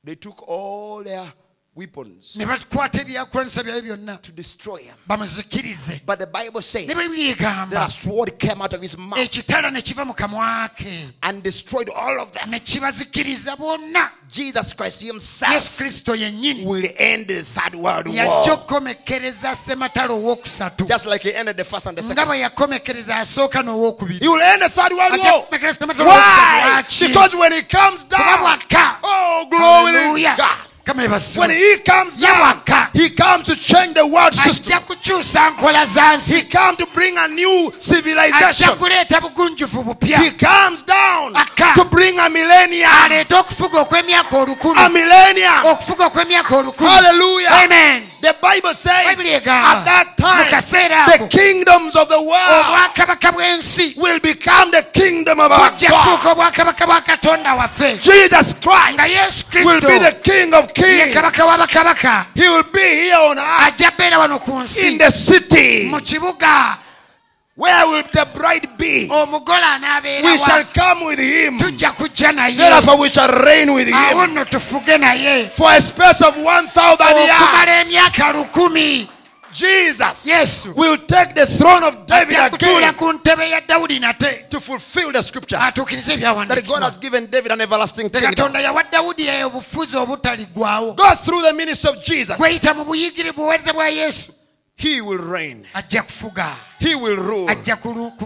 they 0.03 0.15
took 0.15 0.47
all 0.49 1.03
their 1.03 1.33
weapons 1.77 2.37
ne 2.37 2.47
bakwata 2.47 3.01
ebyakulwanisa 3.01 3.63
byayo 3.63 3.83
byonna 3.83 4.17
to 4.23 4.33
destroy 4.33 4.79
him. 4.83 4.95
bamuzikirize 5.07 6.01
But 6.07 6.19
the 6.21 6.27
Bible 6.27 6.63
says, 6.63 6.87
ne 6.89 6.95
bayibuli 6.95 7.35
that 7.71 7.89
a 7.89 7.93
sword 7.93 8.39
came 8.39 8.63
out 8.63 8.73
of 8.73 8.81
his 8.81 8.97
mouth 8.97 9.19
ekitala 9.19 9.73
ne 9.73 9.81
kiva 9.83 10.05
mu 10.05 10.13
kamwa 10.15 10.69
ke 10.77 10.87
and 11.23 11.43
destroyed 11.43 11.91
all 11.91 12.21
of 12.21 12.31
them. 12.33 12.51
ne 12.51 12.61
kibazikiriza 12.61 13.57
bonna 13.59 14.11
Jesus 14.29 14.73
Christ 14.75 15.03
yesu 15.03 15.13
himself 15.13 15.77
kristo 15.77 16.15
yennyini 16.15 16.65
will 16.65 16.87
end 16.97 17.27
the 17.27 17.43
third 17.43 17.75
world 17.75 18.07
yajja 18.07 18.31
war. 18.31 18.51
okukomekereza 18.51 19.57
sematalo 19.57 20.15
owookusatu 20.17 20.87
Just 20.87 21.07
like 21.07 21.23
he 21.23 21.35
ended 21.35 21.57
the 21.57 21.65
first 21.65 21.87
and 21.87 21.97
the 21.99 22.03
nga 22.03 22.09
second. 22.15 22.27
bwe 22.29 22.39
yakomekereza 22.41 23.17
asooka 23.19 23.63
n'owookubiri 23.63 24.19
He 24.21 24.29
will 24.29 24.43
end 24.43 24.63
the 24.63 24.69
third 24.69 24.93
world 24.93 25.19
war. 25.19 25.43
kukomekereza 25.43 25.79
sematalo 25.79 26.11
owookusatu 26.11 27.05
Why? 27.05 27.09
Because 27.09 27.37
when 27.37 27.53
he 27.53 27.63
comes 27.63 28.05
down, 28.05 28.59
oh, 29.03 29.47
glory 29.51 29.93
to 30.23 30.37
God. 30.37 30.59
When 30.87 31.51
he 31.51 31.79
comes 31.79 32.17
down, 32.19 32.61
he 32.93 33.09
comes 33.11 33.47
to 33.47 33.57
change 33.57 33.95
the 33.95 34.07
world 34.07 34.35
system. 34.35 34.67
ajja 34.77 34.81
kukyusa 34.81 35.51
nkola 35.51 35.87
za 35.87 36.19
He 36.19 36.43
comes 36.43 36.77
to 36.79 36.87
bring 36.95 37.17
a 37.19 37.29
new 37.29 37.73
civilization. 37.79 38.69
He 40.01 40.31
comes 40.31 40.83
down 40.83 41.35
to 41.75 41.85
bring 41.91 42.19
a 42.19 42.29
millennium. 42.29 42.91
aleeta 43.05 43.39
okufuga 43.41 43.81
okw'emyaka 43.81 44.37
A 44.77 44.89
millennium. 44.89 45.65
okufuga 45.65 46.07
okw'emyaka 46.07 46.57
olukumi 46.57 46.91
Hallelujah. 46.91 47.65
amen 47.65 48.03
The 48.25 48.35
Bible 48.41 48.73
says 48.73 49.05
at 49.05 49.85
that 49.85 50.17
time 50.17 50.49
the 51.19 51.29
kingdoms 51.29 51.95
of 51.95 52.09
the 52.09 52.23
world 52.23 52.65
will 53.97 54.21
become 54.21 54.71
the 54.71 54.83
kingdom 54.95 55.41
of 55.41 55.53
our 55.53 55.71
God. 55.71 56.21
obwakabaka 56.25 56.87
bwa 56.87 57.01
katonda 57.01 57.55
waffe 57.55 57.99
Jesus 58.01 58.55
Christ 58.55 58.99
will 59.67 59.81
be 59.81 59.99
the 59.99 60.17
king 60.23 60.55
of 60.55 60.73
kings. 60.73 61.15
He 62.35 62.49
will 62.49 62.63
be 62.73 62.81
here 62.81 63.17
on 63.17 63.39
earth 63.39 63.75
ajja 63.77 63.91
beera 63.99 64.19
wano 64.19 64.39
ku 64.41 64.53
in 64.87 64.99
the 64.99 65.11
city 65.11 65.91
Where 67.57 67.87
will 67.87 68.03
the 68.13 68.27
bride 68.35 68.67
be? 68.77 69.09
We 69.09 70.39
shall 70.39 70.65
come 70.75 71.05
with 71.07 71.21
him. 71.21 71.59
Therefore, 71.59 72.99
we 72.99 73.09
shall 73.11 73.29
reign 73.29 73.73
with 73.73 73.87
him 73.87 73.95
nno 74.35 74.45
tufuge 74.45 74.99
naye 74.99 75.45
for 75.51 75.71
a 75.71 75.81
space 75.81 76.21
of 76.23 76.37
1,000 76.37 76.99
okumala 76.99 77.85
years. 77.89 79.09
Jesus 79.53 80.27
yesu 80.27 80.75
will 80.75 80.97
take 81.07 81.33
the 81.37 81.47
throne 81.47 81.85
of 81.85 82.07
David 82.07 82.37
again 82.55 82.93
ku 82.95 83.13
ntebe 83.13 83.51
ya 83.51 83.61
dawudi 83.61 84.01
nate 84.01 84.47
to 84.51 84.59
fulfill 84.59 85.13
the 85.13 85.23
scripture 85.23 85.57
that 85.57 85.77
God 86.67 86.83
has 86.83 86.97
given 86.99 87.27
David 87.31 87.53
an 87.53 87.61
everlasting 87.61 88.11
kingdom. 88.11 88.35
katonda 88.35 88.61
yawa 88.61 88.83
dawudi 88.91 89.29
eyo 89.29 89.51
Go 90.97 91.15
through 91.15 91.43
the 91.43 91.53
ministry 91.53 91.91
of 91.91 92.03
Jesus. 92.03 92.37
Gweyita 94.85 94.85
mu 94.85 94.85
buyigiri 94.85 94.85
buweereza 94.85 94.85
bwa 94.85 94.93
yesu 94.93 94.95
He 94.95 95.01
will 95.01 95.19
reign. 95.33 95.67
ajja 95.75 96.03
kufuga 96.03 96.57
He 96.79 96.95
will 96.95 97.17
rule. 97.17 97.49
ajja 97.51 97.79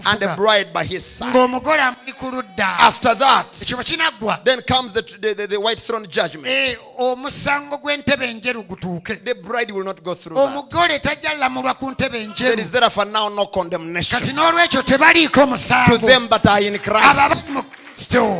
And 0.05 0.19
the 0.19 0.33
bride 0.35 0.73
by 0.73 0.83
his 0.83 1.05
side. 1.05 1.33
ng'omugole 1.33 1.79
amuli 1.81 2.13
ku 2.17 2.29
ludda 2.29 2.79
After 2.79 3.15
that, 3.15 3.53
ekyo 3.61 3.77
bwe 3.77 3.83
kinaggwa 3.83 4.43
then 4.43 4.61
comes 4.61 4.91
the, 4.93 5.01
the, 5.01 5.33
the, 5.33 5.47
the 5.47 5.57
white 5.59 5.79
throne 5.79 6.05
judgment. 6.07 6.47
eh, 6.47 6.75
omusango 6.99 7.77
gw'entebe 7.77 8.25
enjeru 8.29 8.63
gutuuke 8.63 9.15
The 9.23 9.35
bride 9.35 9.71
will 9.71 9.85
not 9.85 10.03
go 10.03 10.13
through 10.15 10.35
that. 10.35 10.47
omugole 10.47 10.99
tajja 10.99 11.33
lamulwa 11.37 11.73
ku 11.75 11.91
ntebe 11.91 12.33
There 12.35 12.59
is 12.61 12.71
therefore 12.71 13.05
now 13.05 13.29
no 13.29 13.45
condemnation 13.47 14.19
kati 14.19 14.33
n'olwekyo 14.33 14.81
tebaliiko 14.83 15.45
to 15.87 15.97
them 15.97 16.27
that 16.29 16.45
are 16.45 16.61
in 16.61 16.77
Christ. 16.79 17.43
mu 17.49 17.63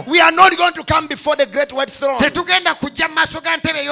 We 0.08 0.22
are 0.22 0.32
not 0.32 0.56
going 0.58 0.74
to 0.74 0.84
come 0.84 1.08
before 1.08 1.36
the 1.36 1.46
great 1.46 1.72
white 1.74 1.90
throne 1.92 2.18
tetugenda 2.20 2.76
kujja 2.76 3.08
mu 3.08 3.16
maaso 3.16 3.42
ga 3.42 3.58
ntebe 3.58 3.84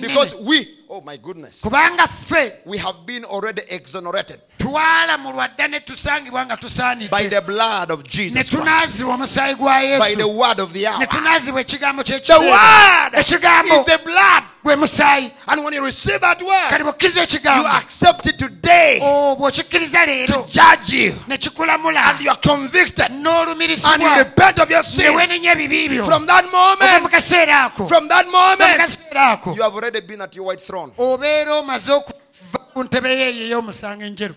because 0.00 0.34
we, 0.40 0.66
oh 0.92 1.00
my 1.00 1.16
goodness, 1.16 1.62
kubanga 1.62 2.06
ffe 2.06 2.52
we 2.66 2.76
have 2.78 2.96
been 3.06 3.24
already 3.24 3.62
exonerated 3.68 4.38
twalamulwa 4.58 5.48
dda 5.48 5.68
ne 5.68 5.80
tusangibwa 5.80 6.46
nga 6.46 6.56
by 6.56 6.60
tusaanidde 6.60 7.30
the 7.30 7.40
blood 7.40 7.90
of 7.90 8.00
ne 8.00 8.08
Jesus 8.08 8.32
Christ, 8.34 8.52
tunaazibwa 8.52 9.14
omusaayi 9.14 9.54
gwa 9.54 9.80
by 9.80 10.14
the 10.14 10.22
yesu 10.22 10.38
word 10.38 10.60
of 10.60 10.72
the 10.72 10.80
ne 10.80 10.86
hour. 10.88 11.06
tunaazibwa 11.08 11.60
ekigambo 11.60 12.02
The 12.02 12.12
ky'ekiseera 12.12 12.40
word 12.50 13.14
ekigambo 13.14 13.74
is 13.80 13.84
the 13.86 13.98
blood. 14.04 14.42
gwe 14.62 14.76
musaayi. 14.76 15.32
And 15.48 15.64
when 15.64 15.74
you 15.74 15.84
receive 15.84 16.20
that 16.20 16.40
word, 16.40 16.78
you 16.78 17.22
ekigambo. 17.22 17.66
accept 17.76 18.26
it 18.26 18.38
today 18.38 19.00
o 19.02 19.36
bw'okikkiriza 19.36 20.06
leero. 20.06 20.46
judge 20.48 20.92
you. 20.92 21.14
Ne 21.26 21.36
kikulamula. 21.36 22.10
And 22.14 22.20
you 22.20 22.30
are 22.30 22.38
convicted. 22.40 23.06
And 23.10 23.24
you 23.24 23.30
n'olumirisibwa 23.32 24.18
repent 24.18 24.58
of 24.60 24.70
your 24.70 24.82
ne 24.82 24.88
sin. 24.88 25.14
Weenenya 25.14 25.52
ebibi 25.52 25.88
byo 25.88 26.04
from 26.06 26.26
that 26.26 26.44
ova 26.44 26.52
mu 26.52 26.86
moment 26.86 27.10
kaseera 27.12 27.64
ako. 27.64 27.86
from 27.88 28.08
that 28.08 28.26
ova 28.26 28.32
mu 28.32 28.38
moment 28.38 28.80
kaseera 28.80 29.32
ako. 29.32 29.54
you 29.54 29.62
have 29.62 29.74
already 29.74 30.00
been 30.00 30.20
at 30.20 30.34
your 30.36 30.44
white 30.46 30.60
throne 30.90 31.14
obeera 31.14 31.54
omaze 31.54 31.92
okuva 31.92 32.58
ku 32.74 32.84
ntebe 32.84 33.08
yeeyo 33.10 33.46
ey'omusango 33.46 34.04
enjeru. 34.04 34.34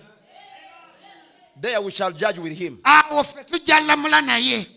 There 1.62 1.80
we 1.82 1.92
shall 1.92 2.12
judge 2.12 2.40
with 2.40 2.58
him. 2.58 2.80
Awo 2.84 3.24
ffe 3.24 3.44
tujja 3.44 3.80
lamula 3.80 4.22
naye 4.22 4.68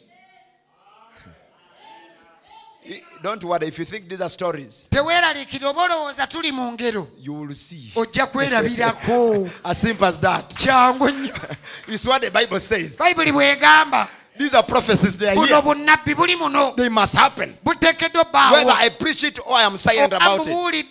don't 3.23 3.45
worry 3.45 3.67
if 3.67 3.79
you 3.79 3.85
think 3.85 4.09
these 4.09 4.21
are 4.21 4.29
stories 4.29 4.89
teweeraliikira 4.91 5.69
oba 5.69 5.83
olowooza 5.83 6.27
tuli 6.27 6.53
mu 6.53 6.73
ngero 6.73 7.09
you 7.19 7.35
will 7.35 7.55
see. 7.55 7.93
ojja 7.95 8.27
kwerabirako. 8.27 9.51
As 9.65 9.79
simple 9.79 10.07
as 10.07 10.19
that. 10.19 10.55
Kyangu 10.55 11.09
nnyo. 11.11 11.35
It's 11.89 12.07
what 12.07 12.23
the 12.23 12.31
bible 12.31 12.61
says. 12.61 12.99
Bayibuli 12.99 13.33
bwegamba 13.33 14.09
these 14.39 14.55
are 14.55 14.63
prophecies. 14.63 15.17
They 15.17 15.29
are 15.29 15.35
here. 15.35 15.61
bunnabbi 15.63 16.15
buli 16.17 16.37
muno. 16.37 16.75
They 16.77 16.89
must 16.89 17.15
happen. 17.15 17.57
Whether 17.65 18.73
i 18.73 18.89
preach 18.99 19.25
it 19.25 19.39
or 19.47 19.55
i 19.57 19.63
am 19.63 19.77
silent 19.79 20.13
about 20.13 20.47
it. 20.47 20.87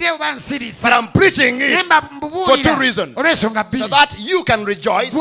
but 0.81 0.91
i'm 0.93 1.07
preaching 1.11 1.57
it 1.61 1.85
for 2.45 2.57
two 2.57 2.75
reasons. 2.79 3.15
so 3.15 3.87
that 3.87 4.15
you 4.19 4.43
can 4.43 4.63
rejoice 4.65 5.15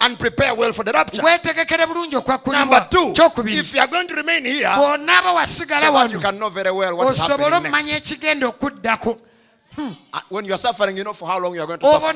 and 0.00 0.18
prepare 0.18 0.54
well 0.54 0.72
for 0.72 0.84
the 0.84 0.92
rapture. 0.92 1.22
Number 1.22 2.86
two 2.90 3.12
if 3.48 3.74
you 3.74 3.80
are 3.80 3.86
going 3.86 4.06
to 4.08 4.14
remain 4.14 4.44
here 4.44 4.68
so 4.76 4.96
that 4.96 6.08
you 6.12 6.18
can 6.20 6.38
know 6.38 6.48
very 6.50 6.70
well 6.70 6.96
what 6.96 7.10
is 7.12 7.18
happening 7.18 7.72
next. 7.72 8.12
ekigenda 8.12 8.52
Uh, 9.78 10.20
when 10.28 10.44
you 10.44 10.52
are 10.52 10.58
suffering 10.58 10.96
you 10.96 11.04
know 11.04 11.12
for 11.12 11.28
how 11.28 11.38
long 11.38 11.54
you 11.54 11.60
are 11.62 11.66
going 11.66 11.78
to 11.78 11.86
suffer 11.86 12.12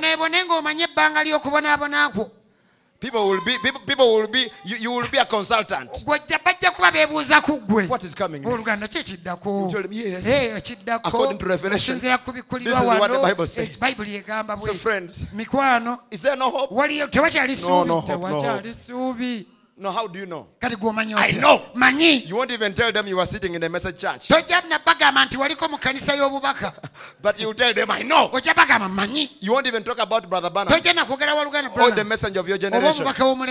people 3.05 3.28
will 3.28 3.44
be 3.44 3.59
people, 3.59 3.81
people 3.86 4.14
will 4.14 4.28
be 4.28 4.48
you, 4.64 4.76
you 4.76 4.90
will 4.90 5.09
be 5.09 5.18
a 5.18 5.24
consultant. 5.24 5.90
Gwojja 6.05 6.39
bajja 6.39 6.70
kuba 6.70 6.90
beebuuza 6.90 7.40
ku 7.43 7.60
ggwe. 7.60 7.89
What 7.89 8.05
is 8.05 8.14
coming 8.14 8.43
oluganda 8.44 8.89
ki 8.89 8.98
ekiddako? 8.98 9.70
You 9.93 10.10
yes. 10.10 10.26
Eh, 10.26 10.56
ekiddako? 10.56 11.09
According 11.09 11.39
to 11.39 11.47
Revelation, 11.47 11.97
osinziira 11.97 12.18
ku 12.24 12.32
bikkulirwa 12.32 12.64
this 12.64 12.81
is 12.81 12.86
what 12.86 13.01
wano. 13.01 13.22
The 13.22 13.28
Bible 13.28 13.47
says. 13.47 13.68
eh, 13.68 13.76
bayibuli 13.78 14.16
egamba 14.22 14.59
so 14.59 14.72
bwe. 14.72 14.76
friends 14.76 15.26
mikwano. 15.35 15.98
is 16.10 16.22
there 16.22 16.36
no 16.36 16.51
hope? 16.51 16.74
Waliyo 16.74 17.06
tewakyali 17.06 17.55
No, 17.60 17.85
no 17.85 17.85
suubi. 17.85 17.89
no 17.89 18.02
tewakyali 18.02 18.74
suubi 18.74 19.47
no 19.76 19.90
how 19.90 20.06
do 20.06 20.18
you 20.20 20.26
know? 20.26 20.46
I 20.62 21.32
know. 21.40 21.62
manyi. 21.74 22.26
You 22.28 22.36
won't 22.36 22.52
even 22.52 22.74
tell 22.74 22.92
them 22.92 23.06
you 23.09 23.18
are 23.18 23.26
sitting 23.26 23.55
in 23.55 23.62
a 23.62 23.68
message 23.68 23.98
church. 23.98 24.28
Tojja 24.28 24.62
nabagamba 24.68 25.24
nti 25.24 25.36
waliko 25.36 25.68
mu 25.68 25.78
kanisa 25.78 26.14
y'obubaka. 26.14 26.72
But 27.22 27.40
you 27.40 27.48
will 27.48 27.55
tell 27.55 27.74
them 27.74 27.90
i 27.90 28.02
know. 28.02 28.28
Ojja 28.32 28.55
bagamba 28.55 28.88
manyi. 28.88 29.28
You 29.40 29.52
won't 29.52 29.66
even 29.66 29.82
talk 29.82 29.98
about 29.98 30.28
brother 30.28 30.48
tojja 30.51 30.94
or 31.76 31.90
the 31.90 32.05
messenger 32.05 32.40
of 32.40 32.48
your 32.48 32.59
generation. 32.59 33.05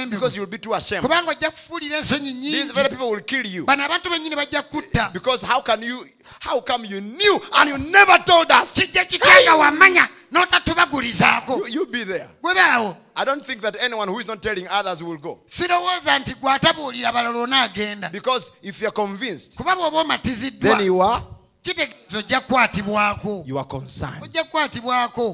because 0.09 0.35
you'll 0.35 0.45
be 0.45 0.57
too 0.57 0.73
ashamed. 0.73 1.03
These 1.03 2.71
very 2.71 2.89
people 2.89 3.11
will 3.11 3.19
kill 3.21 3.45
you. 3.45 3.65
Bano 3.65 3.83
abantu 3.83 4.09
bennyini 4.09 4.35
bajja 4.35 4.63
kutta. 4.63 5.11
Because 5.11 5.41
how 5.41 5.61
can 5.61 5.81
you 5.81 6.05
how 6.39 6.61
come 6.61 6.85
you 6.85 7.01
knew 7.01 7.39
and 7.55 7.69
you 7.69 7.77
never 7.91 8.17
told 8.25 8.51
us? 8.51 8.73
Kijja 8.73 9.05
kityanga 9.05 9.55
wamanya 9.55 10.07
n'otatubagulizaako 10.31 11.57
you, 11.57 11.67
you 11.67 11.85
be 11.85 12.03
there. 12.03 12.29
I 13.15 13.25
don't 13.25 13.45
think 13.45 13.61
that 13.61 13.75
anyone 13.79 14.07
who 14.07 14.19
is 14.19 14.27
not 14.27 14.41
telling 14.41 14.67
others 14.67 15.03
will 15.03 15.17
go. 15.17 15.39
Sirowooza 15.45 16.19
nti 16.19 16.33
gw'atabuulira 16.41 17.11
balala 17.13 17.39
onaagenda 17.39 18.09
because 18.11 18.51
if 18.61 18.81
you're 18.81 18.91
convinced 18.91 19.55
kuba 19.57 19.75
then 20.59 20.85
you 20.85 21.01
are 21.01 21.21
kitegeeza 21.21 21.21
ojja 21.21 21.31
kukwatibwako 21.31 21.32
you 23.45 23.57
are 23.57 23.63
concerned. 23.65 24.21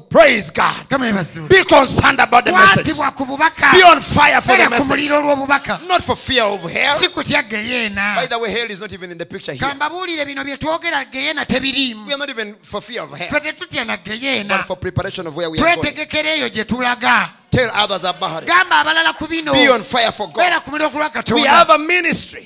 Praise 0.08 0.50
god. 0.50 0.88
Be 0.88 1.64
concerned 1.64 2.20
about 2.20 2.44
the 2.44 2.52
message. 2.52 2.86
Kwatibwa 2.86 3.16
ku 3.16 3.24
bubaka. 3.24 3.72
Be 3.72 3.82
on 3.82 4.00
fire 4.00 4.40
for 4.40 4.56
the 4.56 4.70
message. 4.70 5.88
not 5.88 6.02
for 6.02 6.16
fear 6.16 6.44
of 6.44 6.62
hell. 6.70 6.96
Si 6.96 7.08
kutya 7.08 7.42
geyeena 7.42 8.16
by 8.16 8.26
the 8.26 8.38
way 8.38 8.50
hell 8.50 8.70
is 8.70 8.80
not 8.80 8.92
even 8.92 9.10
in 9.10 9.18
the 9.18 9.26
picture 9.26 9.52
here. 9.52 9.68
Kambabuulire 9.68 10.24
bino 10.24 10.44
bye 10.44 10.56
twogera 10.56 11.04
geyeena 11.10 11.44
tebiriimu 11.44 12.06
we 12.06 12.12
are 12.14 12.18
not 12.18 12.28
even 12.28 12.54
for 12.62 12.80
fear 12.80 13.02
of 13.02 13.10
hell. 13.10 13.28
Ffe 13.28 13.40
tetutya 13.40 13.84
na 13.84 13.96
geyeena 13.96 14.58
but 14.58 14.66
for 14.66 14.76
preparation 14.76 15.26
of 15.26 15.34
where 15.34 15.50
we 15.50 15.58
are 15.58 15.76
going 15.76 15.94
twetegekera 17.50 17.58
eyo 17.58 17.58
gye 17.58 17.58
tulaga 17.58 17.60
tell 17.60 17.70
others 17.74 18.04
about 18.04 18.42
it. 18.42 18.48
Gamba 18.48 18.84
abalala 18.84 19.16
ku 19.16 19.26
bino. 19.26 19.52
Be 19.52 19.68
on 19.68 19.82
fire 19.82 20.10
for 20.12 20.28
god. 20.28 20.36
Beera 20.36 20.60
ku 20.60 20.70
muliro 20.70 20.90
ku 20.90 20.98
lwa 20.98 21.34
we 21.34 21.42
have 21.42 21.70
a 21.70 21.78
ministry 21.78 22.44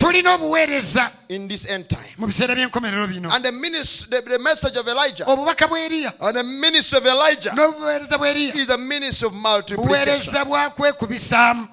in 1.29 1.49
this 1.49 1.67
end 1.67 1.89
time. 1.89 2.15
mu 2.19 2.27
biseera 2.27 2.55
by'enkomerero 2.55 3.09
bino. 3.09 3.31
And 3.31 3.45
the 3.45 3.53
ministry 3.53 4.09
the, 4.11 4.23
the 4.23 4.39
message 4.39 4.77
of 4.77 4.87
elijah. 4.89 5.25
Obubaka 5.25 5.69
bwa 5.69 5.79
eriya. 5.79 6.13
And 6.21 6.37
the 6.37 6.45
ministry 6.45 6.99
of 6.99 7.07
elijah 7.07 7.51
n'obuweereza 7.51 8.19
bwa 8.19 8.29
eriya. 8.29 8.57
is 8.57 8.71
a 8.71 8.79
ministry 8.79 9.27
of 9.29 9.35
multiplication. 9.35 9.89
Buweereza 9.89 10.45
bwa 10.45 10.71
kwekubisaamu. 10.71 11.69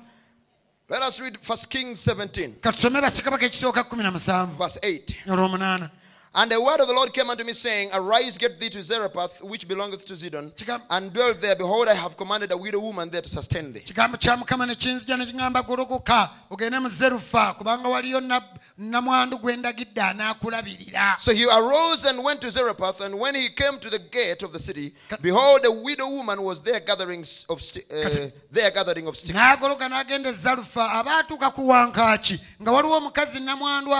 Let 0.89 1.03
us 1.03 1.21
read 1.21 1.37
first 1.39 1.69
kings 1.69 2.05
17 2.05 2.59
katusome 2.59 3.01
basikabaka 3.01 3.45
ekisooka 3.45 3.81
17 3.83 4.57
verse 4.57 4.79
8 4.79 5.31
olw'omunaana 5.31 5.89
And 6.33 6.49
the 6.49 6.61
word 6.61 6.79
of 6.79 6.87
the 6.87 6.93
Lord 6.93 7.11
came 7.11 7.29
unto 7.29 7.43
me, 7.43 7.51
saying, 7.51 7.89
Arise, 7.93 8.37
get 8.37 8.57
thee 8.57 8.69
to 8.69 8.81
Zarephath, 8.81 9.43
which 9.43 9.67
belongeth 9.67 10.05
to 10.05 10.13
Zidon, 10.13 10.53
and 10.89 11.11
dwell 11.13 11.33
there. 11.33 11.57
Behold, 11.57 11.89
I 11.89 11.93
have 11.93 12.15
commanded 12.15 12.53
a 12.53 12.57
widow 12.57 12.79
woman 12.79 13.09
there 13.09 13.21
to 13.21 13.27
sustain 13.27 13.73
thee. 13.73 13.81
kigambo 13.81 14.15
kya 14.17 14.37
mukama 14.37 14.65
ne 14.65 14.73
kinzija 14.75 15.17
ne 15.17 15.25
kiŋŋamba 15.25 15.61
golokoka 15.67 16.29
ogende 16.49 16.79
mu 16.81 16.87
zerufa 16.87 17.53
kubanga 17.57 17.89
waliyo 17.89 18.21
namwandu 18.77 19.37
gwe 19.39 19.57
ndagidde 19.57 20.01
anaakulabirira 20.01 21.17
So 21.19 21.33
he 21.33 21.43
arose 21.51 22.05
and 22.05 22.23
went 22.23 22.39
to 22.41 22.47
Zarephath, 22.47 23.01
and 23.01 23.19
when 23.19 23.35
he 23.35 23.49
came 23.49 23.77
to 23.79 23.89
the 23.89 23.99
gate 23.99 24.41
of 24.41 24.53
the 24.53 24.59
city, 24.59 24.93
behold, 25.21 25.65
a 25.65 25.71
widow 25.71 26.07
woman 26.07 26.41
was 26.43 26.61
there 26.61 26.79
gathering 26.79 27.25
of 27.49 27.61
sti- 27.61 27.83
uh, 27.91 28.29
there 28.49 28.71
gathering 28.71 29.05
of 29.07 29.17
sticks. 29.17 29.37
n'agoloka 29.37 29.89
n'agenda 29.89 30.29
e 30.29 30.31
zalufa 30.31 30.91
aba 30.93 31.23
ku 31.51 31.67
wankaaki 31.67 32.39
nga 32.61 32.71
waliwo 32.71 32.95
omukazi 32.97 33.39
namwandu 33.41 33.91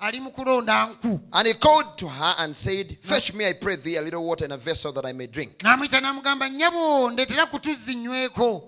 a- 0.00 0.06
ali 0.06 0.20
mu 0.20 0.30
kulonda 0.30 0.86
nku. 0.86 1.20
And 1.32 1.46
he 1.48 1.54
called 1.54 1.96
to 1.98 2.08
her 2.08 2.34
and 2.38 2.54
said, 2.56 2.98
Fetch 3.02 3.34
me, 3.34 3.46
I 3.46 3.52
pray 3.54 3.76
thee, 3.76 3.96
a 3.96 4.02
little 4.02 4.24
water 4.24 4.44
in 4.44 4.52
a 4.52 4.56
vessel 4.56 4.92
that 4.92 5.04
I 5.04 5.12
may 5.12 5.26
drink. 5.26 5.58
n'amuyita 5.58 6.00
n'amugamba 6.00 6.48
nnyabo 6.48 7.10
ndeetera 7.10 7.46
kutuzzi 7.46 7.94
nyweko 7.94 8.66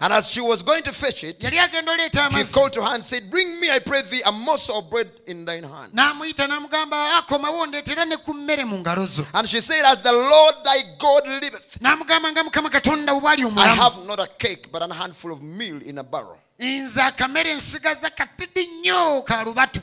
And 0.00 0.12
as 0.12 0.28
she 0.30 0.40
was 0.40 0.62
going 0.62 0.82
to 0.84 0.92
fetch 0.92 1.24
it, 1.24 1.42
he 1.42 2.44
called 2.54 2.72
to 2.74 2.84
her 2.84 2.94
and 2.94 3.02
said, 3.04 3.28
Bring 3.32 3.60
me, 3.60 3.68
I 3.68 3.80
pray 3.80 4.02
thee, 4.02 4.22
a 4.24 4.30
morsel 4.30 4.78
of 4.78 4.90
bread 4.90 5.10
in 5.26 5.44
thine 5.44 5.64
hand. 5.64 5.92
n'amuyita 5.92 6.46
n'amugamba 6.46 7.16
akomawo 7.18 7.66
ndeetera 7.66 8.04
ne 8.06 8.16
ku 8.18 8.32
mmere 8.32 8.64
mu 8.64 8.78
ngalo 8.78 9.08
And 9.34 9.48
she 9.48 9.60
said, 9.60 9.84
As 9.84 10.00
the 10.00 10.12
Lord 10.12 10.54
thy 10.64 10.76
God 11.00 11.26
liveth, 11.26 11.78
n'amugamba 11.80 12.30
nga 12.32 12.44
mukama 12.44 12.70
katonda 12.70 13.12
bw'ali 13.20 13.42
I 13.58 13.66
have 13.74 14.06
not 14.06 14.20
a 14.20 14.28
cake, 14.38 14.70
but 14.70 14.88
a 14.88 14.94
handful 14.94 15.32
of 15.32 15.42
meal 15.42 15.82
in 15.82 15.98
a 15.98 16.04
barrel, 16.04 16.38
nze 16.60 17.02
akamere 17.02 17.54
nsigaza 17.54 18.10
katidi 18.10 18.66
nnyo 18.66 19.22
ka 19.24 19.44
lubatu 19.44 19.80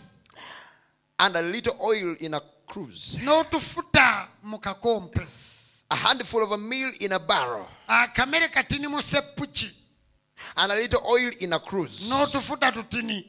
and 1.20 1.36
a 1.36 1.42
little 1.42 1.76
oil 1.82 2.16
in 2.20 2.34
a 2.34 2.42
cruse, 2.68 3.20
n'otufuta 3.24 4.28
mu 4.44 4.58
kakompe 4.58 5.26
a 5.92 5.96
handful 5.96 6.44
of 6.44 6.52
a 6.52 6.58
meal 6.58 6.92
in 7.00 7.12
a 7.14 7.20
barrel. 7.20 7.68
akamere 7.88 8.48
katini 8.50 8.88
mu 8.90 9.02
seppuki 9.02 9.72
and 10.58 10.72
a 10.72 10.76
little 10.76 11.02
oil 11.10 11.32
in 11.40 11.54
a 11.54 11.60
cruse. 11.60 12.10
n'otufuta 12.10 12.72
tutini 12.72 13.24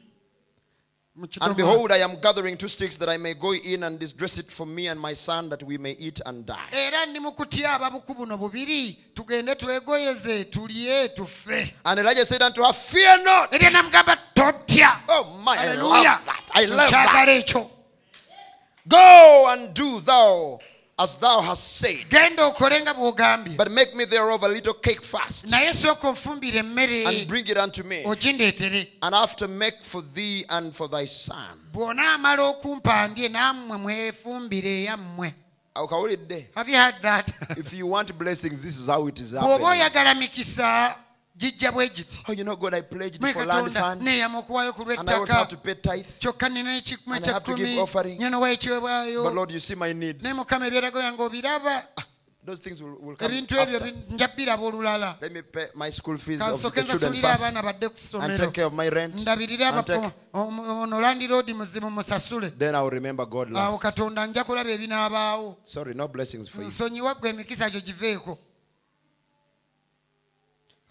mu 1.15 1.23
And 1.23 1.31
kidomola 1.31 1.55
behold, 1.55 1.91
I 1.91 1.97
am 1.97 2.19
gathering 2.21 2.57
two 2.57 2.67
sticks 2.67 2.95
that 2.97 3.09
I 3.09 3.17
may 3.17 3.33
go 3.33 3.51
in 3.53 3.83
and 3.83 3.99
dress 4.17 4.37
it 4.37 4.51
for 4.51 4.67
me 4.67 4.87
and 4.87 4.99
my 4.99 5.13
son 5.13 5.49
that 5.49 5.63
we 5.63 5.77
may 5.77 5.93
eat 5.93 6.19
and 6.25 6.45
die. 6.45 6.69
era 6.71 7.05
ndi 7.05 7.19
mu 7.19 7.31
kutyaba 7.31 7.89
buku 7.91 8.13
buno 8.15 8.37
bubiri 8.37 8.97
tugende 9.13 9.55
twegoyeze 9.55 10.45
tulye 10.45 11.09
tufe 11.15 11.73
And 11.85 11.99
Elijah 11.99 12.25
said 12.25 12.41
unto 12.41 12.61
her, 12.63 12.73
Fear 12.73 13.23
not. 13.23 13.51
erya 13.51 13.69
namugamba 13.71 14.17
totya 14.35 14.99
Oh 15.09 15.37
my, 15.43 15.55
I 15.57 15.75
love 15.75 16.03
Hallelujah. 16.03 16.19
that. 16.25 16.43
I 16.53 16.65
love 16.65 16.89
that. 16.91 17.27
ekyo 17.29 17.69
Go 18.87 19.47
and 19.49 19.73
do 19.73 19.99
thou 19.99 20.59
as 20.99 21.15
thou 21.15 21.41
hast 21.41 21.77
said. 21.77 22.09
genda 22.09 22.43
okole 22.43 22.81
nga 22.81 23.57
But 23.57 23.71
make 23.71 23.95
me 23.95 24.05
thereof 24.05 24.43
a 24.43 24.47
little 24.47 24.73
cake 24.73 25.03
fast 25.03 25.45
naye 25.45 25.71
sooka 25.73 26.07
onfumbire 26.07 27.05
and 27.07 27.27
bring 27.27 27.45
it 27.47 27.57
unto 27.57 27.83
me. 27.83 28.03
And 29.01 29.15
after 29.15 29.47
make 29.47 29.83
for 29.83 30.01
thee 30.01 30.45
and 30.49 30.75
for 30.75 30.87
thy 30.87 31.05
son. 31.05 31.59
bw'onaamala 31.73 32.41
okumpandye 32.41 33.29
nammwe 33.29 33.77
mwefumbire 33.77 34.69
eyammwe 34.69 35.33
Awukawulidde? 35.75 36.47
have 36.55 36.67
you 36.71 36.77
heard 36.77 36.95
that 37.01 37.31
If 37.57 37.73
you 37.73 37.85
want 37.85 38.17
blessings, 38.17 38.59
this 38.59 38.79
is 38.79 38.87
how 38.87 39.05
it 39.07 39.19
is 39.19 39.33
happening. 39.33 39.61
Gijja 41.37 41.71
bwe 41.71 41.89
giti 41.89 42.23
Oh, 42.27 42.31
you 42.33 42.43
know, 42.43 42.55
God, 42.55 42.73
I 42.73 42.81
pledged 42.81 43.21
for 43.21 43.45
land 43.45 43.71
katonda 43.73 43.79
fund, 43.79 44.01
okuwaayo 44.37 44.73
ku 44.73 44.81
and 44.89 45.09
I 45.09 45.13
also 45.13 45.33
have 45.33 45.47
lw'ettaka 45.47 45.49
to 45.49 45.57
pay 45.57 45.73
tithe. 45.75 46.05
kyokka 46.19 46.49
nina 46.49 46.77
ekikumi 46.77 47.15
And 47.17 47.27
I 47.27 47.31
have 47.33 47.43
to 47.43 47.55
give 47.55 47.67
ekyakumi 47.67 47.81
offering. 47.83 48.17
nina 48.17 48.29
nowa 48.29 48.51
ekiweebwayo 48.51 49.23
But 49.23 49.33
Lord, 49.33 49.51
you 49.51 49.59
see 49.59 49.75
my 49.75 49.93
needs. 49.93 50.23
naye 50.23 50.33
mukama 50.33 50.67
ebyerago 50.67 50.99
yange 50.99 51.21
obiraba 51.23 51.83
ah, 51.97 52.03
Those 52.45 52.61
things 52.63 52.81
will, 52.81 52.95
will 53.01 53.15
come 53.17 53.33
after. 53.37 53.79
bi- 53.79 53.93
nja 54.09 54.27
biraba 54.35 54.63
olulala 54.63 55.17
Let 55.21 55.31
me 55.33 55.41
pay 55.41 55.67
my 55.75 55.89
school 55.91 56.17
fees 56.17 56.41
of 56.41 56.61
the 56.61 56.71
children 56.83 57.13
first 57.13 57.43
abaana 57.43 57.61
badde 57.61 57.89
ku 57.89 58.17
and 58.19 58.37
take 58.37 58.51
care 58.53 58.65
of 58.65 58.73
my 58.73 58.89
rent. 58.89 59.15
ndabirire 59.15 59.65
and 59.67 59.85
take- 59.85 59.97
abapo 59.97 60.13
ono 60.83 60.99
landiroodi 61.01 61.53
muzibu 61.53 61.89
musasule 61.91 62.49
Then 62.57 62.73
I 62.75 62.81
will 62.81 62.89
remember 62.91 63.25
God 63.25 63.51
last. 63.51 63.81
katonda 63.81 64.25
nja 64.27 64.43
kulaba 64.43 64.69
ebinaabaawo 64.71 65.57
Sorry, 65.65 65.93
no 65.93 66.07
blessings 66.07 66.49
for 66.49 66.63
you. 66.63 66.71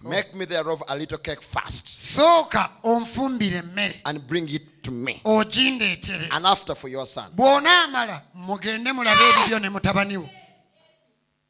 Nsonyiwa 0.07 0.23
ggwe 0.23 0.23
emikisa 0.23 0.23
gyo 0.23 0.23
giveeko 0.23 0.27
Make 0.27 0.35
me 0.35 0.47
thereof 0.47 0.83
a 0.89 0.97
little 0.97 1.19
cake 1.19 1.43
fast 1.43 1.87
sooka 1.89 2.71
onfumbire 2.83 3.59
emmere 3.59 4.01
and 4.05 4.21
bring 4.27 4.49
it 4.49 4.83
to 4.83 4.91
me. 4.91 5.21
ogindeetere 5.25 6.29
And 6.31 6.47
after 6.47 6.75
for 6.75 6.89
your 6.91 7.07
son. 7.07 7.33
bw'onaamala 7.37 8.23
mugende 8.35 8.93
mulabe 8.93 9.21
ah! 9.25 9.41
ebibyo 9.41 9.59
ne 9.59 9.69
mutabani 9.69 10.17
wo 10.17 10.29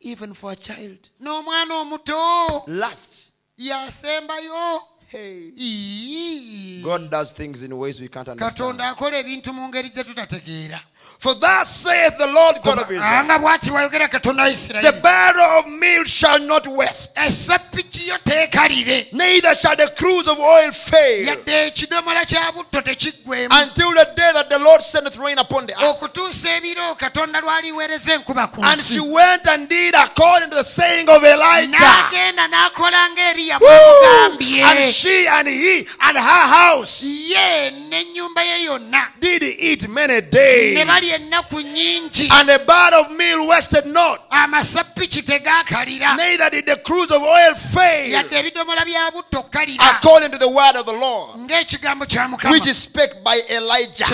Even 0.00 0.34
for 0.34 0.52
a 0.52 0.56
child. 0.56 0.98
n'omwana 1.20 1.74
omuto 1.74 2.64
Last. 2.66 3.30
yasembayo 3.58 4.80
Hey. 5.08 6.82
God 6.82 7.10
does 7.10 7.32
things 7.32 7.62
in 7.62 7.72
ways 7.78 8.00
we 8.00 8.08
can't 8.08 8.28
understand. 8.28 8.56
katonda 8.56 8.88
akola 8.88 9.18
ebintu 9.18 9.52
mu 9.52 9.68
ngeri 9.68 9.88
ze 9.94 10.04
tutategeera 10.04 10.80
For 11.18 11.34
thus 11.34 11.74
saith 11.74 12.18
the 12.18 12.26
Lord 12.26 12.56
God 12.62 12.78
of 12.78 12.90
Israel 12.90 13.02
anga 13.02 13.38
bw'ati 13.38 13.70
bwayogera 13.70 14.08
katonda 14.08 14.42
wa 14.44 14.80
The 14.82 15.00
barrel 15.02 15.58
of 15.58 15.66
meal 15.66 16.04
shall 16.04 16.38
not 16.38 16.66
waste, 16.66 17.14
esseppiki 17.16 18.08
yo 18.08 18.16
teekalire 18.24 19.12
neither 19.12 19.54
shall 19.54 19.76
the 19.76 19.90
cruse 19.96 20.28
of 20.28 20.38
oil 20.38 20.70
fail, 20.72 21.26
yadde 21.26 21.66
ekidomola 21.66 22.24
kya 22.26 22.52
butto 22.52 22.82
tekiggwemu 22.82 23.48
until 23.50 23.92
the 23.94 24.04
day 24.14 24.30
that 24.34 24.50
the 24.50 24.58
Lord 24.58 24.82
sendeth 24.82 25.16
rain 25.18 25.38
upon 25.38 25.66
the 25.66 25.72
earth. 25.74 25.96
okutuusa 26.02 26.56
ebiro 26.56 26.94
katonda 26.94 27.40
lwaliweereza 27.40 28.12
enkuba 28.14 28.46
ku 28.52 28.62
And 28.62 28.80
she 28.80 29.00
went 29.00 29.46
and 29.48 29.68
did 29.68 29.94
according 29.94 30.50
to 30.50 30.56
the 30.56 30.64
saying 30.64 31.08
of 31.08 31.24
Elijah. 31.24 31.72
n'agenda 31.72 32.46
n'akola 32.48 33.08
ng'eriya 33.10 33.58
Woo! 33.60 34.38
And 34.38 34.94
she 34.94 35.26
and 35.26 35.48
he 35.48 35.86
and 36.02 36.16
her 36.16 36.46
house 36.46 37.02
ye 37.02 37.70
n'ennyumba 37.88 38.42
ye 38.44 38.66
yonna 38.66 39.08
did 39.18 39.42
eat 39.42 39.88
many 39.88 40.20
days. 40.20 40.76
Balya 40.96 41.16
ennaku 41.16 41.60
nnyingi. 41.60 42.28
And 42.32 42.48
the 42.48 42.58
bar 42.66 42.94
of 42.94 43.10
meal 43.16 43.46
wasted 43.46 43.86
not, 43.86 44.20
neither 44.30 46.50
did 46.50 46.66
the 46.66 46.76
cruse 46.84 47.10
of 47.10 47.22
oil 47.22 47.54
fail, 47.54 48.12
yadde 48.12 48.32
ebidomola 48.32 48.84
bya 48.84 49.10
butto 49.12 49.50
kalira 49.50 49.96
according 49.96 50.30
to 50.30 50.38
the 50.38 50.48
word 50.48 50.76
of 50.76 50.86
the 50.86 50.92
Lord, 50.92 51.40
ng'ekigambo 51.40 52.06
kya 52.06 52.28
mukama. 52.28 52.52
Which 52.52 52.66
is 52.66 52.78
spake 52.78 53.22
by 53.24 53.40
Elijah. 53.50 54.04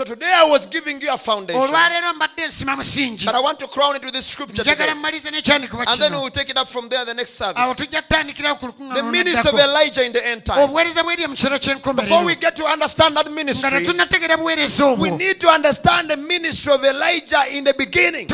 So 0.00 0.04
today 0.04 0.32
I 0.34 0.44
was 0.48 0.66
giving 0.66 1.00
you 1.00 1.12
a 1.12 1.18
foundation, 1.18 1.62
olwaleero 1.62 2.14
mbadde 2.14 2.46
nsima 2.46 2.76
musingi 2.76 3.26
but 3.26 3.34
I 3.34 3.40
want 3.40 3.58
to 3.58 3.68
crown 3.68 3.96
it 3.96 4.04
with 4.04 4.14
this 4.14 4.26
scripture 4.26 4.64
today. 4.64 4.88
And 4.88 6.00
then 6.00 6.12
we'll 6.12 6.30
take 6.30 6.48
it 6.48 6.56
up 6.56 6.68
from 6.68 6.88
there 6.88 7.04
the 7.04 7.14
next 7.14 7.30
service. 7.34 7.76
tujja 7.76 8.02
tutandikirawo 8.02 8.58
ku 8.58 8.72
The 8.94 9.02
ministry 9.02 9.50
of 9.50 9.58
Elijah 9.58 10.04
in 10.04 10.12
the 10.12 10.26
end 10.26 10.44
time. 10.44 10.58
obuweereza 10.58 11.02
bw'eriya 11.02 11.28
mu 11.28 11.36
kiro 11.36 11.94
Before 11.94 12.24
we 12.24 12.34
get 12.36 12.56
to 12.56 12.64
understand 12.64 13.16
that 13.16 13.30
ministry, 13.30 13.70
we 14.98 15.10
need 15.10 15.40
to 15.40 15.48
understand 15.48 16.08
the 16.08 16.16
ministry 16.16 16.72
of 16.72 16.84
Elijah 16.84 17.44
in 17.50 17.64
the 17.64 17.74
beginning. 17.74 18.26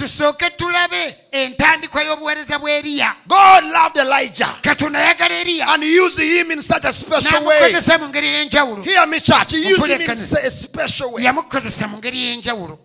Tusooke 0.00 0.50
tulabe 0.50 1.16
entandikwa 1.30 2.02
y'obuweereza 2.02 2.58
bw'eriya 2.58 3.16
God 3.28 3.64
loved 3.64 3.96
Elijah. 3.98 4.56
Katonda 4.62 4.98
ayagala 4.98 5.34
eriya. 5.40 5.68
And 5.68 5.82
he 5.82 5.94
used 5.96 6.18
him 6.18 6.50
in 6.50 6.62
such 6.62 6.84
a 6.84 6.92
special 6.92 7.44
way. 7.44 7.60
n'amukozesa 7.60 7.98
mu 8.00 8.08
ngeri 8.08 8.28
y'enjawulo. 8.28 8.82
Hear 8.82 9.06
me, 9.06 9.20
church. 9.20 9.52
He 9.52 9.68
used 9.68 9.84
him 9.84 10.00
in 10.00 10.10
a 10.10 10.50
special 10.50 11.12
way. 11.12 11.24
yamukozesa 11.24 11.86
mu 11.88 11.98
ngeri 11.98 12.16
y'enjawulo. 12.16 12.78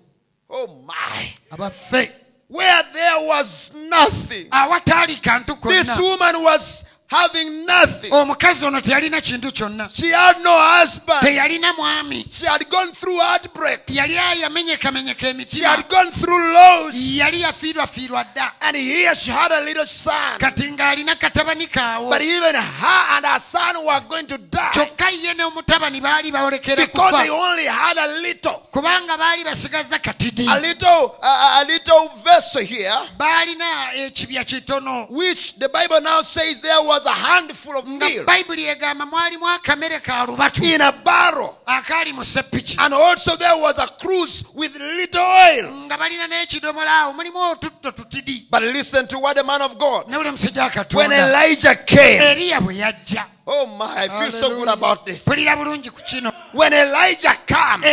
Oh 0.50 0.84
my. 0.86 1.34
abaffe. 1.52 2.12
Where 2.48 2.84
there 2.94 3.28
was 3.28 3.72
nothing, 3.74 4.50
awataali 4.50 5.16
kantu 5.16 5.60
this 5.64 5.90
konna 5.90 6.02
woman 6.02 6.44
was 6.44 6.86
having 7.08 7.66
nothing. 7.66 8.12
omukazi 8.14 8.66
ono 8.66 8.82
teyalina 8.82 9.22
kintu 9.22 9.52
kyonna. 9.52 9.90
She 9.94 10.12
had 10.12 10.42
no 10.44 10.58
husband. 10.58 11.22
teyalina 11.22 11.74
mwami. 11.74 12.26
She 12.30 12.46
had 12.46 12.68
gone 12.70 12.92
through 12.92 13.20
heartbreaks. 13.20 13.94
yali 13.96 14.18
ayamenyekamenyeka 14.18 15.20
She 15.20 15.30
emitima 15.30 15.68
had 15.68 15.90
gone 15.90 16.12
through 16.12 16.54
lows. 16.54 16.96
yali 16.96 17.42
yafiirwafiirwa 17.42 18.24
dda. 18.34 18.52
And 18.62 18.76
here 18.78 19.16
she 19.16 19.32
had 19.32 19.52
a 19.52 19.62
little 19.62 19.86
son. 19.86 20.40
kati 20.40 20.72
ng'alina 20.72 21.16
katabani 21.16 21.68
kaawo. 21.68 22.10
But 22.10 22.22
even 22.22 22.56
her 22.56 23.18
and 23.18 23.26
her 23.26 23.40
son 23.40 23.86
were 23.86 24.02
going 24.10 24.26
to 24.28 24.38
die. 24.38 24.72
Kyokka 24.74 25.12
ye 25.12 25.34
n'omutabani 25.34 26.02
baali 26.02 26.32
bawolekera 26.32 26.78
because 26.78 27.12
they 27.24 27.30
only 27.30 27.66
had 27.66 27.98
a 27.98 28.08
little, 28.22 28.64
kubanga 28.74 29.18
baali 29.18 29.44
basigaza 29.44 30.00
katidi 30.00 30.48
a 30.48 30.60
little, 30.60 31.16
a, 31.22 31.62
a 31.62 31.66
little 31.68 32.10
vessel 32.24 32.62
here, 32.62 32.92
baalina 33.18 33.94
ekibya 34.08 34.44
kitono. 34.44 35.10
Which 35.12 35.58
the 35.60 35.70
Bible 35.70 36.02
now 36.02 36.22
says 36.22 36.60
there 36.60 36.82
was 36.84 36.95
a 37.06 37.12
handful 37.14 37.78
of 37.78 37.86
nga 37.88 38.06
meal 38.10 38.24
bayibuli 38.26 38.66
egamba 38.66 39.06
mwalimu 39.06 39.48
akamere 39.48 40.00
ka 40.02 40.26
lubatu? 40.26 40.64
in 40.64 40.82
a 40.82 40.92
barrel. 40.92 41.56
akaali 41.66 42.14
mu 42.14 42.24
seppiki 42.24 42.76
And 42.80 42.94
also 42.94 43.36
there 43.36 43.58
was 43.58 43.78
a 43.80 43.88
cruse 43.88 44.44
with 44.54 44.76
little 44.80 45.22
oil. 45.22 45.72
nga 45.88 45.98
balina 45.98 46.28
n'ekidomola 46.28 47.02
awo 47.02 47.14
mulimu 47.14 47.52
otutto 47.52 47.92
tutidi. 47.92 48.48
But 48.50 48.64
listen 48.64 49.08
to 49.08 49.20
what 49.20 49.36
the 49.36 49.44
man 49.44 49.62
of 49.62 49.78
God, 49.78 50.10
ne 50.10 50.18
buli 50.18 50.30
musajja 50.32 50.72
wa 50.76 50.98
when 50.98 51.12
Elijah 51.12 51.76
came, 51.86 52.22
eriya 52.22 52.62
bwe 52.62 52.76
yajja 52.78 53.26
oh 53.48 53.66
my, 53.78 53.86
I 54.04 54.08
feel 54.08 54.32
so 54.32 54.50
good 54.50 54.68
about 54.70 55.06
this. 55.06 55.26
pulira 55.28 55.56
bulungi 55.56 55.90
ku 55.94 56.02
kino. 56.04 56.32
When 56.54 56.74
Elijah 56.74 57.36
comes, 57.46 57.86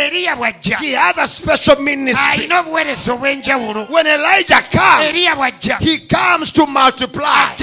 he 0.79 0.91
has 0.93 1.17
a 1.17 1.27
special 1.27 1.75
ministry. 1.81 2.45
alina 2.45 2.61
obuweereza 2.63 3.13
obw'enjawulo. 3.13 3.89
When 3.89 4.07
Elijah 4.07 4.61
comes, 4.71 5.11
he 5.81 5.99
comes 6.07 6.51
to 6.53 6.65
multiply. 6.65 7.55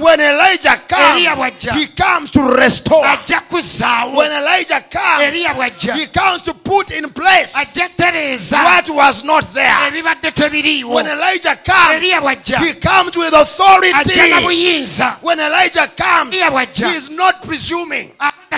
When 0.00 0.20
Elijah 0.20 0.76
comes, 0.86 1.74
he 1.74 1.86
comes 1.88 2.30
to 2.30 2.40
restore. 2.42 3.02
When 4.14 4.32
Elijah 4.32 4.84
comes, 4.90 5.24
he 5.94 6.06
comes 6.06 6.42
to 6.42 6.54
put 6.54 6.90
in 6.90 7.08
place 7.10 7.54
what 8.52 8.88
was 8.90 9.24
not 9.24 9.44
there. 9.54 9.90
When 10.84 11.06
Elijah 11.06 11.56
comes, 11.64 12.00
he 12.60 12.74
comes 12.74 13.16
with 13.16 13.32
authority. 13.32 13.92
When 15.22 15.40
Elijah 15.40 15.90
comes, 15.96 16.36
he 16.92 16.98
is 16.98 17.10
not 17.10 17.42
presuming, 17.42 18.10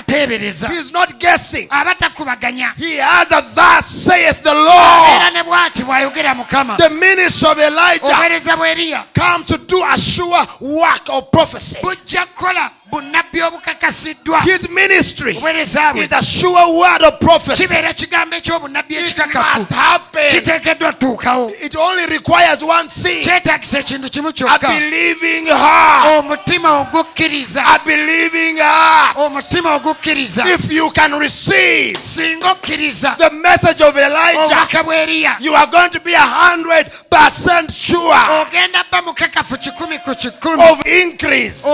he 0.08 0.76
is 0.76 0.92
not 0.92 1.18
guessing. 1.20 1.68
aba 1.70 1.94
takubaganya 1.94 2.74
He 2.76 2.96
has 2.96 3.30
a 3.32 3.42
thus 3.54 3.86
saith 3.86 4.42
the 4.42 4.50
era 4.50 4.58
Lord. 4.58 5.32
ne 5.34 5.42
bw'ati 5.42 5.82
bw'ayogera 5.84 6.34
mukama 6.34 6.76
The 6.76 6.90
ministry 6.90 7.48
of 7.50 7.58
Elijah 7.58 8.04
obuweereza 8.04 9.04
come 9.14 9.44
to 9.44 9.58
do 9.58 9.82
a 9.84 9.96
sure 9.98 10.46
work 10.60 11.08
of 11.10 11.30
prophecy. 11.30 11.78
bujja 11.82 12.26
kukola 12.26 12.70
obukakasiddwa 12.98 14.40
His 14.42 14.68
ministry 14.70 15.36
is 15.36 15.76
a 16.12 16.22
sure 16.22 16.78
word 16.78 17.02
of 17.02 17.20
prophecy. 17.20 17.66
kibeera 17.66 17.92
kigambo 17.92 18.36
eky'obunabbi 18.36 18.94
It 18.94 19.00
must 19.00 19.18
ekikakafu 19.18 19.74
happen. 19.74 20.30
kiteekeddwa 20.30 20.92
tuukawo. 20.92 21.52
It 21.62 21.76
only 21.76 22.06
requires 22.06 22.62
one 22.62 22.88
thing. 22.88 23.22
Kyetagisa 23.22 23.78
ekintu 23.78 24.10
kimu 24.10 24.28
a 24.28 24.32
kyokka. 24.32 24.68
believing 24.68 25.46
heart. 25.46 26.06
omutima 26.18 26.80
ogukkiriza. 26.80 27.64
A 27.66 27.78
believing 27.84 28.58
heart. 28.58 29.16
omutima 29.16 29.74
ogukkiriza. 29.74 30.44
If 30.54 30.72
you 30.72 30.90
can 30.90 31.18
receive 31.18 31.96
singa 31.98 32.50
okkiriza. 32.52 33.16
the 33.18 33.30
message 33.30 33.80
of 33.80 33.96
Elijah, 33.96 34.66
eriya. 34.94 35.40
you 35.40 35.54
are 35.54 35.66
going 35.66 35.90
to 35.90 36.00
be 36.00 36.14
a 36.14 36.18
hundred 36.20 36.90
percent 37.10 37.72
sure 37.72 38.14
ogenda 38.40 38.84
bba 38.90 39.02
mukakafu 39.02 39.56
kikumi 39.56 39.98
ku 39.98 40.14
kikumi. 40.14 40.62
of 40.70 40.86
increase. 40.86 41.64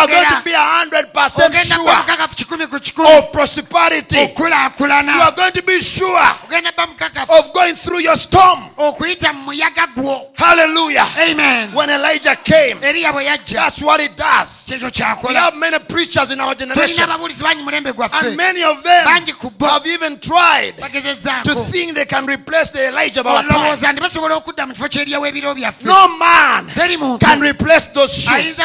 Are 0.00 0.06
going 0.06 0.26
to 0.26 0.44
be 0.44 0.52
a 0.52 0.58
hundred 0.58 1.12
percent 1.12 1.54
sure. 1.54 1.84
mukakafu 1.84 2.34
kikumi 2.36 2.66
ku 2.66 2.78
kikumi 2.78 3.18
of 3.18 3.32
prosperity. 3.32 4.16
You 4.16 5.20
are 5.20 5.32
going 5.32 5.52
to 5.52 5.62
be 5.62 5.80
sure 5.80 6.20
ogenda 6.44 6.72
bba 6.72 6.86
mukakafu 6.86 7.38
of 7.38 7.52
going 7.52 7.74
through 7.74 8.00
your 8.00 8.16
storm. 8.16 8.70
okuyita 8.76 9.32
mu 9.32 9.52
muyaga 9.52 9.86
gwo 9.94 10.30
Hallelujah. 10.34 11.06
amen. 11.30 11.72
When 11.72 11.90
Elijah 11.90 12.36
came, 12.36 12.78
eriya 12.80 13.12
bwe 13.12 13.24
yajja. 13.24 13.54
that's 13.54 13.82
what 13.82 14.00
it 14.00 14.16
does. 14.16 14.70
We 15.26 15.34
have 15.34 15.56
many 15.56 15.78
preachers 15.80 16.32
in 16.32 16.40
our 16.40 16.54
generation, 16.54 17.04
ababuulizi 17.04 17.42
bangi 17.42 17.62
mulembe 17.62 17.92
gwaffe. 17.92 18.26
And 18.26 18.36
many 18.36 18.62
of 18.62 18.82
them 18.82 19.06
bangi 19.06 19.38
ku 19.38 19.50
bo. 19.50 19.66
have 19.66 19.86
even 19.86 20.18
tried 20.18 20.76
to 20.78 21.54
think 21.70 21.94
they 21.94 22.06
can 22.06 22.26
replace 22.26 22.70
the 22.70 22.88
Elijah 22.88 23.20
of 23.20 23.26
our 23.26 23.42
time. 23.42 23.60
olowooza 23.60 23.92
nti 23.92 24.00
basobola 24.00 24.36
okudda 24.36 24.66
mu 24.66 24.74
kifo 24.74 24.88
kyeriya 24.88 25.20
w'ebiro 25.20 25.54
byaffe. 25.54 25.84
No 25.84 26.08
man 26.18 26.66
can 27.18 27.40
replace 27.40 27.86
those 27.86 28.14
shoes. 28.14 28.58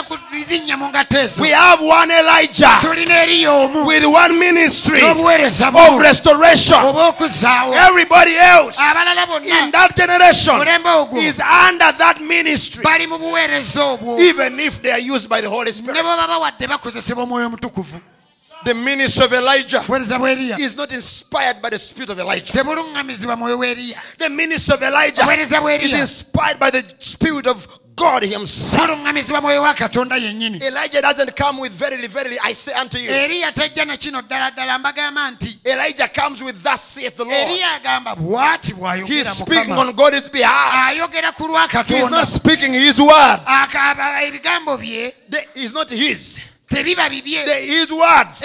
Kulinnya 1.15 1.19
mu 1.19 1.19
ngato 1.19 1.19
ezo 1.19 1.41
We 1.41 1.49
have 1.49 1.81
one 1.81 2.11
Elijah 2.11 2.79
tulina 2.81 3.23
eriya 3.23 3.51
omu 3.51 3.85
with 3.87 4.05
one 4.05 4.39
ministry 4.39 5.01
n'obuweereza 5.01 5.67
of 5.73 6.01
restoration. 6.01 6.77
Everybody 7.73 8.35
else 8.37 8.77
abalala 8.77 9.41
in 9.43 9.71
that 9.71 9.95
generation 9.95 10.55
mulembe 10.55 10.89
ogwo. 10.89 11.17
is 11.21 11.39
under 11.39 11.91
that 11.97 12.21
ministry, 12.21 12.83
bali 12.83 13.07
mu 13.07 13.17
buweereza 13.17 13.97
obwo. 13.97 14.19
Even 14.19 14.59
if 14.59 14.81
they 14.81 14.91
are 14.91 14.99
used 14.99 15.29
by 15.29 15.41
the 15.41 15.49
Holy 15.49 15.65
ne 15.65 15.71
Spirit. 15.71 15.95
bwe 15.95 16.03
baba 16.03 16.39
wadde 16.39 16.67
bakozesebwa 16.67 17.23
omwoyo 17.23 17.47
omutukuvu 17.47 18.01
The 18.65 18.73
ministry 18.73 19.25
of 19.25 19.33
Elijah 19.33 19.83
buweereza 19.87 20.19
bwa 20.19 20.31
eriya 20.31 20.59
is 20.59 20.75
not 20.75 20.91
inspired 20.91 21.61
by 21.61 21.69
the 21.69 21.79
spirit 21.79 22.09
of 22.09 22.19
Elijah. 22.19 22.53
tebuluŋŋamizibwa 22.53 23.35
mwoyo 23.35 23.57
w'eriya 23.57 23.97
The 24.17 24.29
ministry 24.29 24.73
of 24.73 24.81
Elijah 24.81 25.27
is 25.81 25.93
inspired 25.93 26.59
by 26.59 26.71
the 26.71 26.83
spirit 26.99 27.47
of 27.47 27.67
God 27.95 28.23
Himself. 28.23 28.81
buluŋŋamizibwa 28.89 29.41
mwoyo 29.41 29.61
wa 29.61 29.73
katonda 29.73 30.15
yennyini 30.17 30.57
Elijah 30.63 31.01
doesn't 31.01 31.35
come 31.35 31.59
with 31.61 31.71
verily, 31.71 32.07
verily, 32.07 32.37
I 32.43 32.53
say 32.53 32.73
unto 32.81 32.97
you. 32.97 33.09
eriya 33.09 33.51
tajja 33.51 33.85
na 33.85 33.97
kino 33.97 34.21
ddala 34.21 34.51
ddala 34.51 34.79
mbagamba 34.79 35.31
nti 35.31 35.59
Elijah 35.63 36.07
comes 36.09 36.41
with 36.43 36.61
thus 36.63 36.81
saith 36.81 37.15
the 37.15 37.23
Lord. 37.23 37.35
eriya 37.37 37.75
agamba 37.75 38.15
bw'ati 38.15 38.73
He's 39.07 39.29
speaking 39.29 39.71
on 39.71 39.93
God's 39.95 40.29
behalf. 40.29 40.73
ayogera 40.89 41.31
ku 41.35 41.47
lwa 41.47 41.67
He's 41.87 42.09
not 42.09 42.27
speaking 42.27 42.73
his 42.73 42.99
words. 42.99 43.43
Aka- 43.47 44.23
ebigambo 44.27 44.77
bye 44.77 45.13
They- 45.29 45.47
It's 45.55 45.73
not 45.73 45.89
his. 45.89 46.39
The, 47.45 47.53
his 47.53 47.91
words 47.91 48.43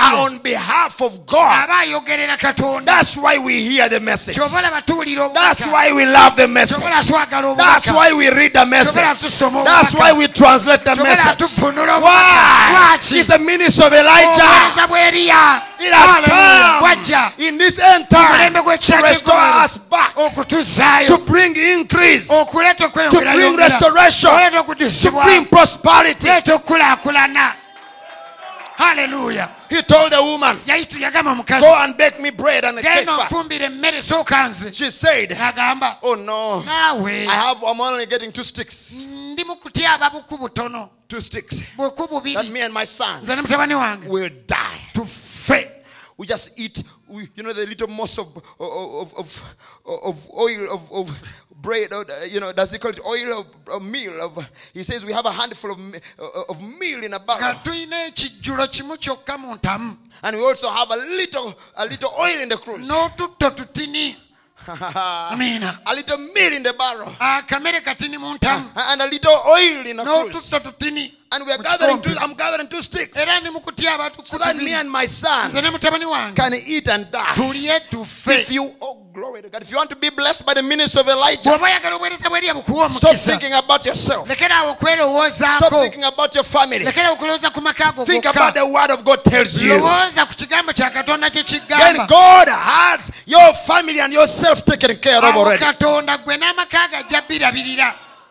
are 0.00 0.16
on 0.26 0.38
behalf 0.38 1.00
of 1.00 1.24
God. 1.26 1.64
aba 1.64 1.78
ayogerera 1.80 2.36
katonda 2.36 2.84
That's 2.84 3.16
why 3.16 3.38
we 3.38 3.62
hear 3.62 3.88
the 3.88 4.00
message. 4.00 4.36
kyoba 4.36 4.58
olaba 4.58 4.82
tuwulira 4.82 5.32
That's 5.32 5.60
why 5.60 5.92
we 5.92 6.04
love 6.04 6.36
the 6.36 6.48
message. 6.48 6.78
That's 7.56 7.86
why 7.86 8.12
we 8.12 8.28
read 8.30 8.52
the 8.54 8.66
message. 8.66 8.94
That's 8.94 9.94
why 9.94 10.12
we 10.12 10.26
translate 10.28 10.84
the 10.84 10.96
message. 10.96 11.40
Why? 12.02 12.98
It's 13.00 13.26
the 13.28 13.38
ministry 13.38 13.86
of 13.86 13.92
Elijah. 13.92 14.42
It 15.82 15.94
has 15.94 16.24
come 16.26 17.38
in 17.38 17.56
this 17.56 17.78
end 17.78 18.10
time 18.10 18.52
to 18.52 18.96
restore 19.02 19.34
us 19.62 19.76
back, 19.78 20.14
to 20.14 21.18
bring 21.24 21.56
increase, 21.56 22.28
to 22.28 22.44
bring 23.32 23.56
restoration, 23.56 24.30
to 24.30 25.10
bring 25.12 25.46
prosperity. 25.46 26.28
Haleluya 28.80 29.48
He 29.68 29.82
told 29.82 30.10
the 30.12 30.22
woman, 30.22 30.58
yagamba 30.66 31.30
omukazi 31.32 31.60
Go 31.60 31.74
and 31.82 31.96
bake 31.96 32.18
me 32.20 32.30
bread 32.30 32.64
and 32.64 32.78
a 32.78 32.82
cake 32.82 33.06
genda 33.06 33.16
fast. 33.28 33.32
emmere 33.60 34.02
sooka 34.02 34.48
nze 34.48 34.72
She 34.74 34.90
said, 34.90 35.30
n'agamba 35.30 35.96
Oh 36.02 36.14
no, 36.14 36.62
naawe 36.62 37.26
I 37.26 37.34
have, 37.48 37.62
I'm 37.62 37.80
only 37.80 38.06
getting 38.06 38.32
two 38.32 38.42
sticks. 38.44 38.92
ndi 39.32 39.44
mu 39.44 39.56
kutyaba 39.56 40.10
buku 40.10 40.38
butono 40.38 40.90
Two 41.08 41.20
sticks. 41.20 41.62
buku 41.76 42.34
That 42.34 42.48
me 42.50 42.60
and 42.62 42.72
my 42.74 42.84
son 42.86 43.22
nze 43.22 43.36
ne 43.36 43.42
mutabani 43.42 43.74
wange 43.74 44.08
will 44.08 44.30
die. 44.46 44.80
tufe 44.94 45.70
We 46.16 46.26
just 46.26 46.52
eat, 46.58 46.82
we, 47.08 47.28
you 47.34 47.42
know, 47.42 47.54
the 47.54 47.64
little 47.64 47.86
moss 47.88 48.18
of, 48.18 48.26
of, 48.60 49.14
of, 49.16 49.42
of 49.86 50.28
oil, 50.38 50.70
of, 50.70 50.92
of 50.92 51.10
bread, 51.62 51.92
or, 51.92 52.00
uh, 52.02 52.24
you 52.28 52.40
know, 52.40 52.52
does 52.52 52.70
he 52.72 52.78
call 52.78 52.90
it 52.90 53.00
oil 53.06 53.40
of, 53.40 53.46
of 53.74 53.82
meal? 53.82 54.20
Of, 54.20 54.50
he 54.72 54.82
says 54.82 55.04
we 55.04 55.12
have 55.12 55.26
a 55.26 55.30
handful 55.32 55.72
of, 55.72 55.78
uh, 56.18 56.42
of 56.48 56.62
meal 56.78 57.04
in 57.04 57.12
a 57.14 57.18
barrel. 57.18 57.54
tulina 57.62 58.06
ekijjulo 58.08 58.66
kimu 58.68 58.96
kyokka 58.96 59.38
mu 59.38 59.54
ntamu 59.56 59.96
And 60.22 60.36
we 60.36 60.44
also 60.44 60.68
have 60.70 60.90
a 60.90 60.96
little, 60.96 61.54
a 61.76 61.86
little 61.86 62.10
oil 62.18 62.40
in 62.40 62.48
the 62.48 62.56
cruse. 62.56 62.86
a 65.86 65.94
little 65.94 66.18
meal 66.18 66.52
in 66.52 66.62
the 66.62 66.72
barrel. 66.74 67.14
akamere 67.18 67.80
katini 67.80 68.18
mu 68.18 68.34
ntamu 68.34 68.70
And 68.76 69.02
a 69.02 69.06
little 69.06 69.40
oil 69.48 69.86
in 69.86 69.98
a 70.00 70.04
cruse. 70.04 70.50
And 71.32 71.46
we 71.46 71.52
are 71.52 71.58
gathering 71.58 72.02
two. 72.02 72.10
I'm 72.20 72.34
gathering 72.34 72.66
two 72.66 72.82
sticks. 72.82 73.16
era 73.16 73.40
ndi 73.40 73.50
mu 73.52 73.60
kutyaba 73.60 74.10
So 74.24 74.36
that 74.38 74.56
me 74.56 74.72
and 74.74 74.90
my 74.90 75.06
son 75.06 75.50
nze 75.50 75.62
ne 75.62 75.70
mutabani 75.70 76.04
wange 76.04 76.34
can 76.34 76.52
eat 76.54 76.88
and 76.88 77.08
die. 77.10 77.34
If 77.36 78.50
you, 78.50 78.74
oh 78.80 79.06
glory 79.14 79.42
to 79.42 79.48
God, 79.48 79.62
if 79.62 79.70
you 79.70 79.76
want 79.76 79.90
to 79.90 79.96
be 79.96 80.10
blessed 80.10 80.44
by 80.44 80.54
the 80.54 80.62
ministry 80.62 81.00
of 81.00 81.08
Elijah, 81.08 81.42
bw'oba 81.50 81.66
oyagala 81.66 81.96
obuweereza 81.96 82.28
bw'eriya 82.28 82.54
bukuwa 82.54 82.88
stop 82.90 83.14
thinking 83.16 83.52
about 83.52 83.86
yourself. 83.86 84.28
Stop 84.28 85.72
thinking 85.72 86.02
about 86.04 86.34
your 86.34 86.44
family. 86.44 86.84
lekera 86.84 87.10
okulowooza 87.12 87.50
ku 87.52 87.60
maka 87.60 87.92
Think 88.04 88.26
about 88.26 88.54
the 88.54 88.66
word 88.66 88.90
of 88.90 89.04
God 89.04 89.22
tells 89.24 89.62
you. 89.62 89.74
lowooza 89.74 90.26
ku 90.26 90.34
kigambo 90.34 90.72
kya 90.72 90.90
katonda 90.90 91.30
kye 91.30 91.60
Then 91.68 92.06
God 92.08 92.48
has 92.48 93.12
your 93.26 93.54
family 93.54 94.00
and 94.00 94.12
yourself 94.12 94.64
taken 94.64 94.96
care 94.96 95.18
of 95.18 95.36
already. 95.36 95.64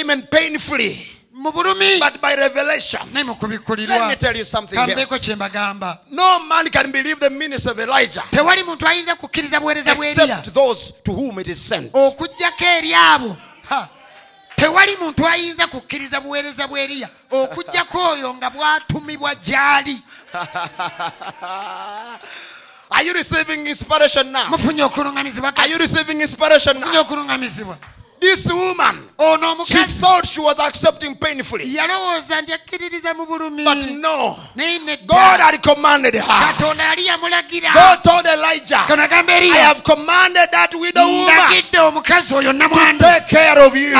amen, 0.00 0.22
painfully, 0.30 1.06
mu 1.32 1.52
bulumi. 1.52 2.00
But 2.00 2.20
by 2.20 2.34
revelation. 2.36 3.00
naye 3.12 3.24
mu 3.24 3.34
Let 3.76 4.08
me 4.08 4.16
tell 4.16 4.36
you 4.36 4.44
something 4.44 4.78
else. 4.78 5.18
kye 5.18 5.34
mbagamba. 5.36 5.98
No 6.10 6.38
man 6.48 6.70
can 6.70 6.90
believe 6.90 7.20
the 7.20 7.30
ministry 7.30 7.72
of 7.72 7.78
Elijah. 7.78 8.24
Tewali 8.30 8.62
muntu 8.64 8.86
ayinza 8.86 9.16
kukkiriza 9.16 9.60
buweereza 9.60 9.94
bw'eriya. 9.94 10.38
Except 10.38 10.54
those 10.54 10.92
to 11.04 11.12
whom 11.12 11.38
it 11.38 11.48
is 11.48 11.60
sent. 11.60 11.92
okugjako 11.92 12.64
eri 12.64 12.94
abo. 12.94 13.36
Ha! 13.68 13.88
Tewali 14.64 14.96
muntu 14.96 15.26
ayinza 15.28 15.66
kukkiriza 15.66 16.20
buweereza 16.20 16.64
bw'eriya 16.66 17.08
okugjako 17.30 17.98
oyo 18.12 18.34
nga 18.34 18.50
bwatumibwa 18.50 19.34
gy'ali 19.34 20.02
Are 22.90 23.06
you 23.06 23.12
receiving 23.12 23.66
inspiration 23.66 24.30
now? 24.32 24.48
Are 25.56 25.68
you 25.68 25.78
receiving 25.78 26.20
inspiration 26.20 26.80
now? 26.80 26.92
This 28.24 28.50
woman, 28.50 29.04
oh, 29.18 29.34
ono 29.34 29.64
she 29.66 29.84
thought 29.84 30.26
she 30.26 30.40
was 30.40 30.58
accepting 30.58 31.14
painfully, 31.14 31.66
yalowooza 31.76 32.40
nti 32.42 32.52
akkiririza 32.52 33.14
mu 33.14 33.26
bulumi 33.26 33.64
but 33.64 33.76
no. 34.00 34.36
God 35.06 35.40
had 35.40 35.62
commanded 35.62 36.14
her. 36.14 36.22
katonda 36.22 36.84
yali 36.84 37.06
yamulagira 37.06 37.70
God 37.74 38.02
told 38.02 38.26
Elijah, 38.26 38.86
I 38.88 39.56
have 39.58 39.84
commanded 39.84 40.48
that 40.52 40.74
widow 40.74 41.04
woman 41.06 41.34
ndagidde 41.34 41.78
omukazi 41.78 42.34
oyo 42.34 42.52
namwandu 42.52 43.04
take 43.04 43.28
care 43.28 43.60
of 43.60 43.76
you. 43.76 43.92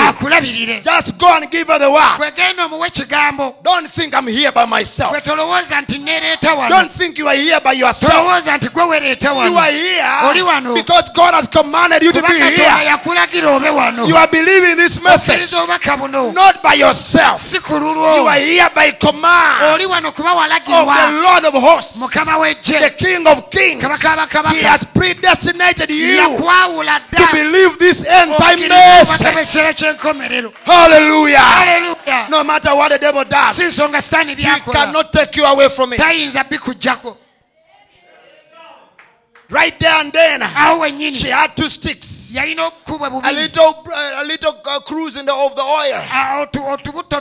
Just 0.83 1.19
go 1.19 1.27
and 1.37 1.51
give 1.51 1.69
her 1.69 1.79
the 1.79 1.91
word. 1.91 2.17
gwe 2.17 2.31
genda 2.33 2.65
omuwe 2.65 2.89
ekigambo 2.89 3.57
Don't 3.63 3.91
think 3.91 4.15
I'm 4.15 4.27
here 4.27 4.53
by 4.53 4.65
myself. 4.65 5.11
gwe 5.11 5.21
tolowooza 5.21 5.81
nti 5.81 5.99
neereeta 5.99 6.55
wano 6.55 6.69
Don't 6.77 6.91
think 6.93 7.19
you 7.19 7.29
are 7.29 7.37
here 7.37 7.61
by 7.61 7.73
yourself. 7.73 8.13
tolowooza 8.13 8.57
nti 8.57 8.69
gwe 8.69 8.85
wereeta 8.85 9.35
You 9.35 9.59
are 9.59 9.73
here 9.73 10.75
because 10.75 11.11
God 11.15 11.35
has 11.35 11.47
commanded 11.47 12.03
you 12.03 12.13
to 12.13 12.23
be 12.23 12.35
here. 12.35 13.71
wano 13.75 14.14
You 14.15 14.20
are 14.20 14.28
believing 14.28 14.77
this 14.77 15.03
message, 15.03 15.35
okkiriza 15.35 15.62
obubaka 15.62 15.97
buno. 15.97 16.32
Not 16.35 16.62
by 16.62 16.74
yourself. 16.74 17.43
You 17.53 18.28
are 18.28 18.39
here 18.39 18.70
by 18.73 18.93
command 18.93 19.74
oli 19.74 19.86
wano 19.86 20.12
kuba 20.15 20.31
of 20.31 20.49
the 20.69 21.20
Lord 21.20 21.45
of 21.45 21.55
hosts, 21.55 21.99
the 21.99 22.95
King 22.97 23.27
of 23.27 23.51
kings. 23.51 23.82
He 23.82 24.62
has 24.62 24.85
predestinated 24.85 25.91
you 25.91 26.16
to 26.16 27.27
believe 27.32 27.77
this 27.81 28.07
end 28.07 28.31
time 28.39 28.61
message. 28.69 29.82
ky'enkomerero. 29.82 30.53
Hallelujah. 30.65 32.28
No 32.31 32.45
matter 32.45 32.73
what 32.77 32.93
the 32.93 32.99
devil 32.99 33.24
does, 33.24 33.57
si 33.57 33.65
nsonga 33.65 34.01
sitaani 34.01 34.36
he 34.36 34.45
cannot 34.73 35.12
take 35.12 35.35
you 35.36 35.45
away 35.45 35.69
from 35.69 35.93
it. 35.93 36.01
Right 39.55 39.78
there 39.78 40.01
and 40.01 40.12
then, 40.12 40.40
she 41.14 41.28
had 41.28 41.55
two 41.56 41.68
sticks. 41.68 42.35
okukubwa 42.35 43.22
A 43.22 43.32
little, 43.32 43.85
uh, 43.86 44.22
a 44.22 44.24
little 44.26 44.60
uh, 44.64 44.81
cruse 44.81 45.16
in 45.16 45.26
the, 45.26 45.32
of 45.32 45.55
the 45.55 45.62
oil. 45.62 46.02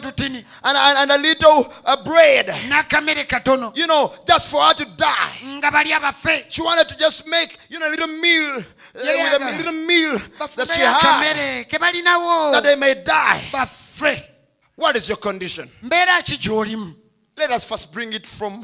Tutini 0.02 0.44
And, 0.64 0.76
and, 0.78 0.98
and 0.98 1.12
a 1.12 1.18
little 1.20 1.72
uh, 1.86 2.04
bread. 2.04 2.48
You 3.76 3.86
know, 3.88 4.14
just 4.28 4.50
for 4.50 4.62
her 4.64 4.74
to 4.74 4.86
die. 4.98 5.46
nga 5.46 5.70
bali 5.72 5.92
abafe 5.92 6.46
She 6.50 6.64
wanted 6.64 6.90
to 6.90 6.98
just 6.98 7.28
make, 7.28 7.56
you 7.70 7.78
know, 7.78 7.88
a 7.88 7.92
little 7.92 8.08
meal. 8.08 8.58
Uh, 8.58 8.62
with 8.96 9.42
a 9.42 9.58
little 9.58 9.86
meal 9.86 10.18
that 10.40 10.72
she 10.74 10.82
had. 10.82 11.70
That 11.70 12.64
they 12.64 12.76
may 12.76 12.96
die. 12.96 13.44
What 14.76 14.96
is 14.96 15.08
your 15.08 15.18
condition? 15.20 15.70
mbeera 15.84 16.24
ki 16.24 16.38
gy'olimu 16.38 16.96
Let 17.38 17.52
us 17.52 17.64
first 17.64 17.92
bring 17.94 18.14
it 18.14 18.26
from 18.28 18.64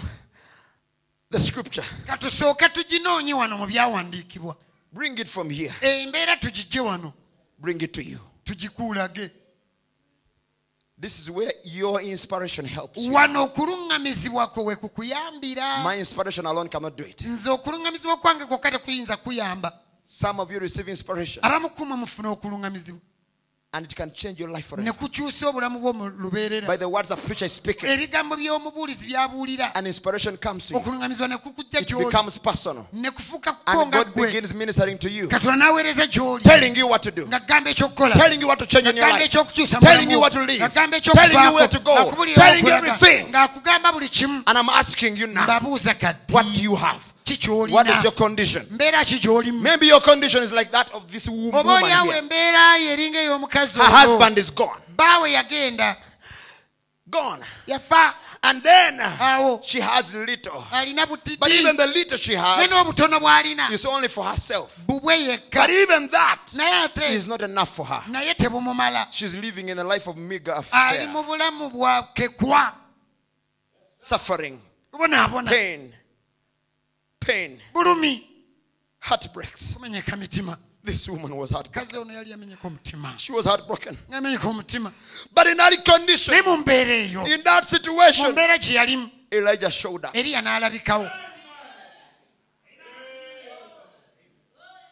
the 1.32 1.40
scripture. 1.40 1.84
katusooke 2.08 2.70
tuginoonye 2.70 3.34
wano 3.34 3.58
mu 3.58 3.66
byawandiikibwa 3.68 4.56
Bring 4.92 5.20
it 5.20 5.28
from 5.28 5.50
here. 5.52 5.74
Eh, 5.82 6.04
embeera 6.04 6.36
tugijje 6.38 6.80
wano 6.80 7.14
Bring 7.60 7.82
it 7.82 7.92
to 7.94 8.02
you. 8.02 8.20
tugikuulage 8.44 9.30
This 11.02 11.20
is 11.20 11.30
where 11.30 11.54
your 11.64 12.02
inspiration 12.02 12.66
helps. 12.66 12.98
you. 12.98 13.14
wano 13.14 13.44
okuluŋŋamizibwa 13.44 14.48
kwe 14.48 14.64
we 14.64 14.76
kukuyambira 14.76 15.84
My 15.84 16.00
inspiration 16.00 16.46
alone 16.46 16.70
cannot 16.70 16.96
do 16.98 17.04
it. 17.06 17.22
nze 17.22 17.50
okuluŋŋamizibwa 17.50 18.18
kwange 18.18 18.46
kwokka 18.46 18.72
tekuyinza 18.72 19.18
kuyamba 19.18 19.72
Some 20.06 20.40
of 20.42 20.52
you 20.52 20.60
receive 20.60 20.90
inspiration 20.92 21.44
and 23.72 23.86
it 23.86 23.96
can 23.96 24.12
change 24.12 24.40
your 24.40 24.50
life 24.50 24.66
forever. 24.66 24.92
kukyusa 24.94 25.48
obulamu 25.48 25.80
bwo 25.80 26.68
By 26.68 26.78
the 26.78 26.90
words 26.90 27.12
of 27.12 27.24
preacher 27.26 27.48
speaking, 27.48 27.90
ebigambo 27.90 28.36
by'omubuulizi 28.36 29.08
by'abuulira. 29.08 29.72
And 29.76 29.86
inspiration 29.86 30.38
comes 30.38 30.66
to 30.68 30.74
you. 30.74 30.80
It 30.80 31.88
becomes 31.88 32.38
personal. 32.40 32.88
ne 32.94 33.12
kufuuka 33.12 33.54
kuko 33.54 33.82
And 33.82 33.92
God 33.92 34.14
begins 34.16 34.54
ministering 34.56 34.98
to 34.98 35.10
you, 35.10 35.28
katonda 35.28 35.66
n'aweereza 35.66 36.08
gy'oli. 36.08 36.44
Telling 36.44 36.76
you 36.76 36.88
what 36.88 37.04
to 37.04 37.12
do, 37.12 37.28
telling 37.28 38.42
you 38.42 38.48
what 38.48 38.60
to 38.60 38.66
change 38.66 38.88
in 38.88 38.96
your 38.98 39.08
life, 39.08 39.30
telling 39.30 40.10
you 40.10 40.20
what 40.20 40.32
to 40.32 40.42
leave, 40.42 40.74
telling 40.74 41.44
you 41.44 41.54
where 41.54 41.68
to 41.68 41.80
go, 41.80 42.12
telling 42.36 42.66
you 42.66 42.74
everything. 42.74 43.32
ng'akugamba 43.32 43.92
buli 43.92 44.10
kimu. 44.10 44.44
And 44.48 44.58
I'm 44.58 44.70
asking 44.70 45.16
you 45.18 45.28
now, 45.28 45.46
what 46.30 46.46
do 46.56 46.62
you 46.62 46.76
have? 46.76 47.14
What 47.72 47.88
is 47.90 48.04
your 48.04 48.14
condition? 48.14 48.66
mbeera 48.70 49.06
ki 49.06 49.20
gy'olimu. 49.20 49.62
Maybe 49.62 49.88
your 49.88 50.02
condition 50.02 50.44
is 50.44 50.52
like 50.52 50.72
that 50.72 50.92
of 50.94 51.12
this 51.12 51.28
woman 51.30 51.52
oliawo 51.54 52.04
here. 52.12 52.22
embeera 52.22 52.78
ye 52.78 52.94
eringa 52.96 53.20
ey'omukazi 53.20 53.74
Her 53.78 53.84
husband 53.84 54.38
is 54.38 54.50
gone. 54.52 54.82
Gone. 57.10 57.44
And 58.42 58.64
then 58.64 59.02
she 59.64 59.80
has 59.82 60.14
little. 60.14 60.66
But 60.72 61.52
even 61.52 61.76
the 61.76 61.88
little 61.88 62.18
she 62.18 62.36
has 62.36 62.72
is 63.74 63.86
only 63.86 64.08
for 64.08 64.24
herself. 64.24 64.82
But 64.88 65.70
even 65.70 66.08
that 66.08 66.40
is 67.10 67.28
not 67.28 67.42
enough 67.42 67.76
for 67.76 67.86
her. 67.86 68.04
She's 69.12 69.36
living 69.36 69.70
in 69.70 69.80
a 69.80 69.84
life 69.84 70.08
of 70.08 70.16
meager 70.18 70.54
affair, 70.54 71.08
mu 71.08 71.24
bulamu 71.24 71.70
bwa 71.72 72.08
kekwa. 72.16 72.74
Suffering, 74.00 74.62
pain, 75.48 75.94
pain, 77.20 77.60
bulumi 77.74 78.26
heartbreaks. 79.00 79.76
This 80.82 81.10
woman 81.10 81.36
was 81.36 81.50
heartbroken. 81.50 81.88
kazi 81.88 81.98
ono 81.98 82.14
yali 82.14 82.34
amenyeka 82.34 82.68
omutima 82.68 83.18
She 83.18 83.34
was 83.34 83.46
heartbroken. 83.46 83.98
But 84.10 85.48
in 85.48 85.58
that 85.58 85.86
condition, 85.86 86.34
naye 86.34 86.42
mu 86.46 86.58
mbeera 86.64 86.92
eyo 86.92 87.28
in 87.28 87.44
that 87.44 87.66
situation, 87.66 88.32
mbeera 88.32 88.58
gye 88.58 88.74
yalimu 88.76 89.12
Elijah 89.32 89.70
showed 89.70 90.06
up. 90.06 90.16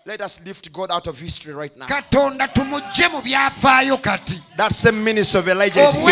Let 0.06 0.22
us 0.22 0.40
lift 0.46 0.72
God 0.72 0.92
out 0.92 1.08
of 1.08 1.20
history 1.20 1.54
right 1.54 1.76
now. 1.76 1.86
katonda 1.88 2.48
tumugje 2.48 3.08
mu 3.12 3.22
byafaayo 3.22 3.98
kati 3.98 4.42
That 4.58 4.74
same 4.74 5.04
ministry 5.04 5.40
of 5.40 5.48
Elijah 5.48 5.90
is 5.90 5.96
here. 5.96 6.04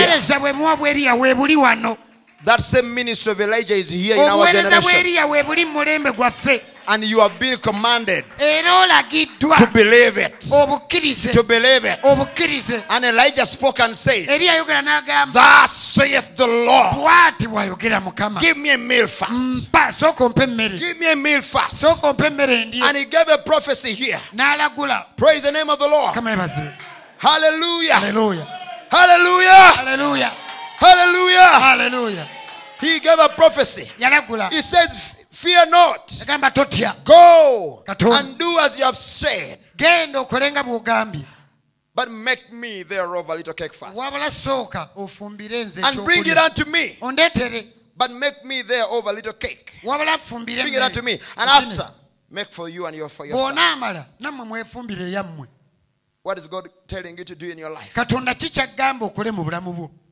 Obuweereza 2.43 2.43
bwe 2.43 2.43
muwa 2.43 2.43
bwe 2.43 2.43
eriya 2.43 2.43
we 2.43 2.43
buli 2.43 2.43
wano 2.43 2.45
That 2.45 2.61
same 2.61 2.93
ministry 2.93 3.31
of 3.31 3.39
Elijah 3.39 3.75
is 3.75 3.89
here 3.89 4.15
in 4.15 4.21
our 4.21 4.31
obuweereza 4.31 4.69
generation. 4.69 4.99
eriya 5.05 5.25
we 5.29 5.43
buli 5.43 5.65
mu 5.65 5.73
mulembe 5.73 6.11
gwaffe 6.11 6.61
And 6.87 7.03
you 7.03 7.19
have 7.19 7.39
been 7.39 7.57
commanded 7.57 8.25
era 8.39 8.71
olagiddwa 8.81 9.57
to 9.57 9.67
believe 9.73 10.17
it. 10.19 10.33
obukkirize 10.51 11.31
To 11.33 11.43
believe 11.43 11.83
it. 11.85 11.99
obukkirize 12.03 12.83
And 12.89 13.05
Elijah 13.05 13.45
spoke 13.45 13.79
and 13.83 13.95
said, 13.97 14.27
eriya 14.29 14.53
ayogera 14.53 14.81
n'agamba 14.81 15.33
Thus 15.33 15.71
saith 15.71 16.35
the 16.35 16.45
Lord. 16.47 16.95
bw'ati 16.95 17.47
bw'ayogera 17.47 18.01
mukama 18.01 18.39
Give 18.39 18.57
me 18.57 18.69
a 18.69 18.77
meal 18.77 19.07
fast. 19.07 19.67
mpa 19.71 19.93
sooka 19.93 20.23
ompe 20.25 20.43
emmere 20.43 20.77
Give 20.77 20.99
me 20.99 21.11
a 21.11 21.15
meal 21.15 21.41
fast. 21.41 21.73
sooka 21.75 22.07
ompe 22.07 22.25
emmere 22.27 22.65
ndye 22.65 22.83
And 22.83 22.97
he 22.97 23.05
gave 23.05 23.29
a 23.29 23.37
prophecy 23.39 23.93
here. 23.93 24.19
n'alagula 24.35 25.05
Praise 25.17 25.41
the 25.43 25.51
name 25.51 25.69
of 25.71 25.79
the 25.79 25.87
Lord. 25.87 26.13
kama 26.13 26.29
yebazibe 26.31 26.71
Hallelujah. 27.17 27.95
haleluya 27.99 28.45
Hallelujah. 28.91 29.73
haleluya 29.75 30.31
Hallelujah. 30.85 31.59
Hallelujah. 31.59 32.27
He 32.79 32.99
gave 32.99 33.17
a 33.19 33.29
prophecy. 33.29 33.85
He 34.51 34.61
says, 34.61 35.15
Fear 35.31 35.65
not. 35.69 36.23
Go 37.03 37.83
and 37.87 38.37
do 38.37 38.59
as 38.59 38.77
you 38.77 38.85
have 38.85 38.97
said. 38.97 39.59
genda 39.75 40.19
okole 40.19 40.51
nga 40.51 41.25
But 41.93 42.09
make 42.09 42.51
me 42.51 42.83
thereof 42.83 43.29
a 43.29 43.35
little 43.35 43.53
cake 43.53 43.73
sooka 43.73 44.89
And 45.83 46.05
bring 46.05 46.25
it 46.25 46.37
unto 46.37 46.65
me. 46.69 46.97
But 47.97 48.11
make 48.11 48.43
me 48.45 48.61
thereof 48.61 49.07
a 49.07 49.13
little 49.13 49.33
cake. 49.33 49.73
Bring 49.83 50.73
it 50.73 50.81
unto 50.81 51.01
me. 51.01 51.19
And 51.37 51.49
after, 51.49 51.89
make 52.29 52.51
for 52.51 52.69
you 52.69 52.85
and 52.85 52.95
your 52.95 53.09
for 53.09 53.25
yourself. 53.25 53.53
bw'onaamala 53.55 54.05
nammwe 54.19 54.45
mwefumbire 54.45 55.05
eyammwe 55.05 55.47
What 56.23 56.37
is 56.39 56.47
God 56.47 56.69
telling 56.87 57.17
you 57.17 57.23
to 57.25 57.35
do 57.35 57.49
in 57.49 57.59
your 57.59 57.69
life? 57.69 57.93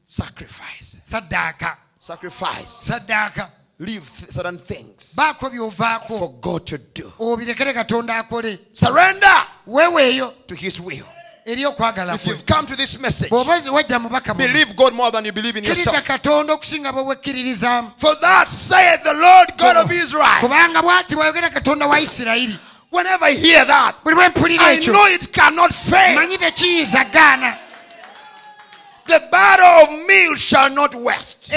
Katonda 0.08 0.32
ki 0.34 0.46
kyagamba 0.46 0.58
okole 0.58 0.58
mu 0.58 0.58
bulamu 0.58 0.58
bwo 0.60 0.78
Sacrifice. 0.78 0.98
saddaaka 1.04 1.78
Sacrifice. 2.00 2.70
saddaaka 2.88 3.52
Leave 3.80 4.08
certain 4.32 4.58
things 4.60 5.14
baako 5.16 5.50
by'ovaako 5.50 6.20
for 6.20 6.32
God 6.42 6.66
to 6.66 6.78
do. 6.78 7.12
obirekere 7.20 7.74
katonda 7.74 8.16
akole 8.24 8.60
Surrender 8.72 9.46
weeweeyo 9.68 10.34
to 10.48 10.56
His 10.56 10.80
will. 10.80 11.06
eri 11.46 11.66
okwagala 11.66 12.16
If 12.16 12.26
you've 12.28 12.46
come 12.46 12.66
to 12.68 12.76
this 12.76 12.98
message, 13.00 13.30
bw'oba 13.30 13.60
wajja 13.72 14.00
mubaka 14.00 14.34
believe 14.38 14.76
God 14.76 14.94
more 14.94 15.12
than 15.12 15.26
you 15.26 15.32
believe 15.34 15.58
in 15.58 15.64
kkiriza 15.64 15.92
yourself. 15.92 16.08
katonda 16.08 16.54
okusinga 16.54 16.92
bwewekkiririzaamu 16.94 17.92
For 17.98 18.16
that 18.22 18.48
saith 18.48 19.04
the 19.04 19.14
Lord 19.14 19.58
God 19.58 19.78
of 19.78 19.92
Israel. 19.92 20.40
kubanga 20.40 20.82
bw'ati 20.82 21.16
bwayogera 21.16 21.50
katonda 21.50 21.88
wa 21.88 22.00
isirayiri 22.00 22.58
Whenever 22.92 23.26
I 23.26 23.34
hear 23.34 23.66
that, 23.66 23.96
buli 24.04 24.16
bwe 24.16 24.30
mpulira 24.30 24.64
I 24.68 24.78
know 24.80 25.08
it 25.08 25.32
cannot 25.34 25.74
fail. 25.74 26.16
Manyi 29.08 29.20
tekiyinza 29.20 29.20
gaana 29.20 29.20
The 29.20 29.20
barrel 29.32 29.84
of 29.84 30.08
meal 30.08 30.36
shall 30.36 30.70
not 30.70 30.96
waste, 30.96 31.52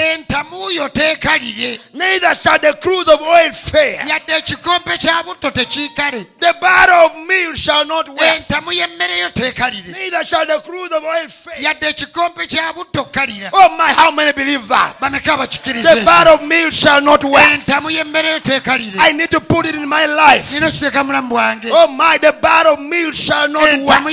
neither 1.93 2.35
shall 2.35 2.59
the 2.59 2.73
cruse 2.81 3.07
of 3.07 3.21
oil 3.21 3.51
fail. 3.51 4.05
yadde 4.07 4.33
ekikompe 4.37 4.97
kya 4.97 5.23
butto 5.23 5.51
tekiikale 5.51 6.25
The 6.39 6.53
barrel 6.61 7.05
of 7.05 7.27
meal 7.27 7.53
shall 7.55 7.85
not 7.85 8.09
waste, 8.09 8.49
entamu 8.53 8.71
y'emmere 8.73 9.19
yo 9.19 9.29
teekalire 9.29 9.91
neither 9.97 10.25
shall 10.25 10.45
the 10.45 10.59
cruse 10.65 10.91
of 10.91 11.03
oil 11.03 11.27
fail. 11.29 11.63
yadde 11.63 11.87
ekikompe 11.89 12.47
kya 12.47 12.73
butto 12.73 13.05
kalira 13.11 13.49
Oh 13.53 13.69
my, 13.77 13.93
how 13.93 14.11
many 14.11 14.33
believe 14.33 14.67
that? 14.67 14.95
The 14.99 16.01
barrel 16.05 16.35
of 16.35 16.43
meal 16.47 16.71
shall 16.71 17.01
not 17.01 17.23
waste. 17.23 17.67
entamu 17.67 17.89
y'emmere 17.91 18.29
yo 18.31 18.39
teekalire 18.39 18.97
I 18.99 19.11
need 19.13 19.29
to 19.31 19.39
put 19.39 19.65
it 19.67 19.75
in 19.75 19.87
my 19.87 20.05
life. 20.05 20.51
nina 20.53 20.67
okiteeka 20.67 21.03
mulamu 21.03 21.29
bwange 21.29 21.69
Oh 21.71 21.87
my, 21.87 22.17
the 22.17 22.33
barrel 22.41 22.73
of 22.73 22.79
meal 22.79 23.11
shall 23.11 23.47
not 23.47 23.63
waste. 23.63 24.07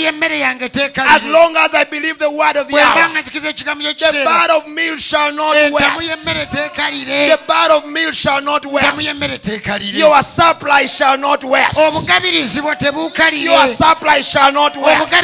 As 0.97 1.27
long 1.27 1.57
as 1.57 1.75
I 1.75 1.85
believe 1.85 2.19
the 2.19 2.31
word 2.31 2.57
of 2.57 2.69
the 2.69 2.75
hour. 2.79 2.95
Nga 3.41 3.49
ekigambo 3.49 3.85
The 3.85 3.95
ky'ekiseera 3.95 4.25
barrel 4.25 4.57
of 4.59 4.69
meal 4.69 4.97
shall 4.99 5.33
not 5.33 5.55
waste. 5.73 6.09
y'emmere 6.09 6.47
teekalire 6.47 7.29
The 7.29 7.39
barrel 7.47 7.79
of 7.79 7.87
meal 7.87 8.13
shall 8.13 8.41
not 8.41 8.65
waste. 8.67 9.03
Your 9.95 10.23
supply 10.23 10.87
shall 10.87 11.17
not 11.19 11.45
waste. 11.45 11.79
bwo 11.79 13.11
Your 13.33 13.67
supply 13.67 14.21
shall 14.23 14.53
not 14.53 14.77
waste. 14.77 15.15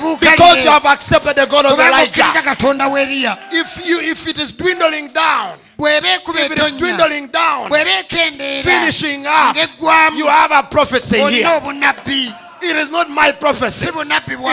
bwo 0.00 0.20
Because 0.20 0.64
you 0.64 0.70
have 0.70 0.86
accepted 0.86 1.36
the 1.36 1.46
God 1.46 1.66
of 1.66 1.72
kubanga 1.72 2.02
okkiriza 2.02 2.32
Elijah. 2.32 2.42
katonda 2.42 2.88
w'eriya 2.88 3.38
If 3.52 3.86
you 3.86 4.00
if 4.00 4.26
it 4.28 4.38
is 4.38 4.52
dwindling 4.52 5.08
down, 5.08 5.58
bw'eba 5.78 6.08
ekuba 6.18 6.40
if 6.46 6.52
it 6.52 6.58
is 6.58 6.72
dwindling 6.72 7.26
down, 7.28 7.70
finishing 8.62 9.26
up, 9.26 9.56
you 10.14 10.26
have 10.26 10.52
a 10.52 10.62
prophecy 10.70 11.18
here. 11.18 11.60
It 12.64 12.76
is 12.76 12.90
not 12.90 13.08
my 13.10 13.32
prophecy. 13.32 13.86
It's 13.88 13.94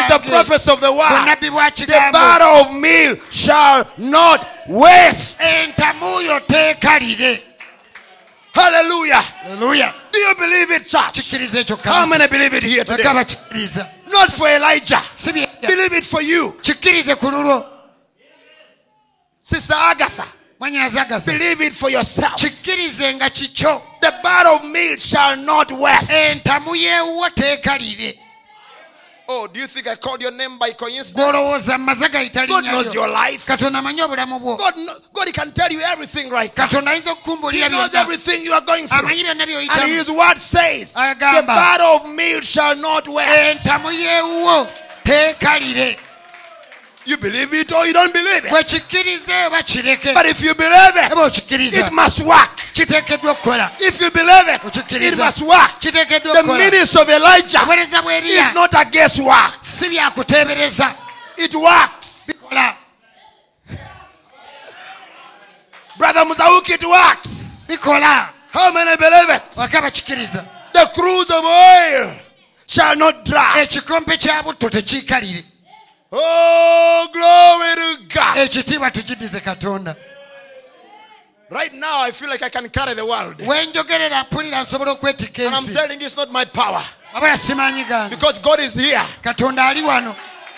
the 0.10 0.20
prophecy 0.30 0.72
of 0.72 0.80
the 0.82 0.92
word. 0.92 1.10
bwa 1.42 1.70
The 1.76 2.12
barrel 2.12 2.62
of 2.66 2.74
meal 2.74 3.18
shall 3.32 3.86
not 3.98 4.46
waste. 4.68 5.38
Hallelujah. 8.52 9.24
leluya 9.48 9.94
Do 10.12 10.20
you 10.20 10.36
believe 10.36 10.72
it, 10.72 10.88
church? 10.90 11.22
How 11.84 12.06
many 12.08 12.28
believe 12.28 12.54
it 12.56 12.64
here 12.64 12.84
today? 12.84 13.04
Not 14.08 14.32
for 14.32 14.48
Elijah. 14.50 15.02
Believe 15.62 15.94
it 15.94 16.04
for 16.06 16.22
you. 16.22 16.56
Sister 19.44 19.76
Agatha. 19.76 20.26
Believe 21.26 21.62
it 21.62 21.74
for 21.74 21.90
yourself. 21.92 22.36
Kikkirize 24.02 24.08
nga 24.08 24.12
kikyo 24.12 24.12
The 24.12 24.12
bar 24.24 24.48
of 24.48 24.64
meal 24.64 24.98
shall 24.98 25.36
not 25.38 25.72
waste. 25.72 26.12
entamu 26.32 26.76
yeewuwo 26.76 27.30
teekalire 27.30 28.20
Oh, 29.32 29.46
do 29.46 29.60
you 29.60 29.68
think 29.68 29.86
I 29.88 29.96
called 29.96 30.24
your 30.24 30.32
name 30.32 30.58
by 30.58 30.72
coincidence? 30.72 31.14
gw'olowooza 31.14 31.78
mu 31.78 31.86
maze 31.86 32.10
gayita 32.10 32.48
God 32.48 32.64
knows 32.66 32.94
your 32.96 33.08
life. 33.08 33.46
katonda 33.46 33.80
amanyi 33.80 34.02
obulamu 34.02 34.40
bwo 34.40 34.58
God, 34.58 34.74
kno- 34.76 35.00
God 35.14 35.28
he 35.28 35.32
can 35.32 35.52
tell 35.52 35.72
you 35.72 35.82
everything 35.82 36.30
right 36.32 36.58
now. 36.58 36.66
katonda 36.68 36.92
ayinza 36.92 37.10
He 37.10 37.16
okukumbulira 37.16 37.70
knows 37.70 37.92
byonna 37.92 38.02
everything 38.02 38.44
you 38.44 38.54
are 38.54 38.66
going 38.66 38.88
through. 38.88 39.08
byonna 39.08 39.30
And 39.32 39.42
byoyitamu 39.42 39.88
his 39.98 40.10
word 40.10 40.38
says, 40.40 40.94
the 40.94 41.00
Agamba. 41.00 41.46
bar 41.46 41.80
of 41.96 42.10
meal 42.10 42.42
shall 42.42 42.76
not 42.76 43.08
waste. 43.08 43.52
entamu 43.52 43.92
yeewuwo 43.92 44.68
teekalire 45.04 45.98
You 47.10 47.18
believe 47.18 47.52
it 47.56 47.72
or 47.72 47.88
you 47.88 47.94
don't 47.94 48.14
believe 48.14 48.46
it. 48.46 48.52
bwe 48.52 49.46
oba 49.48 49.64
kireke 49.64 50.14
But 50.14 50.28
if 50.28 50.42
you 50.44 50.54
believe 50.54 50.96
it, 50.96 51.12
okikkiriza 51.12 51.88
it 51.88 51.92
must 51.92 52.20
work. 52.20 52.56
kiteekeddwa 52.74 53.32
okukola 53.32 53.72
If 53.80 54.00
you 54.02 54.12
believe 54.12 54.48
it, 54.48 54.56
it 54.56 54.66
okikkiriza 54.66 55.26
must 55.26 55.42
work. 55.42 55.80
kiteekeddwa 55.80 56.34
The 56.34 56.40
okukola 56.40 56.58
ministry 56.66 57.02
of 57.02 57.10
Elijah 57.10 57.64
obuweereza 57.64 58.48
is 58.50 58.54
not 58.54 58.76
a 58.76 58.86
guesswork. 58.86 59.58
si 59.62 59.90
byakuteebereza 59.90 60.96
It 61.38 61.54
works. 61.56 62.26
bikola 62.28 62.76
Brother 65.98 66.26
Muzauki, 66.26 66.74
it 66.74 66.84
works. 66.84 67.66
bikola 67.68 68.30
How 68.54 68.72
many 68.72 68.96
believe 68.98 69.30
it? 69.36 69.58
waka 69.58 69.82
bakikkiriza 69.82 70.46
The 70.74 70.86
cruse 70.94 71.32
of 71.34 71.44
oil 71.46 72.12
shall 72.68 72.96
not 72.96 73.26
dry. 73.26 73.62
ekikompe 73.64 74.18
kya 74.18 74.44
butto 74.44 74.70
tekiikalire 74.70 75.44
Oh, 76.12 77.08
glory 77.14 77.76
to 77.76 78.16
God. 78.16 78.38
Eh, 78.38 78.44
ekitiibwa 78.46 78.92
tukidize 78.92 79.40
katonda 79.40 79.96
Right 81.52 81.74
now, 81.74 82.02
I 82.02 82.12
feel 82.12 82.30
like 82.30 82.44
I 82.44 82.50
can 82.50 82.70
carry 82.70 82.94
the 82.94 83.06
world. 83.06 83.38
wenjogerera 83.48 84.24
mpulira 84.24 84.62
nsobola 84.64 84.92
okwetika 84.92 85.46
And 85.48 85.56
I'm 85.56 85.64
ensi 85.64 85.74
telling 85.74 86.00
you, 86.00 86.06
it's 86.08 86.18
not 86.18 86.32
my 86.32 86.46
power. 86.46 86.84
wabula 87.14 87.38
simanyi 87.38 87.84
gange 87.88 88.10
Because 88.16 88.40
God 88.42 88.60
is 88.60 88.74
here. 88.76 89.02
katonda 89.24 89.68
ali 89.68 89.82
wano 89.82 90.16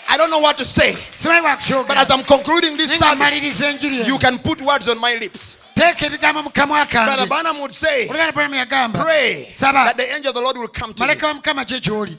I 0.08 0.16
don't 0.18 0.30
know 0.30 0.40
what 0.40 0.56
to 0.58 0.64
say. 0.64 0.94
simanyi 1.14 1.86
But 1.86 1.96
as 1.96 2.10
I'm 2.10 2.24
concluding 2.24 2.76
this 2.76 2.90
naye 2.90 2.96
nga 2.98 3.04
service, 3.08 3.16
mmaliriza 3.16 3.66
enjiri 3.70 3.96
you 3.98 4.04
eno 4.04 4.18
can 4.18 4.38
put 4.38 4.60
words 4.60 4.88
on 4.88 4.98
my 4.98 5.14
lips. 5.16 5.56
teeka 5.74 6.06
ebigambo 6.06 6.42
mu 6.42 6.50
kamwa 6.50 6.84
Brother 6.86 7.26
kange 7.26 7.60
would 7.60 7.72
say, 7.72 8.08
oluganda 8.08 8.32
bulamu 8.32 8.54
yagamba 8.54 9.02
pray 9.04 9.50
Saba. 9.52 9.84
that 9.84 9.96
the 9.96 10.14
angel 10.14 10.28
of 10.30 10.34
the 10.34 10.40
Lord 10.42 10.56
will 10.58 10.68
come 10.68 10.92
to 10.94 11.02
you. 11.04 11.08
maleka 11.08 11.26
wa 11.26 11.34
mukama 11.34 11.64
kye 11.64 11.80
kyoli 11.80 12.16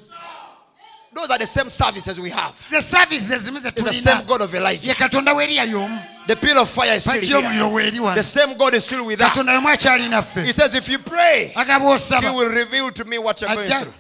Those 1.14 1.30
are 1.30 1.38
the 1.38 1.46
same 1.46 1.70
services 1.70 2.20
we 2.20 2.30
have. 2.32 2.54
the 2.70 2.82
services 2.82 3.48
It's 3.48 3.84
the 3.84 3.94
same 3.94 4.26
God 4.26 4.42
of 4.42 4.54
Elijah. 4.54 4.88
ye 4.88 4.94
katonda 4.94 5.34
weeriya 5.34 5.66
y'omu 5.66 6.00
The 6.26 6.36
pillar 6.36 6.62
of 6.62 6.70
fire 6.70 6.96
is 6.96 7.04
still 7.04 7.42
here. 7.42 8.16
The 8.16 8.24
same 8.24 8.58
God 8.58 8.74
is 8.74 8.86
still 8.86 9.06
with 9.06 9.22
us. 9.22 9.30
katonda 9.30 9.54
yomu 9.54 9.70
akyali 9.70 10.46
He 10.46 10.52
says, 10.52 10.74
if 10.74 10.90
you 10.90 11.00
pray, 11.00 11.54
He 11.56 12.36
will 12.36 12.50
reveal 12.50 12.92
to 12.92 13.06
me 13.06 13.18
what 13.20 13.42
you're 13.42 13.54
going 13.54 13.68
through. 13.68 13.94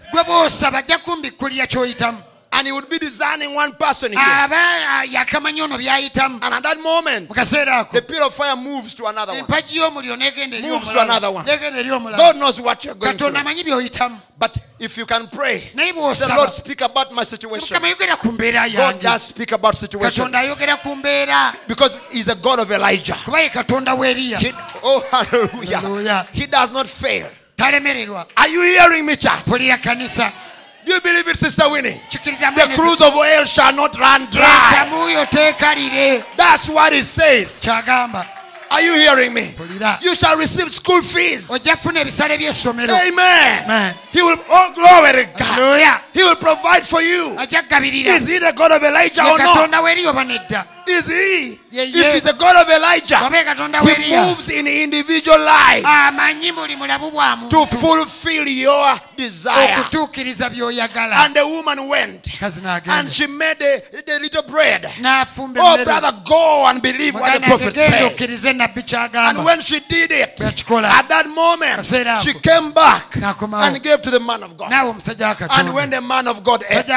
Gwe 2.54 2.60
bw'osaba 2.60 2.60
ajja 2.60 2.60
kumbikkulira 2.60 2.60
ky'oyitamu 2.60 2.60
And 2.60 2.68
He 2.68 2.72
would 2.72 2.90
be 2.90 3.00
designing 3.00 3.56
one 3.56 3.72
person 3.74 4.12
here. 4.12 4.22
ah, 4.22 5.04
yakamanya 5.10 5.64
ono 5.64 5.78
by'ayitamu 5.78 6.40
And 6.44 6.54
at 6.54 6.64
that 6.64 6.80
moment, 6.80 7.30
mu 7.30 7.36
kaseera 7.36 7.80
ako 7.82 7.94
the 7.94 8.02
pillar 8.02 8.28
of 8.28 8.34
fire 8.34 8.56
moves 8.56 8.94
to 8.96 9.06
another 9.08 9.34
one. 9.34 9.42
empagi 9.42 9.78
y'omuliro 9.78 10.16
n'egenda 10.16 10.58
eri 10.58 10.68
Moves 10.68 10.90
to 10.90 11.00
another 11.02 11.32
one. 11.32 11.46
God 11.46 12.38
knows 12.38 12.62
what 12.62 12.84
you're 12.86 12.96
going 12.96 13.18
through. 13.18 13.34
But 14.38 14.58
if 14.80 14.98
you 14.98 15.06
can 15.06 15.28
pray, 15.28 15.72
the 15.76 16.34
Lord 16.36 16.50
speak 16.50 16.82
about 16.82 17.14
my 17.14 17.24
situation. 17.24 17.78
mukama 17.78 17.88
ayogera 17.88 18.18
ku 18.20 18.32
mbeera 18.32 18.68
God 18.76 19.00
does 19.02 19.24
speak 19.24 19.52
about 19.52 19.76
situations. 19.76 20.18
katonda 20.18 20.40
ayogera 20.40 20.78
ku 20.82 20.96
mbeera 20.96 21.54
Because 21.68 21.98
He's 22.12 22.28
a 22.28 22.36
God 22.36 22.60
of 22.60 22.72
Elijah. 22.72 23.18
kuba 23.26 23.42
ye 23.42 23.50
katonda 23.50 23.96
w'eriya 23.96 24.38
He, 24.40 24.52
oh, 24.84 25.04
hallelujah. 25.12 25.80
Hallelujah. 25.80 26.28
He 26.32 26.46
does 26.48 26.72
not 26.72 26.88
fail. 26.88 27.30
Are 27.60 28.48
you 28.50 28.62
hearing 28.62 29.06
me, 29.06 29.16
church? 29.16 29.44
Do 30.86 30.94
you 30.94 31.02
believe 31.02 31.28
it, 31.28 31.38
Sister 31.38 31.70
Winnie? 31.70 32.02
The 32.12 32.76
cruse 32.76 33.02
of 33.02 33.14
oil 33.16 33.46
shall 33.46 33.72
not 33.74 33.98
run 33.98 34.28
dry. 34.32 34.44
That's 36.38 36.68
what 36.70 36.94
it 36.94 37.06
says. 37.06 37.62
Are 38.72 38.82
you 38.82 38.94
hearing 38.96 39.34
me? 39.34 39.54
You 40.02 40.16
shall 40.16 40.36
receive 40.38 40.72
school 40.72 41.02
fees. 41.02 41.50
ojja 41.52 41.76
kufuna 41.76 42.00
ebisale 42.02 42.38
by'essomero 42.38 42.94
Amen. 42.96 43.64
Amen. 43.64 43.94
He 44.12 44.22
will, 44.22 44.38
oh, 44.50 44.72
glory 44.74 45.12
to 45.14 45.26
God. 45.38 45.58
He 46.14 46.24
will 46.24 46.36
provide 46.36 46.84
for 46.86 47.02
you. 47.02 47.36
Is 48.16 48.28
he 48.28 48.40
the 48.40 48.52
God 48.54 48.72
of 48.72 48.84
Elijah 48.84 49.22
or 49.24 49.38
not? 49.38 49.70
Katonda 50.84 50.84
w'eri 50.84 50.84
oba 50.84 50.92
nedda 50.92 51.00
Is 51.00 51.08
he? 51.08 51.60
If 51.72 52.14
he's 52.14 52.24
the 52.24 52.34
God 52.34 52.56
of 52.56 52.70
Elijah, 52.70 53.20
he 53.96 54.16
moves 54.16 54.50
in 54.50 54.68
individual 54.68 55.40
lives 55.40 55.86
amanyi 55.88 56.52
buli 56.52 56.76
mulabu 56.76 57.12
bwa 57.12 57.50
to 57.50 57.66
fulfill 57.66 58.48
your 58.48 59.00
desire. 59.18 59.86
And 59.86 61.36
the 61.36 61.48
woman 61.48 61.88
went. 61.88 62.30
And 62.88 63.10
she 63.10 63.28
made 63.28 63.60
the, 63.60 63.84
the 64.06 64.20
little 64.20 64.44
bread. 64.44 64.86
Oh, 64.86 65.84
brother, 65.84 66.22
go 66.26 66.66
and 66.68 66.82
believe 66.82 67.14
what 67.16 67.34
the 67.34 67.48
prophet 67.48 67.76
said. 67.76 69.16
And 69.16 69.46
when 69.46 69.62
she 69.62 69.80
did 69.80 70.12
it, 70.12 70.42
at 70.42 71.10
that 71.10 71.28
moment, 71.34 71.84
she 72.24 72.34
came 72.40 72.72
back 72.72 73.16
and 73.16 73.84
gave 73.84 74.02
to 74.02 74.12
the 74.12 74.20
man 74.20 74.44
of 74.44 74.58
God. 74.58 74.72
naawe 74.72 74.90
omusajja 74.90 75.28
wa 75.40 75.48
And 75.52 75.74
when 75.74 75.90
the 75.90 76.02
man 76.02 76.28
of 76.28 76.44
God 76.44 76.64
ate, 76.70 76.88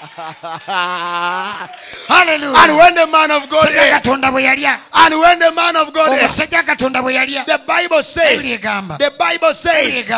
omusajja 0.00 1.82
wa 1.82 1.90
katonda 2.30 2.30
bwe 2.30 2.42
yalya 2.42 2.50
and 2.52 2.74
when 2.78 2.88
the 2.94 3.06
man 3.06 3.30
of 3.30 3.48
God 3.48 3.68
ate, 3.68 3.90
katonda 3.90 4.30
bwe 4.30 4.42
yalya 4.42 4.78
and 4.92 5.14
when 5.20 5.38
the 5.38 5.50
man 5.52 5.76
of 5.76 5.92
God 5.92 6.08
ate, 6.12 6.24
omusajja 6.24 6.56
wa 6.56 6.62
katonda 6.62 7.02
bwe 7.02 7.14
yalya 7.14 7.44
the 7.46 7.58
Bible 7.66 8.02
says, 8.02 8.42
the 8.60 9.12
Bible 9.18 9.54
says, 9.54 10.08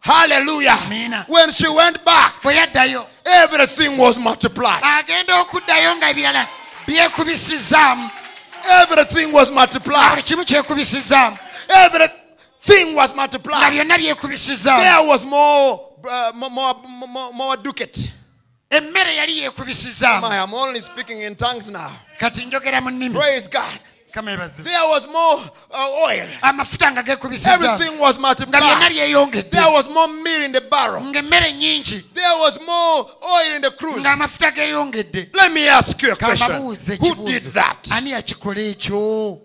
hallelujah. 0.00 0.76
When 1.28 1.52
she 1.52 1.68
went 1.68 2.04
back, 2.04 2.34
everything 3.26 3.98
was 3.98 4.18
multiplied. 4.18 4.82
agenda 5.00 5.40
okuddayo 5.40 5.96
nga 5.96 6.10
ebirala 6.10 6.48
byekubisizaamu 6.86 8.10
Everything 8.82 9.32
was 9.32 9.50
multiplied. 9.50 10.10
buli 10.10 10.22
kimu 10.22 10.44
kyekubisizaamu 10.44 11.38
Everything 11.68 12.94
was 12.94 13.14
multiplied. 13.14 13.72
There 13.72 15.06
was 15.06 15.24
more, 15.24 15.80
uh, 16.08 16.32
more, 16.34 16.50
more, 16.50 16.74
more, 17.08 17.32
more 17.32 17.56
ducat. 17.56 17.96
Emmere 18.70 19.14
yali 19.16 19.38
yekubisizaamu 19.38 20.26
I 20.26 20.36
am 20.36 20.54
only 20.54 20.80
speaking 20.80 21.22
in 21.22 21.34
tongues 21.34 21.68
now. 21.68 21.90
kati 22.18 22.44
njogera 22.44 22.80
mu 22.80 22.90
nnimi 22.90 23.14
Praise 23.14 23.48
God. 23.48 23.80
There 24.12 24.88
was 24.88 25.06
more 25.06 25.50
uh, 25.70 26.04
oil. 26.06 26.28
amafuta 26.42 26.90
nga 26.90 27.02
gekubisizaamu 27.02 27.64
Everything 27.64 27.98
was 28.00 28.18
multiplied. 28.18 28.62
There 29.50 29.70
was 29.70 29.88
more 29.88 30.08
meal 30.08 30.42
in 30.42 30.52
the 30.52 30.60
barrel. 30.60 31.00
There 31.12 32.36
was 32.38 32.58
more 32.66 33.06
oil 33.22 33.54
in 33.56 33.62
the 33.62 33.70
cruse. 33.70 34.04
Let 35.34 35.52
me 35.52 35.68
ask 35.68 36.02
you 36.02 36.12
a 36.12 36.16
question. 36.16 36.52
Who 36.52 37.26
did 37.26 37.42
that? 37.54 37.88
ani 37.92 38.10
yakikola 38.10 38.60
ekyo 38.60 39.40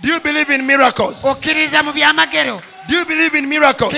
Do 0.00 0.08
you 0.08 0.20
believe 0.20 0.50
in 0.50 0.66
miracles? 0.66 1.24
okkiriza 1.24 1.82
mu 1.82 1.92
byamagero 1.92 2.62
Do 2.88 2.94
you 2.94 3.04
believe 3.04 3.34
in 3.38 3.48
miracles? 3.48 3.92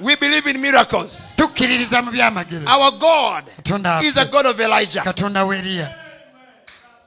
Okkiriza 0.00 0.02
mu 0.02 0.10
byamagero 0.10 0.10
We 0.10 0.16
believe 0.16 0.46
in 0.50 0.60
miracles. 0.60 1.32
tukkiririza 1.36 2.02
mu 2.02 2.10
byamagero 2.10 2.64
Our 2.68 2.90
God 2.98 3.44
is 4.02 4.14
the 4.14 4.24
God 4.30 4.46
of 4.46 4.60
Elijah. 4.60 5.02
katonda 5.04 5.44
w'eriya 5.44 5.94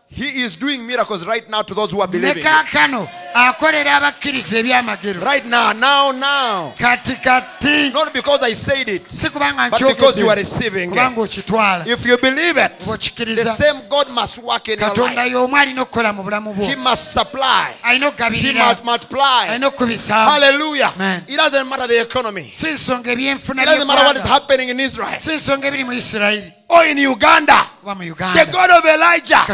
He 0.09 0.43
is 0.45 0.55
doing 0.57 0.77
miracles 0.87 1.25
right 1.25 1.49
now 1.49 1.61
to 1.63 1.73
those 1.75 1.91
who 1.91 2.01
are 2.01 2.07
ne 2.11 2.19
believing. 2.19 2.43
kaakano 2.43 3.07
akolera 3.45 3.95
abakkiriza 3.97 4.57
ebyamagero 4.59 5.21
Right 5.21 5.45
now, 5.45 5.71
now, 5.73 6.11
now. 6.11 6.73
kati 6.77 7.15
kati 7.21 7.93
Not 7.93 8.13
because 8.13 8.41
I 8.43 8.53
said 8.53 8.87
it, 8.89 9.09
si 9.09 9.29
kubanga 9.29 9.69
but 9.69 9.79
because 9.79 10.19
you 10.19 10.29
are 10.29 10.35
receiving 10.35 10.89
kubanga 10.89 11.23
it. 11.23 11.29
okitwala 11.29 11.87
If 11.87 12.05
you 12.05 12.17
believe 12.17 12.57
it, 12.57 12.79
the 12.79 13.55
same 13.57 13.81
God 13.89 14.09
must 14.09 14.37
work 14.39 14.67
in 14.69 14.79
your 14.79 14.89
katonda 14.89 15.15
life. 15.15 15.31
y'omu 15.31 15.55
alina 15.55 15.81
okukola 15.85 16.13
mu 16.13 16.23
bulamu 16.23 16.53
bwo 16.55 16.65
He 16.67 16.75
must 16.75 17.13
supply. 17.13 17.73
alina 17.83 18.11
He 18.31 18.53
must 18.53 18.83
multiply. 18.83 19.47
alina 19.49 19.71
Hallelujah. 20.09 20.91
Amen. 20.95 21.23
It 21.27 21.35
doesn't 21.37 21.67
matter 21.69 21.87
the 21.87 22.01
economy. 22.01 22.51
si 22.53 22.67
nsonga 22.71 23.11
ebyenfuna 23.11 23.61
It 23.61 23.65
doesn't 23.65 23.87
matter 23.87 24.05
what 24.05 24.17
is 24.17 24.23
happening 24.23 24.69
in 24.69 24.79
Israel 24.79 25.19
si 25.19 25.31
nsonga 25.35 25.67
ebiri 25.67 25.83
mu 25.85 25.91
isirayiri 25.93 26.53
or 26.69 26.85
in 26.85 26.97
Uganda. 26.97 27.69
The 27.83 28.49
God 28.51 28.69
of 28.71 28.85
Elijah 28.85 29.45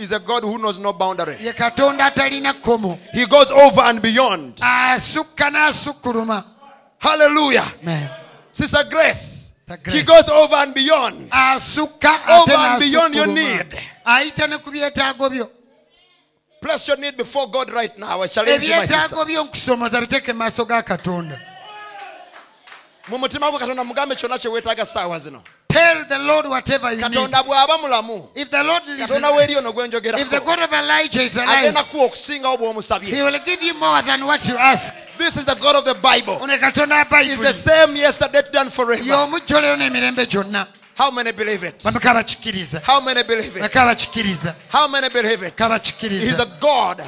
is 0.00 0.12
a 0.12 0.18
God 0.20 0.42
who 0.44 0.58
knows 0.58 0.78
no 0.78 0.92
boundary. 0.92 1.36
He 1.36 1.52
goes 3.26 3.50
over 3.50 3.80
and 3.82 4.00
beyond. 4.02 4.58
Hallelujah. 6.98 7.72
Amen. 7.82 8.10
Sister 8.52 8.84
Grace. 8.90 9.52
He 9.90 10.02
goes 10.02 10.28
over 10.28 10.54
and 10.56 10.72
beyond. 10.74 11.30
asukka 11.30 12.40
Over 12.40 12.52
and 12.54 12.80
beyond 12.80 13.14
your 13.14 13.26
need. 13.26 13.66
ayita 14.06 14.46
ne 14.48 14.58
ku 14.58 14.70
byetaago 14.70 15.28
byo 15.30 15.50
Place 16.62 16.88
your 16.88 16.96
need 16.96 17.16
before 17.16 17.48
God 17.50 17.70
right 17.70 17.98
now. 17.98 18.22
I 18.22 18.28
challenge 18.28 18.62
you, 18.62 18.70
my 18.70 18.86
sister. 18.86 18.96
ebyetaago 18.96 19.24
byo 19.26 19.44
nkusomoza 19.44 20.00
biteeke 20.00 20.32
mu 20.32 20.38
maaso 20.38 20.64
ga 20.64 20.82
katonda 20.82 21.40
mu 23.08 23.18
mutima 23.18 23.50
gwo 23.50 23.58
katonda 23.58 23.84
mugambe 23.84 24.14
kyonna 24.14 24.38
kye 24.38 24.50
weetaaga 24.50 24.86
saawa 24.86 25.18
zino 25.18 25.42
tell 25.76 26.04
the 26.08 26.18
lord 26.18 26.46
whatever 26.46 26.90
you 26.92 27.08
need 27.08 27.12
katonda 27.12 27.42
bw'aba 27.42 27.78
mulamu 27.78 28.28
if 28.34 28.50
the 28.50 28.62
lord 28.62 28.82
listens, 28.86 29.08
katonda 29.08 29.30
weeri 29.30 29.56
ono 29.56 29.70
if 30.18 30.30
the 30.30 30.40
god 30.40 30.58
of 30.60 30.72
elijah 30.72 31.22
is 31.22 31.36
alive 31.36 31.58
agenda 31.58 31.82
kuwa 31.84 32.04
okusingawo 32.04 32.72
he 33.02 33.22
will 33.22 33.38
give 33.44 33.62
you 33.62 33.74
more 33.74 34.02
than 34.02 34.24
what 34.26 34.48
you 34.48 34.56
ask. 34.58 34.94
This 35.18 35.36
is 35.36 35.44
the 35.44 35.54
god 35.54 35.76
of 35.76 35.84
the 35.84 35.94
bible. 35.94 36.38
Ono 36.42 36.56
katonda 36.58 37.06
wa 37.10 37.20
is 37.20 37.38
the 37.38 37.52
same 37.52 37.96
yesterday 37.96 38.42
done 38.52 38.70
forever. 38.70 39.02
N'emirembe 39.02 40.26
gyonna. 40.26 40.66
How 40.94 41.10
many 41.10 41.32
believe 41.32 41.62
it? 41.64 41.82
How 42.82 43.00
many 43.00 43.22
believe 43.22 43.56
it? 43.56 43.74
How 44.68 44.88
many 44.88 45.08
believe 45.08 45.42
it? 45.42 45.54
He's 45.58 46.38
a 46.38 46.46
god 46.60 47.00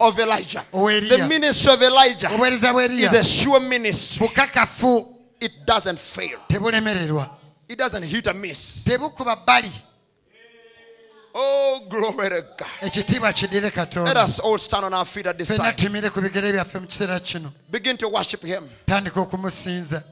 of 0.00 0.18
elijah. 0.18 0.64
The 0.72 1.26
ministry 1.28 1.72
of 1.72 1.82
elijah 1.82 2.30
is 2.30 3.12
a 3.12 3.24
sure 3.24 3.60
ministry. 3.60 4.28
It 5.40 5.52
doesn't 5.64 5.98
fail 6.00 6.38
it 7.68 7.78
doesn't 7.78 8.02
hit 8.02 8.26
a 8.26 8.34
miss. 8.34 8.84
Tebukuba 8.84 9.36
bbali 9.36 9.72
oh 11.38 11.86
glory 11.88 12.28
to 12.28 12.44
god. 12.56 12.68
Ekitiibwa 12.80 13.32
kidire 13.32 13.62
let 13.62 13.74
katonda 13.74 14.24
us 14.24 14.40
all 14.40 14.58
stand 14.58 14.84
on 14.84 14.94
our 14.94 15.04
feet 15.04 15.26
at 15.26 15.38
this 15.38 15.48
fenna 15.48 15.72
time. 15.72 15.76
tumire 15.76 16.10
ku 16.10 16.20
bigere 16.20 16.52
byaffe 16.52 16.80
mu 16.80 16.86
kiseera 16.86 17.20
kino. 17.20 17.52
Begin 17.70 17.96
to 17.96 18.08
worship 18.08 18.42
him. 18.42 18.68
Tandika 18.86 19.20
okumusinza. 19.20 20.02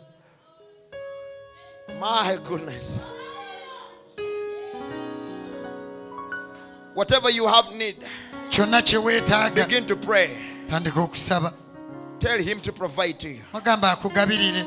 My 2.01 2.39
goodness. 2.45 3.01
Whatever 6.95 7.31
you 7.31 7.47
have 7.47 7.73
need, 7.75 7.97
kyonna 8.51 8.83
kye 8.83 8.99
weetaaga 8.99 9.67
begin 9.67 9.87
to 9.87 9.97
pray. 9.97 10.31
tandika 10.69 11.01
okusaba. 11.01 11.53
Tell 12.19 12.39
him 12.39 12.61
to 12.61 12.73
provide 12.73 13.19
to 13.21 13.29
you. 13.29 13.43
akugabirire. 13.53 14.67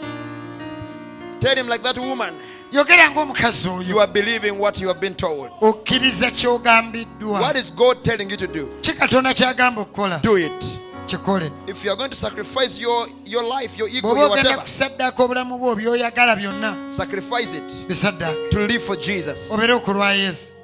Tell 1.40 1.56
him 1.56 1.68
like 1.68 1.82
that 1.84 1.98
woman. 1.98 2.34
Yogera 2.72 3.10
ng'omukazi 3.12 3.70
You 3.88 4.00
are 4.00 4.12
believing 4.12 4.60
what 4.60 4.80
you 4.82 4.88
have 4.88 5.00
been 5.00 5.16
told. 5.16 5.50
okkiriza 5.62 6.32
ky'ogambiddwa 6.32 7.40
What 7.42 7.58
is 7.58 7.72
God 7.76 8.04
telling 8.04 8.30
you 8.30 8.38
to 8.38 8.48
do? 8.48 8.68
ki 8.82 8.94
katonda 8.94 9.34
kyagamba 9.34 9.82
okukola 9.82 10.20
Do 10.24 10.38
it. 10.38 10.66
kikole 11.06 11.52
If 11.68 11.84
you 11.86 11.92
are 11.92 11.98
going 11.98 12.10
to 12.10 12.16
sacrifice 12.16 12.80
your, 12.80 13.08
your 13.26 13.44
life, 13.44 13.78
your 13.80 13.90
ego, 13.90 14.08
bw'oba 14.08 14.26
ogenda 14.26 14.36
whatever, 14.50 14.62
kusaddaaka 14.62 15.24
obulamu 15.24 15.58
bwo 15.58 15.76
byoyagala 15.76 16.36
byonna 16.36 16.76
sacrifice 16.92 17.54
it 17.58 17.88
bisaddaaka 17.88 18.50
to 18.52 18.60
live 18.68 18.84
for 18.84 18.96
Jesus. 18.98 19.52
obeere 19.52 19.74
okulwa 19.74 20.12
yesu 20.14 20.56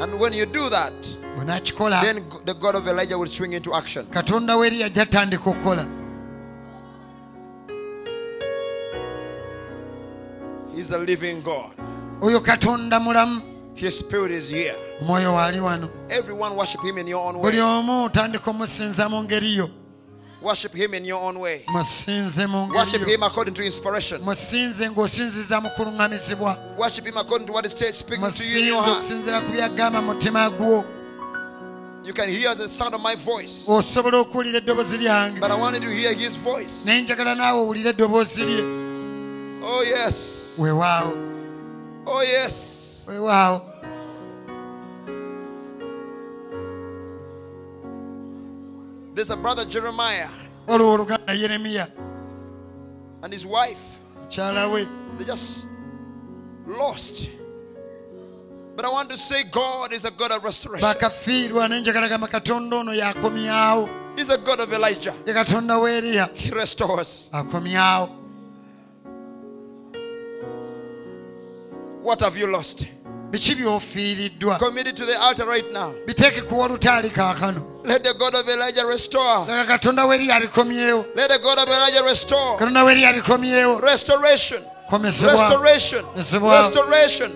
And 0.00 0.18
when 0.20 0.32
you 0.32 0.44
do 0.46 0.68
that, 0.70 0.92
then 2.02 2.24
the 2.44 2.54
God 2.54 2.74
of 2.74 2.86
Elijah 2.88 3.16
will 3.18 3.26
swing 3.28 3.52
into 3.52 3.74
action. 3.74 4.06
katonda 4.06 4.56
w'eri 4.56 4.82
ajja 4.82 5.06
tandika 5.06 5.50
okukola 5.50 5.86
He's 10.76 10.90
a 10.90 10.98
living 10.98 11.42
God. 11.42 11.70
oyo 12.20 12.40
katonda 12.40 13.00
mulamu 13.00 13.42
His 13.74 13.98
spirit 13.98 14.30
is 14.32 14.48
here. 14.50 14.74
omwoyo 15.00 15.34
waali 15.34 15.60
wano 15.60 15.88
Everyone 16.08 16.54
worship 16.56 16.80
him 16.82 16.98
in 16.98 17.08
your 17.08 17.26
own 17.28 17.40
buli 17.40 17.58
way. 17.60 17.64
omu 17.78 18.10
omusinza 18.46 19.08
mu 19.08 19.22
ngeri 19.22 19.56
yo 19.56 19.70
Worship 20.42 20.74
him 20.74 20.94
in 20.94 21.04
your 21.06 21.20
own 21.22 21.38
way. 21.38 21.64
musinze 21.72 22.46
mu 22.46 22.68
Worship 22.68 23.00
ngeri 23.00 23.10
yo 23.12 23.16
him 23.16 23.22
according 23.22 23.54
to 23.54 23.62
inspiration. 23.64 24.20
musinze 24.22 24.88
ng'osinziza 24.90 25.60
mu 25.60 25.70
kuluŋŋamizibwa 25.70 26.56
Worship 26.78 27.06
him 27.06 27.16
according 27.16 27.46
to 27.46 27.52
what 27.52 27.64
is 27.66 27.72
speaking 27.72 28.06
to 28.06 28.14
you 28.14 28.16
in 28.16 28.22
musinze 28.22 28.66
your 28.66 28.82
heart. 28.82 28.98
okusinziira 28.98 29.40
ku 29.40 29.52
byagamba 29.52 30.02
mutima 30.02 30.50
gwo 30.50 30.84
You 32.04 32.12
can 32.12 32.28
hear 32.28 32.54
the 32.54 32.68
sound 32.68 32.94
of 32.94 33.00
my 33.00 33.14
voice, 33.16 33.64
osobola 33.66 34.18
okuwulira 34.18 34.58
eddoboozi 34.58 34.98
lyange 34.98 35.40
but 35.40 35.50
I 35.50 35.54
wanted 35.54 35.82
to 35.82 35.88
hear 35.90 36.12
his 36.12 36.36
voice. 36.36 36.84
naye 36.84 37.02
njagala 37.02 37.34
naawe 37.34 37.60
owulire 37.60 37.90
eddoboozi 37.90 38.44
lye 38.44 38.83
Oh, 39.66 39.82
yes. 39.82 40.58
We 40.60 40.72
wow. 40.72 41.14
Oh, 42.06 42.20
yes. 42.20 43.06
We 43.08 43.18
wow. 43.18 43.70
There's 49.14 49.30
a 49.30 49.36
brother 49.36 49.64
Jeremiah 49.64 50.28
olwo 50.66 50.94
oluganda 50.98 51.34
yeremiya 51.34 51.90
and 53.22 53.32
his 53.32 53.46
wife. 53.46 53.98
They 54.28 55.24
just 55.24 55.66
lost. 56.66 57.30
But 58.76 58.84
I 58.84 58.88
want 58.88 59.08
to 59.10 59.18
say 59.18 59.44
God 59.44 59.92
is 59.92 60.04
a 60.04 60.10
God 60.10 60.32
of 60.32 60.42
restoration. 60.44 60.82
bakafiirwa 60.88 61.68
naye 61.68 61.80
njagala 61.80 62.08
gamba 62.08 62.28
katonda 62.28 62.76
ono 62.76 62.92
yakomyawo 62.92 63.88
He's 64.16 64.30
a 64.30 64.38
God 64.38 64.60
of 64.60 64.72
Elijah. 64.72 65.14
ye 65.26 65.32
katonda 65.32 65.74
w'eriya 65.78 66.34
He 66.34 66.50
restores. 66.50 67.30
What 72.04 72.20
have 72.20 72.36
you 72.40 72.46
lost? 72.46 72.86
biki 73.30 73.54
by'ofiiriddwa 73.54 74.58
Commit 74.58 74.86
it 74.86 74.96
to 74.96 75.04
the 75.06 75.16
altar 75.22 75.46
right 75.46 75.72
now. 75.72 75.92
biteeke 76.06 76.40
kuwa 76.42 76.64
olutaali 76.66 77.10
kaakano 77.10 77.66
Let 77.84 78.02
the 78.04 78.14
God 78.18 78.34
of 78.34 78.48
Elijah 78.48 78.86
restore. 78.86 79.46
katonda 79.66 80.04
w'eriya 80.06 80.36
abikomyewo 80.36 81.04
Let 81.16 81.30
the 81.30 81.38
God 81.38 81.58
of 81.58 81.68
Elijah 81.68 82.02
restore. 82.04 82.58
katonda 82.58 82.84
w'eriya 82.84 83.08
abikomyewo 83.10 83.80
Restoration. 83.80 84.62
Restoration. 84.92 86.04
Restoration. 86.14 87.32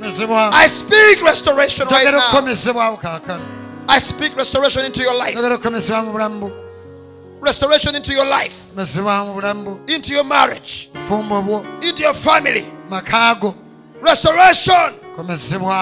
I 0.52 0.66
speak 0.68 1.22
restoration 1.22 1.88
right 1.88 2.12
now. 2.12 2.96
kaakano 2.96 3.44
I 3.88 3.98
speak 4.00 4.36
restoration 4.36 4.84
into 4.84 5.02
your 5.02 5.14
life. 5.16 5.34
njagala 5.34 5.54
okukomesebwa 5.54 6.02
mu 6.04 6.12
bulamu 6.12 6.40
bwo 6.40 6.50
Restoration 7.42 7.94
into 7.96 8.12
your 8.12 8.26
life. 8.26 8.54
mesebwa 8.76 9.24
mu 9.24 9.34
bulamu 9.34 9.64
bwo 9.64 9.80
Into 9.94 10.12
your 10.12 10.24
marriage. 10.24 10.90
bufumbo 10.94 11.42
bwo 11.42 11.66
Into 11.82 12.02
your 12.02 12.14
family. 12.14 12.66
Restoration. 14.00 14.94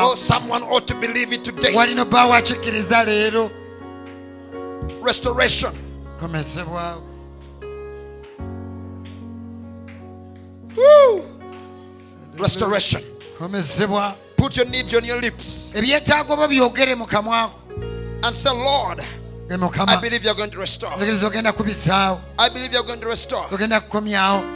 Oh, 0.05 0.14
someone 0.14 0.62
ought 0.62 0.86
to 0.88 0.94
believe 0.94 1.32
it 1.32 1.44
today. 1.44 1.74
walina 1.74 2.02
obbaawo 2.02 2.34
akikkiriza 2.34 3.05
leero 3.05 3.51
Restoration. 5.02 5.72
Woo. 10.76 11.22
Restoration. 12.38 13.02
Put 14.36 14.56
your 14.56 14.66
needs 14.66 14.94
on 14.94 15.05
your 15.05 15.20
lips 15.20 15.72
ebyetaago 15.74 16.36
byo 16.36 16.48
byogere 16.48 16.94
mu 16.97 17.06
kamwako 17.06 17.52
and 18.24 18.34
say, 18.34 18.51
Lord, 18.51 19.01
I 19.48 20.01
believe 20.01 20.24
you're 20.24 20.35
going 20.35 20.51
to 20.51 20.59
restore. 20.60 20.97
nzikiriza 20.97 21.27
ogenda 21.27 21.52
kubisaawo 21.52 22.20
I 22.39 22.51
believe 22.51 22.73
you're 22.73 22.86
going 22.86 23.01
to 23.01 23.09
restore. 23.09 23.48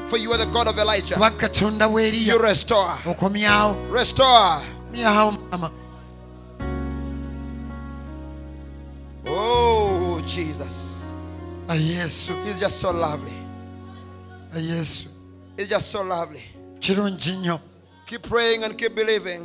For 0.09 0.19
you 0.19 0.33
are 0.33 0.45
the 0.45 0.51
God 0.51 0.69
of 0.69 0.79
Elijah. 0.79 1.15
kuba 1.15 1.31
katonda 1.31 1.87
w'eriya 1.87 2.35
You 2.35 2.43
restore. 2.43 2.99
Restore. 3.93 4.62
Oh, 9.27 10.21
Jesus. 10.27 11.12
a 11.69 11.75
He's 11.75 12.59
just 12.61 12.81
so 12.81 12.91
lovely. 12.91 13.33
a 14.55 14.59
yesu 14.59 15.07
It's 15.57 15.69
just 15.69 15.91
so 15.91 16.03
lovely. 16.03 16.43
Keep 18.07 18.23
praying 18.23 18.65
and 18.65 18.77
keep 18.77 18.95
believing. 18.97 19.45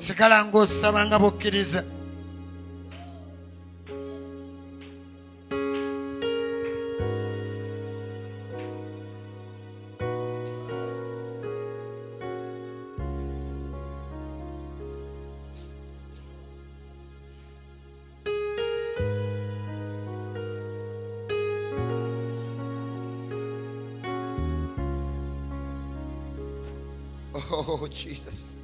Oh, 27.38 27.86
Jesus. 27.92 28.56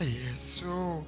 a 0.00 1.04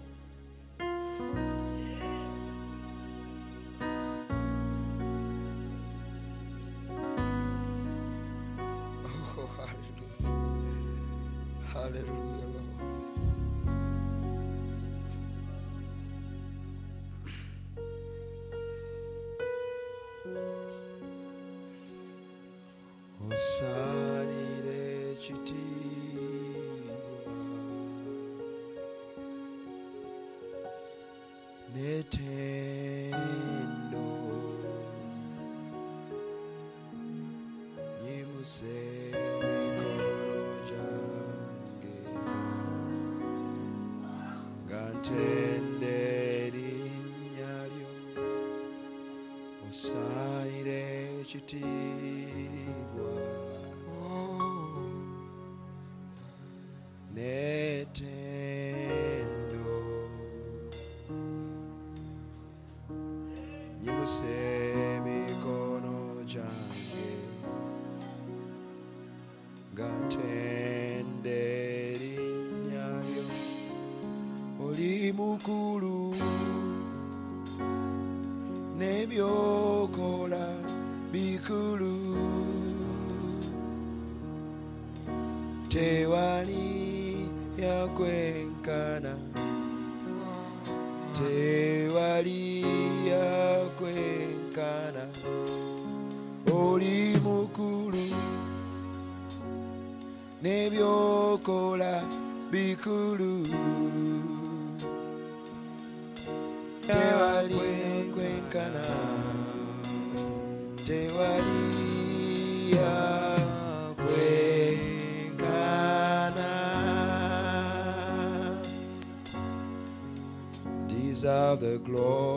the 121.67 121.79
glory 121.79 122.36